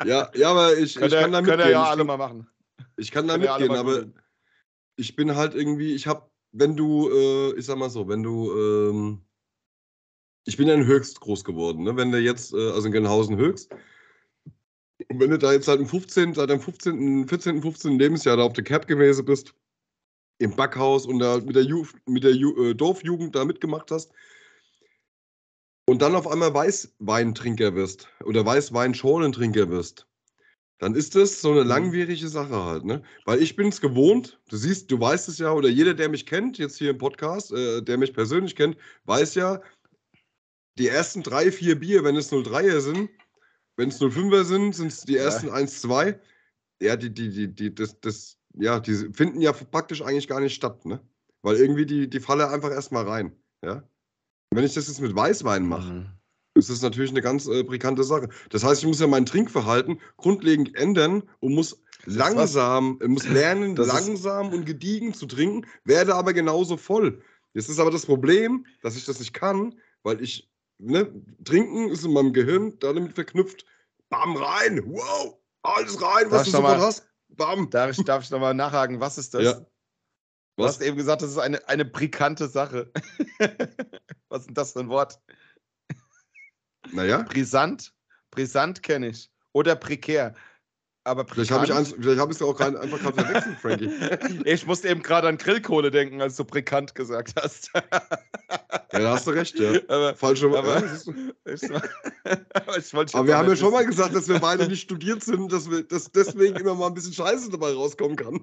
ja, 0.07 0.31
ja 0.35 0.51
aber 0.51 0.79
ich, 0.79 0.97
ich 0.97 1.11
kann 1.11 1.33
da 1.33 1.41
mitgehen. 1.43 1.59
Könnt 1.59 1.69
ihr 1.69 1.73
ja 1.73 1.85
alle 1.85 2.05
mal 2.05 2.17
machen. 2.17 2.49
Ich 2.97 3.11
kann 3.11 3.29
da 3.29 3.37
mitgehen, 3.37 3.73
aber 3.73 4.05
ich 4.97 5.17
bin 5.17 5.37
halt 5.37 5.55
irgendwie, 5.55 5.95
ich 5.95 6.07
habe, 6.07 6.31
wenn 6.53 6.77
du, 6.77 7.11
äh, 7.11 7.59
ich 7.59 7.67
sag 7.67 7.77
mal 7.77 7.91
so, 7.91 8.09
wenn 8.09 8.23
du, 8.23 8.51
ähm, 8.53 9.21
ich 10.47 10.57
bin 10.57 10.67
ja 10.67 10.75
in 10.75 10.87
Höchst 10.87 11.21
groß 11.21 11.45
geworden, 11.45 11.83
ne? 11.83 11.97
wenn 11.97 12.11
du 12.11 12.19
jetzt, 12.19 12.55
äh, 12.55 12.71
also 12.71 12.87
in 12.87 12.93
Genhausen 12.93 13.37
Höchst, 13.37 13.71
und 15.09 15.21
wenn 15.21 15.31
du 15.31 15.39
da 15.39 15.53
jetzt 15.53 15.67
seit 15.67 15.79
dem 15.79 15.87
15., 15.87 16.35
seit 16.35 16.51
deinem 16.51 16.61
15., 16.61 17.29
14., 17.29 17.63
15. 17.63 17.99
Lebensjahr 17.99 18.37
da 18.37 18.43
auf 18.43 18.53
der 18.53 18.65
Cap 18.65 18.87
gewesen 18.87 19.25
bist, 19.25 19.55
im 20.39 20.55
Backhaus 20.55 21.07
und 21.07 21.19
da 21.19 21.39
mit 21.39 21.57
der, 21.57 21.65
Ju 21.65 21.87
mit 22.07 22.25
der 22.25 22.35
Ju 22.35 22.71
äh, 22.71 22.75
Dorfjugend 22.75 23.35
da 23.35 23.45
mitgemacht 23.45 23.91
hast 23.91 24.13
und 25.87 26.01
dann 26.01 26.15
auf 26.15 26.29
einmal 26.29 26.55
Weißweintrinker 26.55 27.75
wirst 27.75 28.09
oder 28.25 28.45
Weißweinschorlentrinker 28.45 29.69
wirst, 29.69 30.07
dann 30.79 30.95
ist 30.95 31.17
das 31.17 31.41
so 31.41 31.51
eine 31.51 31.63
mhm. 31.63 31.69
langwierige 31.69 32.29
Sache 32.29 32.65
halt, 32.65 32.85
ne? 32.85 33.03
Weil 33.25 33.43
ich 33.43 33.57
bin 33.57 33.69
es 33.69 33.81
gewohnt, 33.81 34.39
du 34.49 34.57
siehst, 34.57 34.91
du 34.91 35.01
weißt 35.01 35.29
es 35.29 35.39
ja, 35.39 35.53
oder 35.53 35.69
jeder, 35.69 35.95
der 35.95 36.09
mich 36.09 36.25
kennt, 36.25 36.59
jetzt 36.59 36.79
hier 36.79 36.91
im 36.91 36.99
Podcast, 36.99 37.53
äh, 37.53 37.83
der 37.83 37.99
mich 37.99 38.13
persönlich 38.13 38.55
kennt, 38.55 38.77
weiß 39.07 39.35
ja, 39.35 39.61
die 40.79 40.89
ersten 40.89 41.25
drei, 41.25 41.51
vier 41.51 41.81
Bier, 41.81 42.05
wenn 42.05 42.15
es 42.15 42.31
03er 42.31 42.81
sind, 42.81 43.11
wenn 43.79 43.91
es 43.91 44.01
05er 44.01 44.45
sind, 44.45 44.75
sind 44.75 44.89
es 44.89 45.03
die 45.03 45.17
ersten 45.17 45.47
ja. 45.47 45.55
1, 45.55 45.81
2. 45.83 46.21
Ja, 46.83 46.97
die, 46.97 47.15
die, 47.15 47.31
die, 47.31 47.55
die, 47.55 47.75
das, 47.75 48.01
das, 48.01 48.37
ja, 48.55 48.81
die 48.81 49.13
finden 49.13 49.41
ja 49.41 49.53
praktisch 49.53 50.03
eigentlich 50.03 50.29
gar 50.29 50.41
nicht 50.41 50.55
statt, 50.55 50.85
ne? 50.85 51.01
Weil 51.43 51.57
irgendwie 51.57 51.87
die, 51.87 52.11
die 52.11 52.21
falle 52.21 52.51
einfach 52.51 52.71
erstmal 52.71 53.09
rein. 53.09 53.33
Ja. 53.65 53.83
wenn 54.51 54.65
ich 54.65 54.75
das 54.75 54.89
jetzt 54.89 55.01
mit 55.01 55.15
Weißwein 55.15 55.67
mache, 55.67 55.93
mhm. 55.93 56.07
ist 56.55 56.71
das 56.71 56.83
natürlich 56.83 57.11
eine 57.11 57.23
ganz 57.23 57.47
äh, 57.47 57.63
brisante 57.63 58.03
Sache. 58.03 58.29
Das 58.51 58.65
heißt, 58.65 58.83
ich 58.83 58.89
muss 58.89 59.01
ja 59.01 59.07
mein 59.07 59.27
Trinkverhalten 59.27 60.01
grundlegend 60.17 60.75
ändern 60.77 61.23
und 61.41 61.55
muss 61.55 61.81
langsam, 62.05 63.01
muss 63.07 63.29
lernen, 63.29 63.77
langsam 63.77 64.53
und 64.53 64.65
gediegen 64.67 65.15
zu 65.15 65.27
trinken, 65.27 65.67
werde 65.85 66.17
aber 66.17 66.33
genauso 66.33 66.77
voll. 66.77 67.23
Jetzt 67.55 67.69
ist 67.69 67.79
aber 67.79 67.91
das 67.91 68.07
Problem, 68.07 68.67
dass 68.83 68.97
ich 68.97 69.05
das 69.05 69.21
nicht 69.21 69.35
kann, 69.35 69.75
weil 70.03 70.21
ich, 70.21 70.49
ne, 70.79 71.13
trinken 71.45 71.91
ist 71.91 72.05
in 72.05 72.13
meinem 72.13 72.33
Gehirn 72.33 72.79
damit 72.79 73.15
verknüpft, 73.15 73.65
bam, 74.09 74.37
rein, 74.37 74.83
wow, 74.87 75.37
alles 75.63 76.01
rein, 76.01 76.31
was 76.31 76.31
darf 76.31 76.45
du 76.45 76.51
sofort 76.51 76.79
hast, 76.79 77.09
bam. 77.29 77.71
Darf 77.71 77.99
ich, 77.99 78.05
darf 78.05 78.25
ich 78.25 78.31
nochmal 78.31 78.55
nachhaken, 78.55 79.01
was 79.01 79.19
ist 79.19 79.35
das? 79.35 79.43
Ja. 79.43 79.67
Du 80.57 80.65
hast 80.65 80.83
eben 80.83 80.97
gesagt, 80.97 81.23
das 81.23 81.31
ist 81.31 81.39
eine, 81.39 81.67
eine 81.69 81.85
brisante 81.85 82.49
Sache. 82.49 82.91
was 84.29 84.41
ist 84.41 84.47
denn 84.49 84.55
das 84.55 84.73
für 84.73 84.81
ein 84.81 84.89
Wort? 84.89 85.21
Naja. 86.91 87.23
Brisant? 87.23 87.95
Brisant 88.33 88.83
kenne 88.83 89.09
ich. 89.09 89.31
Oder 89.53 89.77
prekär 89.77 90.35
aber 91.09 91.27
Vielleicht 91.27 91.51
habe 91.51 91.65
ich 91.65 91.71
es 91.71 92.19
hab 92.19 92.43
auch 92.43 92.57
grad, 92.57 92.77
einfach 92.77 92.99
gerade 93.01 93.23
verwechselt, 93.23 93.59
Frankie. 93.59 93.91
ich 94.45 94.67
musste 94.67 94.89
eben 94.89 95.03
gerade 95.03 95.29
an 95.29 95.39
Grillkohle 95.39 95.91
denken, 95.91 96.21
als 96.21 96.37
du 96.37 96.45
prekant 96.45 96.95
gesagt 96.95 97.35
hast. 97.41 97.71
ja, 97.75 97.83
da 98.93 99.13
hast 99.13 99.27
du 99.27 99.31
recht, 99.33 99.59
ja. 99.59 99.73
Aber, 99.89 100.15
Falsche 100.15 100.47
aber, 100.47 100.59
aber, 100.59 100.83
aber 103.13 103.27
wir 103.27 103.37
haben 103.37 103.49
ja 103.49 103.57
schon 103.57 103.73
mal 103.73 103.85
gesagt, 103.87 104.15
dass 104.15 104.29
wir 104.29 104.39
beide 104.39 104.69
nicht 104.69 104.83
studiert 104.83 105.25
sind, 105.25 105.53
dass, 105.53 105.71
wir, 105.71 105.83
dass 105.83 106.11
deswegen 106.13 106.57
immer 106.57 106.75
mal 106.75 106.89
ein 106.89 106.95
bisschen 106.95 107.13
Scheiße 107.13 107.51
dabei 107.51 107.73
rauskommen 107.73 108.17
kann. 108.17 108.41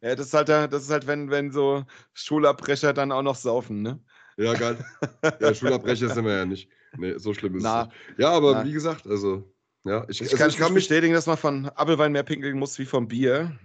ja, 0.00 0.14
das 0.14 0.26
ist 0.26 0.34
halt, 0.34 0.48
das 0.48 0.82
ist 0.82 0.90
halt 0.90 1.06
wenn, 1.06 1.30
wenn 1.30 1.50
so 1.50 1.84
Schulabbrecher 2.14 2.92
dann 2.92 3.12
auch 3.12 3.22
noch 3.22 3.36
saufen, 3.36 3.82
ne? 3.82 4.00
Ja, 4.36 4.52
geil. 4.54 4.78
Ja, 5.40 5.54
Schulabbrecher 5.54 6.10
sind 6.10 6.24
wir 6.24 6.36
ja 6.36 6.44
nicht. 6.44 6.68
Nee, 6.98 7.18
so 7.18 7.34
schlimm 7.34 7.56
ist 7.56 7.62
Na, 7.62 7.82
es 7.82 7.86
nicht. 7.88 8.18
Ja, 8.18 8.30
aber 8.30 8.52
Na. 8.52 8.64
wie 8.64 8.72
gesagt, 8.72 9.06
also 9.06 9.44
ja, 9.86 10.04
ich, 10.08 10.20
ich 10.20 10.28
also 10.28 10.36
kann, 10.36 10.50
ich 10.50 10.56
kann 10.56 10.74
bestätigen, 10.74 11.14
dass 11.14 11.26
man 11.26 11.36
von 11.36 11.66
Apfelwein 11.76 12.12
mehr 12.12 12.24
pinkeln 12.24 12.58
muss 12.58 12.78
wie 12.78 12.84
vom 12.84 13.06
Bier. 13.08 13.56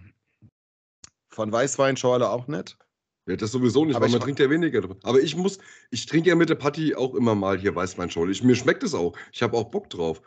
Von 1.29 1.51
Weißwein 1.51 1.97
Schorle 1.97 2.29
auch 2.29 2.47
nicht. 2.47 2.77
Ja, 3.27 3.35
das 3.35 3.51
sowieso 3.51 3.85
nicht, 3.85 3.95
aber 3.95 4.09
man 4.09 4.19
trinkt 4.19 4.39
ja 4.39 4.49
weniger 4.49 4.81
drin. 4.81 4.97
Aber 5.03 5.19
ich 5.19 5.35
muss, 5.35 5.59
ich 5.89 6.05
trinke 6.05 6.29
ja 6.29 6.35
mit 6.35 6.49
der 6.49 6.55
Patti 6.55 6.95
auch 6.95 7.15
immer 7.15 7.35
mal 7.35 7.57
hier 7.57 7.75
Weißweinschorle. 7.75 8.31
Ich, 8.31 8.43
mir 8.43 8.55
schmeckt 8.55 8.83
es 8.83 8.93
auch. 8.93 9.17
Ich 9.31 9.41
habe 9.41 9.55
auch 9.57 9.71
Bock 9.71 9.89
drauf. 9.89 10.21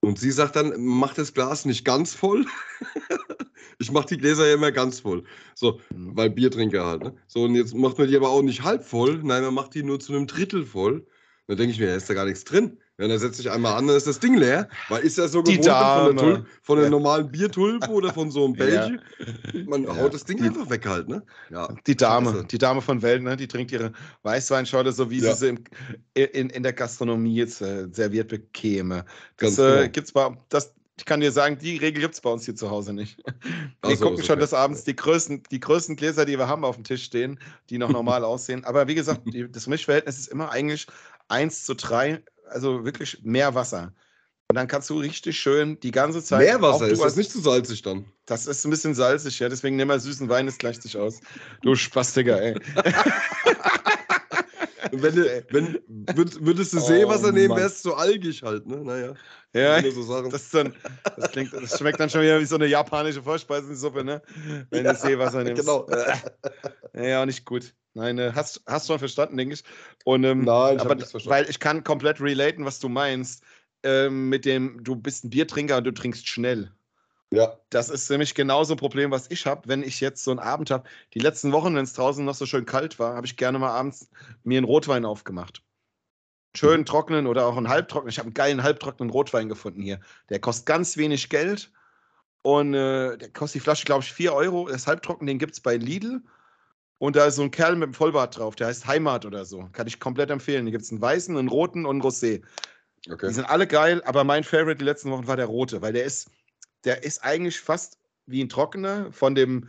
Und 0.00 0.18
sie 0.18 0.30
sagt 0.30 0.56
dann, 0.56 0.74
mach 0.78 1.14
das 1.14 1.34
Glas 1.34 1.64
nicht 1.64 1.84
ganz 1.84 2.14
voll. 2.14 2.46
ich 3.78 3.90
mache 3.90 4.06
die 4.08 4.18
Gläser 4.18 4.46
ja 4.46 4.54
immer 4.54 4.70
ganz 4.72 5.00
voll. 5.00 5.24
So, 5.54 5.80
mhm. 5.90 6.16
weil 6.16 6.30
Biertrinker 6.30 6.86
halt. 6.86 7.02
Ne? 7.02 7.16
So, 7.26 7.44
und 7.44 7.54
jetzt 7.54 7.74
macht 7.74 7.98
man 7.98 8.08
die 8.08 8.16
aber 8.16 8.28
auch 8.28 8.42
nicht 8.42 8.62
halb 8.62 8.84
voll. 8.84 9.20
Nein, 9.22 9.42
man 9.42 9.54
macht 9.54 9.74
die 9.74 9.82
nur 9.82 9.98
zu 9.98 10.14
einem 10.14 10.26
Drittel 10.26 10.64
voll. 10.64 11.06
Da 11.48 11.54
denke 11.54 11.72
ich 11.72 11.80
mir, 11.80 11.86
da 11.86 11.96
ist 11.96 12.08
da 12.08 12.14
gar 12.14 12.26
nichts 12.26 12.44
drin. 12.44 12.78
Ja, 13.00 13.06
dann 13.06 13.18
setze 13.20 13.40
ich 13.42 13.50
einmal 13.50 13.74
an, 13.74 13.86
dann 13.86 13.96
ist 13.96 14.08
das 14.08 14.18
Ding 14.18 14.34
leer, 14.34 14.68
weil 14.88 15.04
ist 15.04 15.18
ja 15.18 15.28
so 15.28 15.40
gewohnt 15.40 15.64
von 15.64 16.16
der, 16.16 16.16
Tulp, 16.16 16.46
von 16.62 16.76
der 16.76 16.86
ja. 16.86 16.90
normalen 16.90 17.30
Biertulpe 17.30 17.88
oder 17.90 18.12
von 18.12 18.32
so 18.32 18.44
einem 18.44 18.54
Belgier. 18.54 18.98
Ja. 19.52 19.64
Man 19.66 19.84
ja. 19.84 19.96
haut 19.96 20.14
das 20.14 20.24
Ding 20.24 20.42
einfach 20.42 20.68
weg 20.68 20.84
halt, 20.84 21.08
ne? 21.08 21.22
Ja. 21.50 21.68
Die 21.86 21.96
Dame, 21.96 22.32
Scheiße. 22.32 22.44
die 22.46 22.58
Dame 22.58 22.82
von 22.82 23.00
Welt, 23.00 23.22
ne? 23.22 23.36
Die 23.36 23.46
trinkt 23.46 23.70
ihre 23.70 23.92
Weißweinschorle, 24.24 24.90
so 24.90 25.10
wie 25.10 25.20
sie 25.20 25.32
sie 25.32 25.48
in, 25.48 25.58
in, 26.14 26.50
in 26.50 26.62
der 26.64 26.72
Gastronomie 26.72 27.36
jetzt 27.36 27.62
äh, 27.62 27.86
serviert 27.92 28.28
bekäme. 28.28 29.04
Das 29.36 29.56
Ganz 29.56 29.58
äh, 29.58 29.76
genau. 29.76 29.92
gibt's 29.92 30.12
bei, 30.12 30.36
das, 30.48 30.74
ich 30.98 31.04
kann 31.04 31.20
dir 31.20 31.30
sagen, 31.30 31.56
die 31.56 31.76
Regel 31.76 32.02
gibt 32.02 32.14
es 32.14 32.20
bei 32.20 32.30
uns 32.30 32.46
hier 32.46 32.56
zu 32.56 32.68
Hause 32.68 32.92
nicht. 32.92 33.22
Wir 33.86 33.96
so, 33.96 34.06
gucken 34.06 34.24
schon 34.24 34.34
okay. 34.34 34.40
des 34.40 34.54
Abends 34.54 34.82
die 34.82 34.96
größten, 34.96 35.44
die 35.52 35.60
größten 35.60 35.94
Gläser, 35.94 36.24
die 36.24 36.36
wir 36.36 36.48
haben, 36.48 36.64
auf 36.64 36.74
dem 36.74 36.82
Tisch 36.82 37.04
stehen, 37.04 37.38
die 37.70 37.78
noch 37.78 37.90
normal 37.90 38.24
aussehen. 38.24 38.64
Aber 38.64 38.88
wie 38.88 38.96
gesagt, 38.96 39.22
die, 39.26 39.48
das 39.48 39.68
Mischverhältnis 39.68 40.18
ist 40.18 40.26
immer 40.26 40.50
eigentlich 40.50 40.88
1 41.28 41.64
zu 41.64 41.74
3 41.74 42.22
also 42.50 42.84
wirklich 42.84 43.20
mehr 43.22 43.54
Wasser. 43.54 43.92
Und 44.50 44.56
dann 44.56 44.66
kannst 44.66 44.88
du 44.88 44.98
richtig 44.98 45.38
schön 45.38 45.78
die 45.80 45.90
ganze 45.90 46.24
Zeit. 46.24 46.40
Meerwasser, 46.40 46.88
ist 46.88 47.02
das 47.02 47.16
nicht 47.16 47.30
zu 47.30 47.38
salzig 47.38 47.82
dann? 47.82 48.06
Das 48.24 48.46
ist 48.46 48.64
ein 48.64 48.70
bisschen 48.70 48.94
salzig, 48.94 49.38
ja. 49.40 49.48
Deswegen 49.50 49.76
nimm 49.76 49.88
mal 49.88 50.00
süßen 50.00 50.26
Wein, 50.30 50.48
es 50.48 50.56
gleicht 50.56 50.82
sich 50.82 50.96
aus. 50.96 51.20
Du 51.60 51.74
Spastiker, 51.74 52.40
ey. 52.40 52.54
wenn, 54.92 55.14
du, 55.14 55.44
wenn 55.50 55.80
würdest 56.40 56.72
du 56.72 56.78
oh, 56.78 56.80
Seewasser 56.80 57.32
nehmen, 57.32 57.56
wärst 57.56 57.84
du 57.84 57.90
so 57.90 57.94
algig 57.94 58.42
halt, 58.42 58.66
ne? 58.66 58.78
Naja. 58.78 59.14
Ja, 59.54 59.82
so 59.90 60.28
das, 60.28 60.50
dann, 60.50 60.74
das, 61.16 61.30
klingt, 61.30 61.52
das 61.52 61.78
schmeckt 61.78 61.98
dann 61.98 62.10
schon 62.10 62.22
wieder 62.22 62.38
wie 62.38 62.44
so 62.44 62.56
eine 62.56 62.66
japanische 62.66 63.22
Vorspeisensuppe, 63.22 64.04
ne? 64.04 64.22
Wenn 64.70 64.84
ja, 64.84 64.92
du 64.92 64.98
Seewasser 64.98 65.42
nimmst. 65.42 65.62
Genau. 65.62 65.88
ja, 66.94 67.24
nicht 67.24 67.44
gut. 67.44 67.74
Nein, 67.94 68.18
äh, 68.18 68.32
hast, 68.34 68.62
hast 68.66 68.86
schon 68.86 68.98
verstanden, 68.98 69.36
denke 69.36 69.54
ich. 69.54 69.64
Und, 70.04 70.24
ähm, 70.24 70.44
Nein, 70.44 70.76
ich 70.76 70.82
aber, 70.82 70.96
verstanden. 70.98 71.30
Weil 71.30 71.50
ich 71.50 71.58
kann 71.58 71.82
komplett 71.82 72.20
relaten, 72.20 72.64
was 72.64 72.78
du 72.78 72.88
meinst. 72.88 73.42
Ähm, 73.82 74.28
mit 74.28 74.44
dem, 74.44 74.82
du 74.82 74.96
bist 74.96 75.24
ein 75.24 75.30
Biertrinker 75.30 75.78
und 75.78 75.84
du 75.84 75.92
trinkst 75.92 76.26
schnell. 76.28 76.70
Ja. 77.30 77.58
Das 77.70 77.90
ist 77.90 78.08
nämlich 78.10 78.34
genauso 78.34 78.74
ein 78.74 78.78
Problem, 78.78 79.10
was 79.10 79.30
ich 79.30 79.46
habe, 79.46 79.68
wenn 79.68 79.82
ich 79.82 80.00
jetzt 80.00 80.24
so 80.24 80.30
einen 80.30 80.40
Abend 80.40 80.70
habe. 80.70 80.88
Die 81.14 81.18
letzten 81.18 81.52
Wochen, 81.52 81.74
wenn 81.74 81.84
es 81.84 81.92
draußen 81.92 82.24
noch 82.24 82.34
so 82.34 82.46
schön 82.46 82.64
kalt 82.64 82.98
war, 82.98 83.14
habe 83.14 83.26
ich 83.26 83.36
gerne 83.36 83.58
mal 83.58 83.70
abends 83.70 84.10
mir 84.44 84.58
einen 84.58 84.66
Rotwein 84.66 85.04
aufgemacht. 85.04 85.62
Schön 86.56 86.86
trocknen 86.86 87.26
oder 87.26 87.46
auch 87.46 87.56
einen 87.56 87.68
halbtrockenen. 87.68 88.10
Ich 88.10 88.18
habe 88.18 88.28
einen 88.28 88.34
geilen 88.34 88.62
halbtrockenen 88.62 89.10
Rotwein 89.10 89.48
gefunden 89.48 89.82
hier. 89.82 90.00
Der 90.30 90.38
kostet 90.38 90.66
ganz 90.66 90.96
wenig 90.96 91.28
Geld. 91.28 91.70
Und 92.42 92.72
äh, 92.72 93.18
der 93.18 93.30
kostet 93.30 93.56
die 93.56 93.64
Flasche, 93.64 93.84
glaube 93.84 94.02
ich, 94.02 94.12
4 94.12 94.32
Euro. 94.32 94.68
Das 94.68 94.86
halbtrocken, 94.86 95.26
den 95.26 95.38
gibt 95.38 95.52
es 95.52 95.60
bei 95.60 95.76
Lidl. 95.76 96.22
Und 96.98 97.14
da 97.14 97.26
ist 97.26 97.36
so 97.36 97.42
ein 97.42 97.50
Kerl 97.50 97.76
mit 97.76 97.84
einem 97.84 97.94
Vollbart 97.94 98.36
drauf, 98.38 98.56
der 98.56 98.66
heißt 98.66 98.86
Heimat 98.86 99.24
oder 99.24 99.44
so. 99.44 99.68
Kann 99.72 99.86
ich 99.86 100.00
komplett 100.00 100.30
empfehlen. 100.30 100.64
Hier 100.64 100.72
gibt 100.72 100.84
es 100.84 100.90
einen 100.90 101.00
weißen, 101.00 101.36
einen 101.36 101.48
roten 101.48 101.86
und 101.86 101.96
einen 101.96 102.02
Rosé. 102.02 102.42
Okay. 103.08 103.28
Die 103.28 103.34
sind 103.34 103.44
alle 103.44 103.66
geil, 103.66 104.02
aber 104.04 104.24
mein 104.24 104.42
Favorite 104.42 104.78
die 104.78 104.84
letzten 104.84 105.10
Wochen 105.10 105.28
war 105.28 105.36
der 105.36 105.46
rote, 105.46 105.80
weil 105.80 105.92
der 105.92 106.04
ist, 106.04 106.30
der 106.88 107.04
ist 107.04 107.22
eigentlich 107.22 107.60
fast 107.60 107.98
wie 108.24 108.42
ein 108.42 108.48
trockener, 108.48 109.12
von 109.12 109.34
dem, 109.34 109.68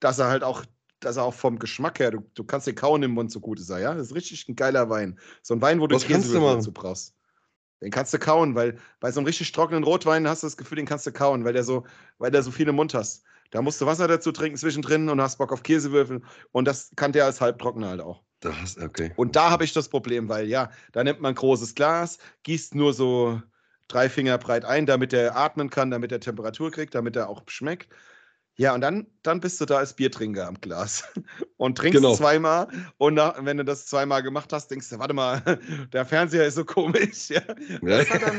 dass 0.00 0.18
er 0.18 0.28
halt 0.28 0.44
auch, 0.44 0.66
dass 1.00 1.16
er 1.16 1.24
auch 1.24 1.32
vom 1.32 1.58
Geschmack 1.58 1.98
her, 1.98 2.10
du, 2.10 2.20
du 2.34 2.44
kannst 2.44 2.66
den 2.66 2.74
kauen 2.74 3.02
im 3.02 3.12
Mund, 3.12 3.32
so 3.32 3.40
gut 3.40 3.58
ist 3.58 3.70
er, 3.70 3.78
ja. 3.78 3.94
Das 3.94 4.08
ist 4.08 4.14
richtig 4.14 4.46
ein 4.46 4.54
geiler 4.54 4.90
Wein. 4.90 5.18
So 5.40 5.54
ein 5.54 5.62
Wein, 5.62 5.80
wo 5.80 5.86
du 5.86 5.98
Käsewürfel 5.98 6.56
dazu 6.56 6.72
brauchst. 6.72 7.14
Den 7.80 7.90
kannst 7.90 8.12
du 8.12 8.18
kauen, 8.18 8.54
weil 8.54 8.78
bei 9.00 9.10
so 9.10 9.18
einem 9.18 9.26
richtig 9.26 9.50
trockenen 9.52 9.82
Rotwein 9.82 10.28
hast 10.28 10.42
du 10.42 10.46
das 10.46 10.58
Gefühl, 10.58 10.76
den 10.76 10.84
kannst 10.84 11.06
du 11.06 11.12
kauen, 11.12 11.42
weil 11.46 11.54
der 11.54 11.64
so, 11.64 11.86
weil 12.18 12.30
der 12.30 12.42
so 12.42 12.50
viel 12.50 12.68
im 12.68 12.76
Mund 12.76 12.92
hast. 12.92 13.24
Da 13.50 13.62
musst 13.62 13.80
du 13.80 13.86
Wasser 13.86 14.06
dazu 14.06 14.30
trinken 14.30 14.58
zwischendrin 14.58 15.08
und 15.08 15.20
hast 15.22 15.38
Bock 15.38 15.52
auf 15.54 15.62
Käsewürfel. 15.62 16.20
Und 16.52 16.66
das 16.66 16.90
kann 16.96 17.12
der 17.12 17.24
als 17.24 17.40
halbtrockner 17.40 17.88
halt 17.88 18.00
auch. 18.02 18.22
Das, 18.40 18.76
okay. 18.76 19.12
Und 19.16 19.36
da 19.36 19.48
habe 19.48 19.64
ich 19.64 19.72
das 19.72 19.88
Problem, 19.88 20.28
weil 20.28 20.48
ja, 20.48 20.70
da 20.92 21.02
nimmt 21.02 21.22
man 21.22 21.32
ein 21.32 21.36
großes 21.36 21.74
Glas, 21.74 22.18
gießt 22.42 22.74
nur 22.74 22.92
so 22.92 23.40
drei 23.88 24.08
Finger 24.08 24.38
breit 24.38 24.64
ein, 24.64 24.86
damit 24.86 25.12
er 25.12 25.36
atmen 25.36 25.70
kann, 25.70 25.90
damit 25.90 26.12
er 26.12 26.20
Temperatur 26.20 26.70
kriegt, 26.70 26.94
damit 26.94 27.16
er 27.16 27.28
auch 27.28 27.42
schmeckt. 27.48 27.88
Ja, 28.58 28.74
und 28.74 28.80
dann, 28.80 29.06
dann 29.22 29.40
bist 29.40 29.60
du 29.60 29.66
da 29.66 29.76
als 29.76 29.92
Biertrinker 29.92 30.46
am 30.46 30.58
Glas 30.58 31.04
und 31.58 31.76
trinkst 31.76 32.00
genau. 32.00 32.14
zweimal. 32.14 32.68
Und 32.96 33.14
nach, 33.14 33.44
wenn 33.44 33.58
du 33.58 33.64
das 33.66 33.84
zweimal 33.84 34.22
gemacht 34.22 34.50
hast, 34.52 34.70
denkst 34.70 34.88
du, 34.88 34.98
warte 34.98 35.12
mal, 35.12 35.42
der 35.92 36.06
Fernseher 36.06 36.46
ist 36.46 36.54
so 36.54 36.64
komisch. 36.64 37.30
Ja. 37.36 37.40
Das 37.82 38.08
dann, 38.08 38.38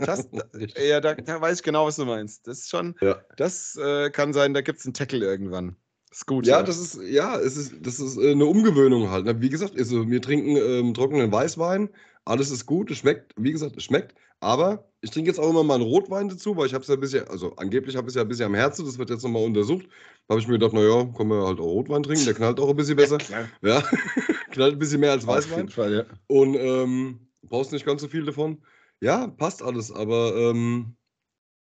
das, 0.00 0.28
das, 0.30 0.70
ja 0.76 1.00
da, 1.00 1.14
da, 1.14 1.40
weiß 1.40 1.58
ich 1.58 1.62
genau, 1.62 1.86
was 1.86 1.96
du 1.96 2.04
meinst. 2.04 2.46
Das 2.46 2.60
ist 2.60 2.70
schon, 2.70 2.94
ja. 3.00 3.20
das 3.36 3.76
äh, 3.76 4.10
kann 4.10 4.32
sein, 4.32 4.54
da 4.54 4.60
gibt 4.60 4.80
es 4.80 4.86
einen 4.86 4.94
Tackle 4.94 5.24
irgendwann. 5.24 5.76
Ist 6.10 6.26
gut. 6.26 6.46
Ja, 6.46 6.58
ja, 6.58 6.62
das 6.62 6.78
ist, 6.78 7.00
ja, 7.02 7.38
es 7.38 7.56
ist, 7.56 7.74
das 7.80 8.00
ist 8.00 8.16
äh, 8.16 8.32
eine 8.32 8.46
Umgewöhnung 8.46 9.10
halt. 9.10 9.26
Wie 9.40 9.50
gesagt, 9.50 9.78
also 9.78 10.08
wir 10.10 10.22
trinken 10.22 10.56
ähm, 10.56 10.94
trockenen 10.94 11.30
Weißwein, 11.30 11.90
alles 12.28 12.50
ist 12.50 12.66
gut, 12.66 12.90
es 12.90 12.98
schmeckt, 12.98 13.32
wie 13.36 13.52
gesagt, 13.52 13.76
es 13.76 13.84
schmeckt, 13.84 14.14
aber 14.40 14.90
ich 15.00 15.10
trinke 15.10 15.30
jetzt 15.30 15.40
auch 15.40 15.48
immer 15.48 15.64
mal 15.64 15.76
einen 15.76 15.84
Rotwein 15.84 16.28
dazu, 16.28 16.56
weil 16.56 16.66
ich 16.66 16.74
habe 16.74 16.82
es 16.82 16.88
ja 16.88 16.96
bisher, 16.96 17.30
also 17.30 17.56
angeblich 17.56 17.96
habe 17.96 18.06
ich 18.06 18.12
es 18.12 18.14
ja 18.16 18.22
ein 18.22 18.28
bisschen 18.28 18.46
am 18.46 18.54
Herzen, 18.54 18.84
das 18.84 18.98
wird 18.98 19.10
jetzt 19.10 19.22
nochmal 19.22 19.44
untersucht. 19.44 19.86
Da 20.26 20.34
habe 20.34 20.40
ich 20.40 20.46
mir 20.46 20.58
gedacht, 20.58 20.74
naja, 20.74 21.06
können 21.16 21.30
wir 21.30 21.46
halt 21.46 21.58
auch 21.58 21.64
Rotwein 21.64 22.02
trinken, 22.02 22.26
der 22.26 22.34
knallt 22.34 22.60
auch 22.60 22.68
ein 22.68 22.76
bisschen 22.76 22.96
besser. 22.96 23.18
Ja, 23.62 23.82
knallt 24.50 24.74
ein 24.74 24.78
bisschen 24.78 25.00
mehr 25.00 25.12
als 25.12 25.26
Weißwein. 25.26 25.52
Auf 25.52 25.56
jeden 25.56 25.68
Fall, 25.70 25.94
ja. 25.94 26.04
Und 26.26 26.54
ähm, 26.54 27.28
brauchst 27.42 27.72
nicht 27.72 27.86
ganz 27.86 28.02
so 28.02 28.08
viel 28.08 28.24
davon. 28.24 28.62
Ja, 29.00 29.28
passt 29.28 29.62
alles, 29.62 29.90
aber, 29.90 30.36
ähm, 30.36 30.96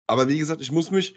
aber 0.08 0.28
wie 0.28 0.38
gesagt, 0.38 0.60
ich 0.60 0.72
muss 0.72 0.90
mich, 0.90 1.14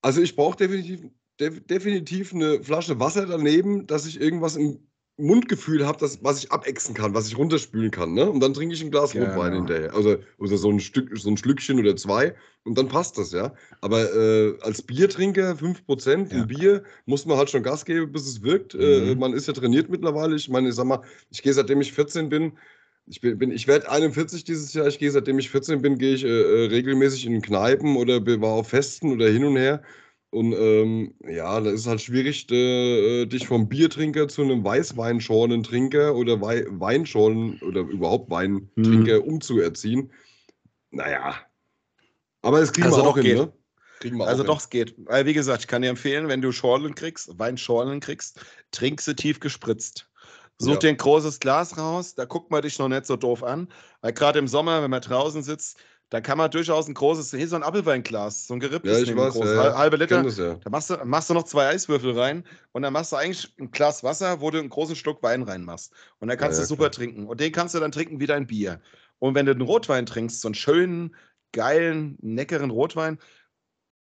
also 0.00 0.20
ich 0.20 0.34
brauche 0.34 0.56
definitiv, 0.56 1.08
def, 1.38 1.64
definitiv 1.66 2.34
eine 2.34 2.62
Flasche 2.64 2.98
Wasser 2.98 3.26
daneben, 3.26 3.86
dass 3.86 4.06
ich 4.06 4.20
irgendwas 4.20 4.56
im 4.56 4.88
Mundgefühl 5.18 5.86
habe, 5.86 6.00
was 6.22 6.38
ich 6.38 6.50
abexen 6.50 6.94
kann, 6.94 7.14
was 7.14 7.28
ich 7.28 7.36
runterspülen 7.36 7.90
kann. 7.90 8.14
Ne? 8.14 8.28
Und 8.30 8.40
dann 8.40 8.54
trinke 8.54 8.74
ich 8.74 8.82
ein 8.82 8.90
Glas 8.90 9.12
ja, 9.12 9.24
Rotwein 9.24 9.52
hinterher. 9.52 9.94
Also, 9.94 10.16
oder 10.38 10.56
so 10.56 10.70
ein, 10.70 10.80
Stück, 10.80 11.10
so 11.16 11.28
ein 11.28 11.36
Schlückchen 11.36 11.78
oder 11.78 11.94
zwei. 11.96 12.34
Und 12.64 12.78
dann 12.78 12.88
passt 12.88 13.18
das, 13.18 13.32
ja. 13.32 13.54
Aber 13.80 14.14
äh, 14.14 14.58
als 14.62 14.82
Biertrinker, 14.82 15.52
5% 15.52 16.34
ja. 16.34 16.44
Bier, 16.44 16.82
muss 17.06 17.26
man 17.26 17.36
halt 17.36 17.50
schon 17.50 17.62
Gas 17.62 17.84
geben, 17.84 18.10
bis 18.10 18.26
es 18.26 18.42
wirkt. 18.42 18.74
Äh, 18.74 18.78
mhm. 18.78 19.08
Äh, 19.08 19.14
man 19.16 19.32
ist 19.34 19.48
ja 19.48 19.52
trainiert 19.52 19.90
mittlerweile. 19.90 20.34
Ich 20.36 20.48
meine, 20.48 20.70
ich 20.70 20.74
sag 20.74 20.86
mal, 20.86 21.02
ich 21.30 21.42
gehe 21.42 21.52
seitdem 21.52 21.80
ich 21.80 21.92
14 21.92 22.28
bin, 22.28 22.52
Ich, 23.06 23.20
bin, 23.20 23.38
bin 23.38 23.50
ich 23.50 23.66
werde 23.66 23.90
41 23.90 24.44
dieses 24.44 24.72
Jahr. 24.74 24.86
Ich 24.86 24.98
gehe, 24.98 25.10
seitdem 25.10 25.38
ich 25.38 25.50
14 25.50 25.82
bin, 25.82 25.98
gehe 25.98 26.14
ich 26.14 26.24
äh, 26.24 26.28
äh, 26.28 26.66
regelmäßig 26.68 27.26
in 27.26 27.42
Kneipen 27.42 27.96
oder 27.96 28.24
war 28.40 28.52
auf 28.52 28.68
Festen 28.68 29.12
oder 29.12 29.28
hin 29.28 29.44
und 29.44 29.56
her. 29.56 29.82
Und 30.32 30.54
ähm, 30.54 31.14
ja, 31.28 31.60
da 31.60 31.70
ist 31.70 31.80
es 31.80 31.86
halt 31.86 32.00
schwierig, 32.00 32.50
äh, 32.50 33.26
dich 33.26 33.46
vom 33.46 33.68
Biertrinker 33.68 34.28
zu 34.28 34.40
einem 34.40 34.64
Weißweinschorlentrinker 34.64 36.14
oder 36.14 36.40
Wei 36.40 36.64
Weinschorlen 36.70 37.60
oder 37.60 37.82
überhaupt 37.82 38.30
Weintrinker 38.30 39.20
mhm. 39.20 39.28
umzuerziehen. 39.28 40.10
Naja. 40.90 41.34
Aber 42.40 42.62
es 42.62 42.72
kriegen 42.72 42.86
also 42.86 43.02
wir 43.02 43.08
auch 43.10 43.18
hin, 43.18 43.52
ne? 44.10 44.24
also 44.24 44.42
doch, 44.42 44.58
es 44.58 44.70
geht. 44.70 44.94
Weil, 45.04 45.26
wie 45.26 45.34
gesagt, 45.34 45.60
ich 45.60 45.68
kann 45.68 45.82
dir 45.82 45.90
empfehlen, 45.90 46.28
wenn 46.28 46.40
du 46.40 46.50
Schorlen 46.50 46.94
kriegst, 46.94 47.38
Weinschorlen 47.38 48.00
kriegst, 48.00 48.40
trink 48.70 49.02
sie 49.02 49.14
tief 49.14 49.38
gespritzt. 49.38 50.08
Such 50.56 50.74
ja. 50.74 50.78
dir 50.78 50.88
ein 50.88 50.96
großes 50.96 51.40
Glas 51.40 51.76
raus, 51.76 52.14
da 52.14 52.24
guckt 52.24 52.50
man 52.50 52.62
dich 52.62 52.78
noch 52.78 52.88
nicht 52.88 53.04
so 53.04 53.16
doof 53.16 53.42
an. 53.44 53.68
Weil 54.00 54.14
gerade 54.14 54.38
im 54.38 54.48
Sommer, 54.48 54.82
wenn 54.82 54.90
man 54.90 55.02
draußen 55.02 55.42
sitzt, 55.42 55.78
da 56.12 56.20
kann 56.20 56.36
man 56.36 56.50
durchaus 56.50 56.88
ein 56.88 56.92
großes, 56.92 57.30
hier 57.30 57.48
so 57.48 57.56
ein 57.56 57.62
Apfelweinglas, 57.62 58.46
so 58.46 58.52
ein 58.52 58.60
geripptes 58.60 58.98
ja, 58.98 59.04
Ding, 59.06 59.16
weiß, 59.16 59.32
groß, 59.32 59.48
ja, 59.48 59.78
halbe 59.78 59.96
Liter. 59.96 60.22
Das, 60.22 60.36
ja. 60.36 60.56
Da 60.56 60.68
machst 60.68 60.90
du, 60.90 60.98
machst 61.06 61.30
du 61.30 61.34
noch 61.34 61.44
zwei 61.44 61.68
Eiswürfel 61.68 62.12
rein 62.12 62.44
und 62.72 62.82
dann 62.82 62.92
machst 62.92 63.12
du 63.12 63.16
eigentlich 63.16 63.50
ein 63.58 63.70
Glas 63.70 64.04
Wasser, 64.04 64.42
wo 64.42 64.50
du 64.50 64.58
einen 64.58 64.68
großen 64.68 64.94
Schluck 64.94 65.22
Wein 65.22 65.42
reinmachst. 65.42 65.90
Und 66.18 66.28
dann 66.28 66.36
kannst 66.36 66.60
du 66.60 66.66
super 66.66 66.90
klar. 66.90 66.90
trinken. 66.90 67.26
Und 67.26 67.40
den 67.40 67.50
kannst 67.50 67.74
du 67.74 67.80
dann 67.80 67.92
trinken 67.92 68.20
wie 68.20 68.26
dein 68.26 68.46
Bier. 68.46 68.82
Und 69.20 69.34
wenn 69.34 69.46
du 69.46 69.52
einen 69.52 69.62
Rotwein 69.62 70.04
trinkst, 70.04 70.42
so 70.42 70.48
einen 70.48 70.54
schönen, 70.54 71.16
geilen, 71.52 72.18
neckeren 72.20 72.68
Rotwein, 72.68 73.18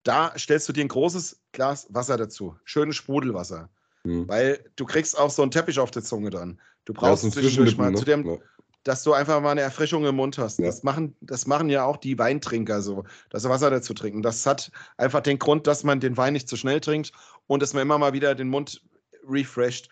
da 0.02 0.34
stellst 0.40 0.68
du 0.70 0.74
dir 0.74 0.84
ein 0.84 0.88
großes 0.88 1.44
Glas 1.52 1.86
Wasser 1.92 2.18
dazu. 2.18 2.56
Schönes 2.64 2.96
Sprudelwasser. 2.96 3.70
Mhm. 4.06 4.28
Weil 4.28 4.72
du 4.76 4.86
kriegst 4.86 5.20
auch 5.20 5.30
so 5.30 5.44
einen 5.44 5.52
Teppich 5.52 5.78
auf 5.78 5.92
der 5.92 6.02
Zunge 6.02 6.32
dann. 6.32 6.60
Du 6.86 6.94
brauchst 6.94 7.26
ja, 7.26 7.30
zwischendurch 7.30 7.78
mal 7.78 7.92
ne? 7.92 7.98
zu 8.00 8.06
dem, 8.06 8.40
dass 8.84 9.04
du 9.04 9.14
einfach 9.14 9.42
mal 9.42 9.52
eine 9.52 9.62
Erfrischung 9.62 10.06
im 10.06 10.16
Mund 10.16 10.38
hast. 10.38 10.60
Ja. 10.60 10.66
Das, 10.66 10.84
machen, 10.84 11.16
das 11.22 11.46
machen 11.46 11.70
ja 11.70 11.86
auch 11.86 11.98
die 11.98 12.18
Weintrinker 12.18 12.82
so, 12.82 13.04
dass 13.30 13.44
sie 13.44 13.50
Wasser 13.50 13.70
dazu 13.70 13.94
trinken. 13.94 14.22
Das 14.22 14.46
hat 14.46 14.72
einfach 14.98 15.22
den 15.22 15.40
Grund, 15.40 15.68
dass 15.68 15.84
man 15.84 16.00
den 16.00 16.18
Wein 16.18 16.34
nicht 16.34 16.50
zu 16.50 16.58
schnell 16.58 16.80
trinkt 16.80 17.12
und 17.48 17.62
dass 17.62 17.74
man 17.74 17.84
immer 17.84 17.98
mal 17.98 18.14
wieder 18.14 18.36
den 18.36 18.50
Mund 18.50 18.82
refresht. 19.28 19.90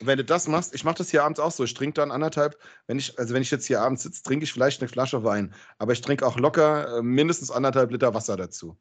Wenn 0.00 0.18
du 0.18 0.24
das 0.24 0.48
machst, 0.48 0.74
ich 0.74 0.82
mache 0.82 0.96
das 0.96 1.10
hier 1.10 1.22
abends 1.22 1.38
auch 1.38 1.52
so. 1.52 1.62
Ich 1.62 1.74
trinke 1.74 1.94
dann 1.94 2.10
anderthalb, 2.10 2.58
wenn 2.88 2.98
ich, 2.98 3.16
also 3.18 3.34
wenn 3.34 3.42
ich 3.42 3.52
jetzt 3.52 3.66
hier 3.66 3.80
abends 3.80 4.02
sitze, 4.02 4.24
trinke 4.24 4.44
ich 4.44 4.52
vielleicht 4.52 4.80
eine 4.80 4.88
Flasche 4.88 5.22
Wein. 5.22 5.54
Aber 5.78 5.92
ich 5.92 6.00
trinke 6.00 6.26
auch 6.26 6.36
locker 6.36 6.98
äh, 6.98 7.02
mindestens 7.02 7.52
anderthalb 7.52 7.92
Liter 7.92 8.12
Wasser 8.12 8.36
dazu. 8.36 8.76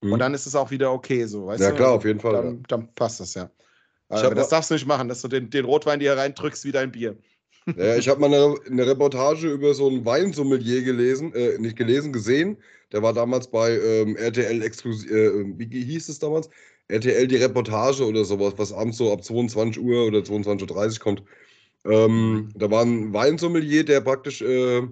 Mhm. 0.00 0.12
Und 0.12 0.18
dann 0.18 0.34
ist 0.34 0.46
es 0.46 0.56
auch 0.56 0.72
wieder 0.72 0.92
okay, 0.92 1.26
so, 1.26 1.46
weißt 1.46 1.60
ja, 1.60 1.68
du? 1.68 1.74
Ja, 1.74 1.76
klar, 1.78 1.92
auf 1.92 2.04
jeden 2.04 2.18
Fall. 2.18 2.32
Dann, 2.32 2.56
ja. 2.56 2.62
dann 2.66 2.94
passt 2.94 3.20
das 3.20 3.34
ja. 3.34 3.50
Aber 4.08 4.34
das 4.34 4.48
darfst 4.48 4.70
du 4.70 4.74
nicht 4.74 4.86
machen, 4.86 5.08
dass 5.08 5.20
du 5.20 5.28
den, 5.28 5.50
den 5.50 5.66
Rotwein 5.66 6.00
dir 6.00 6.16
reindrückst 6.16 6.64
wie 6.64 6.72
dein 6.72 6.90
Bier. 6.90 7.18
Ja, 7.76 7.96
ich 7.96 8.08
habe 8.08 8.20
mal 8.20 8.32
eine, 8.32 8.54
eine, 8.70 8.86
Reportage 8.86 9.50
über 9.50 9.74
so 9.74 9.88
einen 9.88 10.04
Weinsommelier 10.04 10.82
gelesen, 10.82 11.34
äh, 11.34 11.58
nicht 11.58 11.76
gelesen, 11.76 12.12
gesehen. 12.12 12.56
Der 12.92 13.02
war 13.02 13.12
damals 13.12 13.48
bei 13.48 13.78
ähm, 13.78 14.16
RTL 14.16 14.62
exklusiv, 14.62 15.10
äh, 15.10 15.58
wie 15.58 15.84
hieß 15.84 16.08
es 16.08 16.18
damals? 16.18 16.48
RTL 16.88 17.26
die 17.28 17.36
Reportage 17.36 18.06
oder 18.06 18.24
sowas, 18.24 18.54
was 18.56 18.72
abends 18.72 18.96
so 18.96 19.12
ab 19.12 19.22
22 19.22 19.82
Uhr 19.82 20.06
oder 20.06 20.20
22.30 20.20 20.92
Uhr 20.94 20.98
kommt. 21.00 21.22
Ähm, 21.84 22.50
da 22.54 22.70
war 22.70 22.82
ein 22.82 23.12
Weinsommelier, 23.12 23.84
der 23.84 24.00
praktisch 24.00 24.40
äh, 24.42 24.82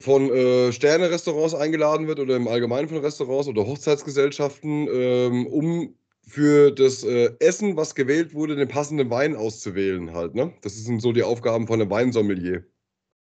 von 0.00 0.30
äh, 0.30 0.72
Sterne-Restaurants 0.72 1.54
eingeladen 1.54 2.06
wird 2.06 2.20
oder 2.20 2.36
im 2.36 2.48
Allgemeinen 2.48 2.88
von 2.88 2.98
Restaurants 2.98 3.48
oder 3.48 3.66
Hochzeitsgesellschaften, 3.66 4.88
ähm, 4.90 5.46
um 5.46 5.94
für 6.30 6.70
das 6.70 7.02
äh, 7.02 7.32
Essen, 7.40 7.76
was 7.76 7.94
gewählt 7.94 8.34
wurde, 8.34 8.54
den 8.54 8.68
passenden 8.68 9.10
Wein 9.10 9.34
auszuwählen 9.34 10.12
halt. 10.14 10.34
Ne? 10.34 10.52
Das 10.62 10.76
sind 10.76 11.02
so 11.02 11.12
die 11.12 11.24
Aufgaben 11.24 11.66
von 11.66 11.80
einem 11.80 11.90
Weinsommelier. 11.90 12.64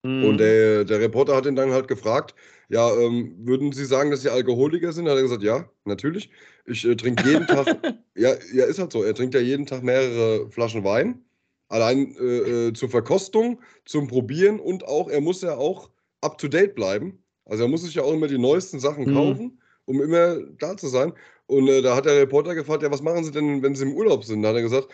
Mhm. 0.03 0.23
Und 0.23 0.37
der, 0.37 0.83
der 0.85 0.99
Reporter 0.99 1.35
hat 1.35 1.45
ihn 1.45 1.55
dann 1.55 1.71
halt 1.71 1.87
gefragt, 1.87 2.35
ja, 2.69 2.93
ähm, 2.95 3.35
würden 3.39 3.71
Sie 3.71 3.85
sagen, 3.85 4.11
dass 4.11 4.21
Sie 4.21 4.29
Alkoholiker 4.29 4.93
sind? 4.93 5.09
Hat 5.09 5.15
er 5.15 5.23
gesagt, 5.23 5.43
ja, 5.43 5.69
natürlich. 5.85 6.29
Ich 6.65 6.85
äh, 6.87 6.95
trinke 6.95 7.27
jeden 7.27 7.47
Tag, 7.47 7.67
ja, 8.15 8.33
ja, 8.53 8.65
ist 8.65 8.79
halt 8.79 8.91
so, 8.91 9.03
er 9.03 9.15
trinkt 9.15 9.33
ja 9.33 9.41
jeden 9.41 9.65
Tag 9.65 9.83
mehrere 9.83 10.49
Flaschen 10.49 10.83
Wein. 10.83 11.23
Allein 11.69 12.15
äh, 12.19 12.67
äh 12.67 12.73
zur 12.73 12.89
Verkostung, 12.89 13.61
zum 13.85 14.07
Probieren 14.07 14.59
und 14.59 14.85
auch, 14.85 15.09
er 15.09 15.21
muss 15.21 15.41
ja 15.41 15.55
auch 15.55 15.89
up-to-date 16.21 16.75
bleiben. 16.75 17.23
Also 17.45 17.63
er 17.63 17.69
muss 17.69 17.81
sich 17.83 17.95
ja 17.95 18.03
auch 18.03 18.13
immer 18.13 18.27
die 18.27 18.37
neuesten 18.37 18.79
Sachen 18.79 19.05
mhm. 19.05 19.15
kaufen, 19.15 19.61
um 19.85 20.01
immer 20.01 20.37
da 20.59 20.77
zu 20.77 20.87
sein. 20.87 21.13
Und 21.51 21.67
äh, 21.67 21.81
da 21.81 21.97
hat 21.97 22.05
der 22.05 22.15
Reporter 22.15 22.55
gefragt, 22.55 22.81
ja, 22.81 22.89
was 22.91 23.01
machen 23.01 23.25
Sie 23.25 23.31
denn, 23.31 23.61
wenn 23.61 23.75
Sie 23.75 23.83
im 23.83 23.93
Urlaub 23.93 24.23
sind? 24.23 24.41
Da 24.41 24.49
hat 24.49 24.55
er 24.55 24.61
gesagt, 24.61 24.87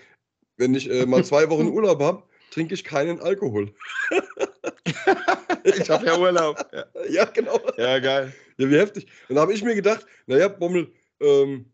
wenn 0.57 0.73
ich 0.73 0.89
äh, 0.89 1.05
mal 1.05 1.23
zwei 1.23 1.47
Wochen 1.51 1.67
Urlaub 1.67 2.01
habe, 2.01 2.23
trinke 2.49 2.73
ich 2.73 2.83
keinen 2.83 3.19
Alkohol. 3.19 3.71
ich 5.63 5.87
habe 5.87 6.07
ja 6.07 6.17
Urlaub. 6.17 6.57
Ja. 6.73 6.85
ja. 7.11 7.25
genau. 7.25 7.59
Ja, 7.77 7.99
geil. 7.99 8.33
Ja, 8.57 8.71
wie 8.71 8.75
heftig. 8.75 9.05
Dann 9.27 9.37
habe 9.37 9.53
ich 9.53 9.63
mir 9.63 9.75
gedacht, 9.75 10.07
naja, 10.25 10.47
Bommel, 10.47 10.91
ähm, 11.19 11.71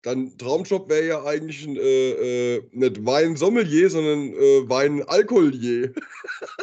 dein 0.00 0.38
Traumjob 0.38 0.88
wäre 0.88 1.06
ja 1.06 1.24
eigentlich 1.24 1.68
äh, 1.68 2.56
äh, 2.56 2.62
nicht 2.72 3.04
Wein-Sommelier, 3.04 3.90
sondern 3.90 4.32
äh, 4.32 4.66
Wein-Alkoholier. 4.70 5.92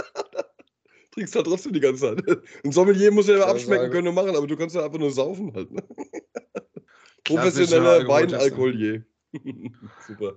Trinkst 1.12 1.36
halt 1.36 1.46
trotzdem 1.46 1.74
die 1.74 1.80
ganze 1.80 2.16
Zeit. 2.16 2.26
Ein 2.64 2.72
Sommelier 2.72 3.12
muss 3.12 3.28
ja 3.28 3.46
abschmecken 3.46 3.92
können 3.92 4.08
und 4.08 4.16
machen, 4.16 4.36
aber 4.36 4.48
du 4.48 4.58
kannst 4.58 4.76
ja 4.76 4.84
einfach 4.84 4.98
nur 4.98 5.12
saufen 5.12 5.54
halt. 5.54 5.70
Ne? 5.70 5.84
Professioneller 7.26 8.08
Weinalkoholier. 8.08 9.04
Super. 10.08 10.34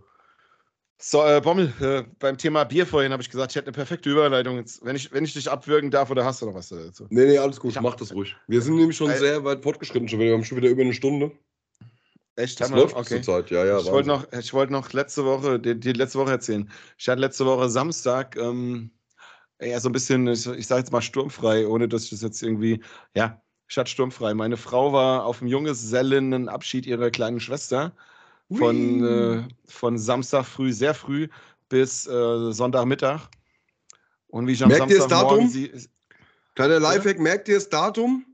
So, 1.00 1.24
äh, 1.24 1.40
Bommel, 1.40 1.72
äh, 1.80 2.02
beim 2.18 2.36
Thema 2.36 2.64
Bier 2.64 2.84
vorhin 2.84 3.12
habe 3.12 3.22
ich 3.22 3.30
gesagt, 3.30 3.52
ich 3.52 3.56
hätte 3.56 3.68
eine 3.68 3.72
perfekte 3.72 4.10
Überleitung. 4.10 4.56
Jetzt, 4.56 4.84
wenn, 4.84 4.96
ich, 4.96 5.12
wenn 5.12 5.24
ich 5.24 5.32
dich 5.32 5.48
abwürgen 5.48 5.92
darf, 5.92 6.10
oder 6.10 6.24
hast 6.24 6.42
du 6.42 6.46
noch 6.46 6.54
was 6.54 6.70
dazu? 6.70 7.06
Nee, 7.10 7.26
nee, 7.26 7.38
alles 7.38 7.60
gut, 7.60 7.80
mach 7.80 7.94
das 7.94 8.12
ruhig. 8.12 8.34
Wir 8.48 8.60
sind 8.60 8.76
nämlich 8.76 8.96
schon 8.96 9.10
äh, 9.10 9.16
sehr 9.16 9.44
weit 9.44 9.62
fortgeschritten, 9.62 10.08
schon 10.08 10.18
wir 10.18 10.32
haben 10.32 10.44
schon 10.44 10.58
wieder 10.58 10.68
über 10.68 10.82
eine 10.82 10.94
Stunde. 10.94 11.30
Echt? 12.34 12.60
Das 12.60 12.70
läuft 12.70 12.96
okay. 12.96 13.22
zurzeit, 13.22 13.50
ja, 13.50 13.64
ja. 13.64 13.78
Ich 13.78 13.86
wollte 13.86 14.08
noch, 14.08 14.26
wollt 14.52 14.70
noch 14.70 14.92
letzte 14.92 15.24
Woche, 15.24 15.60
die, 15.60 15.78
die, 15.78 15.92
letzte 15.92 16.18
Woche 16.18 16.32
erzählen. 16.32 16.68
Ich 16.96 17.08
hatte 17.08 17.20
letzte 17.20 17.46
Woche 17.46 17.68
Samstag, 17.68 18.36
ähm, 18.36 18.90
ja, 19.60 19.78
so 19.78 19.88
ein 19.88 19.92
bisschen, 19.92 20.26
ich, 20.26 20.46
ich 20.46 20.66
sage 20.66 20.80
jetzt 20.80 20.92
mal 20.92 21.02
sturmfrei, 21.02 21.66
ohne 21.68 21.88
dass 21.88 22.04
ich 22.04 22.10
das 22.10 22.22
jetzt 22.22 22.42
irgendwie, 22.42 22.82
ja, 23.14 23.40
Stadt 23.68 23.88
sturmfrei. 23.88 24.34
Meine 24.34 24.56
Frau 24.56 24.92
war 24.92 25.24
auf 25.24 25.38
dem 25.38 25.46
junggesellenen 25.46 26.48
Abschied 26.48 26.86
ihrer 26.86 27.10
kleinen 27.10 27.38
Schwester 27.38 27.92
von, 28.52 29.04
äh, 29.04 29.42
von 29.66 29.98
Samstag 29.98 30.46
früh, 30.46 30.72
sehr 30.72 30.94
früh 30.94 31.28
bis 31.68 32.06
äh, 32.06 32.52
Sonntagmittag. 32.52 33.28
Und 34.28 34.46
wie 34.46 34.52
ich 34.52 34.62
am 34.62 34.70
merkt 34.70 34.90
Samstagmorgen 34.90 35.48
sie. 35.48 35.70
Kleiner 36.54 36.80
Lifehack, 36.80 37.18
merkt 37.18 37.48
ihr 37.48 37.54
das 37.54 37.68
Datum? 37.68 38.24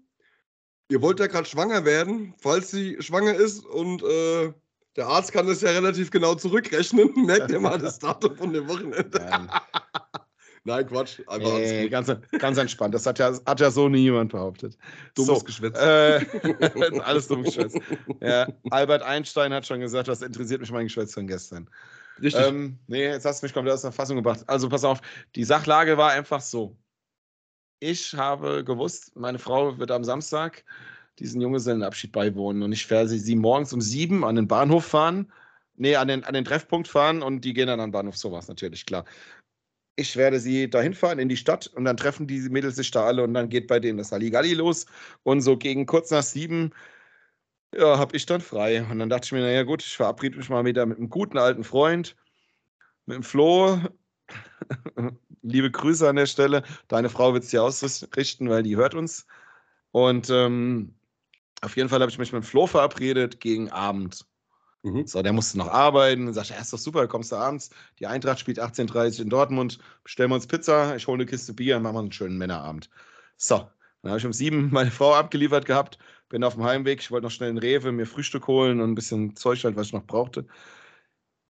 Ihr 0.88 1.02
wollt 1.02 1.18
ja 1.18 1.26
gerade 1.26 1.46
schwanger 1.46 1.84
werden, 1.84 2.34
falls 2.38 2.70
sie 2.70 2.96
schwanger 3.00 3.34
ist 3.34 3.64
und 3.66 4.02
äh, 4.02 4.52
der 4.96 5.08
Arzt 5.08 5.32
kann 5.32 5.46
das 5.46 5.60
ja 5.60 5.70
relativ 5.70 6.10
genau 6.10 6.34
zurückrechnen. 6.34 7.12
Merkt 7.26 7.50
ihr 7.50 7.58
mal 7.58 7.78
das 7.78 7.98
Datum 7.98 8.36
von 8.36 8.52
dem 8.52 8.68
Wochenende? 8.68 9.48
Nein, 10.66 10.86
Quatsch. 10.86 11.20
Einfach 11.26 11.58
äh, 11.58 11.88
ganz, 11.90 12.10
ganz 12.38 12.56
entspannt. 12.56 12.94
Das 12.94 13.04
hat 13.04 13.18
ja, 13.18 13.38
hat 13.46 13.60
ja 13.60 13.70
so 13.70 13.90
niemand 13.90 14.32
behauptet. 14.32 14.78
Dummes 15.14 15.38
so, 15.38 15.44
Geschwätz. 15.44 15.78
Äh, 15.78 16.24
alles 17.04 17.28
dummes 17.28 17.54
Geschwätz. 17.54 17.74
Ja, 18.22 18.48
Albert 18.70 19.02
Einstein 19.02 19.52
hat 19.52 19.66
schon 19.66 19.80
gesagt, 19.80 20.08
das 20.08 20.22
interessiert 20.22 20.62
mich 20.62 20.72
mein 20.72 20.86
Geschwätz 20.86 21.12
von 21.12 21.26
gestern. 21.26 21.68
Richtig. 22.22 22.42
Ähm, 22.42 22.78
nee, 22.86 23.04
jetzt 23.04 23.26
hast 23.26 23.42
du 23.42 23.46
mich 23.46 23.52
komplett 23.52 23.74
aus 23.74 23.82
der 23.82 23.92
Fassung 23.92 24.16
gebracht. 24.16 24.40
Also 24.46 24.70
pass 24.70 24.84
auf, 24.84 25.02
die 25.36 25.44
Sachlage 25.44 25.98
war 25.98 26.12
einfach 26.12 26.40
so. 26.40 26.74
Ich 27.80 28.14
habe 28.14 28.64
gewusst, 28.64 29.14
meine 29.16 29.38
Frau 29.38 29.78
wird 29.78 29.90
am 29.90 30.04
Samstag 30.04 30.64
diesen 31.18 31.42
Junggesellenabschied 31.42 32.10
beiwohnen 32.10 32.62
und 32.62 32.72
ich 32.72 32.88
werde 32.88 33.10
sie 33.10 33.36
morgens 33.36 33.72
um 33.74 33.82
sieben 33.82 34.24
an 34.24 34.36
den 34.36 34.48
Bahnhof 34.48 34.86
fahren. 34.86 35.30
Nee, 35.76 35.96
an 35.96 36.08
den, 36.08 36.24
an 36.24 36.32
den 36.32 36.44
Treffpunkt 36.44 36.88
fahren 36.88 37.20
und 37.20 37.44
die 37.44 37.52
gehen 37.52 37.66
dann 37.66 37.80
an 37.80 37.88
den 37.88 37.92
Bahnhof, 37.92 38.16
sowas 38.16 38.48
natürlich, 38.48 38.86
klar 38.86 39.04
ich 39.96 40.16
werde 40.16 40.40
sie 40.40 40.68
dahin 40.68 40.94
fahren 40.94 41.18
in 41.18 41.28
die 41.28 41.36
Stadt 41.36 41.66
und 41.68 41.84
dann 41.84 41.96
treffen 41.96 42.26
die 42.26 42.40
Mädels 42.48 42.76
sich 42.76 42.90
da 42.90 43.04
alle 43.06 43.22
und 43.22 43.34
dann 43.34 43.48
geht 43.48 43.68
bei 43.68 43.80
denen 43.80 43.98
das 43.98 44.12
Halligalli 44.12 44.54
los. 44.54 44.86
Und 45.22 45.40
so 45.40 45.56
gegen 45.56 45.86
kurz 45.86 46.10
nach 46.10 46.22
sieben, 46.22 46.72
ja, 47.74 47.98
habe 47.98 48.16
ich 48.16 48.26
dann 48.26 48.40
frei. 48.40 48.84
Und 48.90 48.98
dann 48.98 49.08
dachte 49.08 49.26
ich 49.26 49.32
mir, 49.32 49.40
naja, 49.40 49.62
gut, 49.62 49.82
ich 49.82 49.96
verabrede 49.96 50.36
mich 50.38 50.48
mal 50.48 50.64
wieder 50.64 50.86
mit 50.86 50.98
einem 50.98 51.10
guten 51.10 51.38
alten 51.38 51.64
Freund, 51.64 52.16
mit 53.06 53.16
dem 53.16 53.22
Flo. 53.22 53.80
Liebe 55.42 55.70
Grüße 55.70 56.08
an 56.08 56.16
der 56.16 56.26
Stelle. 56.26 56.62
Deine 56.88 57.10
Frau 57.10 57.34
wird 57.34 57.44
es 57.44 57.50
dir 57.50 57.62
ausrichten, 57.62 58.48
weil 58.48 58.62
die 58.62 58.76
hört 58.76 58.94
uns. 58.94 59.26
Und 59.92 60.30
ähm, 60.30 60.94
auf 61.62 61.76
jeden 61.76 61.88
Fall 61.88 62.00
habe 62.00 62.10
ich 62.10 62.18
mich 62.18 62.32
mit 62.32 62.42
dem 62.42 62.46
Flo 62.46 62.66
verabredet 62.66 63.40
gegen 63.40 63.70
Abend. 63.70 64.26
Mhm. 64.84 65.06
So, 65.06 65.22
der 65.22 65.32
musste 65.32 65.58
noch 65.58 65.68
arbeiten. 65.68 66.32
Sagte, 66.32 66.52
ja, 66.52 66.60
ist 66.60 66.72
doch 66.72 66.78
super, 66.78 67.08
kommst 67.08 67.32
du 67.32 67.36
abends. 67.36 67.70
Die 67.98 68.06
Eintracht 68.06 68.38
spielt 68.38 68.60
18.30 68.60 69.14
Uhr 69.18 69.20
in 69.24 69.30
Dortmund. 69.30 69.78
Bestellen 70.04 70.30
wir 70.30 70.34
uns 70.36 70.46
Pizza, 70.46 70.94
ich 70.94 71.06
hole 71.06 71.16
eine 71.16 71.26
Kiste 71.26 71.54
Bier 71.54 71.78
und 71.78 71.82
machen 71.82 71.94
wir 71.94 72.00
einen 72.00 72.12
schönen 72.12 72.36
Männerabend. 72.36 72.90
So, 73.36 73.68
dann 74.02 74.10
habe 74.10 74.18
ich 74.18 74.26
um 74.26 74.32
sieben 74.34 74.70
meine 74.70 74.90
Frau 74.90 75.14
abgeliefert 75.14 75.64
gehabt. 75.64 75.98
Bin 76.28 76.44
auf 76.44 76.54
dem 76.54 76.64
Heimweg. 76.64 77.00
Ich 77.00 77.10
wollte 77.10 77.24
noch 77.24 77.30
schnell 77.30 77.50
in 77.50 77.58
Rewe 77.58 77.92
mir 77.92 78.06
Frühstück 78.06 78.46
holen 78.46 78.80
und 78.80 78.90
ein 78.90 78.94
bisschen 78.94 79.36
Zeug 79.36 79.64
halt, 79.64 79.76
was 79.76 79.86
ich 79.88 79.92
noch 79.94 80.06
brauchte. 80.06 80.46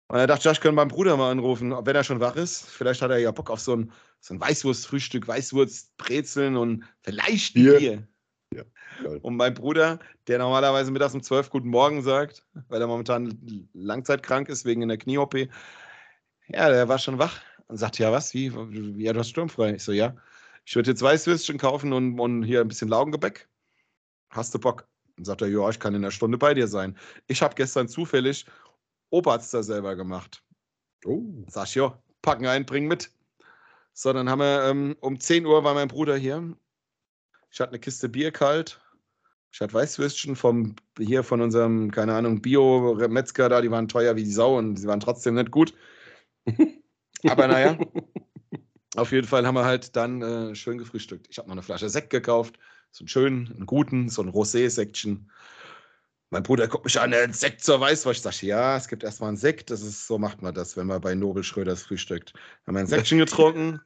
Und 0.09 0.19
er 0.19 0.27
dachte, 0.27 0.45
ja, 0.45 0.51
ich 0.51 0.61
könnte 0.61 0.75
meinen 0.75 0.89
Bruder 0.89 1.17
mal 1.17 1.31
anrufen, 1.31 1.71
wenn 1.71 1.95
er 1.95 2.03
schon 2.03 2.19
wach 2.19 2.35
ist. 2.35 2.69
Vielleicht 2.69 3.01
hat 3.01 3.09
er 3.09 3.17
ja 3.17 3.31
Bock 3.31 3.49
auf 3.49 3.59
so 3.59 3.75
ein, 3.75 3.91
so 4.19 4.35
ein 4.35 4.39
Weißwurstfrühstück, 4.39 5.27
Weißwurst, 5.27 5.97
Brezeln 5.97 6.55
und 6.55 6.83
vielleicht 7.01 7.55
Bier. 7.55 7.77
Bier. 7.79 8.07
Und 9.21 9.37
mein 9.37 9.53
Bruder, 9.53 9.99
der 10.27 10.39
normalerweise 10.39 10.91
mittags 10.91 11.13
um 11.13 11.23
12 11.23 11.49
Guten 11.49 11.69
Morgen 11.69 12.01
sagt, 12.01 12.45
weil 12.69 12.81
er 12.81 12.87
momentan 12.87 13.67
langzeitkrank 13.73 14.49
ist 14.49 14.65
wegen 14.65 14.83
einer 14.83 14.97
Knie-OP, 14.97 15.35
ja, 16.47 16.69
der 16.69 16.87
war 16.87 16.99
schon 16.99 17.19
wach 17.19 17.41
und 17.67 17.77
sagt, 17.77 17.99
ja, 17.99 18.11
was, 18.11 18.33
wie, 18.33 18.51
ja, 18.97 19.13
du 19.13 19.19
hast 19.19 19.29
sturmfrei. 19.29 19.75
Ich 19.75 19.83
so, 19.83 19.91
ja, 19.91 20.15
ich 20.65 20.75
würde 20.75 20.91
jetzt 20.91 21.01
Weißwürstchen 21.01 21.57
kaufen 21.57 21.93
und, 21.93 22.19
und 22.19 22.43
hier 22.43 22.61
ein 22.61 22.67
bisschen 22.67 22.89
Laugengebäck. 22.89 23.47
Hast 24.29 24.53
du 24.53 24.59
Bock? 24.59 24.87
Und 25.17 25.25
sagt 25.25 25.41
er, 25.41 25.47
ja, 25.47 25.69
ich 25.69 25.79
kann 25.79 25.93
in 25.93 26.03
einer 26.03 26.11
Stunde 26.11 26.37
bei 26.37 26.53
dir 26.53 26.67
sein. 26.67 26.97
Ich 27.27 27.41
habe 27.41 27.55
gestern 27.55 27.87
zufällig 27.87 28.45
Oberster 29.09 29.63
selber 29.63 29.95
gemacht. 29.95 30.43
Oh. 31.05 31.23
Sag 31.47 31.67
ich, 31.67 31.75
ja, 31.75 31.97
packen 32.21 32.47
ein, 32.47 32.65
bring 32.65 32.87
mit. 32.87 33.11
So, 33.93 34.11
dann 34.11 34.29
haben 34.29 34.39
wir, 34.39 34.63
ähm, 34.63 34.95
um 35.01 35.19
10 35.19 35.45
Uhr 35.45 35.63
war 35.63 35.75
mein 35.75 35.87
Bruder 35.87 36.17
hier. 36.17 36.55
Ich 37.51 37.59
hatte 37.59 37.71
eine 37.71 37.79
Kiste 37.79 38.09
Bier 38.09 38.31
kalt. 38.31 38.81
Ich 39.53 39.61
hatte 39.61 39.75
Weißwürstchen 39.75 40.35
vom, 40.35 40.75
hier 40.97 41.21
von 41.21 41.39
unserem, 41.39 41.91
keine 41.91 42.15
Ahnung, 42.15 42.41
Bio-Metzger 42.41 43.49
da, 43.49 43.61
die 43.61 43.69
waren 43.69 43.87
teuer 43.87 44.15
wie 44.15 44.23
die 44.23 44.31
Sau 44.31 44.57
und 44.57 44.77
sie 44.77 44.87
waren 44.87 44.99
trotzdem 44.99 45.35
nicht 45.35 45.51
gut. 45.51 45.75
Aber 47.27 47.47
naja, 47.47 47.77
auf 48.95 49.11
jeden 49.11 49.27
Fall 49.27 49.45
haben 49.45 49.53
wir 49.53 49.63
halt 49.63 49.95
dann 49.95 50.23
äh, 50.23 50.55
schön 50.55 50.79
gefrühstückt. 50.79 51.27
Ich 51.29 51.37
habe 51.37 51.47
noch 51.49 51.53
eine 51.53 51.61
Flasche 51.61 51.87
Sekt 51.87 52.09
gekauft, 52.09 52.57
so 52.89 53.03
einen 53.03 53.09
schönen, 53.09 53.53
einen 53.55 53.67
guten, 53.67 54.09
so 54.09 54.23
ein 54.23 54.29
Rosé-Sektchen. 54.29 55.29
Mein 56.31 56.41
Bruder 56.41 56.67
guckt 56.67 56.85
mich 56.85 56.99
an, 56.99 57.13
ein 57.13 57.33
Sekt 57.33 57.63
zur 57.63 57.79
Weißwurst. 57.79 58.17
Ich 58.17 58.23
sage, 58.23 58.47
ja, 58.47 58.75
es 58.75 58.87
gibt 58.87 59.03
erstmal 59.03 59.27
einen 59.27 59.37
Sekt. 59.37 59.69
Das 59.69 59.83
ist, 59.83 60.07
so 60.07 60.17
macht 60.17 60.41
man 60.41 60.55
das, 60.55 60.75
wenn 60.77 60.87
man 60.87 60.99
bei 60.99 61.13
Nobel 61.13 61.43
Schröders 61.43 61.83
frühstückt. 61.83 62.33
Haben 62.65 62.73
wir 62.73 62.79
ein 62.79 62.87
Sektchen 62.87 63.19
getrunken. 63.19 63.79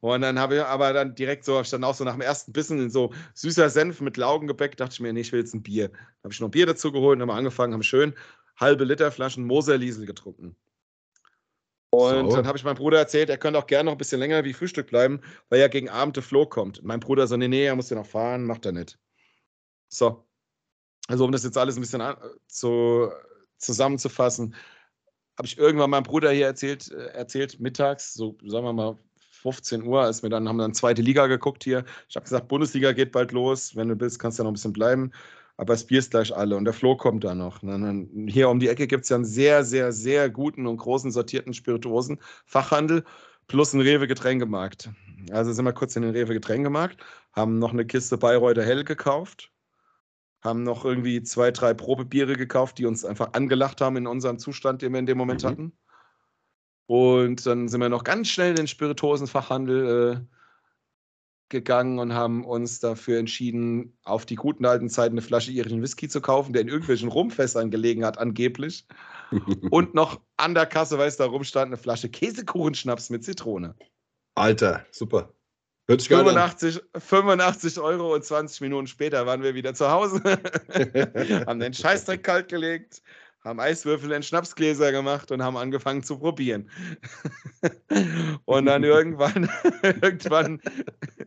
Und 0.00 0.22
dann 0.22 0.38
habe 0.38 0.56
ich 0.56 0.62
aber 0.62 0.92
dann 0.94 1.14
direkt 1.14 1.44
so, 1.44 1.60
ich 1.60 1.68
dann 1.68 1.84
auch 1.84 1.94
so 1.94 2.04
nach 2.04 2.14
dem 2.14 2.22
ersten 2.22 2.52
Bissen 2.52 2.78
in 2.78 2.90
so 2.90 3.12
süßer 3.34 3.68
Senf 3.68 4.00
mit 4.00 4.16
Laugengebäck, 4.16 4.76
dachte 4.76 4.94
ich 4.94 5.00
mir, 5.00 5.12
nee, 5.12 5.20
ich 5.20 5.32
will 5.32 5.40
jetzt 5.40 5.54
ein 5.54 5.62
Bier. 5.62 5.88
Dann 5.88 6.24
habe 6.24 6.32
ich 6.32 6.40
noch 6.40 6.48
Bier 6.48 6.66
dazu 6.66 6.90
geholt 6.90 7.16
und 7.16 7.22
haben 7.22 7.36
angefangen, 7.36 7.74
haben 7.74 7.82
schön 7.82 8.14
halbe 8.60 8.84
Liter 8.84 9.10
Flaschen 9.10 9.44
Moser-Liesel 9.46 10.06
getrunken. 10.06 10.56
Und 11.90 12.30
so. 12.30 12.36
dann 12.36 12.46
habe 12.46 12.56
ich 12.56 12.62
meinem 12.62 12.76
Bruder 12.76 12.98
erzählt, 12.98 13.30
er 13.30 13.38
könnte 13.38 13.58
auch 13.58 13.66
gerne 13.66 13.86
noch 13.86 13.92
ein 13.92 13.98
bisschen 13.98 14.20
länger 14.20 14.44
wie 14.44 14.52
Frühstück 14.52 14.86
bleiben, 14.86 15.20
weil 15.48 15.58
ja 15.58 15.66
gegen 15.66 15.88
Abend 15.88 16.14
der 16.14 16.22
Flo 16.22 16.46
kommt. 16.46 16.82
Mein 16.84 17.00
Bruder 17.00 17.26
so, 17.26 17.36
nee, 17.36 17.48
nee, 17.48 17.64
er 17.64 17.74
muss 17.74 17.90
ja 17.90 17.96
noch 17.96 18.06
fahren, 18.06 18.44
macht 18.44 18.64
er 18.64 18.72
nicht. 18.72 18.98
So. 19.88 20.24
Also, 21.08 21.24
um 21.24 21.32
das 21.32 21.42
jetzt 21.42 21.58
alles 21.58 21.76
ein 21.76 21.80
bisschen 21.80 22.02
zu, 22.46 23.10
zusammenzufassen, 23.56 24.54
habe 25.36 25.46
ich 25.46 25.58
irgendwann 25.58 25.90
meinem 25.90 26.04
Bruder 26.04 26.30
hier 26.30 26.46
erzählt, 26.46 26.92
äh, 26.92 27.06
erzählt, 27.06 27.58
mittags, 27.58 28.14
so 28.14 28.38
sagen 28.44 28.64
wir 28.64 28.72
mal 28.72 28.98
15 29.40 29.82
Uhr, 29.82 30.02
als 30.02 30.22
wir 30.22 30.30
dann 30.30 30.48
haben 30.48 30.58
dann 30.58 30.74
zweite 30.74 31.02
Liga 31.02 31.26
geguckt 31.26 31.64
hier. 31.64 31.84
Ich 32.08 32.16
habe 32.16 32.24
gesagt, 32.24 32.48
Bundesliga 32.48 32.92
geht 32.92 33.12
bald 33.12 33.32
los. 33.32 33.74
Wenn 33.74 33.88
du 33.88 33.98
willst, 33.98 34.18
kannst 34.18 34.38
du 34.38 34.42
ja 34.42 34.44
noch 34.44 34.52
ein 34.52 34.54
bisschen 34.54 34.72
bleiben. 34.72 35.12
Aber 35.56 35.74
das 35.74 35.84
Bier 35.84 35.98
ist 35.98 36.10
gleich 36.10 36.34
alle 36.34 36.56
und 36.56 36.64
der 36.64 36.72
Flo 36.72 36.96
kommt 36.96 37.22
da 37.22 37.34
noch. 37.34 37.58
Dann, 37.58 38.08
hier 38.28 38.48
um 38.48 38.60
die 38.60 38.68
Ecke 38.68 38.86
gibt 38.86 39.04
es 39.04 39.10
ja 39.10 39.16
einen 39.16 39.26
sehr, 39.26 39.62
sehr, 39.62 39.92
sehr 39.92 40.30
guten 40.30 40.66
und 40.66 40.78
großen 40.78 41.10
sortierten 41.10 41.52
Spirituosen-Fachhandel 41.52 43.04
plus 43.46 43.74
einen 43.74 43.82
Rewe-Getränkemarkt. 43.82 44.90
Also 45.30 45.52
sind 45.52 45.66
wir 45.66 45.74
kurz 45.74 45.96
in 45.96 46.02
den 46.02 46.12
Rewe-Getränkemarkt, 46.12 47.04
haben 47.32 47.58
noch 47.58 47.72
eine 47.72 47.84
Kiste 47.84 48.16
Bayreuther 48.16 48.64
Hell 48.64 48.84
gekauft, 48.84 49.50
haben 50.40 50.62
noch 50.62 50.84
irgendwie 50.84 51.22
zwei, 51.22 51.50
drei 51.50 51.74
Probebiere 51.74 52.36
gekauft, 52.36 52.78
die 52.78 52.86
uns 52.86 53.04
einfach 53.04 53.34
angelacht 53.34 53.82
haben 53.82 53.96
in 53.96 54.06
unserem 54.06 54.38
Zustand, 54.38 54.80
den 54.80 54.92
wir 54.92 55.00
in 55.00 55.06
dem 55.06 55.18
Moment 55.18 55.42
mhm. 55.42 55.48
hatten. 55.48 55.72
Und 56.90 57.46
dann 57.46 57.68
sind 57.68 57.80
wir 57.80 57.88
noch 57.88 58.02
ganz 58.02 58.26
schnell 58.26 58.50
in 58.50 58.56
den 58.56 58.66
Spirituosenfachhandel 58.66 60.16
äh, 60.16 60.36
gegangen 61.48 62.00
und 62.00 62.14
haben 62.14 62.44
uns 62.44 62.80
dafür 62.80 63.20
entschieden, 63.20 63.96
auf 64.02 64.26
die 64.26 64.34
guten 64.34 64.66
alten 64.66 64.88
Zeiten 64.90 65.14
eine 65.14 65.22
Flasche 65.22 65.52
irischen 65.52 65.82
Whisky 65.82 66.08
zu 66.08 66.20
kaufen, 66.20 66.52
der 66.52 66.62
in 66.62 66.68
irgendwelchen 66.68 67.08
Rumfässern 67.08 67.70
gelegen 67.70 68.04
hat, 68.04 68.18
angeblich. 68.18 68.88
und 69.70 69.94
noch 69.94 70.20
an 70.36 70.54
der 70.54 70.66
Kasse, 70.66 70.98
weil 70.98 71.06
es 71.06 71.16
da 71.16 71.26
rumstand, 71.26 71.66
eine 71.66 71.76
Flasche 71.76 72.08
Käsekuchenschnaps 72.08 73.08
mit 73.10 73.22
Zitrone. 73.22 73.76
Alter, 74.34 74.84
super. 74.90 75.32
85, 75.88 76.82
85 76.98 77.78
Euro 77.78 78.14
und 78.14 78.24
20 78.24 78.62
Minuten 78.62 78.88
später 78.88 79.26
waren 79.26 79.44
wir 79.44 79.54
wieder 79.54 79.74
zu 79.74 79.92
Hause, 79.92 80.20
haben 81.46 81.60
den 81.60 81.72
Scheißdreck 81.72 82.24
kalt 82.24 82.48
gelegt, 82.48 83.00
haben 83.42 83.60
Eiswürfel 83.60 84.12
in 84.12 84.22
Schnapsgläser 84.22 84.92
gemacht 84.92 85.30
und 85.32 85.42
haben 85.42 85.56
angefangen 85.56 86.02
zu 86.02 86.18
probieren. 86.18 86.70
und 88.44 88.66
dann 88.66 88.84
irgendwann, 88.84 89.48
irgendwann, 89.82 90.60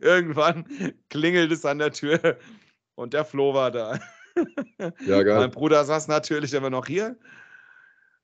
irgendwann 0.00 0.94
klingelt 1.10 1.52
es 1.52 1.64
an 1.64 1.78
der 1.78 1.92
Tür 1.92 2.38
und 2.94 3.14
der 3.14 3.24
Flo 3.24 3.54
war 3.54 3.70
da. 3.70 3.98
Ja, 5.06 5.22
geil. 5.22 5.38
Mein 5.38 5.50
Bruder 5.50 5.84
saß 5.84 6.08
natürlich 6.08 6.52
immer 6.54 6.70
noch 6.70 6.86
hier. 6.86 7.16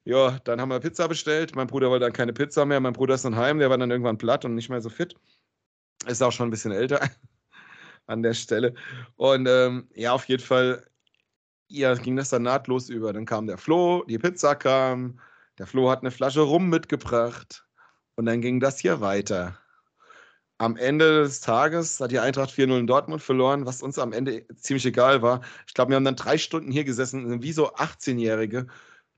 Ja, 0.04 0.38
dann 0.44 0.60
haben 0.60 0.70
wir 0.70 0.80
Pizza 0.80 1.06
bestellt. 1.08 1.54
Mein 1.54 1.66
Bruder 1.66 1.90
wollte 1.90 2.04
dann 2.04 2.12
keine 2.12 2.32
Pizza 2.32 2.64
mehr. 2.64 2.80
Mein 2.80 2.94
Bruder 2.94 3.14
ist 3.14 3.24
dann 3.24 3.36
heim, 3.36 3.58
der 3.58 3.70
war 3.70 3.78
dann 3.78 3.90
irgendwann 3.90 4.18
platt 4.18 4.44
und 4.44 4.54
nicht 4.54 4.70
mehr 4.70 4.80
so 4.80 4.88
fit. 4.88 5.14
Ist 6.06 6.22
auch 6.22 6.32
schon 6.32 6.48
ein 6.48 6.50
bisschen 6.50 6.72
älter 6.72 7.00
an 8.06 8.22
der 8.22 8.34
Stelle. 8.34 8.74
Und 9.16 9.46
ähm, 9.46 9.88
ja, 9.94 10.12
auf 10.12 10.24
jeden 10.24 10.42
Fall, 10.42 10.84
ja, 11.70 11.94
ging 11.94 12.16
das 12.16 12.30
dann 12.30 12.42
nahtlos 12.42 12.88
über. 12.88 13.12
Dann 13.12 13.26
kam 13.26 13.46
der 13.46 13.58
Flo, 13.58 14.04
die 14.08 14.18
Pizza 14.18 14.54
kam, 14.54 15.20
der 15.58 15.66
Flo 15.66 15.90
hat 15.90 16.00
eine 16.00 16.10
Flasche 16.10 16.40
Rum 16.40 16.68
mitgebracht 16.68 17.66
und 18.16 18.26
dann 18.26 18.40
ging 18.40 18.60
das 18.60 18.78
hier 18.78 19.00
weiter. 19.00 19.58
Am 20.58 20.76
Ende 20.76 21.22
des 21.22 21.40
Tages 21.40 22.00
hat 22.00 22.10
die 22.10 22.18
Eintracht 22.18 22.50
4-0 22.50 22.80
in 22.80 22.86
Dortmund 22.86 23.22
verloren, 23.22 23.64
was 23.64 23.82
uns 23.82 23.98
am 23.98 24.12
Ende 24.12 24.46
ziemlich 24.56 24.84
egal 24.84 25.22
war. 25.22 25.40
Ich 25.66 25.72
glaube, 25.72 25.90
wir 25.90 25.96
haben 25.96 26.04
dann 26.04 26.16
drei 26.16 26.36
Stunden 26.36 26.70
hier 26.70 26.84
gesessen, 26.84 27.42
wie 27.42 27.52
so 27.52 27.72
18-Jährige 27.74 28.66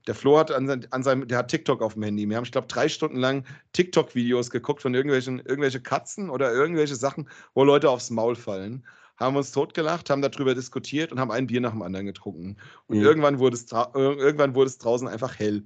der 0.07 0.15
Flo 0.15 0.37
hat 0.37 0.51
an, 0.51 0.85
an, 0.89 1.03
seinem, 1.03 1.27
der 1.27 1.37
hat 1.37 1.49
TikTok 1.49 1.81
auf 1.81 1.93
dem 1.93 2.03
Handy. 2.03 2.27
Wir 2.27 2.35
haben, 2.35 2.43
ich 2.43 2.51
glaube, 2.51 2.67
drei 2.67 2.89
Stunden 2.89 3.17
lang 3.17 3.45
TikTok-Videos 3.73 4.49
geguckt 4.49 4.81
von 4.81 4.93
irgendwelchen 4.93 5.39
irgendwelche 5.39 5.81
Katzen 5.81 6.29
oder 6.29 6.51
irgendwelche 6.51 6.95
Sachen, 6.95 7.29
wo 7.53 7.63
Leute 7.63 7.89
aufs 7.89 8.09
Maul 8.09 8.35
fallen. 8.35 8.85
Haben 9.17 9.35
uns 9.35 9.51
totgelacht, 9.51 10.09
haben 10.09 10.21
darüber 10.21 10.55
diskutiert 10.55 11.11
und 11.11 11.19
haben 11.19 11.31
ein 11.31 11.47
Bier 11.47 11.61
nach 11.61 11.71
dem 11.71 11.81
anderen 11.81 12.05
getrunken. 12.05 12.57
Und 12.87 12.97
mhm. 12.97 13.03
irgendwann, 13.03 13.39
wurde 13.39 13.55
es 13.55 13.71
irgendwann 13.71 14.55
wurde 14.55 14.69
es 14.69 14.77
draußen 14.79 15.07
einfach 15.07 15.37
hell. 15.37 15.63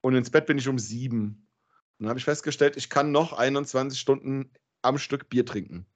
Und 0.00 0.14
ins 0.14 0.30
Bett 0.30 0.46
bin 0.46 0.58
ich 0.58 0.68
um 0.68 0.78
sieben. 0.78 1.46
Und 1.98 2.04
dann 2.04 2.08
habe 2.08 2.18
ich 2.18 2.24
festgestellt, 2.24 2.76
ich 2.76 2.88
kann 2.90 3.12
noch 3.12 3.32
21 3.32 3.98
Stunden 3.98 4.50
am 4.82 4.98
Stück 4.98 5.28
Bier 5.28 5.46
trinken. 5.46 5.86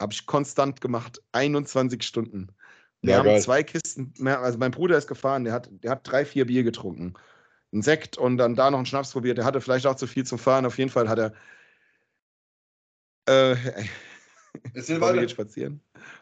Habe 0.00 0.12
ich 0.12 0.26
konstant 0.26 0.80
gemacht. 0.80 1.22
21 1.32 2.02
Stunden. 2.02 2.48
Wir 3.04 3.12
ja, 3.12 3.18
haben 3.18 3.26
geil. 3.26 3.40
zwei 3.42 3.62
Kisten, 3.62 4.14
mehr, 4.18 4.40
also 4.40 4.58
mein 4.58 4.70
Bruder 4.70 4.96
ist 4.96 5.06
gefahren, 5.06 5.44
der 5.44 5.52
hat, 5.52 5.68
der 5.70 5.90
hat 5.90 6.08
drei, 6.10 6.24
vier 6.24 6.46
Bier 6.46 6.62
getrunken. 6.62 7.14
Ein 7.72 7.82
Sekt 7.82 8.16
und 8.16 8.38
dann 8.38 8.54
da 8.54 8.70
noch 8.70 8.78
einen 8.78 8.86
Schnaps 8.86 9.12
probiert. 9.12 9.36
Der 9.36 9.44
hatte 9.44 9.60
vielleicht 9.60 9.86
auch 9.86 9.96
zu 9.96 10.06
viel 10.06 10.24
zum 10.24 10.38
Fahren. 10.38 10.64
Auf 10.64 10.78
jeden 10.78 10.90
Fall 10.90 11.08
hat 11.08 11.18
er. 11.18 11.32
Äh, 13.26 13.56
Wollen 14.74 15.14
wir 15.14 15.20
geht 15.20 15.30
spazieren? 15.30 15.80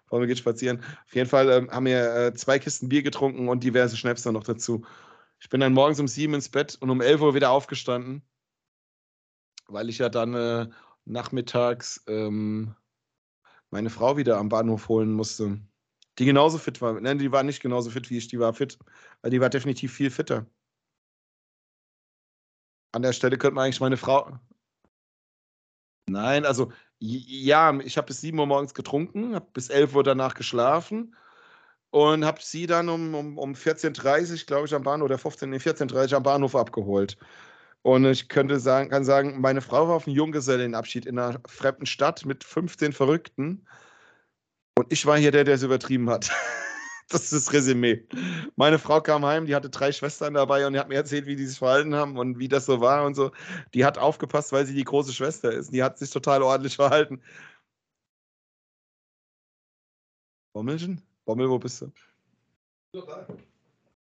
Wollen 0.09 0.23
wir 0.23 0.27
geht 0.27 0.39
spazieren? 0.39 0.81
Auf 1.05 1.15
jeden 1.15 1.29
Fall 1.29 1.49
äh, 1.49 1.69
haben 1.69 1.87
wir 1.87 2.15
äh, 2.15 2.35
zwei 2.35 2.59
Kisten 2.59 2.89
Bier 2.89 3.03
getrunken 3.03 3.49
und 3.49 3.65
diverse 3.65 3.97
Schnäpse 3.97 4.33
noch 4.33 4.45
dazu. 4.45 4.85
Ich 5.41 5.49
bin 5.49 5.61
dann 5.61 5.73
morgens 5.73 6.01
um 6.01 6.09
sieben 6.09 6.35
ins 6.35 6.49
Bett 6.49 6.77
und 6.81 6.91
um 6.91 7.01
elf 7.01 7.21
Uhr 7.21 7.35
wieder 7.35 7.51
aufgestanden, 7.51 8.23
weil 9.67 9.89
ich 9.89 9.99
ja 9.99 10.09
dann 10.09 10.35
äh, 10.35 10.69
nachmittags 11.05 12.03
ähm, 12.07 12.75
meine 13.71 13.91
Frau 13.91 14.17
wieder 14.17 14.39
am 14.39 14.49
Bahnhof 14.49 14.89
holen 14.89 15.13
musste 15.13 15.61
die 16.19 16.25
genauso 16.25 16.59
fit 16.59 16.81
war. 16.81 17.01
Nein, 17.01 17.19
die 17.19 17.33
war 17.33 17.43
nicht 17.43 17.63
genauso 17.63 17.91
fit 17.91 18.11
wie 18.11 18.19
ich, 18.19 18.29
die 18.29 18.39
war 18.39 18.53
fit, 18.53 18.79
die 19.25 19.41
war 19.41 19.51
definitiv 19.51 19.93
viel 19.93 20.11
fitter. 20.11 20.47
An 22.93 23.03
der 23.03 23.13
Stelle 23.13 23.39
könnte 23.39 23.55
man 23.55 23.65
eigentlich 23.65 23.81
meine 23.81 23.97
Frau. 23.97 24.39
Nein, 26.09 26.45
also 26.45 26.73
ja, 27.05 27.77
ich 27.81 27.97
habe 27.97 28.07
bis 28.07 28.21
7 28.21 28.39
Uhr 28.39 28.47
morgens 28.47 28.75
getrunken, 28.75 29.35
habe 29.35 29.47
bis 29.53 29.71
11 29.71 29.95
Uhr 29.97 30.05
danach 30.05 30.35
geschlafen 30.35 31.17
und 31.91 32.25
habe 32.25 32.39
sie 32.41 32.67
dann 32.67 32.89
um, 32.89 33.15
um, 33.15 33.39
um 33.39 33.53
14.30 33.55 34.31
Uhr, 34.31 34.47
glaube 34.47 34.67
ich, 34.67 34.75
am 34.75 34.85
Bahnhof 34.85 35.07
oder 35.07 35.19
15, 35.19 35.51
nee, 35.51 35.57
14.30 35.57 36.13
Uhr 36.13 36.17
am 36.19 36.23
Bahnhof 36.23 36.55
abgeholt. 36.55 37.19
Und 37.83 38.05
ich 38.05 38.29
könnte 38.29 38.61
sagen, 38.61 38.91
kann 38.91 39.05
sagen, 39.05 39.41
meine 39.41 39.61
Frau 39.61 39.89
war 39.89 39.97
auf 39.97 40.07
einem 40.07 40.15
Junggesellenabschied 40.15 41.05
in 41.05 41.19
einer 41.19 41.41
fremden 41.49 41.87
Stadt 41.87 42.25
mit 42.25 42.45
15 42.45 42.93
Verrückten. 42.93 43.67
Und 44.79 44.87
ich 44.93 45.05
war 45.05 45.19
hier 45.19 45.33
der, 45.33 45.43
der 45.43 45.57
es 45.57 45.65
übertrieben 45.65 46.09
hat. 46.09 46.31
Das 47.13 47.25
ist 47.25 47.33
das 47.33 47.53
Resümee. 47.53 48.07
Meine 48.57 48.79
Frau 48.79 49.01
kam 49.01 49.25
heim, 49.27 49.47
die 49.47 49.55
hatte 49.55 49.69
drei 49.69 49.93
Schwestern 49.93 50.35
dabei 50.35 50.67
und 50.67 50.73
die 50.73 50.79
hat 50.79 50.89
mir 50.89 50.95
erzählt, 50.97 51.27
wie 51.27 51.37
die 51.37 51.47
sich 51.47 51.59
verhalten 51.59 51.95
haben 51.95 52.17
und 52.19 52.39
wie 52.39 52.49
das 52.49 52.65
so 52.67 52.81
war 52.81 53.05
und 53.05 53.15
so. 53.15 53.33
Die 53.75 53.85
hat 53.85 53.99
aufgepasst, 53.99 54.53
weil 54.53 54.65
sie 54.67 54.75
die 54.75 54.85
große 54.85 55.13
Schwester 55.13 55.53
ist. 55.53 55.73
Die 55.73 55.83
hat 55.83 55.99
sich 55.99 56.11
total 56.11 56.43
ordentlich 56.43 56.77
verhalten. 56.77 57.23
Bommelchen? 60.55 61.03
Bommel, 61.25 61.49
wo 61.51 61.59
bist 61.59 61.83
du? 61.83 61.93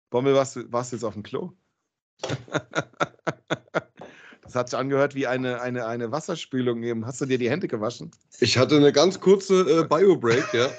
Bommel, 0.10 0.34
warst 0.36 0.56
du, 0.58 0.72
warst 0.72 0.92
du 0.92 0.96
jetzt 0.98 1.04
auf 1.04 1.14
dem 1.14 1.24
Klo? 1.24 1.54
Das 4.48 4.56
hat 4.56 4.70
sich 4.70 4.80
angehört 4.80 5.14
wie 5.14 5.28
eine, 5.28 5.62
eine, 5.62 5.88
eine 5.88 6.12
Wasserspülung 6.12 6.82
eben. 6.84 7.06
Hast 7.06 7.20
du 7.20 7.26
dir 7.26 7.38
die 7.38 7.50
Hände 7.50 7.68
gewaschen? 7.68 8.12
Ich 8.40 8.58
hatte 8.58 8.78
eine 8.78 8.94
ganz 8.94 9.20
kurze 9.20 9.82
äh, 9.82 9.84
Bio-Break, 9.90 10.54
ja. 10.54 10.70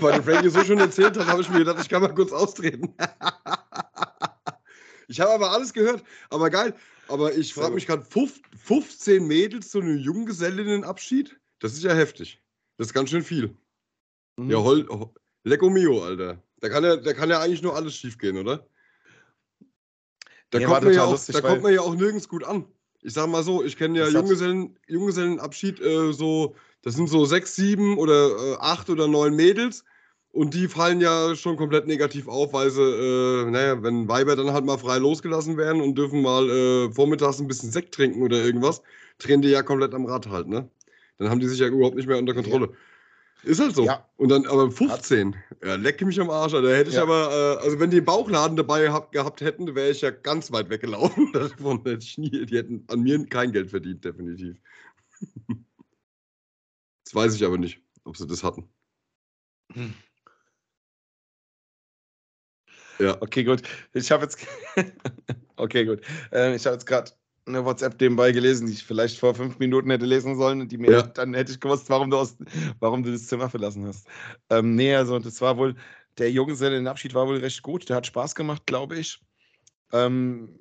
Weil 0.00 0.12
der 0.12 0.22
Frankie 0.22 0.48
so 0.48 0.62
schön 0.62 0.78
erzählt 0.78 1.18
hat, 1.18 1.26
habe 1.26 1.42
ich 1.42 1.50
mir 1.50 1.58
gedacht, 1.58 1.78
ich 1.80 1.88
kann 1.88 2.02
mal 2.02 2.14
kurz 2.14 2.30
austreten. 2.30 2.94
ich 5.08 5.20
habe 5.20 5.32
aber 5.32 5.50
alles 5.50 5.72
gehört. 5.72 6.04
Aber 6.30 6.50
geil. 6.50 6.72
Aber 7.08 7.34
ich 7.34 7.52
frage 7.52 7.74
mich 7.74 7.86
gerade, 7.86 8.04
15 8.04 9.26
Mädels 9.26 9.70
zu 9.70 9.80
einem 9.80 9.98
Junggesellinnenabschied? 9.98 11.36
Das 11.58 11.72
ist 11.72 11.82
ja 11.82 11.94
heftig. 11.94 12.40
Das 12.76 12.88
ist 12.88 12.94
ganz 12.94 13.10
schön 13.10 13.24
viel. 13.24 13.56
Mhm. 14.36 14.50
Ja, 14.50 14.58
hol, 14.58 15.10
Lecco 15.42 15.68
Mio, 15.68 16.04
Alter. 16.04 16.40
Da 16.60 16.68
kann, 16.68 16.84
ja, 16.84 16.96
da 16.96 17.12
kann 17.12 17.28
ja 17.28 17.40
eigentlich 17.40 17.62
nur 17.62 17.74
alles 17.74 17.96
schief 17.96 18.18
gehen, 18.18 18.38
oder? 18.38 18.68
Da, 20.50 20.58
nee, 20.58 20.64
kommt, 20.64 20.84
man 20.84 20.94
ja 20.94 21.04
auch, 21.04 21.10
lustig, 21.10 21.34
da 21.34 21.40
kommt 21.40 21.62
man 21.62 21.72
ja 21.72 21.80
auch 21.80 21.94
nirgends 21.94 22.28
gut 22.28 22.44
an. 22.44 22.66
Ich 23.06 23.14
sag 23.14 23.28
mal 23.28 23.44
so, 23.44 23.62
ich 23.62 23.76
kenne 23.76 24.00
ja 24.00 24.08
Junggesellen, 24.08 24.76
Junggesellenabschied 24.88 25.80
äh, 25.80 26.12
so, 26.12 26.56
das 26.82 26.94
sind 26.94 27.08
so 27.08 27.24
sechs, 27.24 27.54
sieben 27.54 27.98
oder 27.98 28.30
äh, 28.30 28.56
acht 28.58 28.90
oder 28.90 29.06
neun 29.06 29.36
Mädels. 29.36 29.84
Und 30.32 30.54
die 30.54 30.66
fallen 30.66 31.00
ja 31.00 31.36
schon 31.36 31.56
komplett 31.56 31.86
negativ 31.86 32.26
auf, 32.26 32.52
weil 32.52 32.68
sie, 32.68 32.82
äh, 32.82 33.48
naja, 33.48 33.80
wenn 33.80 34.08
Weiber 34.08 34.34
dann 34.34 34.52
halt 34.52 34.64
mal 34.64 34.76
frei 34.76 34.98
losgelassen 34.98 35.56
werden 35.56 35.80
und 35.80 35.96
dürfen 35.96 36.20
mal 36.20 36.50
äh, 36.50 36.92
vormittags 36.92 37.38
ein 37.38 37.46
bisschen 37.46 37.70
Sekt 37.70 37.94
trinken 37.94 38.24
oder 38.24 38.44
irgendwas, 38.44 38.82
drehen 39.18 39.40
die 39.40 39.50
ja 39.50 39.62
komplett 39.62 39.94
am 39.94 40.06
Rad 40.06 40.26
halt, 40.28 40.48
ne? 40.48 40.68
Dann 41.18 41.30
haben 41.30 41.38
die 41.38 41.46
sich 41.46 41.60
ja 41.60 41.68
überhaupt 41.68 41.94
nicht 41.94 42.08
mehr 42.08 42.18
unter 42.18 42.34
Kontrolle. 42.34 42.66
Ja. 42.66 42.76
Ist 43.42 43.60
halt 43.60 43.74
so. 43.76 43.84
Ja. 43.84 44.08
Und 44.16 44.30
dann 44.30 44.46
aber 44.46 44.70
15. 44.70 45.36
Ja, 45.62 45.76
lecke 45.76 46.04
mich 46.04 46.20
am 46.20 46.30
Arsch. 46.30 46.52
Da 46.52 46.60
hätte 46.62 46.90
ich 46.90 46.96
ja. 46.96 47.02
aber, 47.02 47.58
äh, 47.60 47.64
also 47.64 47.78
wenn 47.78 47.90
die 47.90 47.98
einen 47.98 48.06
Bauchladen 48.06 48.56
dabei 48.56 48.82
gehabt, 48.82 49.12
gehabt 49.12 49.40
hätten, 49.40 49.74
wäre 49.74 49.90
ich 49.90 50.00
ja 50.00 50.10
ganz 50.10 50.50
weit 50.50 50.68
weggelaufen. 50.68 51.32
Davon 51.32 51.82
hätte 51.84 52.04
ich 52.04 52.18
nie, 52.18 52.46
die 52.46 52.56
hätten 52.56 52.84
an 52.88 53.00
mir 53.00 53.24
kein 53.26 53.52
Geld 53.52 53.70
verdient, 53.70 54.04
definitiv. 54.04 54.56
das 57.04 57.14
weiß 57.14 57.34
ich 57.34 57.44
aber 57.44 57.58
nicht, 57.58 57.80
ob 58.04 58.16
sie 58.16 58.26
das 58.26 58.42
hatten. 58.42 58.68
Hm. 59.72 59.94
Ja. 62.98 63.20
Okay, 63.20 63.44
gut. 63.44 63.62
Ich 63.92 64.10
habe 64.10 64.24
jetzt. 64.24 64.44
okay, 65.56 65.84
gut. 65.84 66.00
Ähm, 66.32 66.54
ich 66.54 66.64
habe 66.66 66.74
jetzt 66.74 66.86
gerade 66.86 67.12
eine 67.46 67.64
WhatsApp 67.64 68.00
nebenbei 68.00 68.32
gelesen, 68.32 68.66
die 68.66 68.72
ich 68.72 68.84
vielleicht 68.84 69.18
vor 69.18 69.34
fünf 69.34 69.58
Minuten 69.58 69.90
hätte 69.90 70.06
lesen 70.06 70.36
sollen. 70.36 70.68
Die 70.68 70.78
mir 70.78 70.90
ja. 70.90 71.02
dann 71.02 71.34
hätte 71.34 71.52
ich 71.52 71.60
gewusst, 71.60 71.88
warum 71.88 72.10
du, 72.10 72.18
aus, 72.18 72.36
warum 72.80 73.02
du 73.02 73.12
das 73.12 73.26
Zimmer 73.26 73.48
verlassen 73.48 73.86
hast. 73.86 74.06
Ähm, 74.50 74.74
nee, 74.74 74.94
also 74.94 75.18
das 75.18 75.40
war 75.40 75.56
wohl, 75.56 75.76
der 76.18 76.30
Junggesellenabschied 76.30 77.14
war 77.14 77.26
wohl 77.26 77.38
recht 77.38 77.62
gut. 77.62 77.88
Der 77.88 77.96
hat 77.96 78.06
Spaß 78.06 78.34
gemacht, 78.34 78.66
glaube 78.66 78.96
ich. 78.96 79.20
Ähm, 79.92 80.58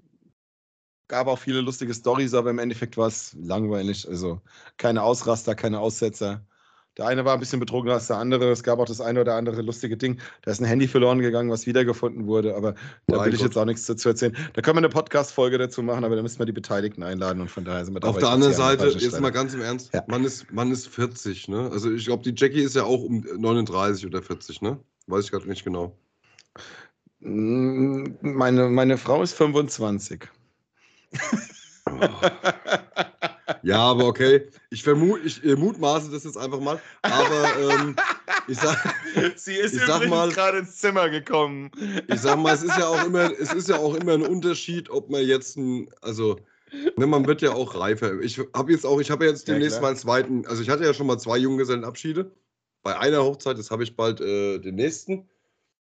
gab 1.07 1.28
auch 1.28 1.40
viele 1.40 1.62
lustige 1.62 1.94
Stories, 1.94 2.34
aber 2.34 2.52
im 2.52 2.60
Endeffekt 2.60 2.98
war 2.98 3.07
es 3.07 3.36
langweilig. 3.40 4.07
Also 4.07 4.41
keine 4.78 5.03
Ausraster, 5.03 5.56
keine 5.56 5.80
Aussetzer. 5.80 6.45
Der 6.97 7.07
eine 7.07 7.26
war 7.26 7.34
ein 7.34 7.39
bisschen 7.39 7.59
betrunken 7.59 7.91
als 7.91 8.07
der 8.07 8.17
andere. 8.17 8.51
Es 8.51 8.63
gab 8.63 8.80
auch 8.80 8.85
das 8.85 9.01
eine 9.01 9.22
oder 9.22 9.35
andere 9.35 9.61
lustige 9.61 9.97
Ding. 9.97 10.19
Da 10.43 10.51
ist 10.51 10.61
ein 10.61 10.65
Handy 10.65 10.88
verloren 10.88 11.19
gegangen, 11.19 11.49
was 11.51 11.65
wiedergefunden 11.67 12.26
wurde. 12.26 12.55
Aber 12.55 12.76
da 13.07 13.26
will 13.26 13.34
ich 13.34 13.39
Gott. 13.39 13.49
jetzt 13.49 13.57
auch 13.57 13.65
nichts 13.65 13.85
dazu 13.85 14.09
erzählen. 14.09 14.35
Da 14.53 14.61
können 14.61 14.77
wir 14.77 14.80
eine 14.80 14.89
Podcast-Folge 14.89 15.57
dazu 15.57 15.84
machen, 15.84 16.05
aber 16.05 16.15
da 16.15 16.22
müssen 16.22 16.39
wir 16.39 16.45
die 16.45 16.53
Beteiligten 16.53 17.03
einladen 17.03 17.41
und 17.41 17.49
von 17.49 17.65
daher 17.65 17.84
sind 17.84 17.93
wir 17.93 18.03
Auf 18.07 18.17
der 18.17 18.30
anderen 18.30 18.53
Seite, 18.53 18.88
jetzt 18.88 19.19
mal 19.19 19.31
ganz 19.31 19.53
im 19.53 19.61
Ernst, 19.61 19.93
ja. 19.93 20.03
man, 20.07 20.23
ist, 20.23 20.51
man 20.53 20.72
ist 20.72 20.88
40, 20.88 21.49
ne? 21.49 21.69
Also 21.72 21.91
ich 21.91 22.05
glaube, 22.05 22.23
die 22.23 22.34
Jackie 22.35 22.61
ist 22.61 22.76
ja 22.76 22.84
auch 22.84 23.03
um 23.03 23.26
39 23.38 24.05
oder 24.05 24.22
40, 24.22 24.61
ne? 24.61 24.80
Weiß 25.07 25.26
ich 25.26 25.31
gerade 25.31 25.47
nicht 25.49 25.65
genau. 25.65 25.97
Mm, 27.19 28.05
meine, 28.22 28.69
meine 28.69 28.97
Frau 28.97 29.22
ist 29.22 29.34
25. 29.34 30.30
Oh. 31.89 31.99
Ja, 33.66 33.80
aber 33.80 34.06
okay. 34.06 34.48
Ich 34.70 34.84
vermute, 34.84 35.26
ich 35.26 35.44
äh, 35.44 35.56
mutmaße 35.56 36.12
das 36.12 36.24
jetzt 36.24 36.38
einfach 36.38 36.60
mal. 36.60 36.80
Aber 37.02 37.74
ähm, 37.74 37.96
ich 38.48 38.60
sag, 38.60 38.78
sie 39.38 39.56
ist 39.56 39.74
ich 39.74 39.82
sag 39.82 40.08
mal 40.08 40.30
gerade 40.30 40.60
ins 40.60 40.78
Zimmer 40.78 41.10
gekommen. 41.10 41.72
Ich 42.08 42.20
sag 42.20 42.38
mal, 42.38 42.54
es 42.54 42.62
ist 42.62 42.78
ja 42.78 42.88
auch 42.88 43.04
immer, 43.04 43.32
es 43.40 43.52
ist 43.54 43.68
ja 43.68 43.78
auch 43.78 43.96
immer 43.96 44.14
ein 44.14 44.22
Unterschied, 44.22 44.92
ob 44.92 45.10
man 45.10 45.26
jetzt 45.26 45.58
ein, 45.58 45.90
also 46.02 46.36
ne, 46.96 47.08
man 47.08 47.26
wird 47.26 47.42
ja 47.42 47.54
auch 47.54 47.74
reifer. 47.74 48.20
Ich 48.22 48.40
habe 48.54 48.72
jetzt 48.72 48.86
auch, 48.86 49.02
ich 49.02 49.10
habe 49.10 49.26
jetzt 49.26 49.48
demnächst 49.48 49.78
ja, 49.78 49.82
mal 49.82 49.88
einen 49.88 49.98
zweiten, 49.98 50.46
also 50.46 50.62
ich 50.62 50.70
hatte 50.70 50.84
ja 50.84 50.94
schon 50.94 51.08
mal 51.08 51.18
zwei 51.18 51.40
Junggesellenabschiede. 51.40 52.32
Bei 52.84 53.00
einer 53.00 53.24
Hochzeit, 53.24 53.58
das 53.58 53.72
habe 53.72 53.82
ich 53.82 53.96
bald 53.96 54.22
äh, 54.22 54.60
den 54.60 54.76
nächsten. 54.76 55.28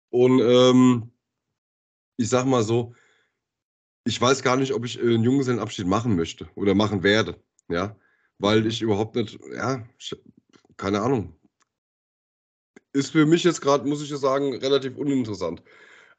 Und 0.09 0.39
ähm, 0.41 1.11
ich 2.17 2.27
sag 2.29 2.45
mal 2.45 2.63
so, 2.63 2.95
ich 4.03 4.19
weiß 4.19 4.41
gar 4.41 4.57
nicht, 4.57 4.73
ob 4.73 4.83
ich 4.83 4.97
äh, 4.97 5.03
einen 5.03 5.23
Junggesellenabschied 5.23 5.85
machen 5.85 6.15
möchte 6.15 6.49
oder 6.55 6.73
machen 6.73 7.03
werde. 7.03 7.39
Ja, 7.69 7.95
weil 8.39 8.65
ich 8.65 8.81
überhaupt 8.81 9.15
nicht, 9.15 9.39
ja, 9.55 9.87
keine 10.77 11.01
Ahnung. 11.01 11.35
Ist 12.93 13.11
für 13.11 13.25
mich 13.25 13.43
jetzt 13.43 13.61
gerade, 13.61 13.87
muss 13.87 14.01
ich 14.01 14.09
ja 14.09 14.17
sagen, 14.17 14.55
relativ 14.55 14.97
uninteressant. 14.97 15.63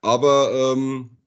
Aber 0.01 0.53
ähm, 0.53 1.18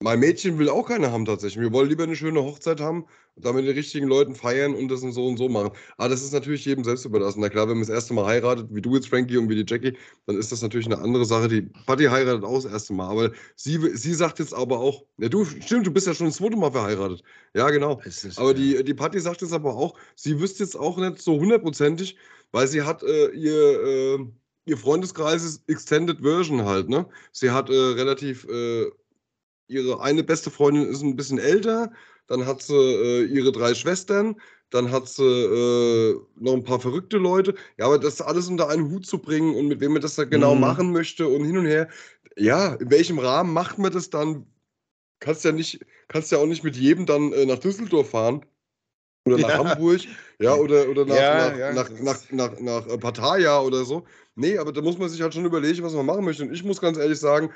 mein 0.00 0.20
Mädchen 0.20 0.58
will 0.58 0.68
auch 0.68 0.86
keine 0.88 1.10
haben 1.12 1.24
tatsächlich. 1.24 1.62
Wir 1.62 1.72
wollen 1.72 1.88
lieber 1.88 2.04
eine 2.04 2.16
schöne 2.16 2.42
Hochzeit 2.42 2.80
haben 2.80 3.06
und 3.36 3.44
dann 3.44 3.54
mit 3.54 3.64
den 3.64 3.74
richtigen 3.74 4.06
Leuten 4.06 4.34
feiern 4.34 4.74
und 4.74 4.88
das 4.88 5.02
und 5.02 5.12
so 5.12 5.26
und 5.26 5.36
so 5.36 5.48
machen. 5.48 5.70
Aber 5.96 6.08
das 6.08 6.22
ist 6.22 6.32
natürlich 6.32 6.64
jedem 6.64 6.84
selbst 6.84 7.04
überlassen. 7.04 7.40
Na 7.40 7.48
klar, 7.48 7.68
wenn 7.68 7.78
man 7.78 7.86
das 7.86 7.94
erste 7.94 8.12
Mal 8.12 8.26
heiratet, 8.26 8.68
wie 8.70 8.82
du 8.82 8.94
jetzt, 8.94 9.08
Frankie, 9.08 9.36
und 9.36 9.48
wie 9.48 9.54
die 9.54 9.64
Jackie, 9.66 9.96
dann 10.26 10.36
ist 10.36 10.52
das 10.52 10.62
natürlich 10.62 10.86
eine 10.86 10.98
andere 10.98 11.24
Sache. 11.24 11.48
Die 11.48 11.62
Patty 11.86 12.04
heiratet 12.04 12.44
auch 12.44 12.62
das 12.62 12.70
erste 12.70 12.92
Mal. 12.92 13.08
Aber 13.08 13.32
sie, 13.56 13.78
sie 13.96 14.14
sagt 14.14 14.40
jetzt 14.40 14.54
aber 14.54 14.78
auch, 14.78 15.04
ja 15.18 15.28
du, 15.28 15.44
stimmt, 15.44 15.86
du 15.86 15.90
bist 15.90 16.06
ja 16.06 16.14
schon 16.14 16.26
das 16.26 16.36
zweite 16.36 16.56
Mal 16.56 16.72
verheiratet. 16.72 17.22
Ja, 17.54 17.70
genau. 17.70 18.00
Aber 18.36 18.52
die, 18.54 18.82
die 18.84 18.94
Patty 18.94 19.20
sagt 19.20 19.42
jetzt 19.42 19.52
aber 19.52 19.74
auch, 19.74 19.94
sie 20.16 20.40
wüsste 20.40 20.64
jetzt 20.64 20.76
auch 20.76 20.98
nicht 20.98 21.22
so 21.22 21.38
hundertprozentig, 21.38 22.16
weil 22.52 22.66
sie 22.66 22.82
hat 22.82 23.02
äh, 23.02 23.28
ihr... 23.30 23.84
Äh, 23.84 24.26
ihr 24.66 24.78
Freundeskreis 24.78 25.44
ist 25.44 25.68
Extended 25.68 26.22
Version 26.22 26.64
halt, 26.64 26.88
ne? 26.88 27.06
Sie 27.32 27.50
hat 27.50 27.68
äh, 27.68 27.74
relativ 27.74 28.46
äh, 28.48 28.86
ihre 29.68 30.00
eine 30.00 30.22
beste 30.22 30.50
Freundin 30.50 30.86
ist 30.86 31.02
ein 31.02 31.16
bisschen 31.16 31.38
älter, 31.38 31.92
dann 32.26 32.46
hat 32.46 32.62
sie 32.62 32.74
äh, 32.74 33.24
ihre 33.24 33.52
drei 33.52 33.74
Schwestern, 33.74 34.40
dann 34.70 34.90
hat 34.90 35.08
sie 35.08 35.22
äh, 35.22 36.20
noch 36.36 36.54
ein 36.54 36.64
paar 36.64 36.80
verrückte 36.80 37.18
Leute. 37.18 37.54
Ja, 37.78 37.86
aber 37.86 37.98
das 37.98 38.20
alles 38.20 38.48
unter 38.48 38.68
einen 38.68 38.90
Hut 38.90 39.06
zu 39.06 39.18
bringen 39.18 39.54
und 39.54 39.68
mit 39.68 39.80
wem 39.80 39.92
man 39.92 40.02
das 40.02 40.16
da 40.16 40.24
genau 40.24 40.54
mhm. 40.54 40.60
machen 40.60 40.92
möchte 40.92 41.28
und 41.28 41.44
hin 41.44 41.58
und 41.58 41.66
her. 41.66 41.88
Ja, 42.36 42.74
in 42.74 42.90
welchem 42.90 43.18
Rahmen 43.18 43.52
macht 43.52 43.78
man 43.78 43.92
das 43.92 44.10
dann? 44.10 44.46
Kannst 45.20 45.44
ja 45.44 45.52
nicht, 45.52 45.84
kannst 46.08 46.32
ja 46.32 46.38
auch 46.38 46.46
nicht 46.46 46.64
mit 46.64 46.76
jedem 46.76 47.06
dann 47.06 47.32
äh, 47.32 47.46
nach 47.46 47.58
Düsseldorf 47.58 48.10
fahren. 48.10 48.44
Oder 49.26 49.38
nach 49.38 49.48
ja. 49.48 49.64
Hamburg, 49.64 50.00
ja, 50.38 50.54
oder, 50.54 50.86
oder 50.88 51.06
nach, 51.06 51.16
ja, 51.16 51.50
nach, 51.50 51.58
ja, 51.58 51.72
nach, 51.72 51.90
nach, 51.90 52.30
nach, 52.30 52.60
nach, 52.60 52.86
nach 52.86 53.00
Pattaya 53.00 53.60
oder 53.60 53.84
so. 53.84 54.04
Nee, 54.34 54.58
aber 54.58 54.70
da 54.70 54.82
muss 54.82 54.98
man 54.98 55.08
sich 55.08 55.22
halt 55.22 55.32
schon 55.32 55.46
überlegen, 55.46 55.82
was 55.82 55.94
man 55.94 56.04
machen 56.04 56.24
möchte. 56.24 56.42
Und 56.42 56.52
ich 56.52 56.62
muss 56.62 56.80
ganz 56.80 56.98
ehrlich 56.98 57.18
sagen, 57.18 57.50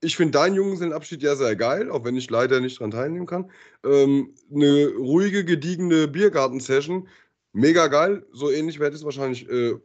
ich 0.00 0.16
finde 0.16 0.38
deinen 0.38 0.54
Junggesellenabschied 0.54 1.22
ja 1.22 1.36
sehr 1.36 1.56
geil, 1.56 1.90
auch 1.90 2.04
wenn 2.04 2.16
ich 2.16 2.30
leider 2.30 2.60
nicht 2.60 2.78
dran 2.80 2.90
teilnehmen 2.90 3.26
kann. 3.26 3.50
Ähm, 3.84 4.34
eine 4.52 4.88
ruhige, 4.96 5.44
gediegene 5.44 6.08
Biergarten-Session, 6.08 7.08
mega 7.52 7.86
geil. 7.88 8.26
So 8.32 8.50
ähnlich 8.50 8.78
werde 8.78 8.94
ich 8.94 9.00
es 9.00 9.04
wahrscheinlich, 9.04 9.48
äh, 9.48 9.76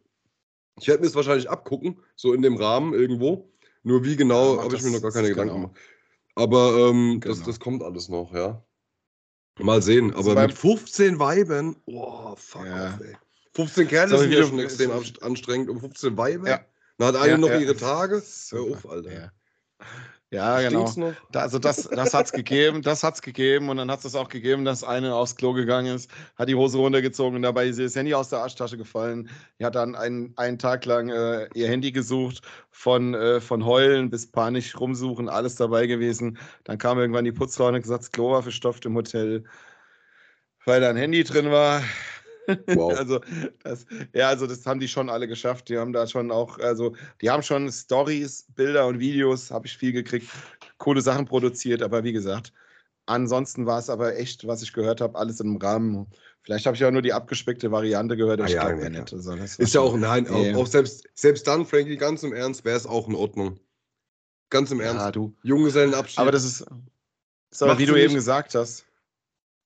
ich 0.80 0.88
werde 0.88 1.02
mir 1.02 1.08
es 1.08 1.16
wahrscheinlich 1.16 1.50
abgucken, 1.50 2.00
so 2.16 2.34
in 2.34 2.42
dem 2.42 2.58
Rahmen 2.58 2.94
irgendwo. 2.94 3.50
Nur 3.84 4.04
wie 4.04 4.16
genau, 4.16 4.58
ja, 4.58 4.64
habe 4.64 4.76
ich 4.76 4.84
mir 4.84 4.92
noch 4.92 5.02
gar 5.02 5.12
keine 5.12 5.30
Gedanken 5.30 5.56
genau. 5.56 5.68
gemacht. 5.68 5.82
Aber 6.36 6.90
ähm, 6.90 7.20
genau. 7.20 7.36
das, 7.36 7.44
das 7.44 7.60
kommt 7.60 7.84
alles 7.84 8.10
noch, 8.10 8.34
ja. 8.34 8.64
Mal 9.60 9.82
sehen. 9.82 10.14
Aber 10.14 10.36
mit 10.36 10.54
15 10.54 11.20
Weibern, 11.20 11.76
oh, 11.86 12.36
fuck 12.36 12.66
ja. 12.66 12.88
off, 12.88 13.02
ey. 13.02 13.16
15 13.54 13.88
Kerle 13.88 14.18
sind 14.18 14.32
ja 14.32 14.46
schon 14.46 14.60
extrem 14.60 14.92
anstrengend. 15.22 15.70
Um 15.70 15.80
15 15.80 16.18
Weiber. 16.18 16.50
Ja. 16.50 16.66
Dann 16.98 17.08
hat 17.10 17.16
eine 17.18 17.32
ja, 17.32 17.38
noch 17.38 17.50
ihre 17.50 17.76
Tage. 17.76 18.24
Hör 18.50 18.62
auf, 18.62 18.90
Alter. 18.90 19.34
Ja, 20.34 20.62
genau. 20.62 20.90
Da, 21.34 21.42
also 21.42 21.60
das, 21.60 21.90
das 21.90 22.14
hat 22.14 22.28
es 22.28 22.32
gegeben, 22.32 22.82
das 22.82 23.04
hat 23.04 23.16
es 23.16 23.22
gegeben 23.22 23.68
und 23.68 23.76
dann 23.76 23.92
hat 23.92 24.06
es 24.06 24.16
auch 24.16 24.30
gegeben, 24.30 24.64
dass 24.64 24.82
eine 24.82 25.14
aufs 25.14 25.36
Klo 25.36 25.52
gegangen 25.52 25.94
ist, 25.94 26.10
hat 26.38 26.48
die 26.48 26.56
Hose 26.56 26.78
runtergezogen 26.78 27.36
und 27.36 27.42
dabei 27.42 27.68
ist 27.68 27.80
ihr 27.80 27.90
Handy 27.90 28.14
aus 28.14 28.30
der 28.30 28.40
Arschtasche 28.40 28.78
gefallen. 28.78 29.30
Die 29.60 29.66
hat 29.66 29.76
dann 29.76 29.94
einen, 29.94 30.34
einen 30.38 30.58
Tag 30.58 30.86
lang 30.86 31.10
äh, 31.10 31.50
ihr 31.54 31.68
Handy 31.68 31.92
gesucht, 31.92 32.42
von, 32.70 33.14
äh, 33.14 33.42
von 33.42 33.66
Heulen 33.66 34.10
bis 34.10 34.26
panisch 34.26 34.80
rumsuchen, 34.80 35.28
alles 35.28 35.56
dabei 35.56 35.86
gewesen. 35.86 36.38
Dann 36.64 36.78
kam 36.78 36.98
irgendwann 36.98 37.26
die 37.26 37.34
Putzfrau 37.34 37.68
und 37.68 37.76
hat 37.76 37.84
gesagt, 37.84 38.04
das 38.04 38.12
Klo 38.14 38.32
war 38.32 38.42
verstopft 38.42 38.86
im 38.86 38.96
Hotel, 38.96 39.44
weil 40.66 40.80
da 40.80 40.90
ein 40.90 40.96
Handy 40.96 41.26
drin 41.26 41.52
war. 41.52 41.84
Wow. 42.48 42.94
also, 42.98 43.20
das, 43.64 43.86
ja, 44.14 44.30
also 44.30 44.48
das 44.48 44.66
haben 44.66 44.80
die 44.80 44.88
schon 44.88 45.10
alle 45.10 45.28
geschafft. 45.28 45.70
Die 45.70 45.78
haben 45.78 45.94
da 45.94 46.08
schon 46.08 46.32
auch, 46.32 46.60
also 46.60 46.96
die 47.22 47.30
haben 47.30 47.44
schon 47.44 47.72
Stories, 47.72 48.48
Bilder 48.56 48.88
und 48.88 49.00
Videos, 49.00 49.52
habe 49.52 49.68
ich 49.68 49.78
viel 49.78 49.92
gekriegt, 49.92 50.28
coole 50.78 51.02
Sachen 51.02 51.26
produziert, 51.26 51.82
aber 51.82 52.04
wie 52.04 52.14
gesagt, 52.14 52.52
ansonsten 53.06 53.66
war 53.66 53.80
es 53.80 53.90
aber 53.90 54.18
echt, 54.18 54.48
was 54.48 54.62
ich 54.62 54.74
gehört 54.74 55.02
habe, 55.02 55.18
alles 55.18 55.40
im 55.40 55.58
Rahmen. 55.58 56.08
Vielleicht 56.44 56.66
habe 56.66 56.76
ich 56.76 56.84
auch 56.84 56.92
nur 56.92 57.04
die 57.04 57.14
abgespeckte 57.14 57.72
Variante 57.72 58.18
gehört, 58.18 58.40
aber 58.40 58.46
ah, 58.46 58.50
ich 58.50 58.56
ja, 58.56 58.68
glaube 58.68 58.84
ja, 58.84 58.90
nicht. 58.90 59.14
Also, 59.14 59.34
ist 59.34 59.74
ja 59.74 59.82
auch, 59.82 59.96
nein, 59.96 60.26
nee. 60.30 60.54
auch, 60.54 60.62
auch, 60.62 60.68
selbst, 60.68 61.08
selbst 61.14 61.48
dann, 61.48 61.66
Frankie, 61.66 61.98
ganz 61.98 62.24
im 62.24 62.34
Ernst, 62.34 62.66
wäre 62.66 62.78
es 62.78 62.88
auch 62.88 63.08
in 63.08 63.16
Ordnung. 63.16 63.60
Ganz 64.50 64.72
im 64.72 64.80
Ernst. 64.80 65.02
Ja, 65.06 65.12
du. 65.12 65.36
Junggesellenabschied. 65.44 66.20
Aber 66.20 66.32
das 66.32 66.44
ist, 66.44 66.66
So, 67.52 67.78
wie 67.78 67.86
du 67.86 67.96
eben 67.96 68.16
gesagt 68.16 68.56
hast. 68.56 68.86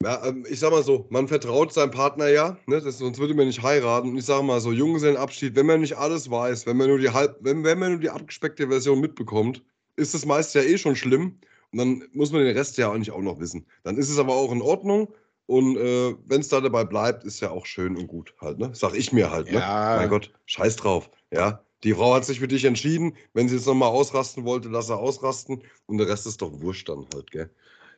Ja, 0.04 0.26
ähm, 0.26 0.46
ich 0.50 0.60
sag 0.60 0.72
mal 0.72 0.84
so, 0.84 1.08
man 1.10 1.28
vertraut 1.28 1.74
seinem 1.74 1.92
Partner 1.92 2.28
ja, 2.28 2.58
ne, 2.68 2.82
das, 2.82 2.98
sonst 2.98 3.18
würde 3.18 3.34
man 3.34 3.48
nicht 3.48 3.64
heiraten. 3.64 4.10
Und 4.10 4.18
ich 4.18 4.26
sag 4.26 4.44
mal 4.44 4.60
so, 4.60 4.72
Junggesellenabschied, 4.72 5.56
wenn 5.56 5.66
man 5.66 5.82
nicht 5.82 5.98
alles 5.98 6.30
weiß, 6.30 6.66
wenn 6.66 6.78
man 6.78 6.88
nur 6.90 7.00
die 7.00 7.10
halb, 7.10 7.38
wenn, 7.42 7.64
wenn 7.64 7.80
man 7.80 7.92
nur 7.94 8.02
die 8.02 8.10
abgespeckte 8.10 8.68
Version 8.68 9.00
mitbekommt, 9.00 9.64
ist 9.96 10.14
das 10.14 10.26
meist 10.26 10.54
ja 10.56 10.62
eh 10.62 10.78
schon 10.78 10.96
schlimm. 10.96 11.40
Und 11.72 11.80
dann 11.80 12.04
muss 12.14 12.32
man 12.32 12.44
den 12.44 12.56
Rest 12.56 12.78
ja 12.78 12.90
auch 12.90 12.98
nicht 12.98 13.12
auch 13.12 13.22
noch 13.22 13.40
wissen. 13.40 13.66
Dann 13.84 13.98
ist 13.98 14.10
es 14.10 14.20
aber 14.20 14.36
auch 14.36 14.52
in 14.52 14.62
Ordnung. 14.62 15.14
Und 15.48 15.78
äh, 15.78 16.16
wenn 16.26 16.42
es 16.42 16.50
da 16.50 16.60
dabei 16.60 16.86
bleibt, 16.86 17.24
ist 17.24 17.40
ja 17.40 17.52
auch 17.52 17.66
schön 17.66 17.96
und 17.98 18.08
gut 18.08 18.34
halt, 18.42 18.58
ne? 18.58 18.72
Sag 18.74 18.96
ich 18.96 19.12
mir 19.12 19.30
halt, 19.30 19.52
ne? 19.52 19.60
Ja. 19.60 19.96
Mein 19.98 20.10
Gott, 20.10 20.32
scheiß 20.46 20.76
drauf, 20.78 21.10
ja. 21.32 21.64
Die 21.84 21.94
Frau 21.94 22.16
hat 22.16 22.26
sich 22.26 22.40
für 22.40 22.48
dich 22.48 22.66
entschieden. 22.66 23.16
Wenn 23.34 23.48
sie 23.48 23.56
jetzt 23.56 23.68
nochmal 23.68 23.90
ausrasten 23.90 24.44
wollte, 24.44 24.70
lass 24.70 24.90
er 24.90 24.98
ausrasten. 24.98 25.62
Und 25.86 25.98
der 26.00 26.08
Rest 26.08 26.26
ist 26.26 26.42
doch 26.42 26.52
wurscht 26.62 26.90
dann 26.90 27.06
halt, 27.14 27.30
gell? 27.30 27.50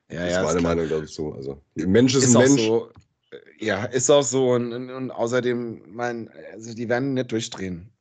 Ja, 0.09 0.23
das 0.23 0.31
ja, 0.31 0.41
ist 0.41 0.47
meine 0.47 0.61
Meinung 0.61 0.89
dazu. 0.89 1.34
Also, 1.34 1.61
Mensch 1.75 2.15
ist, 2.15 2.25
ist 2.25 2.35
ein 2.35 2.43
Mensch. 2.43 2.61
So, 2.61 2.89
ja, 3.59 3.85
ist 3.85 4.09
auch 4.09 4.23
so. 4.23 4.51
Und, 4.51 4.71
und, 4.73 4.89
und 4.89 5.11
außerdem, 5.11 5.84
mein, 5.88 6.29
also 6.53 6.73
die 6.73 6.88
werden 6.88 7.13
nicht 7.13 7.31
durchdrehen. 7.31 7.91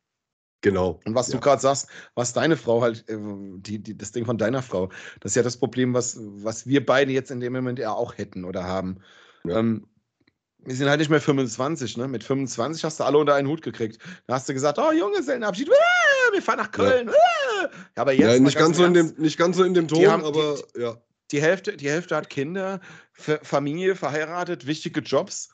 Genau. 0.61 0.99
Und 1.05 1.15
was 1.15 1.27
ja. 1.27 1.35
du 1.35 1.39
gerade 1.39 1.61
sagst, 1.61 1.87
was 2.15 2.33
deine 2.33 2.57
Frau 2.57 2.81
halt, 2.81 3.07
äh, 3.09 3.17
die, 3.17 3.79
die, 3.79 3.97
das 3.97 4.11
Ding 4.11 4.25
von 4.25 4.37
deiner 4.37 4.63
Frau, 4.63 4.89
das 5.19 5.31
ist 5.31 5.35
ja 5.35 5.43
das 5.43 5.57
Problem, 5.57 5.93
was, 5.93 6.17
was 6.19 6.65
wir 6.65 6.85
beide 6.85 7.11
jetzt 7.11 7.29
in 7.31 7.39
dem 7.39 7.53
Moment 7.53 7.79
ja 7.79 7.91
auch 7.91 8.17
hätten 8.17 8.43
oder 8.43 8.63
haben. 8.63 8.99
Ja. 9.43 9.59
Ähm, 9.59 9.87
wir 10.59 10.75
sind 10.75 10.89
halt 10.89 10.99
nicht 10.99 11.09
mehr 11.09 11.21
25, 11.21 11.97
ne? 11.97 12.07
Mit 12.07 12.23
25 12.23 12.83
hast 12.83 12.99
du 12.99 13.05
alle 13.05 13.17
unter 13.17 13.35
einen 13.35 13.47
Hut 13.47 13.61
gekriegt. 13.61 13.99
Da 14.25 14.33
hast 14.33 14.49
du 14.49 14.53
gesagt, 14.53 14.79
oh 14.79 14.91
Junge, 14.91 14.99
Junggesellenabschied, 14.99 15.69
äh, 15.69 16.33
wir 16.33 16.41
fahren 16.41 16.57
nach 16.57 16.71
Köln. 16.71 17.07
Ja. 17.07 17.69
Aber 17.95 18.11
jetzt. 18.11 18.33
Ja, 18.33 18.39
nicht, 18.39 18.57
ganz 18.57 18.77
so 18.77 18.83
in 18.83 18.93
dem, 18.93 19.13
nicht 19.17 19.37
ganz 19.37 19.55
so 19.55 19.63
in 19.63 19.73
dem 19.73 19.87
Ton, 19.87 20.05
haben, 20.07 20.25
aber 20.25 20.57
die, 20.75 20.81
ja. 20.81 20.97
Die 21.31 21.41
Hälfte, 21.41 21.75
die 21.75 21.89
Hälfte 21.89 22.15
hat 22.15 22.29
Kinder, 22.29 22.79
Familie, 23.13 23.95
verheiratet, 23.95 24.65
wichtige 24.65 25.01
Jobs. 25.01 25.49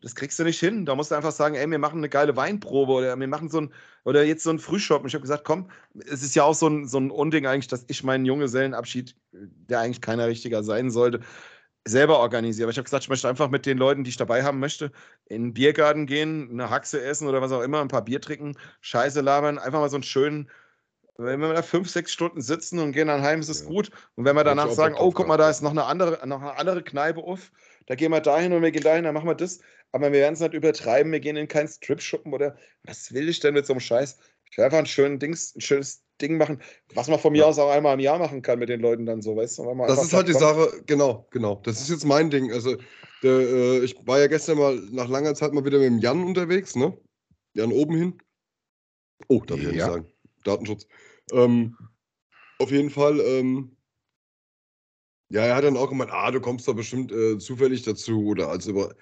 Das 0.00 0.14
kriegst 0.14 0.38
du 0.38 0.44
nicht 0.44 0.58
hin. 0.58 0.86
Da 0.86 0.94
musst 0.94 1.10
du 1.10 1.14
einfach 1.14 1.32
sagen, 1.32 1.54
ey, 1.54 1.70
wir 1.70 1.78
machen 1.78 1.98
eine 1.98 2.08
geile 2.08 2.36
Weinprobe 2.36 2.92
oder 2.92 3.18
wir 3.18 3.28
machen 3.28 3.48
so 3.48 3.60
ein, 3.60 3.74
oder 4.04 4.24
jetzt 4.24 4.42
so 4.42 4.50
ein 4.50 4.58
Frühshop. 4.58 5.06
ich 5.06 5.14
habe 5.14 5.22
gesagt, 5.22 5.44
komm, 5.44 5.70
es 6.06 6.22
ist 6.22 6.34
ja 6.34 6.44
auch 6.44 6.54
so 6.54 6.68
ein, 6.68 6.88
so 6.88 6.98
ein 6.98 7.10
Unding 7.10 7.46
eigentlich, 7.46 7.68
dass 7.68 7.84
ich 7.88 8.02
meinen 8.02 8.24
Junggesellenabschied, 8.24 9.14
der 9.32 9.80
eigentlich 9.80 10.00
keiner 10.00 10.26
richtiger 10.26 10.64
sein 10.64 10.90
sollte, 10.90 11.20
selber 11.86 12.18
organisiere. 12.20 12.66
Aber 12.66 12.72
ich 12.72 12.78
habe 12.78 12.84
gesagt, 12.84 13.04
ich 13.04 13.08
möchte 13.08 13.28
einfach 13.28 13.50
mit 13.50 13.66
den 13.66 13.78
Leuten, 13.78 14.04
die 14.04 14.10
ich 14.10 14.16
dabei 14.16 14.44
haben 14.44 14.60
möchte, 14.60 14.92
in 15.26 15.44
den 15.44 15.54
Biergarten 15.54 16.06
gehen, 16.06 16.50
eine 16.50 16.70
Haxe 16.70 17.02
essen 17.02 17.28
oder 17.28 17.42
was 17.42 17.52
auch 17.52 17.62
immer, 17.62 17.80
ein 17.80 17.88
paar 17.88 18.04
Bier 18.04 18.20
trinken, 18.20 18.56
Scheiße 18.80 19.20
labern, 19.20 19.58
einfach 19.58 19.80
mal 19.80 19.90
so 19.90 19.96
einen 19.96 20.04
schönen, 20.04 20.50
wenn 21.18 21.40
wir 21.40 21.52
da 21.52 21.62
fünf, 21.62 21.90
sechs 21.90 22.12
Stunden 22.12 22.40
sitzen 22.40 22.78
und 22.78 22.92
gehen 22.92 23.08
dann 23.08 23.22
heim, 23.22 23.40
ist 23.40 23.48
es 23.48 23.62
ja. 23.62 23.68
gut. 23.68 23.90
Und 24.16 24.24
wenn 24.24 24.34
wir 24.34 24.44
danach 24.44 24.70
sagen, 24.70 24.94
oh, 24.98 25.10
guck 25.12 25.28
mal, 25.28 25.36
da 25.36 25.50
ist 25.50 25.62
noch 25.62 25.70
eine 25.70 25.84
andere, 25.84 26.26
noch 26.26 26.40
eine 26.40 26.56
andere 26.56 26.82
Kneipe 26.82 27.20
auf, 27.22 27.52
da 27.86 27.94
gehen 27.94 28.10
wir 28.10 28.20
dahin 28.20 28.52
und 28.52 28.62
wir 28.62 28.70
gehen 28.70 28.82
dahin, 28.82 29.04
dann 29.04 29.14
machen 29.14 29.28
wir 29.28 29.34
das. 29.34 29.60
Aber 29.92 30.10
wir 30.10 30.20
werden 30.20 30.34
es 30.34 30.40
nicht 30.40 30.54
übertreiben, 30.54 31.12
wir 31.12 31.20
gehen 31.20 31.36
in 31.36 31.48
keinen 31.48 31.68
Strip-Schuppen 31.68 32.32
oder 32.32 32.56
was 32.84 33.12
will 33.12 33.28
ich 33.28 33.40
denn 33.40 33.54
mit 33.54 33.66
so 33.66 33.74
einem 33.74 33.80
Scheiß? 33.80 34.18
Ich 34.50 34.56
will 34.56 34.64
einfach 34.64 34.78
ein, 34.78 34.86
schönen 34.86 35.18
Dings, 35.18 35.54
ein 35.54 35.60
schönes 35.60 36.02
Ding 36.20 36.38
machen, 36.38 36.62
was 36.94 37.08
man 37.08 37.18
von 37.18 37.32
mir 37.32 37.40
ja. 37.40 37.44
aus 37.46 37.58
auch 37.58 37.70
einmal 37.70 37.94
im 37.94 38.00
Jahr 38.00 38.18
machen 38.18 38.42
kann 38.42 38.58
mit 38.58 38.68
den 38.68 38.80
Leuten 38.80 39.06
dann 39.06 39.20
so, 39.20 39.36
weißt 39.36 39.58
du? 39.58 39.74
das 39.86 40.04
ist 40.04 40.12
halt 40.12 40.28
die 40.28 40.34
Sache, 40.34 40.82
genau, 40.86 41.26
genau. 41.30 41.60
Das 41.64 41.80
ist 41.80 41.90
jetzt 41.90 42.04
mein 42.04 42.30
Ding. 42.30 42.52
Also, 42.52 42.76
der, 43.22 43.32
äh, 43.32 43.84
ich 43.84 43.96
war 44.06 44.18
ja 44.18 44.26
gestern 44.26 44.58
mal 44.58 44.76
nach 44.90 45.08
langer 45.08 45.34
Zeit 45.34 45.52
mal 45.52 45.64
wieder 45.64 45.78
mit 45.78 45.86
dem 45.86 45.98
Jan 45.98 46.24
unterwegs, 46.24 46.76
ne? 46.76 46.96
Jan 47.54 47.72
oben 47.72 47.96
hin. 47.96 48.18
Oh, 49.28 49.40
darf 49.40 49.58
ich 49.58 49.64
ja 49.64 49.70
nicht 49.72 49.80
sagen. 49.80 50.06
Datenschutz. 50.42 50.86
Ähm, 51.32 51.76
auf 52.58 52.70
jeden 52.70 52.90
Fall, 52.90 53.20
ähm, 53.20 53.76
ja, 55.30 55.42
er 55.46 55.56
hat 55.56 55.64
dann 55.64 55.76
auch 55.76 55.88
gemeint, 55.88 56.12
ah, 56.12 56.30
du 56.30 56.40
kommst 56.40 56.68
da 56.68 56.72
bestimmt 56.72 57.10
äh, 57.10 57.38
zufällig 57.38 57.82
dazu 57.82 58.24
oder 58.26 58.48
als 58.48 58.66
über. 58.66 58.94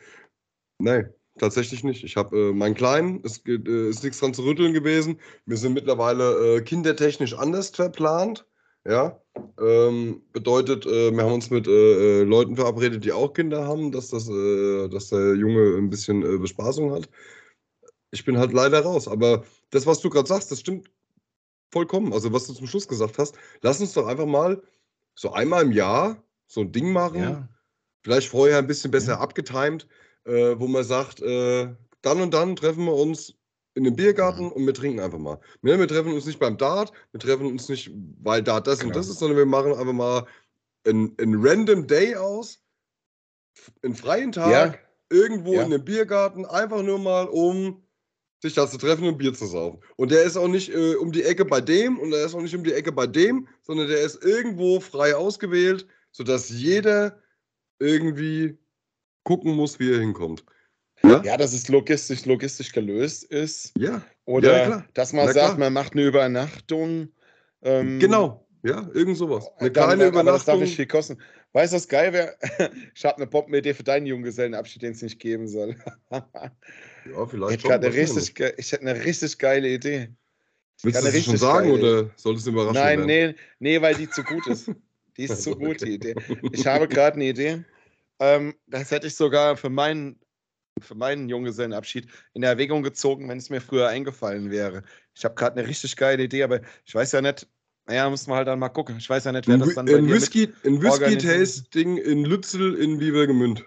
Nein, 0.78 1.12
tatsächlich 1.38 1.84
nicht. 1.84 2.04
Ich 2.04 2.16
habe 2.16 2.38
äh, 2.38 2.52
meinen 2.52 2.74
Kleinen, 2.74 3.20
es 3.24 3.42
äh, 3.46 3.88
ist 3.88 4.02
nichts 4.04 4.20
dran 4.20 4.32
zu 4.32 4.44
rütteln 4.44 4.72
gewesen. 4.72 5.20
Wir 5.44 5.56
sind 5.56 5.74
mittlerweile 5.74 6.56
äh, 6.56 6.60
kindertechnisch 6.62 7.34
anders 7.34 7.70
verplant. 7.70 8.46
Ja, 8.86 9.20
ähm, 9.60 10.22
bedeutet, 10.32 10.86
äh, 10.86 11.10
wir 11.12 11.22
haben 11.22 11.34
uns 11.34 11.50
mit 11.50 11.66
äh, 11.66 12.20
äh, 12.20 12.22
Leuten 12.22 12.56
verabredet, 12.56 13.04
die 13.04 13.12
auch 13.12 13.34
Kinder 13.34 13.66
haben, 13.66 13.92
dass, 13.92 14.08
das, 14.08 14.26
dass 14.26 15.08
der 15.08 15.34
Junge 15.34 15.76
ein 15.76 15.90
bisschen 15.90 16.40
Bespaßung 16.40 16.92
hat. 16.92 17.10
Ich 18.10 18.24
bin 18.24 18.38
halt 18.38 18.52
leider 18.54 18.80
raus. 18.80 19.06
Aber 19.06 19.44
das, 19.70 19.86
was 19.86 20.00
du 20.00 20.08
gerade 20.08 20.28
sagst, 20.28 20.50
das 20.50 20.60
stimmt 20.60 20.88
vollkommen. 21.70 22.12
Also, 22.12 22.32
was 22.32 22.46
du 22.46 22.52
zum 22.52 22.66
Schluss 22.66 22.88
gesagt 22.88 23.18
hast, 23.18 23.36
lass 23.62 23.80
uns 23.80 23.92
doch 23.92 24.06
einfach 24.06 24.26
mal 24.26 24.62
so 25.14 25.32
einmal 25.32 25.62
im 25.62 25.72
Jahr 25.72 26.22
so 26.46 26.60
ein 26.62 26.72
Ding 26.72 26.92
machen. 26.92 27.22
Ja. 27.22 27.48
Vielleicht 28.02 28.28
vorher 28.28 28.58
ein 28.58 28.66
bisschen 28.66 28.90
besser 28.90 29.12
ja. 29.12 29.20
abgetimt 29.20 29.86
äh, 30.24 30.58
wo 30.58 30.66
man 30.66 30.84
sagt, 30.84 31.20
äh, 31.20 31.74
dann 32.02 32.20
und 32.20 32.34
dann 32.34 32.56
treffen 32.56 32.84
wir 32.84 32.94
uns 32.94 33.34
in 33.74 33.84
den 33.84 33.96
Biergarten 33.96 34.46
mhm. 34.46 34.52
und 34.52 34.66
wir 34.66 34.74
trinken 34.74 35.00
einfach 35.00 35.18
mal. 35.18 35.40
Wir, 35.62 35.78
wir, 35.78 35.88
treffen 35.88 36.12
uns 36.12 36.26
nicht 36.26 36.38
beim 36.38 36.56
Dart, 36.56 36.92
wir 37.12 37.20
treffen 37.20 37.46
uns 37.46 37.68
nicht, 37.68 37.90
weil 38.22 38.42
Dart 38.42 38.66
das 38.66 38.80
genau. 38.80 38.90
und 38.90 38.96
das 38.96 39.08
ist, 39.08 39.18
sondern 39.18 39.38
wir 39.38 39.46
machen 39.46 39.72
einfach 39.72 39.92
mal 39.92 40.26
einen, 40.86 41.14
random 41.18 41.86
Day 41.86 42.16
aus, 42.16 42.62
einen 43.82 43.94
freien 43.94 44.32
Tag, 44.32 44.50
ja. 44.50 44.74
irgendwo 45.16 45.60
in 45.60 45.70
den 45.70 45.84
Biergarten, 45.84 46.46
einfach 46.46 46.82
nur 46.82 46.98
mal, 46.98 47.26
um 47.26 47.82
sich 48.40 48.54
da 48.54 48.66
zu 48.66 48.78
treffen 48.78 49.06
und 49.06 49.18
Bier 49.18 49.34
zu 49.34 49.46
saufen. 49.46 49.80
Und 49.96 50.10
der 50.10 50.22
ist 50.22 50.36
auch 50.36 50.48
nicht 50.48 50.72
äh, 50.74 50.94
um 50.94 51.12
die 51.12 51.22
Ecke 51.22 51.44
bei 51.44 51.60
dem 51.60 51.98
und 51.98 52.10
der 52.10 52.24
ist 52.24 52.34
auch 52.34 52.40
nicht 52.40 52.54
um 52.54 52.64
die 52.64 52.72
Ecke 52.72 52.92
bei 52.92 53.06
dem, 53.06 53.46
sondern 53.62 53.88
der 53.88 54.00
ist 54.00 54.24
irgendwo 54.24 54.80
frei 54.80 55.14
ausgewählt, 55.14 55.86
sodass 56.10 56.48
jeder 56.48 57.18
irgendwie 57.78 58.58
gucken 59.24 59.54
muss, 59.54 59.78
wie 59.78 59.92
er 59.92 60.00
hinkommt. 60.00 60.44
Ja, 61.02 61.22
ja 61.22 61.36
dass 61.36 61.52
es 61.52 61.68
logistisch, 61.68 62.24
logistisch 62.26 62.72
gelöst 62.72 63.24
ist. 63.24 63.72
Ja. 63.78 64.02
Oder 64.24 64.68
ja, 64.68 64.84
dass 64.94 65.12
man 65.12 65.26
Na, 65.26 65.32
sagt, 65.32 65.46
klar. 65.46 65.58
man 65.58 65.72
macht 65.72 65.92
eine 65.92 66.04
Übernachtung. 66.04 67.08
Ähm, 67.62 67.98
genau, 67.98 68.46
ja, 68.62 68.88
irgend 68.94 69.16
sowas. 69.16 69.50
Eine 69.56 69.70
dann, 69.70 69.84
kleine 69.84 70.06
Übernachtung. 70.06 70.34
das 70.34 70.44
darf 70.44 70.60
nicht 70.60 70.76
viel 70.76 70.86
kosten. 70.86 71.18
Weißt 71.52 71.72
du, 71.72 71.76
was 71.76 71.88
geil 71.88 72.12
wäre? 72.12 72.36
ich 72.94 73.04
habe 73.04 73.16
eine 73.16 73.26
Bombenidee 73.26 73.74
für 73.74 73.82
deinen 73.82 74.06
Junggesellenabschied, 74.06 74.82
den 74.82 74.92
es 74.92 75.02
nicht 75.02 75.18
geben 75.18 75.48
soll. 75.48 75.76
ja, 76.10 77.26
vielleicht 77.26 77.56
ich 77.56 77.62
schon. 77.62 77.72
Eine 77.72 77.92
richtig, 77.92 78.40
ich 78.56 78.72
hätte 78.72 78.82
eine 78.82 79.04
richtig 79.04 79.38
geile 79.38 79.68
Idee. 79.68 80.10
Willst 80.82 81.02
du 81.02 81.10
das 81.10 81.24
schon 81.24 81.36
sagen 81.36 81.70
oder 81.72 82.10
solltest 82.16 82.46
du 82.46 82.52
überraschen? 82.52 82.74
Nein, 82.74 83.06
werden? 83.06 83.34
nee, 83.58 83.74
nee, 83.76 83.82
weil 83.82 83.94
die 83.94 84.08
zu 84.08 84.22
gut 84.22 84.46
ist. 84.46 84.70
Die 85.16 85.24
ist 85.24 85.42
zu 85.42 85.54
gut, 85.54 85.82
die 85.82 85.94
Idee. 85.94 86.14
Ich 86.52 86.66
habe 86.66 86.88
gerade 86.88 87.16
eine 87.16 87.26
Idee. 87.26 87.64
Ähm, 88.20 88.54
das 88.68 88.90
hätte 88.90 89.08
ich 89.08 89.14
sogar 89.16 89.56
für 89.56 89.68
meinen, 89.68 90.18
für 90.80 90.94
meinen 90.94 91.28
Junggesellenabschied 91.28 92.06
in 92.32 92.42
Erwägung 92.42 92.82
gezogen, 92.82 93.28
wenn 93.28 93.36
es 93.36 93.50
mir 93.50 93.60
früher 93.60 93.88
eingefallen 93.88 94.50
wäre. 94.50 94.82
Ich 95.14 95.24
habe 95.24 95.34
gerade 95.34 95.58
eine 95.58 95.68
richtig 95.68 95.96
geile 95.96 96.22
Idee, 96.22 96.44
aber 96.44 96.60
ich 96.86 96.94
weiß 96.94 97.12
ja 97.12 97.20
nicht, 97.20 97.46
naja, 97.90 98.08
muss 98.08 98.26
man 98.26 98.38
halt 98.38 98.48
dann 98.48 98.58
mal 98.58 98.68
gucken. 98.68 98.96
Ich 98.98 99.10
weiß 99.10 99.24
ja 99.24 99.32
nicht, 99.32 99.48
wer 99.48 99.58
das 99.58 99.74
dann 99.74 99.88
ein 99.88 100.08
Whisky, 100.08 100.52
Ein 100.64 100.80
Whisky-Tasting 100.80 101.96
in 101.96 102.24
Lützel 102.24 102.74
in 102.74 102.98
Bibergemünd. 102.98 103.64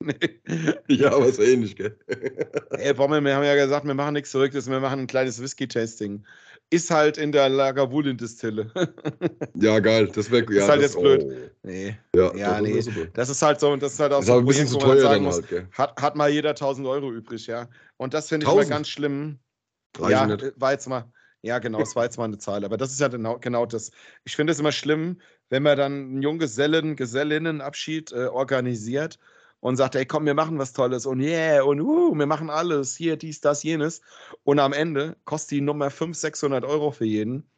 Nee. 0.00 0.14
ja, 0.88 1.12
aber 1.12 1.26
ist 1.26 1.38
ähnlich, 1.38 1.76
gell? 1.76 1.96
Ey, 2.70 2.92
Bommel, 2.92 3.22
wir 3.22 3.34
haben 3.34 3.44
ja 3.44 3.54
gesagt, 3.54 3.86
wir 3.86 3.94
machen 3.94 4.14
nichts 4.14 4.32
Verrücktes, 4.32 4.68
wir 4.68 4.80
machen 4.80 5.00
ein 5.00 5.06
kleines 5.06 5.40
Whisky-Tasting 5.40 6.24
ist 6.70 6.90
halt 6.90 7.16
in 7.16 7.32
der 7.32 7.48
Lagavulin-Distille. 7.48 8.70
ja, 9.54 9.78
geil. 9.78 10.10
Das 10.12 10.30
wäre 10.30 10.52
ja, 10.52 10.62
ist 10.62 10.68
halt 10.68 10.82
das, 10.82 10.94
jetzt 10.94 11.00
blöd. 11.00 11.24
Oh. 11.24 11.50
Nee. 11.62 11.96
Ja, 12.14 12.34
ja 12.34 12.60
nee. 12.60 12.82
Das 13.14 13.28
ist 13.28 13.42
halt 13.42 13.60
so, 13.60 13.74
das 13.76 13.92
ist 13.92 14.00
halt 14.00 14.12
auch 14.12 14.20
ist 14.20 14.26
so 14.26 14.38
ein 14.38 14.44
bisschen 14.44 14.66
zu 14.66 14.78
teuer 14.78 15.02
dann 15.02 15.26
halt, 15.26 15.48
gell? 15.48 15.68
Hat, 15.72 16.00
hat 16.00 16.16
mal 16.16 16.28
jeder 16.28 16.50
1000 16.50 16.86
Euro 16.86 17.12
übrig, 17.12 17.46
ja. 17.46 17.68
Und 17.96 18.14
das 18.14 18.28
finde 18.28 18.46
ich 18.46 18.52
mal 18.52 18.66
ganz 18.66 18.88
schlimm. 18.88 19.38
Reichen 19.96 20.10
ja, 20.10 20.26
nicht. 20.26 20.52
war 20.56 20.72
jetzt 20.72 20.88
mal. 20.88 21.04
Ja, 21.46 21.60
genau, 21.60 21.80
es 21.80 21.94
war 21.94 22.04
jetzt 22.04 22.16
mal 22.18 22.24
eine 22.24 22.38
Zahl. 22.38 22.64
Aber 22.64 22.76
das 22.76 22.90
ist 22.92 23.00
ja 23.00 23.08
genau, 23.08 23.38
genau 23.38 23.66
das. 23.66 23.92
Ich 24.24 24.34
finde 24.34 24.52
es 24.52 24.58
immer 24.58 24.72
schlimm, 24.72 25.20
wenn 25.48 25.62
man 25.62 25.78
dann 25.78 25.92
einen 25.92 26.22
Junggesellen, 26.22 26.96
Gesellinnenabschied 26.96 28.10
äh, 28.12 28.26
organisiert 28.26 29.20
und 29.60 29.76
sagt, 29.76 29.94
ey, 29.94 30.06
komm, 30.06 30.26
wir 30.26 30.34
machen 30.34 30.58
was 30.58 30.72
Tolles 30.72 31.06
und 31.06 31.20
yeah, 31.20 31.62
und 31.62 31.80
uh, 31.80 32.12
wir 32.16 32.26
machen 32.26 32.50
alles, 32.50 32.96
hier, 32.96 33.16
dies, 33.16 33.40
das, 33.40 33.62
jenes. 33.62 34.02
Und 34.42 34.58
am 34.58 34.72
Ende 34.72 35.16
kostet 35.24 35.52
die 35.52 35.60
Nummer 35.60 35.90
500, 35.90 36.16
600 36.16 36.64
Euro 36.64 36.90
für 36.90 37.04
jeden. 37.04 37.48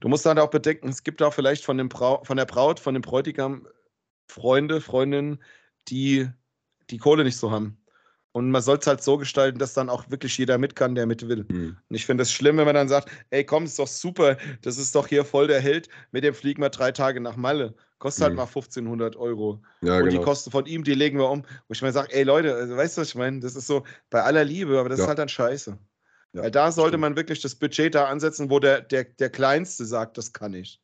Du 0.00 0.08
musst 0.08 0.26
dann 0.26 0.38
auch 0.40 0.50
bedenken, 0.50 0.88
es 0.88 1.04
gibt 1.04 1.22
auch 1.22 1.32
vielleicht 1.32 1.64
von, 1.64 1.78
dem 1.78 1.90
von 1.90 2.36
der 2.36 2.44
Braut, 2.44 2.80
von 2.80 2.94
dem 2.94 3.02
Bräutigam 3.02 3.68
Freunde, 4.28 4.80
Freundinnen, 4.80 5.42
die 5.88 6.28
die 6.90 6.98
Kohle 6.98 7.22
nicht 7.24 7.36
so 7.36 7.52
haben. 7.52 7.78
Und 8.36 8.50
man 8.50 8.62
soll 8.62 8.78
es 8.78 8.86
halt 8.88 9.00
so 9.00 9.16
gestalten, 9.16 9.60
dass 9.60 9.74
dann 9.74 9.88
auch 9.88 10.10
wirklich 10.10 10.36
jeder 10.36 10.58
mit 10.58 10.74
kann, 10.74 10.96
der 10.96 11.06
mit 11.06 11.28
will. 11.28 11.46
Mhm. 11.48 11.76
Und 11.88 11.94
ich 11.94 12.04
finde 12.04 12.24
es 12.24 12.32
schlimm, 12.32 12.56
wenn 12.56 12.64
man 12.64 12.74
dann 12.74 12.88
sagt, 12.88 13.08
ey, 13.30 13.44
komm, 13.44 13.62
ist 13.62 13.78
doch 13.78 13.86
super, 13.86 14.36
das 14.62 14.76
ist 14.76 14.92
doch 14.96 15.06
hier 15.06 15.24
voll 15.24 15.46
der 15.46 15.60
Held, 15.60 15.88
mit 16.10 16.24
dem 16.24 16.34
fliegen 16.34 16.60
wir 16.60 16.70
drei 16.70 16.90
Tage 16.90 17.20
nach 17.20 17.36
Malle. 17.36 17.74
Kostet 17.98 18.24
halt 18.24 18.34
mhm. 18.34 18.40
halt 18.40 18.48
mal 18.48 18.60
1500 18.60 19.14
Euro. 19.14 19.62
Ja, 19.82 19.98
und 19.98 20.06
genau. 20.06 20.18
die 20.18 20.24
Kosten 20.24 20.50
von 20.50 20.66
ihm, 20.66 20.82
die 20.82 20.94
legen 20.94 21.16
wir 21.16 21.30
um. 21.30 21.42
Wo 21.42 21.72
ich 21.74 21.80
mir 21.80 21.92
sage, 21.92 22.12
ey 22.12 22.24
Leute, 22.24 22.56
also, 22.56 22.76
weißt 22.76 22.96
du, 22.96 23.02
was 23.02 23.08
ich 23.08 23.14
meine? 23.14 23.38
Das 23.38 23.54
ist 23.54 23.68
so 23.68 23.84
bei 24.10 24.24
aller 24.24 24.42
Liebe, 24.42 24.80
aber 24.80 24.88
das 24.88 24.98
ja. 24.98 25.04
ist 25.04 25.08
halt 25.08 25.18
dann 25.20 25.28
scheiße. 25.28 25.78
Ja, 26.32 26.42
Weil 26.42 26.50
da 26.50 26.72
sollte 26.72 26.88
stimmt. 26.88 27.02
man 27.02 27.16
wirklich 27.16 27.40
das 27.40 27.54
Budget 27.54 27.94
da 27.94 28.06
ansetzen, 28.06 28.50
wo 28.50 28.58
der, 28.58 28.80
der, 28.80 29.04
der 29.04 29.30
Kleinste 29.30 29.84
sagt, 29.84 30.18
das 30.18 30.32
kann 30.32 30.54
ich. 30.54 30.82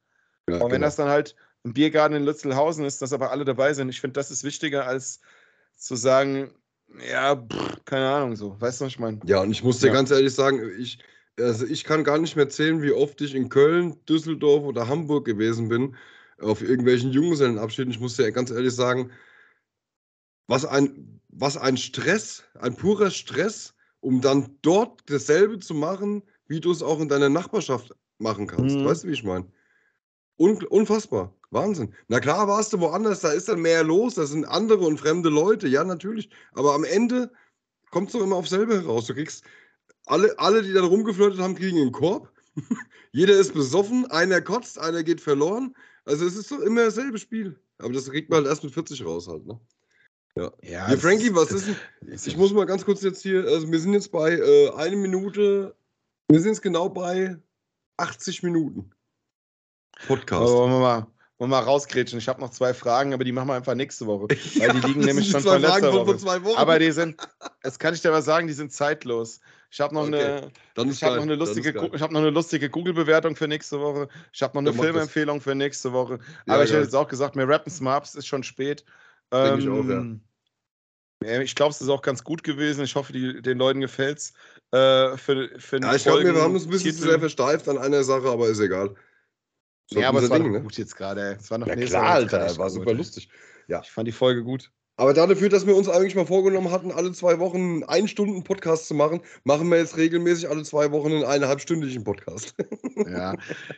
Ja, 0.48 0.55
und 0.55 0.62
wenn 0.62 0.68
genau. 0.70 0.86
das 0.86 0.94
dann 0.94 1.09
halt 1.09 1.35
im 1.64 1.74
Biergarten 1.74 2.14
in 2.14 2.24
Lützelhausen 2.24 2.85
ist, 2.85 3.02
dass 3.02 3.12
aber 3.12 3.32
alle 3.32 3.44
dabei 3.44 3.74
sind. 3.74 3.89
Ich 3.89 4.01
finde, 4.01 4.14
das 4.14 4.31
ist 4.31 4.44
wichtiger 4.44 4.86
als 4.86 5.20
zu 5.74 5.97
sagen, 5.97 6.55
ja, 7.09 7.37
pff, 7.37 7.85
keine 7.85 8.09
Ahnung, 8.09 8.37
so. 8.37 8.61
Weißt 8.61 8.81
du, 8.81 8.85
was 8.85 8.93
ich 8.93 8.99
meine? 8.99 9.21
Ja, 9.25 9.41
und 9.41 9.51
ich 9.51 9.62
muss 9.62 9.81
dir 9.81 9.89
ja. 9.89 9.93
ganz 9.93 10.11
ehrlich 10.11 10.35
sagen, 10.35 10.61
ich, 10.79 10.99
also 11.39 11.67
ich 11.67 11.85
kann 11.85 12.05
gar 12.05 12.19
nicht 12.19 12.37
mehr 12.37 12.49
zählen, 12.49 12.83
wie 12.83 12.93
oft 12.93 13.21
ich 13.21 13.35
in 13.35 13.49
Köln, 13.49 13.97
Düsseldorf 14.07 14.65
oder 14.65 14.89
Hamburg 14.89 15.25
gewesen 15.25 15.69
bin, 15.69 15.97
auf 16.41 16.62
irgendwelchen 16.62 17.11
Junggesellenabschieden. 17.11 17.91
Ich 17.91 18.01
muss 18.01 18.17
dir 18.17 18.33
ganz 18.33 18.51
ehrlich 18.51 18.75
sagen, 18.75 19.11
was 20.47 20.65
ein, 20.65 21.21
was 21.29 21.57
ein 21.57 21.77
Stress, 21.77 22.45
ein 22.59 22.75
purer 22.77 23.11
Stress, 23.11 23.75
um 24.01 24.21
dann 24.21 24.57
dort 24.62 25.03
dasselbe 25.07 25.59
zu 25.59 25.75
machen, 25.75 26.23
wie 26.47 26.61
du 26.61 26.73
es 26.73 26.83
auch 26.83 27.01
in 27.01 27.09
deiner 27.09 27.29
Nachbarschaft 27.29 27.95
machen 28.19 28.47
kannst. 28.47 28.77
Mhm. 28.77 28.85
Weißt 28.85 29.05
du, 29.05 29.09
wie 29.09 29.12
ich 29.12 29.25
meine? 29.25 29.47
Un 30.39 30.65
unfassbar. 30.65 31.35
Wahnsinn. 31.51 31.94
Na 32.09 32.20
klar, 32.20 32.47
warst 32.47 32.72
du 32.72 32.81
woanders, 32.81 33.20
da 33.20 33.32
ist 33.32 33.48
dann 33.48 33.60
mehr 33.60 33.82
los, 33.82 34.14
da 34.14 34.24
sind 34.24 34.44
andere 34.44 34.86
und 34.86 34.98
fremde 34.98 35.28
Leute, 35.28 35.66
ja, 35.66 35.85
natürlich. 35.85 36.31
Aber 36.52 36.74
am 36.74 36.85
Ende 36.85 37.32
kommt 37.90 38.09
es 38.09 38.12
doch 38.12 38.22
immer 38.22 38.36
auf 38.36 38.48
selber 38.48 38.74
heraus. 38.74 39.06
Du 39.06 39.14
kriegst, 39.14 39.44
alle, 40.06 40.39
alle, 40.39 40.62
die 40.62 40.72
dann 40.72 40.85
rumgeflirtet 40.85 41.40
haben, 41.40 41.55
kriegen 41.56 41.78
einen 41.78 41.93
Korb. 41.93 42.32
Jeder 43.12 43.35
ist 43.35 43.55
besoffen, 43.55 44.09
einer 44.10 44.40
kotzt, 44.40 44.78
einer 44.78 45.02
geht 45.02 45.20
verloren. 45.20 45.74
Also 46.05 46.24
es 46.24 46.36
ist 46.36 46.51
doch 46.51 46.60
immer 46.60 46.85
dasselbe 46.85 47.18
Spiel. 47.18 47.59
Aber 47.78 47.93
das 47.93 48.10
kriegt 48.10 48.31
man 48.31 48.39
halt 48.39 48.48
erst 48.48 48.64
mit 48.64 48.72
40 48.72 49.05
raus 49.05 49.28
halt, 49.28 49.47
ne? 49.47 49.59
Ja. 50.36 50.52
ja 50.62 50.89
hier, 50.89 50.98
Frankie, 50.98 51.35
was 51.35 51.51
ist 51.51 51.66
denn? 51.66 51.77
Ich 52.27 52.36
muss 52.36 52.52
mal 52.52 52.66
ganz 52.66 52.85
kurz 52.85 53.02
jetzt 53.02 53.22
hier, 53.22 53.44
also 53.44 53.70
wir 53.70 53.81
sind 53.81 53.94
jetzt 53.94 54.12
bei 54.12 54.32
äh, 54.32 54.70
eine 54.70 54.97
Minute, 54.97 55.74
wir 56.28 56.40
sind 56.40 56.52
jetzt 56.52 56.62
genau 56.62 56.89
bei 56.89 57.36
80 57.97 58.43
Minuten. 58.43 58.90
Podcast. 60.06 60.43
Aber 60.43 60.52
wollen 60.52 60.72
wir 60.72 60.81
mal, 60.81 61.06
wir 61.41 61.47
mal 61.47 61.61
rausgrätschen. 61.61 62.19
Ich 62.19 62.29
habe 62.29 62.41
noch 62.41 62.51
zwei 62.51 62.75
Fragen, 62.75 63.15
aber 63.15 63.25
die 63.25 63.33
machen 63.33 63.49
wir 63.49 63.55
einfach 63.55 63.75
nächste 63.75 64.07
Woche. 64.07 64.29
Weil 64.59 64.69
ja, 64.69 64.73
die 64.75 64.87
liegen 64.87 65.01
nämlich 65.01 65.31
schon 65.31 65.41
von 65.41 65.61
letzter 65.61 65.93
Woche. 65.93 66.19
Von 66.19 66.57
aber 66.57 66.79
die 66.79 66.93
sind, 66.93 67.17
das 67.62 67.79
kann 67.79 67.95
ich 67.95 68.03
dir 68.03 68.11
aber 68.11 68.23
sagen, 68.23 68.47
die 68.47 68.53
sind 68.53 68.73
zeitlos. 68.73 69.41
Ich 69.71 69.81
habe 69.81 69.95
noch, 69.95 70.09
okay. 70.09 70.51
eine, 70.77 70.91
ich 70.91 71.03
hab 71.03 71.15
noch 71.15 71.23
eine 71.23 71.37
lustige, 71.37 71.71
ich 71.71 72.03
habe 72.03 72.12
noch 72.12 72.21
eine 72.21 72.31
lustige 72.31 72.69
Google-Bewertung 72.69 73.37
für 73.37 73.47
nächste 73.47 73.81
Woche. 73.81 74.09
Ich 74.33 74.43
habe 74.43 74.61
noch 74.61 74.69
eine 74.69 74.79
Filmempfehlung 74.79 75.41
für 75.41 75.55
nächste 75.55 75.93
Woche. 75.93 76.19
Ja, 76.47 76.55
aber 76.55 76.65
ich 76.65 76.71
ja. 76.71 76.77
hätte 76.77 76.85
jetzt 76.85 76.95
auch 76.95 77.09
gesagt, 77.09 77.37
mir 77.37 77.49
rappen 77.49 77.71
Smarps 77.73 78.17
ist 78.17 78.27
schon 78.27 78.43
spät. 78.43 78.85
Ähm, 79.31 79.59
ich 79.61 79.69
auch. 79.69 79.85
Ähm, 79.85 80.21
ich 81.23 81.55
glaube, 81.55 81.71
es 81.71 81.81
ist 81.81 81.89
auch 81.89 82.03
ganz 82.03 82.25
gut 82.25 82.43
gewesen. 82.43 82.83
Ich 82.83 82.95
hoffe, 82.95 83.12
die, 83.12 83.43
den 83.43 83.59
Leuten 83.59 83.81
gefällt 83.81 84.19
es. 84.19 84.33
Äh, 84.73 85.17
für, 85.19 85.51
für 85.59 85.81
ja, 85.81 85.95
ich 85.95 86.03
glaube, 86.03 86.25
wir 86.25 86.43
haben 86.43 86.55
uns 86.55 86.65
ein 86.65 86.71
bisschen 86.71 86.95
zu 86.95 87.03
sehr 87.03 87.19
versteift 87.19 87.69
an 87.69 87.79
einer 87.79 88.03
Sache, 88.05 88.29
aber 88.29 88.49
ist 88.49 88.61
egal. 88.61 88.95
Ja, 89.93 90.09
aber 90.09 90.23
es 90.23 90.31
war 90.31 90.39
Ding, 90.39 90.53
ne? 90.53 90.62
gut 90.62 90.77
jetzt 90.79 90.97
gerade. 90.97 91.37
Es 91.41 91.51
war 91.51 91.59
noch 91.59 91.67
ja, 91.67 91.77
klar, 91.77 92.11
Alter, 92.11 92.57
war 92.59 92.71
super 92.71 92.95
lustig. 92.95 93.29
Ja. 93.67 93.81
Ich 93.83 93.91
fand 93.91 94.07
die 94.09 94.12
Folge 94.12 94.43
gut. 94.43 94.71
Aber 95.01 95.15
dafür, 95.15 95.49
dass 95.49 95.67
wir 95.67 95.75
uns 95.75 95.89
eigentlich 95.89 96.15
mal 96.15 96.27
vorgenommen 96.27 96.71
hatten, 96.71 96.93
alle 96.93 97.11
zwei 97.12 97.39
Wochen 97.39 97.83
einen 97.85 98.07
Stunden 98.07 98.45
Podcast 98.45 98.87
zu 98.87 98.93
machen, 98.93 99.23
machen 99.45 99.71
wir 99.71 99.79
jetzt 99.79 99.97
regelmäßig 99.97 100.51
alle 100.51 100.62
zwei 100.62 100.93
Wochen 100.93 101.11
einen 101.11 101.25
eineinhalbstündigen 101.25 102.05
Podcast. 102.05 102.55
Ja, 103.09 103.35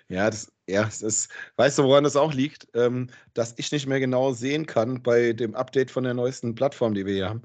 ja, 0.08 0.28
das, 0.28 0.50
ja, 0.66 0.82
das 0.82 1.00
ist, 1.00 1.30
weißt 1.54 1.78
du, 1.78 1.84
woran 1.84 2.02
das 2.02 2.16
auch 2.16 2.34
liegt? 2.34 2.66
Ähm, 2.74 3.06
dass 3.34 3.54
ich 3.56 3.70
nicht 3.70 3.86
mehr 3.86 4.00
genau 4.00 4.32
sehen 4.32 4.66
kann 4.66 5.00
bei 5.00 5.32
dem 5.32 5.54
Update 5.54 5.92
von 5.92 6.02
der 6.02 6.14
neuesten 6.14 6.56
Plattform, 6.56 6.94
die 6.94 7.06
wir 7.06 7.14
hier 7.14 7.28
haben, 7.28 7.42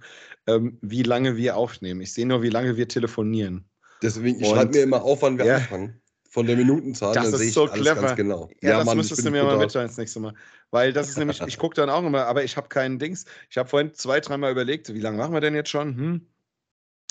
ähm, 0.47 0.79
wie 0.81 1.03
lange 1.03 1.37
wir 1.37 1.55
aufnehmen. 1.55 2.01
Ich 2.01 2.13
sehe 2.13 2.25
nur, 2.25 2.41
wie 2.41 2.49
lange 2.49 2.77
wir 2.77 2.87
telefonieren. 2.87 3.69
Deswegen, 4.01 4.39
ich 4.39 4.47
schreibe 4.47 4.71
mir 4.71 4.83
immer 4.83 5.03
auf, 5.03 5.21
wann 5.21 5.37
wir 5.37 5.45
ja. 5.45 5.55
anfangen 5.57 6.01
von 6.29 6.45
der 6.45 6.57
Minutenzahl, 6.57 7.13
das 7.13 7.31
ist 7.33 7.53
so 7.53 7.67
clever. 7.67 8.15
genau. 8.15 8.49
Ja, 8.61 8.69
ja 8.69 8.77
das 8.77 8.85
Mann, 8.85 8.97
müsstest 8.97 9.25
du 9.25 9.31
mir 9.31 9.43
mal 9.43 9.57
mitteilen 9.57 9.87
das 9.87 9.97
nächste 9.97 10.19
Mal. 10.19 10.33
Weil 10.71 10.93
das 10.93 11.09
ist 11.09 11.17
nämlich, 11.17 11.41
ich 11.41 11.57
gucke 11.57 11.75
dann 11.75 11.89
auch 11.89 12.03
immer, 12.03 12.25
aber 12.25 12.43
ich 12.43 12.57
habe 12.57 12.67
keinen 12.67 12.99
Dings. 12.99 13.25
Ich 13.49 13.57
habe 13.57 13.69
vorhin 13.69 13.93
zwei, 13.93 14.19
dreimal 14.19 14.51
überlegt, 14.51 14.93
wie 14.93 14.99
lange 14.99 15.17
machen 15.17 15.33
wir 15.33 15.41
denn 15.41 15.55
jetzt 15.55 15.69
schon? 15.69 15.95
Hm? 15.95 16.27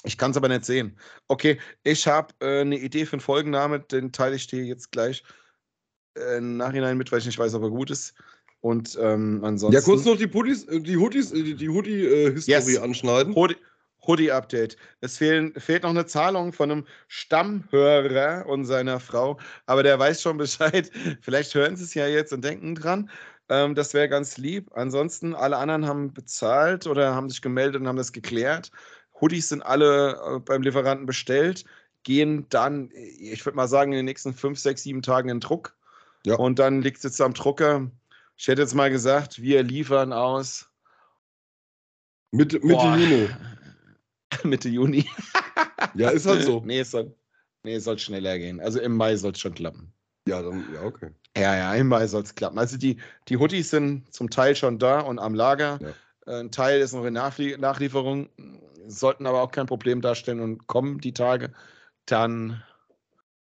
Ich 0.04 0.18
kann 0.18 0.30
es 0.30 0.36
aber 0.36 0.48
nicht 0.48 0.64
sehen. 0.64 0.98
Okay, 1.28 1.58
ich 1.82 2.06
habe 2.06 2.34
äh, 2.40 2.60
eine 2.60 2.78
Idee 2.78 3.06
für 3.06 3.14
einen 3.14 3.20
Folgenname, 3.20 3.80
den 3.80 4.12
teile 4.12 4.36
ich 4.36 4.46
dir 4.46 4.64
jetzt 4.64 4.92
gleich 4.92 5.24
äh, 6.16 6.38
im 6.38 6.58
Nachhinein 6.58 6.96
mit, 6.96 7.10
weil 7.10 7.18
ich 7.18 7.26
nicht 7.26 7.38
weiß, 7.38 7.54
ob 7.54 7.62
er 7.62 7.70
gut 7.70 7.90
ist. 7.90 8.14
Und 8.60 8.98
ähm, 9.00 9.42
ansonsten. 9.44 9.74
Ja, 9.74 9.80
kurz 9.80 10.04
noch 10.04 10.16
die 10.16 10.26
Puttis, 10.26 10.64
äh, 10.64 10.80
die 10.80 10.96
Hoodies, 10.96 11.32
äh, 11.32 11.42
die, 11.42 11.54
die 11.54 11.68
Hoodie-Historie 11.68 12.72
yes. 12.72 12.78
anschneiden. 12.78 13.34
Hoodie, 13.34 13.56
Hoodie-Update. 14.06 14.76
Es 15.00 15.18
fehlen, 15.18 15.52
fehlt 15.54 15.82
noch 15.82 15.90
eine 15.90 16.06
Zahlung 16.06 16.52
von 16.52 16.70
einem 16.70 16.86
Stammhörer 17.08 18.46
und 18.46 18.64
seiner 18.64 19.00
Frau, 19.00 19.38
aber 19.66 19.82
der 19.82 19.98
weiß 19.98 20.22
schon 20.22 20.36
Bescheid. 20.38 20.90
Vielleicht 21.20 21.54
hören 21.54 21.76
sie 21.76 21.84
es 21.84 21.94
ja 21.94 22.06
jetzt 22.06 22.32
und 22.32 22.44
denken 22.44 22.74
dran. 22.74 23.10
Ähm, 23.48 23.74
das 23.74 23.94
wäre 23.94 24.08
ganz 24.08 24.38
lieb. 24.38 24.70
Ansonsten, 24.74 25.34
alle 25.34 25.56
anderen 25.56 25.86
haben 25.86 26.12
bezahlt 26.12 26.86
oder 26.86 27.14
haben 27.14 27.28
sich 27.28 27.42
gemeldet 27.42 27.80
und 27.80 27.88
haben 27.88 27.96
das 27.96 28.12
geklärt. 28.12 28.70
Hoodies 29.20 29.48
sind 29.48 29.62
alle 29.62 30.12
äh, 30.12 30.38
beim 30.40 30.62
Lieferanten 30.62 31.06
bestellt, 31.06 31.64
gehen 32.02 32.46
dann, 32.50 32.90
ich 32.92 33.44
würde 33.44 33.56
mal 33.56 33.68
sagen, 33.68 33.92
in 33.92 33.98
den 33.98 34.04
nächsten 34.04 34.34
fünf, 34.34 34.58
sechs, 34.58 34.82
sieben 34.82 35.02
Tagen 35.02 35.28
in 35.28 35.40
Druck. 35.40 35.76
Ja. 36.24 36.36
Und 36.36 36.58
dann 36.58 36.82
liegt 36.82 36.98
es 36.98 37.02
jetzt 37.04 37.20
am 37.20 37.34
Drucker. 37.34 37.90
Ich 38.36 38.48
hätte 38.48 38.62
jetzt 38.62 38.74
mal 38.74 38.90
gesagt, 38.90 39.40
wir 39.40 39.62
liefern 39.62 40.12
aus. 40.12 40.68
Mitte, 42.32 42.58
Mitte 42.60 42.84
Juni. 42.84 43.28
Mitte 44.50 44.68
Juni. 44.68 45.06
ja, 45.94 46.10
ist 46.10 46.26
halt 46.26 46.44
so. 46.44 46.62
Nee 46.64 46.80
es, 46.80 46.90
soll, 46.90 47.14
nee, 47.62 47.74
es 47.74 47.84
soll 47.84 47.98
schneller 47.98 48.38
gehen. 48.38 48.60
Also 48.60 48.80
im 48.80 48.96
Mai 48.96 49.16
soll 49.16 49.32
es 49.32 49.40
schon 49.40 49.54
klappen. 49.54 49.92
Ja, 50.28 50.42
dann, 50.42 50.64
ja, 50.74 50.82
okay. 50.82 51.10
Ja, 51.36 51.54
ja, 51.56 51.74
im 51.74 51.88
Mai 51.88 52.06
soll 52.06 52.22
es 52.22 52.34
klappen. 52.34 52.58
Also 52.58 52.76
die, 52.76 52.98
die 53.28 53.36
Hoodies 53.36 53.70
sind 53.70 54.12
zum 54.12 54.30
Teil 54.30 54.56
schon 54.56 54.78
da 54.78 55.00
und 55.00 55.18
am 55.18 55.34
Lager. 55.34 55.78
Ja. 55.80 56.32
Äh, 56.32 56.40
ein 56.40 56.50
Teil 56.50 56.80
ist 56.80 56.92
noch 56.92 57.04
in 57.04 57.14
Nachlie 57.14 57.56
Nachlieferung, 57.58 58.28
sollten 58.86 59.26
aber 59.26 59.42
auch 59.42 59.50
kein 59.50 59.66
Problem 59.66 60.00
darstellen 60.00 60.40
und 60.40 60.66
kommen 60.66 60.98
die 61.00 61.12
Tage. 61.12 61.52
Dann 62.06 62.62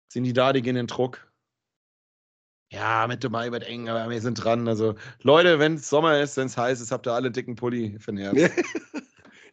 sind 0.08 0.24
die 0.24 0.32
da, 0.32 0.52
die 0.52 0.62
gehen 0.62 0.76
in 0.76 0.84
den 0.84 0.86
Druck. 0.86 1.26
Ja, 2.70 3.06
Mitte 3.06 3.30
Mai 3.30 3.52
wird 3.52 3.64
eng, 3.64 3.88
aber 3.88 4.10
wir 4.10 4.20
sind 4.20 4.42
dran. 4.42 4.66
Also, 4.66 4.96
Leute, 5.22 5.58
wenn 5.58 5.74
es 5.74 5.88
Sommer 5.88 6.20
ist, 6.20 6.36
wenn 6.36 6.46
es 6.46 6.56
heiß 6.56 6.80
ist, 6.80 6.90
habt 6.90 7.06
ihr 7.06 7.12
alle 7.12 7.30
dicken 7.30 7.54
Pulli 7.54 7.98
für 8.00 8.12
den 8.12 8.18
Herbst. 8.18 8.50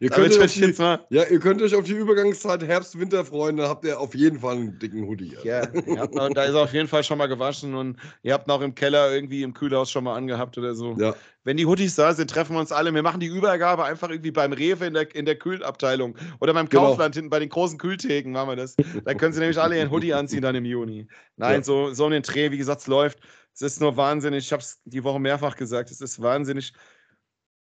Ihr 0.02 0.10
könnt, 0.10 0.36
euch 0.36 0.54
die, 0.54 0.74
ja, 1.10 1.22
ihr 1.30 1.38
könnt 1.38 1.62
euch 1.62 1.76
auf 1.76 1.84
die 1.84 1.92
Übergangszeit 1.92 2.60
Herbst-Winter 2.64 3.24
freuen, 3.24 3.56
dann 3.56 3.68
habt 3.68 3.84
ihr 3.84 4.00
auf 4.00 4.16
jeden 4.16 4.40
Fall 4.40 4.56
einen 4.56 4.76
dicken 4.80 5.06
Hoodie. 5.06 5.36
Ja, 5.44 5.64
noch, 5.86 6.28
da 6.30 6.42
ist 6.42 6.56
auf 6.56 6.72
jeden 6.72 6.88
Fall 6.88 7.04
schon 7.04 7.18
mal 7.18 7.28
gewaschen 7.28 7.76
und 7.76 7.96
ihr 8.24 8.32
habt 8.32 8.48
noch 8.48 8.62
im 8.62 8.74
Keller 8.74 9.14
irgendwie 9.14 9.44
im 9.44 9.54
Kühlhaus 9.54 9.92
schon 9.92 10.02
mal 10.02 10.16
angehabt 10.16 10.58
oder 10.58 10.74
so. 10.74 10.96
Ja. 10.98 11.14
Wenn 11.44 11.56
die 11.56 11.66
Hoodies 11.66 11.94
da 11.94 12.12
sind, 12.14 12.30
treffen 12.30 12.56
wir 12.56 12.60
uns 12.60 12.72
alle. 12.72 12.92
Wir 12.92 13.02
machen 13.04 13.20
die 13.20 13.28
Übergabe 13.28 13.84
einfach 13.84 14.10
irgendwie 14.10 14.32
beim 14.32 14.52
Rewe 14.52 14.86
in 14.86 14.94
der, 14.94 15.14
in 15.14 15.24
der 15.24 15.36
Kühlabteilung 15.36 16.16
oder 16.40 16.52
beim 16.52 16.68
genau. 16.68 16.88
Kaufland 16.88 17.14
hinten 17.14 17.30
bei 17.30 17.38
den 17.38 17.48
großen 17.48 17.78
Kühltheken 17.78 18.32
machen 18.32 18.48
wir 18.48 18.56
das. 18.56 18.74
Dann 19.04 19.16
können 19.16 19.32
sie 19.32 19.38
nämlich 19.38 19.60
alle 19.60 19.78
ihren 19.78 19.92
Hoodie 19.92 20.14
anziehen 20.14 20.42
dann 20.42 20.56
im 20.56 20.64
Juni. 20.64 21.06
Nein, 21.36 21.60
ja. 21.60 21.62
so, 21.62 21.94
so 21.94 22.06
in 22.06 22.12
den 22.12 22.22
Dreh, 22.22 22.50
wie 22.50 22.58
gesagt, 22.58 22.80
es 22.80 22.86
läuft. 22.88 23.20
Es 23.54 23.62
ist 23.62 23.80
nur 23.80 23.96
wahnsinnig. 23.96 24.46
Ich 24.46 24.52
habe 24.52 24.62
es 24.62 24.80
die 24.84 25.04
Woche 25.04 25.20
mehrfach 25.20 25.54
gesagt. 25.54 25.92
Es 25.92 26.00
ist 26.00 26.20
wahnsinnig 26.20 26.72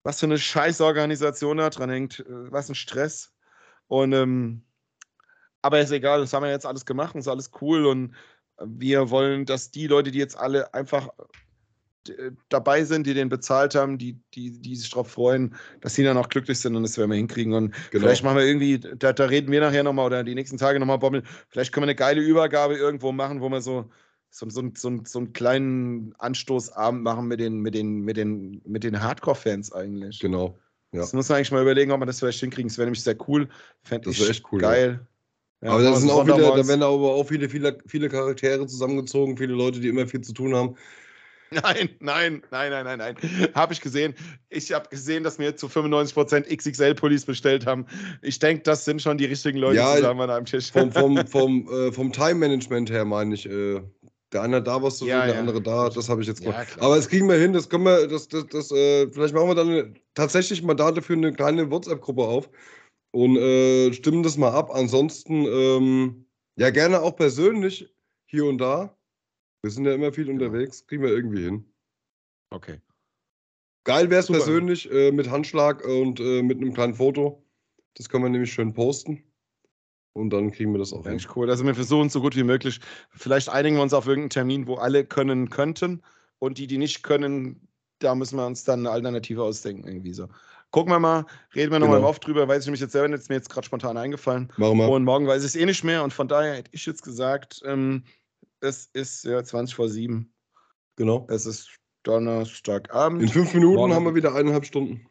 was 0.07 0.21
für 0.21 0.27
eine 0.27 0.39
Scheißorganisation 0.39 1.57
da 1.57 1.69
dran 1.69 1.91
hängt, 1.91 2.21
äh, 2.21 2.53
was 2.53 2.69
ein 2.69 2.77
Stress. 2.77 3.33
Und 3.89 4.13
ähm, 4.13 4.63
aber 5.63 5.81
ist 5.81 5.91
egal, 5.91 6.21
das 6.21 6.33
haben 6.33 6.45
wir 6.45 6.51
jetzt 6.51 6.65
alles 6.65 6.87
gemacht, 6.87 7.17
ist 7.17 7.27
alles 7.27 7.51
cool 7.61 7.87
und 7.87 8.15
wir 8.65 9.11
wollen, 9.11 9.47
dass 9.47 9.73
die 9.73 9.89
Leute, 9.89 10.13
die 10.13 10.21
jetzt 10.21 10.39
alle 10.39 10.73
einfach 10.73 11.09
äh, 12.09 12.31
dabei 12.49 12.85
sind, 12.85 13.05
die 13.09 13.15
den 13.15 13.29
bezahlt 13.29 13.75
haben, 13.75 13.99
die, 13.99 14.21
die, 14.35 14.53
die 14.53 14.77
sich 14.77 14.91
darauf 14.91 15.11
freuen, 15.11 15.57
dass 15.81 15.95
sie 15.97 16.05
dann 16.05 16.17
auch 16.17 16.29
glücklich 16.29 16.61
sind 16.61 16.77
und 16.77 16.85
das 16.85 16.97
werden 16.97 17.11
wir 17.11 17.17
hinkriegen. 17.17 17.53
Und 17.53 17.75
genau. 17.91 18.05
vielleicht 18.05 18.23
machen 18.23 18.37
wir 18.37 18.45
irgendwie, 18.45 18.79
da, 18.79 19.13
da 19.13 19.25
reden 19.25 19.51
wir 19.51 19.61
nachher 19.61 19.83
nochmal 19.83 20.07
oder 20.07 20.23
die 20.23 20.37
nächsten 20.37 20.57
Tage 20.57 20.79
nochmal, 20.79 20.99
Bommel, 20.99 21.25
vielleicht 21.49 21.73
können 21.73 21.83
wir 21.83 21.89
eine 21.89 21.97
geile 21.97 22.21
Übergabe 22.21 22.77
irgendwo 22.77 23.11
machen, 23.11 23.41
wo 23.41 23.49
wir 23.49 23.61
so 23.61 23.91
so, 24.37 24.51
so, 24.51 24.71
so, 24.75 25.01
so 25.05 25.19
einen 25.19 25.33
kleinen 25.33 26.15
Anstoßabend 26.19 27.03
machen 27.03 27.27
mit 27.27 27.41
den, 27.41 27.61
mit 27.61 27.75
den, 27.75 28.01
mit 28.03 28.19
den, 28.19 28.61
mit 28.67 28.85
den 28.85 29.03
Hardcore-Fans 29.03 29.73
eigentlich. 29.73 30.21
Genau. 30.21 30.59
Ja. 30.93 31.01
Das 31.01 31.15
muss 31.15 31.31
man 31.31 31.37
eigentlich 31.37 31.53
mal 31.53 31.63
überlegen, 31.63 31.91
ob 31.91 32.01
man 32.01 32.07
das 32.07 32.19
vielleicht 32.19 32.41
hinkriegen. 32.41 32.69
Das 32.69 32.77
wäre 32.77 32.87
nämlich 32.87 33.03
sehr 33.03 33.17
cool. 33.27 33.49
Fände 33.83 34.11
das 34.11 34.21
wäre 34.21 34.31
echt 34.31 34.45
cool. 34.53 34.61
Geil. 34.61 35.01
Ja. 35.63 35.71
aber 35.71 35.83
das 35.83 36.01
sind 36.01 36.11
auch 36.11 36.27
wieder, 36.27 36.37
da 36.37 36.69
werden 36.69 36.83
aber 36.83 37.15
auch 37.15 37.25
viele, 37.25 37.49
viele, 37.49 37.79
viele 37.87 38.11
Charaktere 38.11 38.67
zusammengezogen, 38.67 39.39
viele 39.39 39.55
Leute, 39.55 39.81
die 39.81 39.89
immer 39.89 40.07
viel 40.07 40.21
zu 40.21 40.35
tun 40.35 40.55
haben. 40.55 40.77
Nein, 41.51 41.91
nein, 42.01 42.43
nein, 42.51 42.71
nein, 42.71 42.85
nein, 42.85 42.99
nein. 42.99 43.17
Habe 43.55 43.73
ich 43.73 43.81
gesehen. 43.81 44.15
Ich 44.49 44.73
habe 44.73 44.89
gesehen, 44.89 45.23
dass 45.23 45.39
wir 45.39 45.55
zu 45.55 45.69
95% 45.69 46.45
XXL-Pullis 46.55 47.25
bestellt 47.25 47.67
haben. 47.67 47.87
Ich 48.21 48.41
denke, 48.41 48.65
das 48.65 48.85
sind 48.85 49.01
schon 49.01 49.17
die 49.17 49.27
richtigen 49.27 49.59
Leute 49.59 49.77
ja, 49.77 49.95
zusammen 49.95 50.23
an 50.23 50.31
einem 50.31 50.47
Tisch. 50.47 50.73
Vom, 50.73 50.91
vom, 50.91 51.17
vom, 51.29 51.69
äh, 51.71 51.93
vom 51.93 52.13
Time-Management 52.13 52.91
her 52.91 53.05
meine 53.05 53.35
ich, 53.35 53.47
äh, 53.47 53.81
der 54.33 54.43
eine 54.43 54.63
da 54.63 54.83
was 54.83 54.99
zu 54.99 55.07
ja, 55.07 55.19
tun, 55.19 55.27
der 55.27 55.35
ja. 55.35 55.41
andere 55.41 55.63
da. 55.63 55.89
Das 55.89 56.09
habe 56.09 56.23
ich 56.23 56.29
jetzt 56.29 56.43
gemacht. 56.43 56.77
Ja, 56.77 56.83
Aber 56.83 56.97
es 56.97 57.09
kriegen 57.09 57.29
wir 57.29 57.37
hin, 57.37 57.53
das 57.53 57.69
können 57.69 57.85
wir, 57.85 58.07
das, 58.07 58.29
das, 58.29 58.47
das, 58.47 58.71
äh, 58.73 59.09
vielleicht 59.11 59.35
machen 59.35 59.49
wir 59.49 59.55
dann 59.55 59.99
tatsächlich 60.15 60.63
mal 60.63 60.75
dafür 60.75 61.17
eine 61.17 61.33
kleine 61.33 61.71
WhatsApp-Gruppe 61.71 62.23
auf 62.23 62.51
und 63.13 63.37
äh, 63.37 63.93
stimmen 63.93 64.23
das 64.23 64.37
mal 64.37 64.51
ab. 64.51 64.71
Ansonsten, 64.73 65.47
ähm, 65.47 66.27
ja, 66.59 66.71
gerne 66.71 67.01
auch 67.01 67.17
persönlich 67.17 67.95
hier 68.27 68.47
und 68.47 68.59
da. 68.59 68.97
Wir 69.63 69.71
sind 69.71 69.85
ja 69.85 69.95
immer 69.95 70.13
viel 70.13 70.27
genau. 70.27 70.45
unterwegs, 70.45 70.87
kriegen 70.87 71.03
wir 71.03 71.11
irgendwie 71.11 71.45
hin. 71.45 71.65
Okay. 72.51 72.81
Geil 73.85 74.11
wäre 74.11 74.21
es 74.21 74.27
persönlich 74.27 74.91
äh, 74.91 75.13
mit 75.13 75.31
Handschlag 75.31 75.85
und 75.85 76.19
äh, 76.19 76.43
mit 76.43 76.59
einem 76.59 76.75
kleinen 76.75 76.95
Foto. 76.95 77.45
Das 77.95 78.09
können 78.09 78.25
wir 78.25 78.31
nämlich 78.31 78.53
schön 78.53 78.75
posten. 78.75 79.23
Und 80.17 80.31
dann 80.31 80.51
kriegen 80.51 80.73
wir 80.73 80.79
das 80.79 80.93
auch 80.95 81.07
hin. 81.07 81.21
cool. 81.37 81.51
Also 81.51 81.65
wir 81.65 81.75
versuchen 81.75 82.09
so 82.09 82.23
gut 82.23 82.35
wie 82.37 82.43
möglich. 82.43 82.81
Vielleicht 83.11 83.51
einigen 83.51 83.77
wir 83.77 83.83
uns 83.83 83.93
auf 83.93 84.07
irgendeinen 84.07 84.31
Termin, 84.31 84.67
wo 84.67 84.77
alle 84.77 85.05
können 85.05 85.51
könnten. 85.51 86.03
Und 86.39 86.57
die, 86.57 86.67
die 86.67 86.79
nicht 86.79 87.03
können, 87.03 87.69
da 87.99 88.15
müssen 88.15 88.37
wir 88.37 88.47
uns 88.47 88.65
dann 88.65 88.81
eine 88.81 88.91
Alternative 88.91 89.43
ausdenken, 89.43 89.87
irgendwie 89.87 90.15
so. 90.15 90.29
Gucken 90.71 90.91
wir 90.93 90.99
mal, 90.99 91.27
reden 91.55 91.71
wir 91.71 91.79
nochmal 91.79 91.99
genau. 91.99 92.09
oft 92.09 92.27
drüber, 92.27 92.49
weiß 92.49 92.65
ich 92.65 92.71
mich 92.71 92.81
jetzt 92.81 92.93
selber 92.93 93.09
nicht, 93.09 93.21
ist 93.21 93.29
mir 93.29 93.37
jetzt 93.37 93.51
gerade 93.51 93.67
spontan 93.67 93.97
eingefallen. 93.97 94.53
Machen 94.57 94.79
wir. 94.79 94.89
Und 94.89 95.05
morgen 95.05 95.27
weiß 95.27 95.43
ich 95.43 95.49
es 95.49 95.57
eh 95.57 95.65
nicht 95.65 95.85
mehr. 95.85 96.03
Und 96.03 96.13
von 96.13 96.29
daher 96.29 96.55
hätte 96.55 96.71
ich 96.73 96.85
jetzt 96.87 97.03
gesagt, 97.03 97.61
ähm, 97.65 98.05
es 98.61 98.89
ist 98.93 99.25
ja 99.25 99.45
20 99.45 99.75
vor 99.75 99.89
7. 99.89 100.33
Genau. 100.97 101.27
Es 101.31 101.45
ist 101.47 101.71
Donnerstagabend. 102.05 103.23
In 103.23 103.29
fünf 103.29 103.53
Minuten 103.53 103.77
morgen 103.77 103.95
haben 103.95 104.05
wir 104.05 104.15
wieder 104.15 104.35
eineinhalb 104.35 104.65
Stunden. 104.65 105.07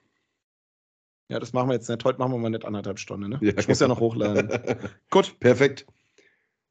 Ja, 1.30 1.40
das 1.40 1.54
machen 1.54 1.70
wir 1.70 1.74
jetzt 1.74 1.90
nicht. 1.90 2.04
Heute 2.04 2.20
machen 2.20 2.32
wir 2.32 2.38
mal 2.38 2.50
nicht 2.50 2.66
anderthalb 2.66 3.00
Stunden. 3.00 3.30
Ne? 3.30 3.40
Ja, 3.42 3.54
ich 3.58 3.68
muss 3.68 3.80
ja 3.80 3.88
noch 3.88 4.00
hochladen. 4.00 4.50
Gut. 5.10 5.40
Perfekt. 5.40 5.86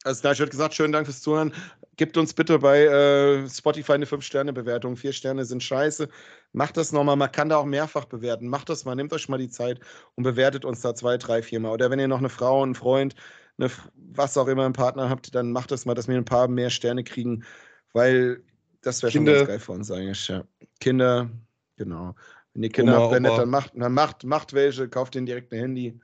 Also, 0.04 0.22
da 0.22 0.32
ich 0.32 0.38
würde 0.38 0.50
gesagt, 0.50 0.74
schönen 0.74 0.92
Dank 0.92 1.06
fürs 1.06 1.22
Zuhören. 1.22 1.52
Gebt 1.96 2.16
uns 2.16 2.34
bitte 2.34 2.58
bei 2.58 2.82
äh, 2.82 3.48
Spotify 3.48 3.92
eine 3.92 4.04
5-Sterne-Bewertung. 4.04 4.96
Vier 4.96 5.12
Sterne 5.12 5.44
sind 5.44 5.62
scheiße. 5.62 6.08
Macht 6.52 6.76
das 6.76 6.92
nochmal. 6.92 7.16
Man 7.16 7.32
kann 7.32 7.48
da 7.48 7.56
auch 7.56 7.64
mehrfach 7.64 8.04
bewerten. 8.04 8.48
Macht 8.48 8.68
das 8.68 8.84
mal. 8.84 8.94
Nehmt 8.94 9.12
euch 9.12 9.28
mal 9.28 9.38
die 9.38 9.48
Zeit 9.48 9.80
und 10.14 10.24
bewertet 10.24 10.64
uns 10.64 10.82
da 10.82 10.94
zwei, 10.94 11.16
drei, 11.16 11.42
vier 11.42 11.58
Mal. 11.60 11.72
Oder 11.72 11.90
wenn 11.90 11.98
ihr 11.98 12.08
noch 12.08 12.18
eine 12.18 12.28
Frau, 12.28 12.62
einen 12.62 12.74
Freund, 12.74 13.14
eine, 13.58 13.70
was 13.94 14.36
auch 14.36 14.48
immer, 14.48 14.64
einen 14.64 14.74
Partner 14.74 15.08
habt, 15.08 15.34
dann 15.34 15.52
macht 15.52 15.70
das 15.70 15.86
mal, 15.86 15.94
dass 15.94 16.06
wir 16.06 16.16
ein 16.16 16.24
paar 16.24 16.48
mehr 16.48 16.70
Sterne 16.70 17.02
kriegen. 17.02 17.44
Weil 17.92 18.42
das 18.82 19.02
wäre 19.02 19.10
schon 19.12 19.24
ganz 19.24 19.48
geil 19.48 19.58
für 19.58 19.72
uns 19.72 19.90
eigentlich. 19.90 20.28
Ja. 20.28 20.44
Kinder, 20.80 21.30
genau. 21.76 22.14
Wenn 22.54 22.62
ihr 22.62 22.70
Kinder 22.70 22.96
Oma, 22.96 23.28
habt, 23.28 23.38
dann 23.38 23.50
macht, 23.50 23.72
dann 23.74 23.92
macht, 23.92 24.24
macht 24.24 24.52
welche, 24.52 24.88
kauft 24.88 25.14
denen 25.14 25.26
direkt 25.26 25.52
ein 25.52 25.58
Handy. 25.58 26.00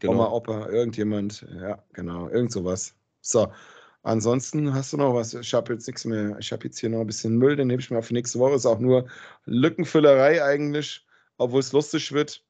Genau. 0.00 0.12
Oma, 0.12 0.28
Opa, 0.30 0.68
irgendjemand. 0.68 1.46
Ja, 1.60 1.82
genau. 1.92 2.28
Irgend 2.28 2.52
sowas. 2.52 2.94
So. 3.20 3.52
Ansonsten 4.02 4.74
hast 4.74 4.92
du 4.92 4.98
noch 4.98 5.14
was? 5.14 5.32
Ich 5.32 5.54
habe 5.54 5.72
jetzt 5.72 5.86
nichts 5.86 6.04
mehr. 6.04 6.36
Ich 6.38 6.52
habe 6.52 6.64
jetzt 6.64 6.78
hier 6.78 6.90
noch 6.90 7.00
ein 7.00 7.06
bisschen 7.06 7.38
Müll, 7.38 7.56
den 7.56 7.68
nehme 7.68 7.80
ich 7.80 7.90
mir 7.90 7.98
auf 7.98 8.10
nächste 8.10 8.38
Woche. 8.38 8.54
Ist 8.54 8.66
auch 8.66 8.78
nur 8.78 9.06
Lückenfüllerei 9.46 10.44
eigentlich, 10.44 11.06
obwohl 11.38 11.60
es 11.60 11.72
lustig 11.72 12.12
wird. 12.12 12.44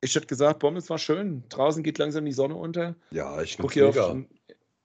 Ich 0.00 0.14
hätte 0.14 0.26
gesagt, 0.26 0.58
Bombe, 0.58 0.78
es 0.78 0.90
war 0.90 0.98
schön. 0.98 1.44
Draußen 1.48 1.82
geht 1.82 1.98
langsam 1.98 2.24
die 2.24 2.32
Sonne 2.32 2.56
unter. 2.56 2.96
Ja, 3.10 3.40
ich 3.42 3.56
gucke 3.58 3.74
hier 3.74 3.88
auf, 3.90 4.16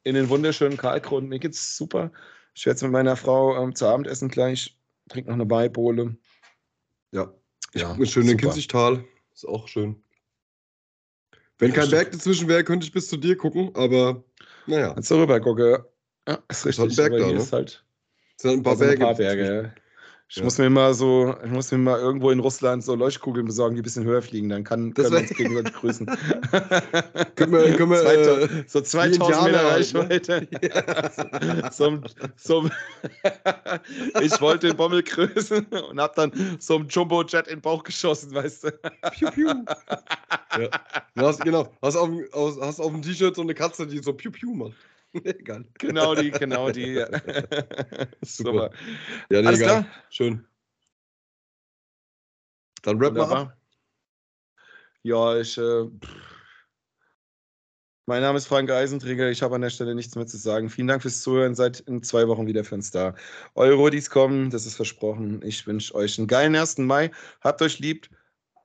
in 0.03 0.13
den 0.13 0.30
wunderschönen 0.30 0.77
Kalkgrund. 0.77 1.30
Mir 1.30 1.39
geht's 1.39 1.76
super. 1.76 2.11
Ich 2.53 2.65
werde 2.65 2.76
jetzt 2.76 2.84
mit 2.84 2.91
meiner 2.91 3.15
Frau 3.15 3.57
ähm, 3.57 3.73
zu 3.73 3.88
Abend 3.88 4.05
essen 4.05 4.30
gleich. 4.30 4.77
Trinke 5.09 5.30
noch 5.30 5.35
eine 5.35 5.45
Beibowle. 5.45 6.17
Ja. 7.11 7.34
Ich 7.76 7.81
ja, 7.81 7.91
gucke 7.91 8.06
schön 8.06 8.30
in 8.30 8.38
Kinzigtal. 8.38 9.03
Ist 9.34 9.45
auch 9.45 9.68
schön. 9.68 10.02
Wenn 11.57 11.73
kein 11.73 11.89
Berg 11.89 12.10
dazwischen 12.11 12.47
wäre, 12.47 12.64
könnte 12.64 12.85
ich 12.85 12.93
bis 12.93 13.10
zu 13.10 13.18
dir 13.18 13.35
gucken, 13.35 13.69
aber 13.76 14.23
naja. 14.65 14.93
Jetzt 14.95 15.11
rüber 15.11 15.41
gucke. 15.41 15.85
Ja, 16.26 16.39
ist 16.49 16.65
richtig. 16.65 16.85
Ist 16.85 16.97
halt 16.97 17.11
ein 17.11 17.18
Berg 17.18 17.22
da, 17.22 17.34
ne? 17.34 17.41
ist 17.41 17.52
halt, 17.52 17.85
sind 18.38 18.52
ein 18.52 18.64
paar 18.64 18.77
Berge. 18.77 18.93
Ein 18.93 18.99
paar 18.99 19.15
Berge. 19.15 19.76
Ich 20.27 20.38
ja. 20.38 20.43
muss 20.43 20.57
mir 20.57 20.72
mal 20.72 20.93
so, 20.95 21.35
ich 21.43 21.52
muss 21.52 21.72
mir 21.72 21.77
mal 21.77 21.99
irgendwo 21.99 22.31
in 22.31 22.39
Russland 22.39 22.84
so 22.84 22.95
Leuchtkugeln 22.95 23.45
besorgen, 23.45 23.76
die 23.76 23.81
ein 23.81 23.84
bisschen 23.84 24.06
höher 24.06 24.23
fliegen. 24.23 24.49
Dann 24.49 24.64
kann, 24.64 24.91
können 24.95 25.11
wir 25.11 25.19
uns 25.19 25.30
gegenseitig 25.30 25.73
grüßen. 25.73 26.07
können 27.35 27.52
wir, 27.52 27.76
können 27.76 27.91
wir, 27.91 28.03
äh, 28.03 28.64
so 28.65 28.81
2000 28.81 29.43
Meter 29.43 29.65
Reichweite. 29.65 30.47
Ne? 30.52 30.60
Ja. 31.45 31.72
so, 31.72 32.02
so, 32.38 32.69
ich 34.22 34.41
wollte 34.41 34.68
den 34.68 34.77
Bommel 34.77 35.03
grüßen 35.03 35.65
und 35.65 35.99
hab 35.99 36.15
dann 36.15 36.31
so 36.60 36.76
einen 36.76 36.88
Jumbo-Jet 36.88 37.47
in 37.47 37.57
den 37.57 37.61
Bauch 37.61 37.84
geschossen, 37.84 38.34
weißt 38.34 38.64
du. 38.64 38.72
Piu, 39.11 39.30
piu. 39.31 39.47
Ja. 40.60 40.69
Du 41.15 41.22
hast, 41.22 41.41
genau, 41.41 41.72
hast 41.81 41.95
auf, 41.95 42.10
hast 42.61 42.80
auf 42.80 42.91
dem 42.91 43.02
T-Shirt 43.02 43.35
so 43.35 43.41
eine 43.41 43.53
Katze, 43.53 43.85
die 43.85 43.99
so 43.99 44.14
Piu 44.14 44.31
Piu 44.31 44.53
macht. 44.56 44.73
egal. 45.23 45.65
Genau 45.79 46.15
die, 46.15 46.31
genau 46.31 46.71
die. 46.71 46.95
Ja. 46.95 47.07
Super. 48.21 48.69
Ja, 49.29 49.41
nee, 49.41 49.47
Alles 49.47 49.59
egal. 49.59 49.83
klar? 49.83 49.85
Schön. 50.09 50.47
Dann 52.83 52.97
rap 52.99 53.13
mal 53.13 53.31
ab. 53.31 53.57
Ja, 55.03 55.37
ich. 55.37 55.57
Äh, 55.57 55.89
mein 58.07 58.21
Name 58.21 58.37
ist 58.37 58.45
Frank 58.45 58.69
Eisenträger. 58.69 59.31
Ich 59.31 59.41
habe 59.41 59.55
an 59.55 59.61
der 59.61 59.71
Stelle 59.71 59.95
nichts 59.95 60.15
mehr 60.15 60.27
zu 60.27 60.37
sagen. 60.37 60.69
Vielen 60.69 60.87
Dank 60.87 61.01
fürs 61.01 61.21
Zuhören. 61.21 61.55
Seid 61.55 61.79
in 61.81 62.03
zwei 62.03 62.27
Wochen 62.27 62.45
wieder 62.45 62.63
für 62.63 62.75
uns 62.75 62.91
da. 62.91 63.15
Eure 63.55 63.75
Rodis 63.75 64.11
kommen, 64.11 64.51
das 64.51 64.67
ist 64.67 64.75
versprochen. 64.75 65.41
Ich 65.43 65.65
wünsche 65.65 65.95
euch 65.95 66.19
einen 66.19 66.27
geilen 66.27 66.55
1. 66.55 66.77
Mai. 66.79 67.09
Habt 67.41 67.63
euch 67.63 67.79
lieb 67.79 68.07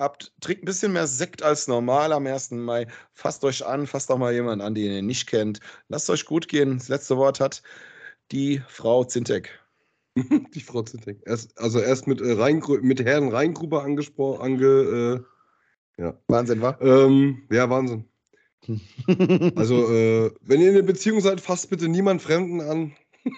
habt, 0.01 0.33
trinkt 0.41 0.63
ein 0.63 0.67
bisschen 0.67 0.93
mehr 0.93 1.07
Sekt 1.07 1.43
als 1.43 1.69
normal 1.69 2.13
am 2.13 2.27
1. 2.27 2.53
Mai. 2.53 2.87
Fasst 3.13 3.45
euch 3.45 3.65
an, 3.65 3.87
fasst 3.87 4.11
auch 4.11 4.19
mal 4.19 4.33
jemanden 4.33 4.65
an, 4.65 4.75
den 4.75 4.93
ihr 4.93 5.03
nicht 5.03 5.29
kennt. 5.29 5.61
Lasst 5.89 6.11
euch 6.11 6.25
gut 6.25 6.49
gehen. 6.49 6.79
Das 6.79 6.89
letzte 6.89 7.17
Wort 7.17 7.39
hat 7.39 7.63
die 8.33 8.63
Frau 8.69 9.05
Zintek. 9.05 9.61
die 10.55 10.61
Frau 10.61 10.83
Zintek. 10.83 11.21
Erst, 11.27 11.57
also 11.59 11.79
erst 11.81 12.07
mit, 12.07 12.21
äh, 12.21 12.33
Rhein, 12.33 12.63
mit 12.81 13.05
Herrn 13.05 13.29
Rheingruber 13.29 13.85
angesprochen. 13.85 14.41
Ange, 14.41 15.25
äh, 15.99 16.03
ja. 16.03 16.19
Wahnsinn, 16.29 16.63
wa? 16.63 16.79
Ähm, 16.81 17.43
ja, 17.51 17.69
Wahnsinn. 17.69 18.07
also, 19.57 19.93
äh, 19.93 20.33
wenn 20.41 20.61
ihr 20.61 20.71
in 20.71 20.77
einer 20.77 20.87
Beziehung 20.87 21.21
seid, 21.21 21.41
fasst 21.41 21.71
bitte 21.71 21.89
niemand 21.89 22.23
Fremden 22.23 22.61
an. 22.61 22.93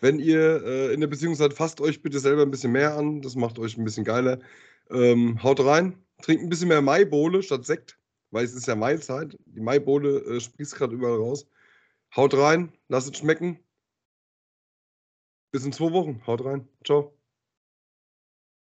wenn 0.00 0.18
ihr 0.18 0.62
äh, 0.64 0.94
in 0.94 1.00
der 1.00 1.06
Beziehung 1.08 1.34
seid, 1.34 1.52
fasst 1.52 1.80
euch 1.80 2.02
bitte 2.02 2.18
selber 2.18 2.42
ein 2.42 2.50
bisschen 2.50 2.72
mehr 2.72 2.96
an. 2.96 3.20
Das 3.20 3.36
macht 3.36 3.58
euch 3.58 3.76
ein 3.76 3.84
bisschen 3.84 4.04
geiler. 4.04 4.38
Ähm, 4.90 5.42
haut 5.42 5.60
rein, 5.60 6.02
trinkt 6.22 6.42
ein 6.42 6.48
bisschen 6.48 6.68
mehr 6.68 6.82
Maibohle 6.82 7.42
statt 7.42 7.64
Sekt, 7.66 7.98
weil 8.30 8.44
es 8.44 8.54
ist 8.54 8.66
ja 8.66 8.74
Maizeit. 8.76 9.36
Die 9.46 9.60
Maibohle 9.60 10.18
äh, 10.20 10.40
sprießt 10.40 10.76
gerade 10.76 10.94
überall 10.94 11.18
raus. 11.18 11.46
Haut 12.16 12.34
rein, 12.34 12.72
lasst 12.88 13.12
es 13.12 13.18
schmecken. 13.18 13.58
Bis 15.50 15.64
in 15.64 15.72
zwei 15.72 15.92
Wochen. 15.92 16.22
Haut 16.26 16.44
rein. 16.44 16.68
Ciao. 16.84 17.17